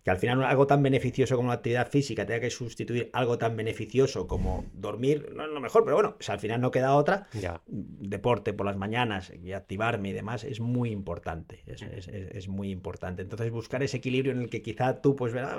que 0.03 0.09
al 0.09 0.17
final 0.17 0.43
algo 0.43 0.65
tan 0.65 0.81
beneficioso 0.81 1.35
como 1.35 1.49
la 1.49 1.55
actividad 1.55 1.89
física 1.89 2.25
tenga 2.25 2.39
que 2.39 2.49
sustituir 2.49 3.09
algo 3.13 3.37
tan 3.37 3.55
beneficioso 3.55 4.27
como 4.27 4.65
dormir, 4.73 5.31
no 5.35 5.45
es 5.45 5.51
lo 5.51 5.61
mejor, 5.61 5.83
pero 5.83 5.95
bueno, 5.97 6.17
al 6.27 6.39
final 6.39 6.59
no 6.61 6.71
queda 6.71 6.95
otra. 6.95 7.27
Deporte 7.67 8.53
por 8.53 8.65
las 8.65 8.77
mañanas 8.77 9.31
y 9.43 9.51
activarme 9.51 10.09
y 10.09 10.13
demás 10.13 10.43
es 10.43 10.59
muy 10.59 10.89
importante. 10.89 11.63
Es, 11.67 11.81
es, 11.81 12.47
muy 12.47 12.69
importante. 12.69 13.21
Entonces, 13.21 13.51
buscar 13.51 13.83
ese 13.83 13.97
equilibrio 13.97 14.31
en 14.31 14.41
el 14.41 14.49
que 14.49 14.61
quizá 14.61 15.01
tú, 15.01 15.15
pues, 15.15 15.33
verás, 15.33 15.55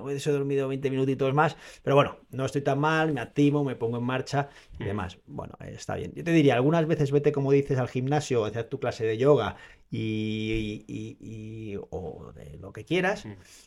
pues, 0.00 0.26
he 0.26 0.30
dormido 0.30 0.61
20 0.68 0.90
minutitos 0.90 1.34
más, 1.34 1.56
pero 1.82 1.96
bueno, 1.96 2.18
no 2.30 2.44
estoy 2.44 2.62
tan 2.62 2.78
mal, 2.78 3.12
me 3.12 3.20
activo, 3.20 3.64
me 3.64 3.76
pongo 3.76 3.98
en 3.98 4.04
marcha 4.04 4.48
y 4.78 4.84
demás. 4.84 5.18
Bueno, 5.26 5.54
está 5.60 5.96
bien. 5.96 6.12
Yo 6.14 6.24
te 6.24 6.32
diría, 6.32 6.54
algunas 6.54 6.86
veces 6.86 7.10
vete, 7.10 7.32
como 7.32 7.52
dices, 7.52 7.78
al 7.78 7.88
gimnasio, 7.88 8.44
hacer 8.44 8.68
tu 8.68 8.80
clase 8.80 9.04
de 9.04 9.18
yoga 9.18 9.56
y, 9.90 11.76
o 11.90 12.32
de 12.34 12.58
lo 12.58 12.72
que 12.72 12.84
quieras, 12.84 13.24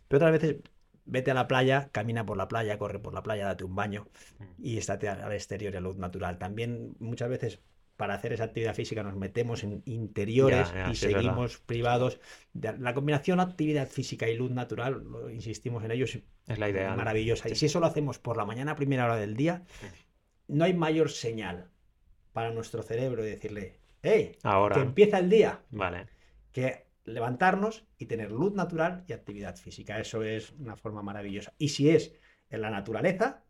pero 0.07 0.17
otras 0.17 0.31
veces 0.31 0.57
vete 1.05 1.31
a 1.31 1.33
la 1.33 1.47
playa, 1.47 1.89
camina 1.91 2.25
por 2.25 2.37
la 2.37 2.47
playa, 2.47 2.77
corre 2.77 2.99
por 2.99 3.13
la 3.13 3.23
playa, 3.23 3.45
date 3.45 3.63
un 3.63 3.75
baño 3.75 4.07
y 4.57 4.77
estate 4.77 5.07
al 5.09 5.33
exterior 5.33 5.73
y 5.73 5.77
a 5.77 5.81
luz 5.81 5.97
natural. 5.97 6.37
También 6.37 6.95
muchas 6.99 7.29
veces 7.29 7.59
para 7.97 8.13
hacer 8.15 8.33
esa 8.33 8.45
actividad 8.45 8.75
física 8.75 9.03
nos 9.03 9.15
metemos 9.15 9.63
en 9.63 9.81
interiores 9.85 10.73
y 10.91 10.95
seguimos 10.95 11.59
privados. 11.59 12.19
La 12.53 12.93
combinación 12.93 13.39
actividad 13.39 13.87
física 13.87 14.27
y 14.27 14.35
luz 14.35 14.51
natural, 14.51 15.03
insistimos 15.31 15.83
en 15.83 15.91
ello, 15.91 16.05
es 16.05 16.59
la 16.59 16.69
idea. 16.69 16.95
Maravillosa. 16.95 17.49
Y 17.49 17.55
si 17.55 17.67
eso 17.67 17.79
lo 17.79 17.85
hacemos 17.85 18.19
por 18.19 18.37
la 18.37 18.45
mañana 18.45 18.73
a 18.73 18.75
primera 18.75 19.05
hora 19.05 19.15
del 19.15 19.35
día, 19.35 19.63
no 20.47 20.65
hay 20.65 20.73
mayor 20.73 21.09
señal 21.09 21.69
para 22.33 22.51
nuestro 22.51 22.83
cerebro 22.83 23.23
de 23.23 23.29
decirle, 23.29 23.79
hey, 24.01 24.37
Ahora. 24.43 24.75
que 24.75 24.81
empieza 24.81 25.19
el 25.19 25.29
día. 25.29 25.61
Vale. 25.71 26.07
Que 26.51 26.87
levantarnos 27.05 27.85
y 27.97 28.07
tener 28.07 28.31
luz 28.31 28.53
natural 28.53 29.05
y 29.07 29.13
actividad 29.13 29.55
física. 29.55 29.99
Eso 29.99 30.21
es 30.23 30.51
una 30.51 30.75
forma 30.75 31.01
maravillosa. 31.01 31.53
Y 31.57 31.69
si 31.69 31.89
es 31.89 32.13
en 32.49 32.61
la 32.61 32.69
naturaleza, 32.69 33.44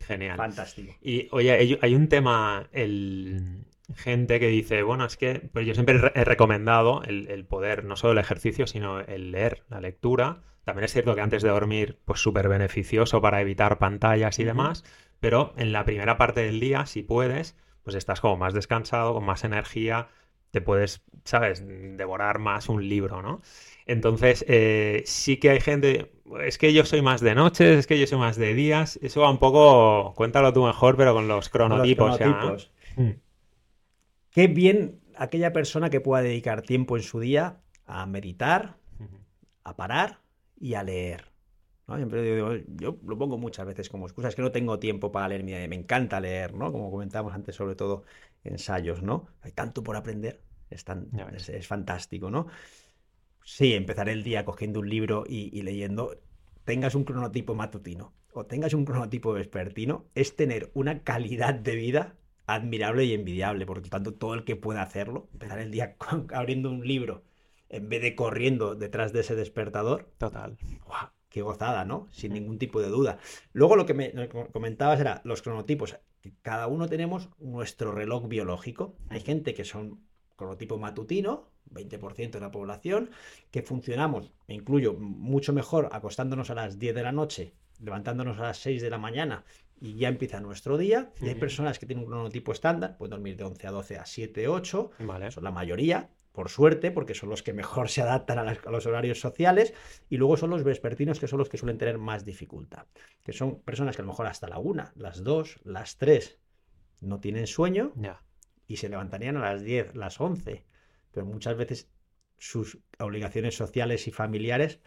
Genial. 0.00 0.36
Fantástico. 0.36 0.94
Y 1.00 1.28
oye, 1.30 1.78
hay 1.80 1.94
un 1.94 2.08
tema, 2.08 2.68
el 2.72 3.64
gente 3.94 4.40
que 4.40 4.48
dice, 4.48 4.82
bueno, 4.82 5.04
es 5.04 5.16
que 5.16 5.48
pues 5.52 5.66
yo 5.66 5.74
siempre 5.74 6.00
he 6.14 6.24
recomendado 6.24 7.02
el, 7.04 7.44
poder, 7.44 7.84
no 7.84 7.96
solo 7.96 8.12
el 8.12 8.18
ejercicio, 8.18 8.66
sino 8.66 9.00
el 9.00 9.32
leer, 9.32 9.64
la 9.68 9.80
lectura. 9.80 10.42
También 10.64 10.84
es 10.84 10.92
cierto 10.92 11.14
que 11.14 11.20
antes 11.20 11.42
de 11.42 11.48
dormir, 11.48 11.98
pues 12.04 12.20
súper 12.20 12.48
beneficioso 12.48 13.20
para 13.20 13.40
evitar 13.40 13.78
pantallas 13.78 14.38
y 14.38 14.44
demás, 14.44 14.84
pero 15.18 15.54
en 15.56 15.72
la 15.72 15.84
primera 15.84 16.16
parte 16.18 16.40
del 16.40 16.60
día, 16.60 16.86
si 16.86 17.02
puedes, 17.02 17.56
pues 17.82 17.96
estás 17.96 18.20
como 18.20 18.36
más 18.36 18.54
descansado, 18.54 19.14
con 19.14 19.24
más 19.24 19.44
energía, 19.44 20.08
te 20.50 20.60
puedes, 20.60 21.02
¿sabes?, 21.24 21.64
devorar 21.66 22.38
más 22.38 22.68
un 22.68 22.88
libro, 22.88 23.22
¿no? 23.22 23.40
Entonces, 23.90 24.44
eh, 24.46 25.02
sí 25.04 25.38
que 25.38 25.50
hay 25.50 25.58
gente, 25.58 26.12
es 26.44 26.58
que 26.58 26.72
yo 26.72 26.84
soy 26.84 27.02
más 27.02 27.20
de 27.20 27.34
noches, 27.34 27.76
es 27.76 27.86
que 27.88 27.98
yo 27.98 28.06
soy 28.06 28.18
más 28.18 28.36
de 28.36 28.54
días, 28.54 29.00
eso 29.02 29.22
va 29.22 29.30
un 29.30 29.38
poco, 29.38 30.14
cuéntalo 30.14 30.52
tú 30.52 30.64
mejor, 30.64 30.96
pero 30.96 31.12
con 31.12 31.26
los 31.26 31.48
cronotipos. 31.48 32.20
Mm. 32.94 33.10
Qué 34.30 34.46
bien 34.46 35.00
aquella 35.16 35.52
persona 35.52 35.90
que 35.90 36.00
pueda 36.00 36.22
dedicar 36.22 36.62
tiempo 36.62 36.96
en 36.96 37.02
su 37.02 37.18
día 37.18 37.62
a 37.84 38.06
meditar, 38.06 38.76
a 39.64 39.74
parar 39.74 40.20
y 40.60 40.74
a 40.74 40.84
leer. 40.84 41.24
yo 41.88 42.96
lo 43.04 43.18
pongo 43.18 43.38
muchas 43.38 43.66
veces 43.66 43.88
como 43.88 44.06
excusa, 44.06 44.28
es 44.28 44.36
que 44.36 44.42
no 44.42 44.52
tengo 44.52 44.78
tiempo 44.78 45.10
para 45.10 45.26
leer, 45.26 45.42
me 45.42 45.74
encanta 45.74 46.20
leer, 46.20 46.54
¿no? 46.54 46.70
Como 46.70 46.92
comentábamos 46.92 47.34
antes, 47.34 47.56
sobre 47.56 47.74
todo 47.74 48.04
ensayos, 48.44 49.02
¿no? 49.02 49.26
Hay 49.42 49.50
tanto 49.50 49.82
por 49.82 49.96
aprender, 49.96 50.42
es, 50.70 50.84
es 51.48 51.66
fantástico, 51.66 52.30
¿no? 52.30 52.46
Sí, 53.52 53.74
empezar 53.74 54.08
el 54.08 54.22
día 54.22 54.44
cogiendo 54.44 54.78
un 54.78 54.88
libro 54.88 55.24
y, 55.26 55.60
leyendo, 55.62 56.16
tengas 56.64 56.94
un 56.94 57.02
cronotipo 57.02 57.56
matutino 57.56 58.14
o 58.32 58.46
tengas 58.46 58.74
un 58.74 58.84
cronotipo 58.84 59.32
vespertino, 59.32 60.06
es 60.14 60.36
tener 60.36 60.70
una 60.72 61.02
calidad 61.02 61.54
de 61.54 61.74
vida 61.74 62.16
admirable 62.46 63.04
y 63.06 63.12
envidiable. 63.12 63.66
Por 63.66 63.82
lo 63.82 63.88
tanto, 63.88 64.14
todo 64.14 64.34
el 64.34 64.44
que 64.44 64.54
pueda 64.54 64.82
hacerlo, 64.82 65.28
empezar 65.32 65.58
el 65.58 65.72
día 65.72 65.96
abriendo 66.32 66.70
un 66.70 66.86
libro 66.86 67.24
en 67.68 67.88
vez 67.88 68.00
de 68.02 68.14
corriendo 68.14 68.76
detrás 68.76 69.12
de 69.12 69.20
ese 69.20 69.34
despertador. 69.34 70.08
Total. 70.16 70.56
Qué 71.28 71.42
gozada, 71.42 71.84
¿no? 71.84 72.06
Sin 72.12 72.32
ningún 72.32 72.56
tipo 72.56 72.80
de 72.80 72.88
duda. 72.88 73.18
Luego 73.52 73.74
lo 73.74 73.84
que 73.84 73.94
me 73.94 74.12
comentabas 74.52 75.00
era 75.00 75.22
los 75.24 75.42
cronotipos. 75.42 75.98
Cada 76.42 76.68
uno 76.68 76.88
tenemos 76.88 77.28
nuestro 77.40 77.90
reloj 77.90 78.28
biológico. 78.28 78.94
Hay 79.08 79.20
gente 79.20 79.54
que 79.54 79.64
son 79.64 80.06
cronotipo 80.36 80.78
matutino, 80.78 81.49
20% 81.72 82.32
de 82.32 82.40
la 82.40 82.50
población, 82.50 83.10
que 83.50 83.62
funcionamos, 83.62 84.32
me 84.48 84.54
incluyo, 84.54 84.94
mucho 84.94 85.52
mejor 85.52 85.88
acostándonos 85.92 86.50
a 86.50 86.54
las 86.54 86.78
10 86.78 86.94
de 86.94 87.02
la 87.02 87.12
noche, 87.12 87.54
levantándonos 87.80 88.38
a 88.38 88.42
las 88.42 88.58
6 88.58 88.82
de 88.82 88.90
la 88.90 88.98
mañana 88.98 89.44
y 89.80 89.96
ya 89.96 90.08
empieza 90.08 90.40
nuestro 90.40 90.76
día. 90.76 91.10
Y 91.20 91.28
hay 91.28 91.34
personas 91.34 91.78
que 91.78 91.86
tienen 91.86 92.04
un 92.04 92.10
cronotipo 92.10 92.52
estándar, 92.52 92.96
pueden 92.98 93.10
dormir 93.10 93.36
de 93.36 93.44
11 93.44 93.66
a 93.66 93.70
12 93.70 93.96
a 93.98 94.06
7, 94.06 94.48
8, 94.48 94.90
son 95.30 95.44
la 95.44 95.50
mayoría, 95.50 96.10
por 96.32 96.48
suerte, 96.48 96.90
porque 96.90 97.14
son 97.14 97.30
los 97.30 97.42
que 97.42 97.52
mejor 97.52 97.88
se 97.88 98.02
adaptan 98.02 98.38
a, 98.38 98.54
los 98.70 98.86
horarios 98.86 99.20
sociales, 99.20 99.72
y 100.08 100.18
luego 100.18 100.36
son 100.36 100.50
los 100.50 100.64
vespertinos 100.64 101.18
que 101.18 101.26
son 101.26 101.38
los 101.38 101.48
que 101.48 101.56
suelen 101.56 101.78
tener 101.78 101.98
más 101.98 102.24
dificultad, 102.24 102.86
que 103.24 103.32
son 103.32 103.60
personas 103.60 103.96
que 103.96 104.02
a 104.02 104.04
lo 104.04 104.10
mejor 104.10 104.26
hasta 104.26 104.48
la 104.48 104.58
1, 104.58 104.90
las 104.96 105.24
2, 105.24 105.60
las 105.64 105.96
3 105.96 106.38
no 107.00 107.18
tienen 107.18 107.46
sueño 107.46 107.92
y 108.66 108.76
se 108.76 108.90
levantarían 108.90 109.38
a 109.38 109.52
las 109.52 109.62
10, 109.62 109.96
las 109.96 110.20
11 110.20 110.64
pero 111.12 111.26
muchas 111.26 111.56
veces 111.56 111.88
sus 112.38 112.78
obligaciones 112.98 113.54
sociales 113.54 114.08
y 114.08 114.10
familiares 114.10 114.80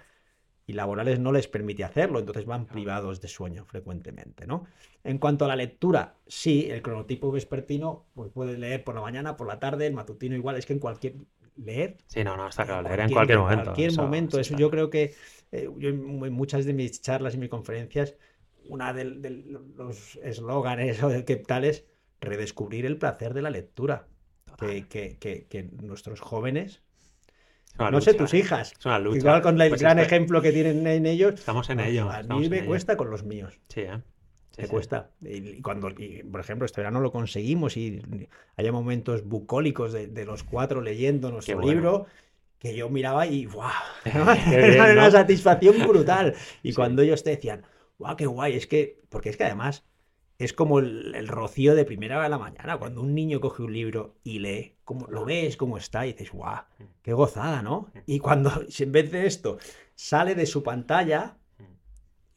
y 0.66 0.74
laborales 0.74 1.20
no 1.20 1.32
les 1.32 1.48
permite 1.48 1.84
hacerlo, 1.84 2.20
entonces 2.20 2.46
van 2.46 2.66
privados 2.66 3.22
de 3.22 3.28
sueño 3.28 3.66
frecuentemente, 3.66 4.48
¿no? 4.48 4.66
En 5.04 5.18
cuanto 5.18 5.46
a 5.46 5.48
la 5.50 5.56
lectura, 5.56 6.16
sí, 6.26 6.70
el 6.70 6.82
cronotipo 6.82 7.32
vespertino 7.32 8.06
pues 8.14 8.32
puede 8.32 8.58
leer 8.58 8.84
por 8.84 8.96
la 8.96 9.02
mañana, 9.02 9.36
por 9.36 9.48
la 9.48 9.60
tarde, 9.60 9.88
el 9.88 9.94
matutino 9.94 10.36
igual, 10.36 10.56
es 10.56 10.66
que 10.66 10.74
en 10.74 10.80
cualquier 10.80 11.16
leer. 11.58 11.98
Sí, 12.08 12.24
no, 12.24 12.38
no, 12.38 12.48
está 12.48 12.66
claro, 12.66 12.88
leer 12.88 13.02
en 13.02 13.12
cualquier 13.12 13.40
momento. 13.40 13.60
En 13.60 13.66
cualquier 13.66 13.98
momento, 13.98 14.40
eso 14.40 14.56
yo 14.56 14.70
creo 14.70 14.90
que 14.90 15.14
eh, 15.52 15.70
yo 15.78 15.90
en 15.90 16.34
muchas 16.34 16.66
de 16.66 16.74
mis 16.74 17.02
charlas 17.02 17.36
y 17.36 17.38
mis 17.38 17.50
conferencias, 17.50 18.16
una 18.70 18.94
de, 18.94 19.04
los 19.04 20.18
eslóganes 20.24 21.04
o 21.04 21.10
de 21.10 21.26
que 21.26 21.36
tales, 21.36 21.86
redescubrir 22.22 22.86
el 22.86 22.98
placer 22.98 23.34
de 23.34 23.42
la 23.42 23.50
lectura 23.50 24.08
que, 24.58 25.70
nuestros 25.82 26.22
jóvenes 26.22 26.82
no 27.78 28.02
sé, 28.02 28.14
tus 28.14 28.34
hijas. 28.34 28.74
Igual 29.14 29.42
con 29.42 29.60
el 29.60 29.70
pues 29.70 29.82
gran 29.82 30.00
ejemplo 30.00 30.42
que 30.42 30.52
tienen 30.52 30.86
en 30.86 31.06
ellos. 31.06 31.34
Estamos 31.36 31.70
en 31.70 31.80
ello. 31.80 32.10
A 32.10 32.22
mí 32.24 32.50
me 32.50 32.66
cuesta 32.66 32.96
con 32.98 33.10
los 33.10 33.24
míos. 33.24 33.60
Sí, 33.68 33.82
¿eh? 33.82 34.00
me 34.58 34.68
cuesta. 34.68 35.10
Y 35.22 35.62
cuando, 35.62 35.90
por 36.32 36.40
ejemplo, 36.40 36.66
este 36.66 36.82
verano 36.82 37.00
lo 37.00 37.12
conseguimos 37.12 37.76
y 37.78 38.02
haya 38.56 38.72
momentos 38.72 39.24
bucólicos 39.24 39.94
de, 39.94 40.26
los 40.26 40.44
cuatro 40.44 40.82
leyendo 40.82 41.32
nuestro 41.32 41.62
libro 41.62 42.06
que 42.60 42.76
yo 42.76 42.90
miraba 42.90 43.28
y 43.28 43.46
¡guau! 43.46 43.72
Era 44.06 44.94
una 44.94 45.12
satisfacción 45.12 45.86
brutal. 45.88 46.36
Y 46.62 46.74
cuando 46.74 47.02
ellos 47.02 47.24
te 47.24 47.32
decían, 47.32 47.64
¡guau, 47.98 48.16
qué 48.16 48.28
guay! 48.28 48.56
Es 48.56 48.68
que, 48.68 49.02
porque 49.10 49.30
es 49.30 49.38
que 49.38 49.46
además 49.46 49.84
es 50.44 50.54
como 50.54 50.80
el, 50.80 51.28
rocío 51.28 51.76
de 51.76 51.86
primera 51.86 52.16
hora 52.16 52.26
de 52.26 52.30
la 52.30 52.38
mañana, 52.38 52.78
cuando 52.78 53.02
un 53.02 53.14
niño 53.14 53.40
coge 53.40 53.64
un 53.64 53.74
libro 53.74 54.16
y 54.24 54.40
lee, 54.40 54.76
como, 54.84 55.08
lo 55.08 55.26
ves 55.26 55.58
cómo 55.58 55.78
está 55.78 56.06
y 56.06 56.14
dices, 56.14 56.32
guau, 56.32 56.64
qué 57.02 57.14
gozada, 57.14 57.62
¿no? 57.62 57.92
Y 58.06 58.20
cuando 58.20 58.52
en 58.80 58.92
vez 58.92 59.12
de 59.12 59.26
esto 59.26 59.58
sale 59.96 60.36
de 60.36 60.46
su 60.46 60.64
pantalla 60.64 61.38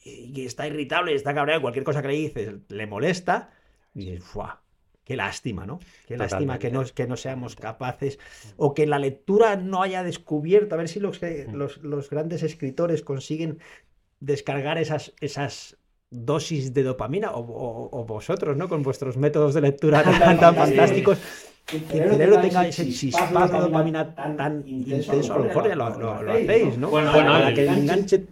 y, 0.03 0.45
está 0.45 0.67
irritable, 0.67 1.15
está 1.15 1.35
cabreado, 1.35 1.63
cualquier 1.63 1.85
cosa 1.85 2.03
que 2.03 2.09
le 2.09 2.15
dices 2.15 2.55
le 2.69 2.87
molesta, 2.87 3.51
y 3.95 4.11
dices, 4.11 4.33
guau, 4.33 4.57
qué 5.05 5.17
lástima, 5.17 5.67
¿no? 5.67 5.79
Qué 6.07 6.17
lástima 6.17 6.59
que 6.59 6.71
no, 6.71 6.85
que 6.85 7.07
no 7.07 7.17
seamos 7.17 7.57
capaces 7.57 8.19
o 8.57 8.75
que 8.75 8.87
la 8.87 8.99
lectura 8.99 9.57
no 9.57 9.83
haya 9.83 10.03
descubierto, 10.03 10.75
a 10.75 10.79
ver 10.79 10.89
si 10.89 11.01
los, 11.01 11.21
los, 11.53 11.79
los 11.79 12.11
grandes 12.11 12.43
escritores 12.43 13.03
consiguen 13.03 13.59
descargar 14.21 14.79
esas, 14.79 15.13
esas 15.21 15.79
dosis 16.11 16.73
de 16.73 16.83
dopamina, 16.83 17.31
o, 17.35 18.05
vosotros, 18.07 18.57
¿no? 18.57 18.69
Con 18.69 18.83
vuestros 18.83 19.17
métodos 19.17 19.55
de 19.55 19.61
lectura 19.61 20.03
tan, 20.39 20.55
fantásticos, 20.55 21.19
que 21.67 21.79
el 21.79 22.11
cerebro 22.11 22.41
tenga 22.41 22.67
ese 22.67 22.89
chispazo 22.89 23.55
de 23.55 23.61
dopamina 23.61 24.15
tan, 24.15 24.63
intenso, 24.67 25.35
a 25.35 25.39
lo 25.39 25.45
mejor 25.45 25.69
ya 25.69 25.75
lo, 25.75 25.99
lo, 25.99 26.31
hacéis, 26.31 26.79
¿no? 26.79 26.91
Bueno, 26.91 27.13
Para 27.13 27.53
que 27.53 27.67
enganche 27.67 28.25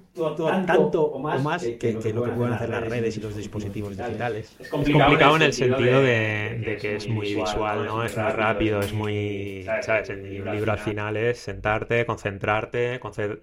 tanto 0.67 1.03
o 1.03 1.19
más 1.19 1.65
que, 1.65 1.77
que, 1.99 2.13
lo 2.13 2.23
que 2.23 2.31
pueden 2.31 2.53
hacer 2.53 2.69
las 2.69 2.85
redes 2.85 3.17
y 3.17 3.21
los 3.21 3.35
dispositivos 3.37 3.97
digitales. 3.97 4.55
Es 4.61 4.69
complicado 4.69 5.35
en 5.37 5.43
el 5.43 5.53
sentido 5.53 6.01
de, 6.01 6.63
de 6.65 6.77
que 6.81 6.97
es 6.97 7.09
muy 7.09 7.35
visual, 7.35 7.85
¿no? 7.87 8.05
Es 8.05 8.17
muy 8.17 8.31
rápido, 8.31 8.79
es 8.81 8.93
muy... 8.93 9.67
¿Sabes? 9.83 10.11
El 10.11 10.45
libro 10.45 10.71
al 10.71 10.79
final 10.79 11.17
es 11.17 11.39
sentarte, 11.39 12.07
concentrarte, 12.07 13.01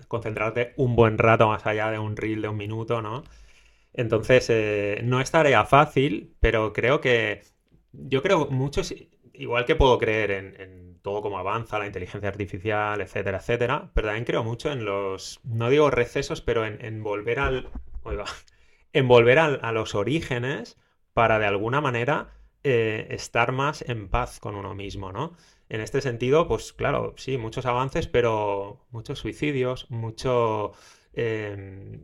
concentrarte 0.08 0.74
un 0.78 0.96
buen 0.96 1.18
rato 1.18 1.50
más 1.50 1.66
allá 1.66 1.92
de 1.92 2.00
un 2.00 2.16
reel 2.16 2.42
de 2.42 2.48
un 2.48 2.58
minuto, 2.58 3.02
¿no? 3.02 3.24
Entonces, 3.94 4.50
eh, 4.50 5.02
no 5.04 5.22
es 5.22 5.32
tarea 5.32 5.66
fácil, 5.66 6.36
pero 6.40 6.74
creo 6.74 7.02
que... 7.02 7.44
Yo 7.94 8.22
creo 8.24 8.48
muchos 8.48 8.94
igual 9.42 9.66
que 9.66 9.76
puedo 9.76 9.98
creer 9.98 10.32
en, 10.32 11.00
todo 11.02 11.24
cómo 11.24 11.40
avanza 11.40 11.80
la 11.80 11.88
inteligencia 11.88 12.30
artificial, 12.30 13.02
etcétera, 13.02 13.40
etcétera, 13.40 13.90
pero 13.96 14.08
también 14.08 14.26
creo 14.26 14.44
mucho 14.44 14.72
en 14.72 14.86
los, 14.86 15.40
no 15.44 15.72
digo 15.72 15.90
recesos, 15.90 16.42
pero 16.42 16.64
en, 16.64 17.02
volver 17.02 17.40
al, 17.40 17.70
oiga, 18.04 18.26
en 18.94 19.08
volver 19.08 19.40
a, 19.40 19.72
los 19.72 19.96
orígenes 19.96 20.78
para 21.14 21.40
de 21.40 21.48
alguna 21.48 21.82
manera 21.82 22.30
eh, 22.64 23.08
estar 23.10 23.52
más 23.52 23.82
en 23.82 24.10
paz 24.10 24.40
con 24.40 24.56
uno 24.56 24.76
mismo, 24.76 25.12
¿no? 25.12 25.36
En 25.70 25.82
este 25.82 26.02
sentido, 26.02 26.48
pues 26.48 26.72
claro, 26.72 27.16
sí, 27.18 27.40
muchos 27.40 27.66
avances, 27.66 28.08
pero 28.08 28.86
muchos 28.92 29.18
suicidios, 29.18 29.90
mucho, 29.90 30.74
eh, 31.14 32.00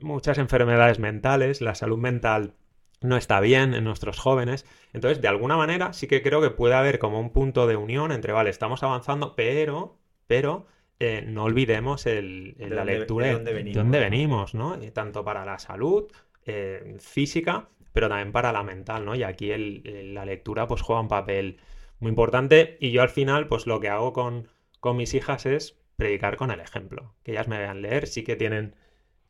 muchas 0.00 0.38
enfermedades 0.38 0.98
mentales, 0.98 1.60
la 1.60 1.74
salud 1.74 1.98
mental 1.98 2.54
no 3.02 3.16
está 3.16 3.40
bien 3.40 3.74
en 3.74 3.84
nuestros 3.84 4.18
jóvenes. 4.18 4.66
Entonces, 4.92 5.20
de 5.20 5.28
alguna 5.28 5.56
manera, 5.56 5.92
sí 5.92 6.06
que 6.06 6.22
creo 6.22 6.40
que 6.40 6.50
puede 6.50 6.74
haber 6.74 6.98
como 6.98 7.20
un 7.20 7.30
punto 7.30 7.66
de 7.66 7.76
unión 7.76 8.12
entre, 8.12 8.32
vale, 8.32 8.50
estamos 8.50 8.82
avanzando, 8.82 9.34
pero, 9.36 9.98
pero 10.26 10.66
eh, 10.98 11.24
no 11.26 11.44
olvidemos 11.44 12.06
el, 12.06 12.56
la 12.58 12.84
lectura 12.84 13.26
de 13.26 13.72
dónde 13.72 14.00
venimos, 14.00 14.54
¿no? 14.54 14.78
tanto 14.92 15.24
para 15.24 15.46
la 15.46 15.58
salud 15.58 16.10
eh, 16.44 16.96
física, 17.00 17.68
pero 17.92 18.08
también 18.08 18.32
para 18.32 18.52
la 18.52 18.62
mental, 18.62 19.04
¿no? 19.04 19.14
Y 19.14 19.22
aquí 19.22 19.50
la 19.56 20.24
lectura 20.24 20.68
pues 20.68 20.82
juega 20.82 21.00
un 21.00 21.08
papel 21.08 21.58
muy 21.98 22.10
importante 22.10 22.76
y 22.80 22.90
yo 22.90 23.02
al 23.02 23.08
final, 23.08 23.48
pues 23.48 23.66
lo 23.66 23.80
que 23.80 23.88
hago 23.88 24.12
con, 24.12 24.48
con 24.78 24.96
mis 24.96 25.14
hijas 25.14 25.46
es 25.46 25.79
predicar 26.00 26.36
con 26.36 26.50
el 26.50 26.60
ejemplo, 26.60 27.14
que 27.22 27.32
ellas 27.32 27.46
me 27.46 27.58
vean 27.58 27.82
leer, 27.82 28.06
sí 28.06 28.24
que 28.24 28.34
tienen... 28.34 28.74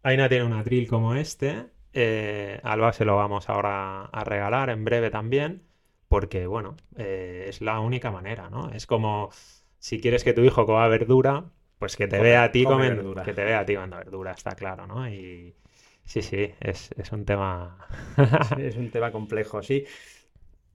Aina 0.02 0.28
tiene 0.28 0.44
un 0.44 0.55
atril 0.55 0.88
como 0.88 1.14
este, 1.14 1.66
eh, 1.92 2.60
Alba 2.62 2.92
se 2.92 3.05
lo 3.05 3.16
vamos 3.16 3.48
ahora 3.48 4.05
a 4.05 4.24
regalar 4.24 4.70
en 4.70 4.84
breve 4.84 5.10
también, 5.10 5.62
porque 6.09 6.47
bueno, 6.47 6.76
eh, 6.97 7.47
es 7.48 7.60
la 7.60 7.80
única 7.80 8.10
manera, 8.10 8.48
¿no? 8.48 8.70
Es 8.70 8.86
como 8.86 9.30
si 9.78 10.01
quieres 10.01 10.22
que 10.22 10.32
tu 10.32 10.42
hijo 10.42 10.64
coma 10.64 10.86
verdura, 10.88 11.44
pues 11.78 11.97
que 11.97 12.06
te 12.06 12.20
vea 12.20 12.44
a 12.44 12.52
ti 12.52 12.64
comiendo, 12.64 13.14
que 13.22 13.34
te 13.34 13.44
vea 13.44 13.60
a 13.60 13.66
ti 13.66 13.74
comiendo 13.74 13.97
verdura, 13.97 14.32
está 14.32 14.55
claro, 14.55 14.86
¿no? 14.86 15.09
Y 15.09 15.56
sí, 16.05 16.22
sí, 16.22 16.52
es, 16.60 16.90
un 17.10 17.24
tema. 17.24 17.78
es 18.59 18.76
un 18.76 18.90
tema 18.90 19.10
complejo, 19.10 19.62
sí. 19.62 19.84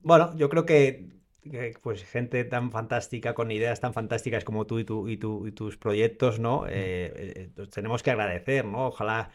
Bueno, 0.02 0.36
yo 0.36 0.48
creo 0.50 0.66
que, 0.66 1.08
pues 1.82 2.04
gente 2.04 2.44
tan 2.44 2.70
fantástica, 2.70 3.34
con 3.34 3.50
ideas 3.50 3.80
tan 3.80 3.92
fantásticas 3.92 4.44
como 4.44 4.66
tú 4.66 4.78
y, 4.78 4.84
tu, 4.84 5.08
y, 5.08 5.16
tu, 5.16 5.46
y 5.46 5.52
tus 5.52 5.76
proyectos, 5.76 6.38
¿no? 6.38 6.64
Eh, 6.68 7.50
tenemos 7.72 8.02
que 8.02 8.10
agradecer, 8.10 8.64
¿no? 8.64 8.88
Ojalá 8.88 9.30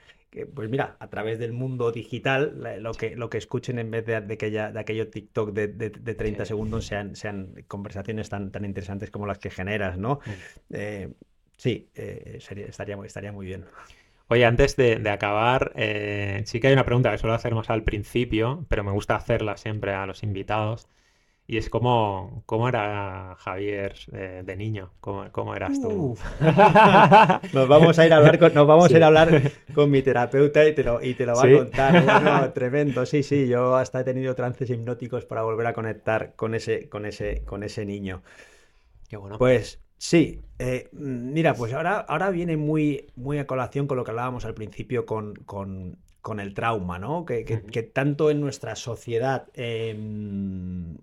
pues 0.53 0.69
mira, 0.69 0.95
a 0.99 1.09
través 1.09 1.39
del 1.39 1.51
mundo 1.51 1.91
digital, 1.91 2.55
lo 2.81 2.93
que, 2.93 3.15
lo 3.17 3.29
que 3.29 3.38
escuchen 3.38 3.79
en 3.79 3.91
vez 3.91 4.05
de, 4.05 4.15
aquella, 4.15 4.71
de 4.71 4.79
aquello 4.79 5.09
TikTok 5.09 5.51
de, 5.51 5.67
de, 5.67 6.15
30 6.15 6.45
segundos 6.45 6.85
sean, 6.85 7.15
sean 7.17 7.53
conversaciones 7.67 8.29
tan, 8.29 8.49
tan 8.49 8.63
interesantes 8.63 9.11
como 9.11 9.27
las 9.27 9.39
que 9.39 9.49
generas, 9.49 9.97
¿no? 9.97 10.21
Eh, 10.69 11.11
sí, 11.57 11.89
eh, 11.95 12.38
estaría, 12.38 12.95
estaría 13.03 13.31
muy 13.33 13.45
bien. 13.45 13.65
Oye, 14.29 14.45
antes 14.45 14.77
de, 14.77 15.09
acabar, 15.09 15.73
eh, 15.75 16.43
sí 16.45 16.61
que 16.61 16.67
hay 16.67 16.73
una 16.73 16.85
pregunta 16.85 17.11
que 17.11 17.17
suelo 17.17 17.33
hacer 17.33 17.53
más 17.53 17.69
al 17.69 17.83
principio, 17.83 18.65
pero 18.69 18.85
me 18.85 18.91
gusta 18.91 19.17
hacerla 19.17 19.57
siempre 19.57 19.93
a 19.93 20.05
los 20.05 20.23
invitados. 20.23 20.88
Y 21.52 21.57
es 21.57 21.69
como, 21.69 22.44
¿cómo 22.45 22.69
era 22.69 23.36
Javier 23.40 23.94
eh, 24.14 24.41
de 24.45 24.56
niño? 24.56 24.94
¿Cómo, 25.02 25.53
eras 25.53 25.82
tú? 25.82 26.18
nos 27.53 27.68
vamos 27.68 27.99
a 27.99 28.06
ir 28.06 28.14
a 28.14 28.15
hablar 28.15 28.40
con, 28.40 28.53
nos 28.53 28.65
vamos 28.65 28.90
a 28.90 28.95
ir 28.95 29.03
a 29.03 29.07
hablar 29.07 29.52
con 29.76 29.91
mi 29.91 30.02
terapeuta 30.02 30.65
y 30.65 30.73
te 30.73 30.82
lo, 30.82 31.03
y 31.03 31.14
te 31.14 31.26
lo 31.26 31.36
va 31.36 31.44
a 31.44 31.52
contar. 31.52 32.53
tremendo, 32.53 33.06
sí, 33.06 33.22
sí. 33.22 33.49
Yo 33.49 33.76
hasta 33.76 33.99
he 33.99 34.06
tenido 34.06 34.34
trances 34.34 34.69
hipnóticos 34.69 35.26
para 35.26 35.44
volver 35.44 35.68
a 35.68 35.73
conectar 35.73 36.38
con 36.38 36.56
ese, 36.56 36.88
con 36.88 37.06
ese, 37.06 37.44
con 37.44 37.64
ese 37.64 37.86
niño. 37.86 38.23
Qué 39.10 39.18
bueno. 39.18 39.38
Pues 39.38 39.82
sí, 39.98 40.40
eh, 40.57 40.88
mira, 40.94 41.53
pues 41.53 41.73
ahora, 41.73 41.98
ahora 41.99 42.30
viene 42.30 42.56
muy, 42.56 43.07
muy 43.18 43.40
a 43.40 43.45
colación 43.45 43.88
con 43.88 43.98
lo 43.98 44.06
que 44.06 44.11
hablábamos 44.11 44.45
al 44.45 44.53
principio 44.53 45.06
con, 45.06 45.36
con, 45.36 45.98
con 46.22 46.40
el 46.40 46.53
trauma, 46.53 46.98
¿no? 46.98 47.26
Que, 47.26 47.44
que, 47.44 47.84
tanto 47.84 48.32
en 48.32 48.40
nuestra 48.40 48.78
sociedad. 48.78 49.49
Em, 49.53 50.95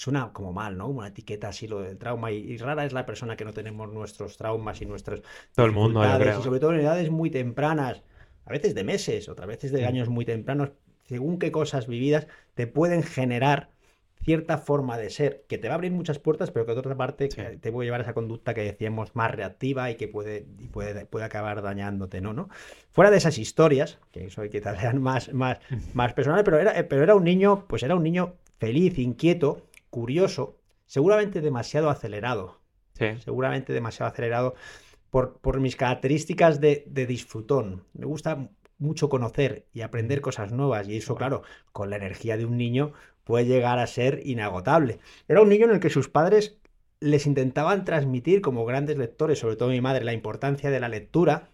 suena 0.00 0.32
como 0.32 0.52
mal, 0.52 0.78
¿no? 0.78 0.88
Una 0.88 1.08
etiqueta 1.08 1.48
así 1.48 1.68
lo 1.68 1.80
del 1.80 1.98
trauma 1.98 2.32
y, 2.32 2.56
rara 2.56 2.86
es 2.86 2.92
la 2.94 3.04
persona 3.04 3.36
que 3.36 3.44
no 3.44 3.52
tenemos 3.52 3.92
nuestros 3.92 4.38
traumas 4.38 4.80
y 4.80 4.86
nuestras 4.86 5.20
todo 5.54 5.66
el 5.66 5.72
mundo 5.72 6.02
y 6.02 6.42
sobre 6.42 6.58
todo 6.58 6.72
en 6.72 6.80
edades 6.80 7.10
muy 7.10 7.30
tempranas, 7.30 8.02
a 8.46 8.50
veces 8.50 8.74
de 8.74 8.82
meses, 8.82 9.28
otras 9.28 9.46
veces 9.46 9.72
de 9.72 9.84
años 9.84 10.08
muy 10.08 10.24
tempranos, 10.24 10.70
según 11.06 11.38
qué 11.38 11.52
cosas 11.52 11.86
vividas 11.86 12.28
te 12.54 12.66
pueden 12.66 13.02
generar 13.02 13.68
cierta 14.22 14.58
forma 14.58 14.96
de 14.96 15.10
ser 15.10 15.44
que 15.48 15.58
te 15.58 15.68
va 15.68 15.74
a 15.74 15.76
abrir 15.76 15.92
muchas 15.92 16.18
puertas, 16.18 16.50
pero 16.50 16.64
que 16.64 16.72
de 16.72 16.78
otra 16.78 16.96
parte 16.96 17.28
te 17.28 17.72
puede 17.72 17.86
llevar 17.86 18.00
a 18.00 18.04
esa 18.04 18.14
conducta 18.14 18.54
que 18.54 18.62
decíamos 18.62 19.14
más 19.14 19.30
reactiva 19.30 19.90
y 19.90 19.96
que 19.96 20.08
puede, 20.08 20.46
y 20.58 20.68
puede, 20.68 21.06
puede 21.06 21.24
acabar 21.26 21.62
dañándote, 21.62 22.20
¿no? 22.20 22.32
¿no? 22.32 22.48
Fuera 22.92 23.10
de 23.10 23.18
esas 23.18 23.38
historias, 23.38 23.98
que 24.12 24.26
eso 24.26 24.42
quizás 24.50 24.78
sean 24.80 25.00
más, 25.02 25.32
más, 25.34 25.58
más 25.92 26.14
personales, 26.14 26.44
pero 26.44 26.58
era, 26.58 26.88
pero 26.88 27.02
era 27.02 27.14
un 27.14 27.24
niño, 27.24 27.64
pues 27.66 27.82
era 27.82 27.94
un 27.94 28.02
niño 28.02 28.34
feliz, 28.58 28.98
inquieto, 28.98 29.66
curioso, 29.90 30.58
seguramente 30.86 31.40
demasiado 31.40 31.90
acelerado. 31.90 32.60
Seguramente 33.24 33.72
demasiado 33.72 34.12
acelerado 34.12 34.54
por, 35.10 35.38
por 35.38 35.60
mis 35.60 35.76
características 35.76 36.60
de, 36.60 36.84
disfrutón. 37.08 37.84
Me 37.94 38.06
gusta 38.06 38.50
mucho 38.78 39.08
conocer 39.08 39.66
y 39.72 39.82
aprender 39.82 40.20
cosas 40.20 40.52
nuevas 40.52 40.88
y 40.88 40.96
eso, 40.96 41.14
claro, 41.14 41.42
con 41.72 41.90
la 41.90 41.96
energía 41.96 42.36
de 42.36 42.46
un 42.46 42.56
niño 42.56 42.92
puede 43.24 43.46
llegar 43.46 43.78
a 43.78 43.86
ser 43.86 44.22
inagotable. 44.24 44.98
Era 45.28 45.42
un 45.42 45.48
niño 45.48 45.66
en 45.66 45.72
el 45.72 45.80
que 45.80 45.90
sus 45.90 46.08
padres 46.08 46.58
les 47.00 47.26
intentaban 47.26 47.84
transmitir 47.84 48.40
como 48.42 48.64
grandes 48.64 48.98
lectores, 48.98 49.38
sobre 49.38 49.56
todo 49.56 49.70
mi 49.70 49.80
madre, 49.80 50.04
la 50.04 50.12
importancia 50.12 50.70
de 50.70 50.80
la 50.80 50.88
lectura 50.88 51.50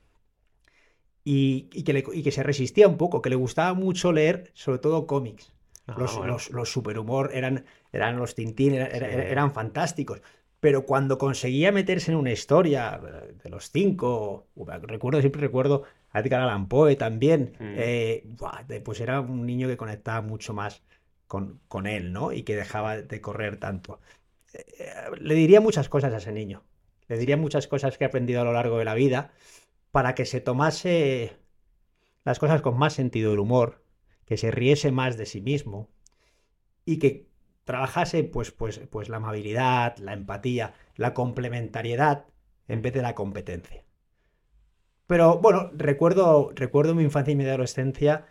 y, 1.24 1.62
que, 1.82 2.04
y 2.12 2.22
que 2.22 2.32
se 2.32 2.42
resistía 2.42 2.88
un 2.88 2.96
poco, 2.96 3.22
que 3.22 3.30
le 3.30 3.36
gustaba 3.36 3.74
mucho 3.74 4.12
leer, 4.12 4.50
sobre 4.54 4.78
todo 4.78 5.06
cómics. 5.06 5.52
Ah, 5.88 5.94
los, 5.98 6.50
los, 6.50 6.70
superhumor 6.70 7.30
eran, 7.32 7.64
eran 7.96 8.16
los 8.16 8.34
Tintín, 8.34 8.74
eran, 8.74 9.52
fantásticos. 9.52 10.22
Pero 10.60 10.86
cuando 10.86 11.18
conseguía 11.18 11.72
meterse 11.72 12.10
en 12.10 12.16
una 12.16 12.32
historia 12.32 13.00
de 13.42 13.50
los 13.50 13.70
cinco, 13.70 14.46
recuerdo, 14.82 15.20
siempre 15.20 15.40
recuerdo 15.40 15.84
a 16.10 16.20
Edgar 16.20 16.40
Allan 16.40 16.68
Poe 16.68 16.96
también, 16.96 17.56
mm. 17.58 17.74
eh, 17.76 18.26
pues 18.84 19.00
era 19.00 19.20
un 19.20 19.44
niño 19.44 19.68
que 19.68 19.76
conectaba 19.76 20.22
mucho 20.22 20.54
más 20.54 20.82
con, 21.26 21.60
con 21.68 21.86
él, 21.86 22.12
¿no? 22.12 22.32
Y 22.32 22.42
que 22.42 22.56
dejaba 22.56 22.96
de 22.96 23.20
correr 23.20 23.58
tanto. 23.58 24.00
Eh, 24.54 24.90
le 25.20 25.34
diría 25.34 25.60
muchas 25.60 25.88
cosas 25.88 26.14
a 26.14 26.18
ese 26.18 26.32
niño. 26.32 26.62
Le 27.08 27.18
diría 27.18 27.36
muchas 27.36 27.66
cosas 27.68 27.98
que 27.98 28.04
he 28.04 28.06
aprendido 28.06 28.40
a 28.40 28.44
lo 28.44 28.52
largo 28.52 28.78
de 28.78 28.84
la 28.84 28.94
vida 28.94 29.32
para 29.90 30.14
que 30.14 30.24
se 30.24 30.40
tomase 30.40 31.36
las 32.24 32.38
cosas 32.38 32.60
con 32.62 32.76
más 32.76 32.94
sentido 32.94 33.30
del 33.30 33.40
humor, 33.40 33.84
que 34.24 34.36
se 34.36 34.50
riese 34.50 34.90
más 34.90 35.16
de 35.16 35.26
sí 35.26 35.40
mismo 35.40 35.88
y 36.84 36.98
que 36.98 37.28
trabajase 37.66 38.24
pues, 38.24 38.52
pues, 38.52 38.80
pues 38.90 39.10
la 39.10 39.18
amabilidad, 39.18 39.98
la 39.98 40.14
empatía, 40.14 40.72
la 40.94 41.12
complementariedad 41.12 42.24
en 42.68 42.80
vez 42.80 42.94
de 42.94 43.02
la 43.02 43.14
competencia. 43.14 43.84
Pero 45.06 45.38
bueno, 45.38 45.70
recuerdo, 45.74 46.52
recuerdo 46.54 46.94
mi 46.94 47.02
infancia 47.02 47.32
y 47.32 47.36
mi 47.36 47.44
adolescencia 47.44 48.26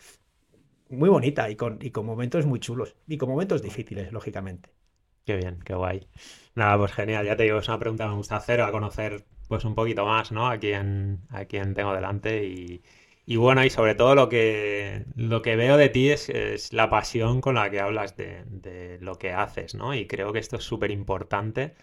muy 0.90 1.10
bonita 1.10 1.50
y 1.50 1.56
con, 1.56 1.80
y 1.82 1.92
con 1.92 2.06
momentos 2.06 2.46
muy 2.46 2.60
chulos 2.60 2.96
y 3.08 3.18
con 3.18 3.30
momentos 3.30 3.62
difíciles, 3.62 4.12
lógicamente. 4.12 4.70
Qué 5.26 5.36
bien, 5.36 5.60
qué 5.66 5.74
guay. 5.74 6.08
Nada, 6.56 6.78
pues 6.78 6.94
genial, 6.94 7.26
ya 7.26 7.36
te 7.36 7.44
digo, 7.44 7.60
es 7.60 7.68
una 7.68 7.80
pregunta 7.80 8.06
que 8.06 8.10
me 8.12 8.16
gusta 8.16 8.38
hacer, 8.38 8.62
a 8.62 8.72
conocer 8.72 9.26
pues 9.48 9.66
un 9.66 9.76
poquito 9.76 10.06
más, 10.06 10.32
¿no? 10.32 10.48
A 10.48 10.58
quien, 10.58 11.22
a 11.30 11.46
quien 11.46 11.74
tengo 11.74 11.94
delante 11.94 12.46
y, 12.46 12.82
y 13.26 13.38
bueno, 13.38 13.64
y 13.64 13.70
sobre 13.72 13.96
todo 13.96 14.14
lo 14.16 14.30
que, 14.30 15.06
lo 15.16 15.42
que 15.42 15.56
veo 15.56 15.78
de 15.78 15.90
ti 15.90 16.10
es, 16.12 16.72
la 16.74 16.90
pasión 16.90 17.42
con 17.42 17.56
la 17.56 17.70
que 17.72 17.80
hablas 17.80 18.16
de, 18.16 18.98
lo 19.02 19.18
que 19.18 19.32
haces, 19.32 19.74
¿no? 19.76 19.96
Y 19.96 20.08
creo 20.08 20.32
que 20.32 20.40
esto 20.40 20.58
es 20.58 20.64
súper 20.64 20.92
importante 20.92 21.74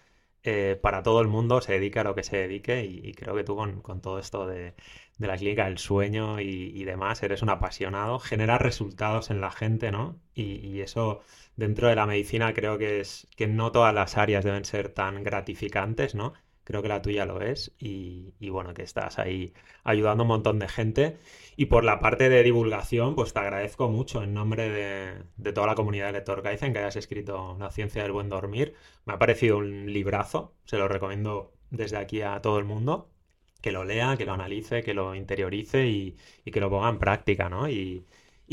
eh, 0.43 0.79
para 0.81 1.03
todo 1.03 1.21
el 1.21 1.27
mundo, 1.27 1.61
se 1.61 1.73
dedique 1.73 1.99
a 1.99 2.03
lo 2.03 2.15
que 2.15 2.23
se 2.23 2.37
dedique 2.37 2.85
y, 2.85 3.13
creo 3.13 3.35
que 3.35 3.43
tú 3.43 3.55
con, 3.55 4.01
todo 4.01 4.19
esto 4.19 4.47
de, 4.47 4.73
la 5.17 5.37
clínica 5.37 5.65
del 5.65 5.77
sueño 5.77 6.39
y, 6.39 6.83
demás, 6.85 7.23
eres 7.23 7.41
un 7.41 7.49
apasionado, 7.49 8.19
generas 8.19 8.61
resultados 8.61 9.29
en 9.29 9.41
la 9.41 9.51
gente, 9.51 9.91
¿no? 9.91 10.19
Y, 10.33 10.81
eso 10.81 11.21
dentro 11.55 11.87
de 11.89 11.95
la 11.95 12.05
medicina 12.05 12.53
creo 12.53 12.77
que 12.77 12.99
es 13.01 13.27
que 13.35 13.47
no 13.47 13.71
todas 13.71 13.93
las 13.93 14.17
áreas 14.17 14.43
deben 14.45 14.65
ser 14.65 14.89
tan 14.89 15.23
gratificantes, 15.23 16.15
¿no? 16.15 16.33
Creo 16.63 16.81
que 16.81 16.87
la 16.87 17.01
tuya 17.01 17.25
lo 17.25 17.41
es 17.41 17.73
y, 17.77 18.33
y 18.39 18.49
bueno, 18.49 18.73
que 18.73 18.83
estás 18.83 19.19
ahí 19.19 19.53
ayudando 19.83 20.21
a 20.21 20.25
un 20.25 20.29
montón 20.29 20.59
de 20.59 20.67
gente. 20.67 21.17
Y 21.55 21.65
por 21.67 21.83
la 21.83 21.99
parte 21.99 22.29
de 22.29 22.43
divulgación, 22.43 23.15
pues 23.15 23.33
te 23.33 23.39
agradezco 23.39 23.89
mucho 23.89 24.23
en 24.23 24.33
nombre 24.33 24.69
de, 24.69 25.51
toda 25.53 25.67
la 25.67 25.75
comunidad 25.75 26.07
de 26.07 26.13
Lector 26.13 26.41
Kaizen 26.41 26.73
que 26.73 26.79
hayas 26.79 26.95
escrito 26.95 27.57
La 27.59 27.71
ciencia 27.71 28.01
del 28.03 28.11
buen 28.11 28.29
dormir. 28.29 28.75
Me 29.05 29.13
ha 29.13 29.19
parecido 29.19 29.57
un 29.57 29.91
librazo, 29.91 30.55
se 30.65 30.77
lo 30.77 30.87
recomiendo 30.87 31.53
desde 31.69 31.97
aquí 31.97 32.21
a 32.21 32.41
todo 32.41 32.59
el 32.59 32.65
mundo, 32.65 33.11
que 33.61 33.71
lo 33.71 33.83
lea, 33.85 34.17
que 34.17 34.25
lo 34.25 34.33
analice, 34.33 34.83
que 34.83 34.93
lo 34.93 35.15
interiorice 35.15 35.87
y, 35.87 36.17
que 36.51 36.59
lo 36.59 36.69
ponga 36.69 36.89
en 36.89 36.99
práctica, 36.99 37.49
¿no? 37.49 37.69
Y, 37.69 38.05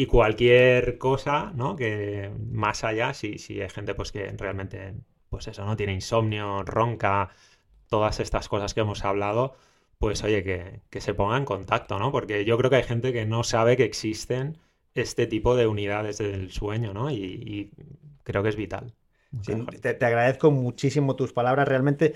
cualquier 0.09 0.97
cosa, 0.99 1.53
¿no? 1.55 1.77
Que 1.77 2.31
más 2.51 2.85
allá, 2.85 3.13
si, 3.13 3.39
si 3.39 3.61
hay 3.61 3.69
gente 3.69 3.95
pues 3.95 4.13
que 4.13 4.33
realmente, 4.33 4.95
pues 5.29 5.47
eso, 5.49 5.65
¿no? 5.67 5.77
Tiene 5.77 5.93
insomnio, 5.93 6.63
ronca, 6.63 7.31
todas 7.91 8.21
estas 8.21 8.49
cosas 8.49 8.73
que 8.73 8.81
hemos 8.81 9.05
hablado, 9.05 9.55
pues 9.99 10.25
oye, 10.25 10.43
que, 10.89 11.01
se 11.01 11.13
ponga 11.13 11.37
en 11.37 11.45
contacto, 11.45 11.99
¿no? 11.99 12.11
Porque 12.11 12.47
yo 12.47 12.57
creo 12.57 12.71
que 12.71 12.77
hay 12.77 12.85
gente 12.85 13.13
que 13.13 13.27
no 13.27 13.45
sabe 13.45 13.77
que 13.77 13.85
existen 13.85 14.57
este 14.95 15.27
tipo 15.27 15.57
de 15.57 15.67
unidades 15.67 16.17
del 16.19 16.51
sueño, 16.51 16.95
¿no? 16.95 17.11
Y, 17.11 17.71
creo 18.23 18.43
que 18.43 18.49
es 18.49 18.57
vital. 18.57 18.95
te, 19.83 20.07
agradezco 20.07 20.51
muchísimo 20.51 21.17
tus 21.17 21.33
palabras, 21.33 21.69
realmente 21.69 22.15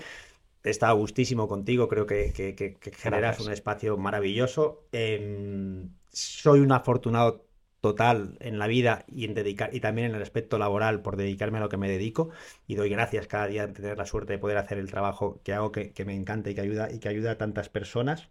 he 0.63 0.69
estado 0.69 0.95
gustísimo 0.95 1.47
contigo, 1.47 1.87
creo 1.87 2.07
que, 2.07 2.77
generas 2.97 3.39
un 3.41 3.51
espacio 3.51 3.97
maravilloso. 3.97 4.87
Em, 4.91 5.89
soy 6.11 6.61
un 6.61 6.71
afortunado 6.71 7.45
total 7.85 8.35
en 8.39 8.57
la 8.57 8.65
vida 8.65 9.05
y 9.07 9.25
en 9.25 9.35
dedicar 9.35 9.69
y 9.71 9.79
también 9.79 10.09
en 10.09 10.15
el 10.15 10.21
aspecto 10.23 10.57
laboral 10.57 11.03
por 11.03 11.17
dedicarme 11.17 11.59
a 11.59 11.61
lo 11.61 11.69
que 11.69 11.77
me 11.77 11.87
dedico 11.87 12.31
y 12.65 12.73
doy 12.73 12.89
gracias 12.89 13.27
cada 13.27 13.45
día 13.45 13.67
de 13.67 13.73
tener 13.73 13.95
la 13.95 14.07
suerte 14.07 14.33
de 14.33 14.39
poder 14.39 14.57
hacer 14.57 14.79
el 14.79 14.89
trabajo 14.89 15.39
que 15.43 15.53
hago 15.53 15.71
que, 15.71 15.93
me 16.03 16.15
encanta 16.15 16.49
y 16.49 16.55
que 16.55 16.61
ayuda 16.61 16.91
y 16.91 16.97
que 16.97 17.09
ayuda 17.09 17.29
a 17.29 17.37
tantas 17.37 17.69
personas. 17.69 18.27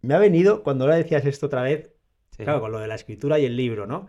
Me 0.00 0.14
ha 0.14 0.18
venido 0.18 0.62
cuando 0.62 0.84
ahora 0.84 0.96
decías 0.96 1.26
esto 1.26 1.44
otra 1.44 1.60
vez 1.60 1.92
claro 2.38 2.62
con 2.62 2.72
lo 2.72 2.78
de 2.78 2.88
la 2.88 2.94
escritura 2.94 3.38
y 3.38 3.44
el 3.44 3.54
libro 3.54 3.86
no 3.86 4.06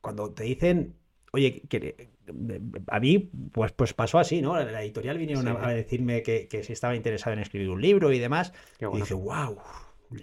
cuando 0.00 0.32
te 0.32 0.44
dicen 0.44 0.94
oye 1.32 1.62
que 1.68 2.12
a 2.86 3.00
mí 3.00 3.30
pues 3.50 3.72
pues 3.72 3.94
pasó 3.94 4.20
así 4.20 4.42
no 4.42 4.62
la 4.62 4.80
editorial 4.80 5.18
vinieron 5.18 5.48
a, 5.48 5.70
decirme 5.70 6.22
que, 6.22 6.46
que 6.46 6.62
si 6.62 6.72
estaba 6.72 6.94
interesado 6.94 7.32
en 7.32 7.40
escribir 7.40 7.70
un 7.70 7.82
libro 7.82 8.12
y 8.12 8.20
demás 8.20 8.52
y 8.78 8.96
dije 8.96 9.14
wow 9.14 9.58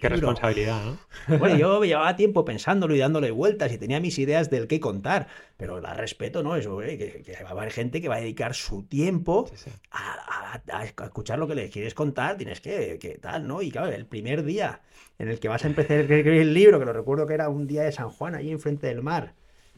Qué 0.00 0.08
responsabilidad, 0.08 0.84
¿no? 0.84 1.38
Bueno, 1.38 1.56
yo 1.56 1.82
llevaba 1.84 2.14
tiempo 2.14 2.44
pensándolo 2.44 2.94
y 2.94 2.98
dándole 2.98 3.30
vueltas 3.30 3.72
y 3.72 3.78
tenía 3.78 4.00
mis 4.00 4.18
ideas 4.18 4.50
del 4.50 4.66
qué 4.66 4.80
contar, 4.80 5.28
pero 5.56 5.80
la 5.80 5.94
respeto, 5.94 6.42
¿no? 6.42 6.56
Eso, 6.56 6.82
¿eh? 6.82 6.98
que, 6.98 7.42
va 7.42 7.48
a 7.48 7.52
haber 7.52 7.70
gente 7.70 8.02
que 8.02 8.08
va 8.08 8.16
a 8.16 8.20
dedicar 8.20 8.54
su 8.54 8.82
tiempo 8.82 9.50
A, 9.90 10.84
escuchar 10.84 11.38
lo 11.38 11.48
que 11.48 11.54
le 11.54 11.70
quieres 11.70 11.94
contar, 11.94 12.36
tienes 12.36 12.60
que, 12.60 12.98
que, 13.00 13.18
tal, 13.18 13.48
¿no? 13.48 13.62
Y 13.62 13.70
claro, 13.70 13.88
el 13.88 14.04
primer 14.04 14.44
día 14.44 14.82
en 15.18 15.28
el 15.28 15.40
que 15.40 15.48
vas 15.48 15.64
a 15.64 15.68
empezar 15.68 15.96
a 15.96 16.00
escribir 16.00 16.42
el 16.42 16.52
libro, 16.52 16.78
que 16.78 16.84
lo 16.84 16.92
recuerdo 16.92 17.26
que 17.26 17.34
era 17.34 17.48
un 17.48 17.66
día 17.66 17.82
de 17.82 17.92
San 17.92 18.10
Juan, 18.10 18.34
allí 18.34 18.50
enfrente 18.50 18.86
del 18.86 19.02
mar. 19.02 19.34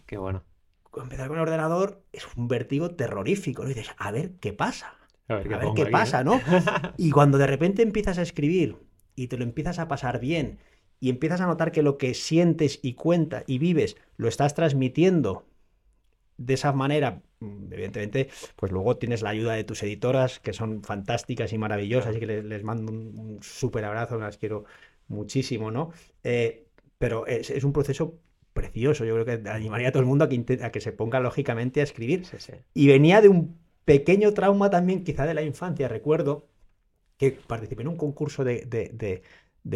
Qué 0.06 0.18
bueno. 0.18 0.42
Empezar 0.96 1.28
con 1.28 1.36
el 1.36 1.42
ordenador 1.42 2.02
es 2.12 2.26
un 2.36 2.48
vértigo 2.48 2.90
terrorífico, 2.90 3.62
¿no? 3.62 3.70
Y 3.70 3.74
dices, 3.74 3.94
a 3.96 4.10
ver 4.10 4.32
qué 4.40 4.52
pasa. 4.52 4.96
A 5.28 5.36
ver 5.36 5.48
qué, 5.76 5.86
pasa, 5.86 6.24
¿no? 6.24 6.40
y 6.96 7.12
cuando 7.12 7.38
de 7.38 7.46
repente 7.46 7.82
empiezas 7.82 8.18
a 8.18 8.22
escribir 8.22 8.76
y 9.20 9.28
te 9.28 9.36
lo 9.36 9.44
empiezas 9.44 9.78
a 9.78 9.86
pasar 9.86 10.18
bien 10.18 10.58
y 10.98 11.10
empiezas 11.10 11.42
a 11.42 11.46
notar 11.46 11.72
que 11.72 11.82
lo 11.82 11.98
que 11.98 12.14
sientes 12.14 12.78
y 12.82 12.94
cuenta 12.94 13.44
y 13.46 13.58
vives 13.58 13.96
lo 14.16 14.28
estás 14.28 14.54
transmitiendo 14.54 15.44
de 16.38 16.54
esa 16.54 16.72
manera, 16.72 17.20
mm, 17.40 17.70
evidentemente, 17.70 18.30
pues 18.56 18.72
luego 18.72 18.96
tienes 18.96 19.20
la 19.20 19.28
ayuda 19.28 19.52
de 19.52 19.64
tus 19.64 19.82
editoras, 19.82 20.40
que 20.40 20.54
son 20.54 20.82
fantásticas 20.82 21.52
y 21.52 21.58
maravillosas, 21.58 22.16
y 22.16 22.20
que 22.20 22.26
les, 22.26 22.64
mando 22.64 22.90
un, 22.90 23.38
súper 23.42 23.84
abrazo, 23.84 24.18
las 24.18 24.38
quiero 24.38 24.64
muchísimo, 25.08 25.70
¿no? 25.70 25.92
Eh, 26.24 26.64
pero 26.96 27.26
es, 27.26 27.62
un 27.62 27.74
proceso 27.74 28.18
precioso, 28.54 29.04
yo 29.04 29.22
creo 29.22 29.26
que 29.26 29.50
animaría 29.50 29.88
a 29.88 29.92
todo 29.92 30.02
el 30.02 30.08
mundo 30.08 30.24
a 30.24 30.30
que, 30.30 30.60
a 30.62 30.70
que 30.72 30.80
se 30.80 30.92
ponga 30.92 31.20
lógicamente 31.20 31.80
a 31.80 31.84
escribir. 31.84 32.24
Y 32.72 32.88
venía 32.88 33.20
de 33.20 33.28
un 33.28 33.58
pequeño 33.84 34.32
trauma 34.32 34.70
también, 34.70 35.04
quizá 35.04 35.26
de 35.26 35.34
la 35.34 35.42
infancia, 35.42 35.88
recuerdo, 35.88 36.49
que 37.20 37.32
participé 37.32 37.82
en 37.82 37.88
un 37.88 37.96
concurso 37.96 38.44
de, 38.44 39.22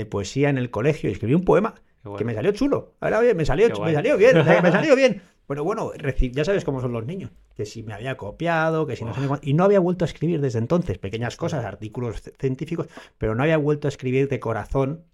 poesía 0.08 0.48
en 0.48 0.56
el 0.56 0.70
colegio 0.70 1.10
y 1.10 1.12
escribí 1.12 1.34
un 1.34 1.44
poema 1.44 1.74
que 2.16 2.24
me 2.24 2.32
salió 2.32 2.52
chulo. 2.52 2.94
Ahora 3.00 3.20
bien, 3.20 3.36
me 3.36 3.44
salió, 3.44 3.68
me 3.68 3.92
salió 3.92 4.16
bien, 4.18 4.34
me 4.34 4.72
salió 4.72 4.96
bien. 4.96 5.20
Pero 5.46 5.62
bueno, 5.62 5.92
ya 6.32 6.44
sabes 6.46 6.64
cómo 6.64 6.80
son 6.80 6.92
los 6.92 7.04
niños. 7.04 7.30
Que 7.54 7.66
si 7.66 7.82
me 7.82 7.92
había 7.92 8.16
copiado, 8.16 8.86
que 8.86 8.96
si 8.96 9.04
no 9.04 9.14
sé 9.14 9.20
Y 9.42 9.52
no 9.52 9.64
había 9.64 9.78
vuelto 9.78 10.06
a 10.06 10.08
escribir 10.08 10.40
desde 10.40 10.58
entonces. 10.58 10.96
Pequeñas 10.96 11.36
cosas, 11.36 11.66
artículos 11.66 12.22
científicos, 12.38 12.86
pero 13.18 13.34
no 13.34 13.42
había 13.42 13.58
vuelto 13.58 13.88
a 13.88 13.90
escribir 13.90 14.30
de 14.30 14.40
corazón 14.40 15.04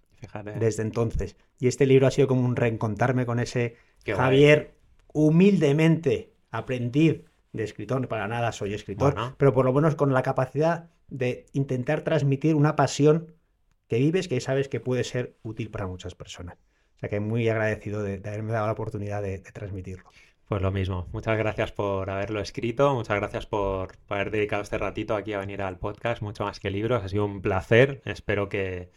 desde 0.57 0.83
entonces. 0.83 1.35
Y 1.59 1.67
este 1.67 1.85
libro 1.85 2.07
ha 2.07 2.11
sido 2.11 2.29
como 2.29 2.45
un 2.45 2.55
reencontrarme 2.55 3.25
con 3.25 3.41
ese 3.41 3.75
Javier 4.05 4.73
humildemente 5.11 6.31
aprendiz 6.49 7.25
de 7.51 7.63
escritor. 7.65 8.07
Para 8.07 8.29
nada 8.29 8.53
soy 8.53 8.73
escritor, 8.73 9.15
pero 9.35 9.51
por 9.51 9.65
lo 9.65 9.73
menos 9.73 9.95
con 9.95 10.13
la 10.13 10.23
capacidad 10.23 10.89
de 11.11 11.45
intentar 11.53 12.01
transmitir 12.01 12.55
una 12.55 12.75
pasión 12.75 13.35
que 13.87 13.99
vives 13.99 14.27
que 14.27 14.39
sabes 14.39 14.69
que 14.69 14.79
puede 14.79 15.03
ser 15.03 15.35
útil 15.43 15.69
para 15.69 15.85
muchas 15.85 16.15
personas. 16.15 16.57
O 16.95 16.99
sea 16.99 17.09
que 17.09 17.19
muy 17.19 17.47
agradecido 17.49 18.01
de, 18.01 18.21
haberme 18.25 18.53
dado 18.53 18.65
la 18.67 18.71
oportunidad 18.71 19.21
de, 19.21 19.39
transmitirlo. 19.39 20.09
Pues 20.47 20.61
lo 20.61 20.71
mismo. 20.71 21.07
Muchas 21.11 21.37
gracias 21.37 21.71
por 21.71 22.09
haberlo 22.09 22.39
escrito, 22.39 22.93
muchas 22.93 23.17
gracias 23.17 23.45
por, 23.45 23.97
haber 24.09 24.31
dedicado 24.31 24.61
este 24.61 24.77
ratito 24.77 25.15
aquí 25.15 25.33
a 25.33 25.39
venir 25.39 25.61
al 25.61 25.77
podcast, 25.77 26.21
mucho 26.21 26.45
más 26.45 26.59
que 26.59 26.71
libros. 26.71 27.03
Ha 27.03 27.09
sido 27.09 27.25
un 27.25 27.41
placer. 27.41 28.01
Espero 28.05 28.49
que, 28.49 28.89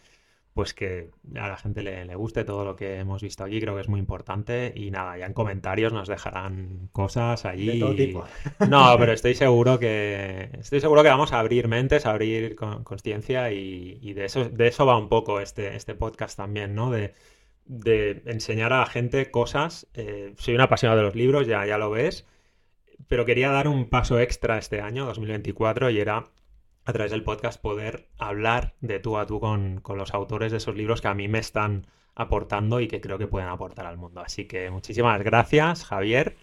pues 0.54 0.72
que 0.72 1.10
a 1.34 1.48
la 1.48 1.56
gente 1.56 1.82
le, 1.82 2.14
guste 2.14 2.44
todo 2.44 2.64
lo 2.64 2.76
que 2.76 2.98
hemos 2.98 3.20
visto 3.20 3.42
aquí, 3.42 3.60
creo 3.60 3.74
que 3.74 3.80
es 3.80 3.88
muy 3.88 3.98
importante. 3.98 4.72
Y 4.76 4.92
nada, 4.92 5.18
ya 5.18 5.26
en 5.26 5.32
comentarios 5.32 5.92
nos 5.92 6.06
dejarán 6.06 6.88
cosas 6.92 7.44
allí. 7.44 7.66
De 7.66 7.80
todo 7.80 7.94
tipo. 7.94 8.24
No, 8.68 8.94
pero 8.96 9.12
estoy 9.12 9.34
seguro 9.34 9.80
que 9.80 10.50
estoy 10.60 10.80
seguro 10.80 11.02
que 11.02 11.08
vamos 11.08 11.32
a 11.32 11.40
abrir 11.40 11.66
mentes, 11.66 12.06
a 12.06 12.10
abrir 12.10 12.54
conciencia 12.54 13.50
y, 13.50 14.12
de 14.12 14.24
eso, 14.24 14.48
de 14.48 14.68
eso 14.68 14.86
va 14.86 14.96
un 14.96 15.08
poco 15.08 15.40
este, 15.40 15.74
este 15.74 15.96
podcast 15.96 16.36
también, 16.36 16.74
¿no? 16.74 16.90
De, 16.92 17.12
enseñar 18.26 18.72
a 18.72 18.80
la 18.80 18.86
gente 18.86 19.32
cosas. 19.32 19.88
Eh, 19.94 20.34
soy 20.38 20.54
un 20.54 20.60
apasionado 20.60 21.00
de 21.00 21.06
los 21.06 21.16
libros, 21.16 21.48
ya, 21.48 21.66
ya 21.66 21.78
lo 21.78 21.90
ves. 21.90 22.26
Pero 23.08 23.24
quería 23.24 23.50
dar 23.50 23.66
un 23.66 23.88
paso 23.88 24.20
extra 24.20 24.56
este 24.56 24.80
año, 24.80 25.04
2024, 25.06 25.90
y 25.90 25.98
era 25.98 26.26
a 26.84 26.92
través 26.92 27.10
del 27.10 27.22
podcast 27.22 27.60
poder 27.60 28.08
hablar 28.18 28.74
de 28.80 28.98
tú 28.98 29.16
a 29.16 29.26
tú 29.26 29.40
con, 29.40 29.82
los 29.96 30.14
autores 30.14 30.52
de 30.52 30.58
esos 30.58 30.76
libros 30.76 31.00
que 31.00 31.08
a 31.08 31.14
mí 31.14 31.28
me 31.28 31.38
están 31.38 31.86
aportando 32.14 32.80
y 32.80 32.88
que 32.88 33.00
creo 33.00 33.18
que 33.18 33.26
pueden 33.26 33.48
aportar 33.48 33.86
al 33.86 33.96
mundo. 33.96 34.20
Así 34.20 34.44
que 34.46 34.70
muchísimas 34.70 35.22
gracias, 35.22 35.84
Javier. 35.84 36.36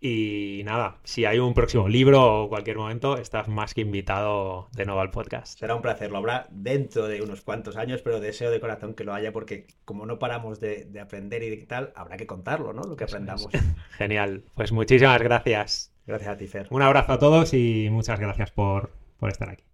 Y 0.00 0.62
nada, 0.64 0.98
si 1.02 1.24
hay 1.24 1.40
un 1.40 1.54
próximo 1.54 1.88
libro 1.88 2.44
o 2.44 2.48
cualquier 2.48 2.76
momento, 2.76 3.18
estás 3.18 3.48
más 3.48 3.74
que 3.74 3.80
invitado 3.80 4.68
de 4.72 4.84
nuevo 4.84 5.00
al 5.00 5.10
podcast. 5.10 5.58
Será 5.58 5.74
un 5.74 5.82
placer, 5.82 6.12
lo 6.12 6.18
habrá 6.18 6.46
dentro 6.50 7.08
de 7.08 7.20
unos 7.20 7.40
cuantos 7.40 7.76
años, 7.76 8.00
pero 8.02 8.20
deseo 8.20 8.52
de 8.52 8.60
corazón 8.60 8.94
que 8.94 9.02
lo 9.02 9.12
haya 9.12 9.32
porque 9.32 9.66
como 9.84 10.06
no 10.06 10.20
paramos 10.20 10.60
de, 10.60 10.88
aprender 11.02 11.42
y 11.42 11.50
de 11.50 11.66
tal, 11.66 11.92
habrá 11.96 12.16
que 12.16 12.28
contarlo, 12.28 12.72
¿no? 12.72 12.82
Lo 12.82 12.94
que 12.94 13.04
aprendamos. 13.04 13.48
Genial, 13.98 14.44
pues 14.54 14.70
muchísimas 14.70 15.20
gracias. 15.20 15.92
Gracias 16.06 16.30
a 16.30 16.36
ti, 16.38 16.46
Fer. 16.46 16.68
Un 16.70 16.82
abrazo 16.82 17.14
a 17.14 17.18
todos 17.18 17.52
y 17.52 17.88
muchas 17.90 18.20
gracias 18.20 18.52
por, 18.52 18.92
por 19.18 19.30
estar 19.30 19.50
aquí. 19.50 19.67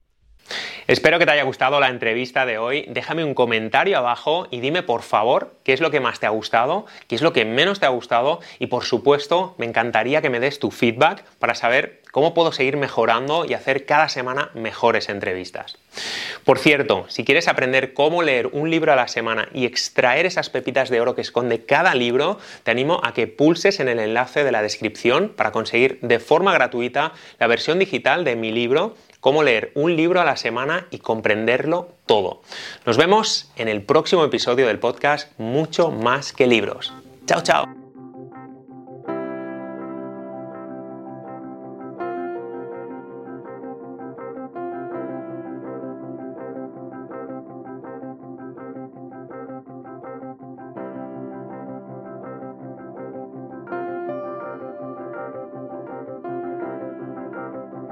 Espero 0.87 1.19
que 1.19 1.25
te 1.25 1.33
haya 1.33 1.45
gustado 1.45 1.81
la 1.81 1.89
entrevista 1.89 2.45
de 2.45 2.59
hoy. 2.59 2.85
Déjame 2.89 3.25
un 3.25 3.33
comentario 3.33 3.97
abajo 3.97 4.47
y 4.51 4.61
dime 4.61 4.83
por 4.83 5.03
favor 5.03 5.55
qué 5.65 5.73
es 5.73 5.81
lo 5.81 5.91
que 5.91 6.01
más 6.01 6.21
te 6.21 6.27
ha 6.27 6.31
gustado, 6.31 6.85
qué 7.09 7.15
es 7.15 7.23
lo 7.23 7.33
que 7.33 7.47
menos 7.47 7.81
te 7.81 7.87
ha 7.87 7.91
gustado 7.91 8.41
y 8.59 8.66
por 8.66 8.85
supuesto 8.85 9.55
me 9.57 9.65
encantaría 9.65 10.21
que 10.21 10.29
me 10.29 10.41
des 10.41 10.59
tu 10.59 10.71
feedback 10.71 11.25
para 11.39 11.55
saber 11.55 12.03
cómo 12.12 12.35
puedo 12.35 12.53
seguir 12.53 12.77
mejorando 12.77 13.45
y 13.45 13.55
hacer 13.55 13.87
cada 13.87 14.09
semana 14.09 14.51
mejores 14.55 15.09
entrevistas. 15.09 15.79
Por 16.45 16.59
cierto, 16.59 17.07
si 17.09 17.25
quieres 17.25 17.49
aprender 17.49 17.95
cómo 17.95 18.23
leer 18.23 18.49
un 18.49 18.71
libro 18.71 18.93
a 18.93 18.97
la 18.97 19.09
semana 19.09 19.49
y 19.55 19.65
extraer 19.65 20.27
esas 20.27 20.51
pepitas 20.51 20.91
de 20.91 21.01
oro 21.01 21.15
que 21.15 21.23
esconde 21.23 21.65
cada 21.65 21.95
libro, 21.95 22.39
te 22.62 22.71
animo 22.71 23.01
a 23.03 23.15
que 23.15 23.27
pulses 23.27 23.81
en 23.81 23.89
el 23.89 23.99
enlace 23.99 24.45
de 24.45 24.53
la 24.53 24.62
descripción 24.62 25.31
para 25.35 25.51
conseguir 25.51 25.99
de 26.03 26.21
forma 26.21 26.53
gratuita 26.53 27.15
la 27.41 27.47
versión 27.47 27.79
digital 27.79 28.25
de 28.25 28.37
mi 28.37 28.53
libro 28.53 28.95
cómo 29.25 29.43
leer 29.43 29.73
un 29.75 29.97
libro 29.97 30.21
a 30.21 30.25
la 30.27 30.37
semana 30.37 30.87
y 30.91 30.99
comprenderlo 30.99 31.89
todo. 32.05 32.43
Nos 32.85 32.99
vemos 32.99 33.51
en 33.57 33.69
el 33.69 33.81
próximo 33.81 34.23
episodio 34.23 34.67
del 34.67 34.79
podcast 34.79 35.33
Mucho 35.39 35.91
más 35.91 36.35
que 36.35 36.47
libros. 36.47 36.93
Chao, 37.25 37.41
chao. 37.41 37.84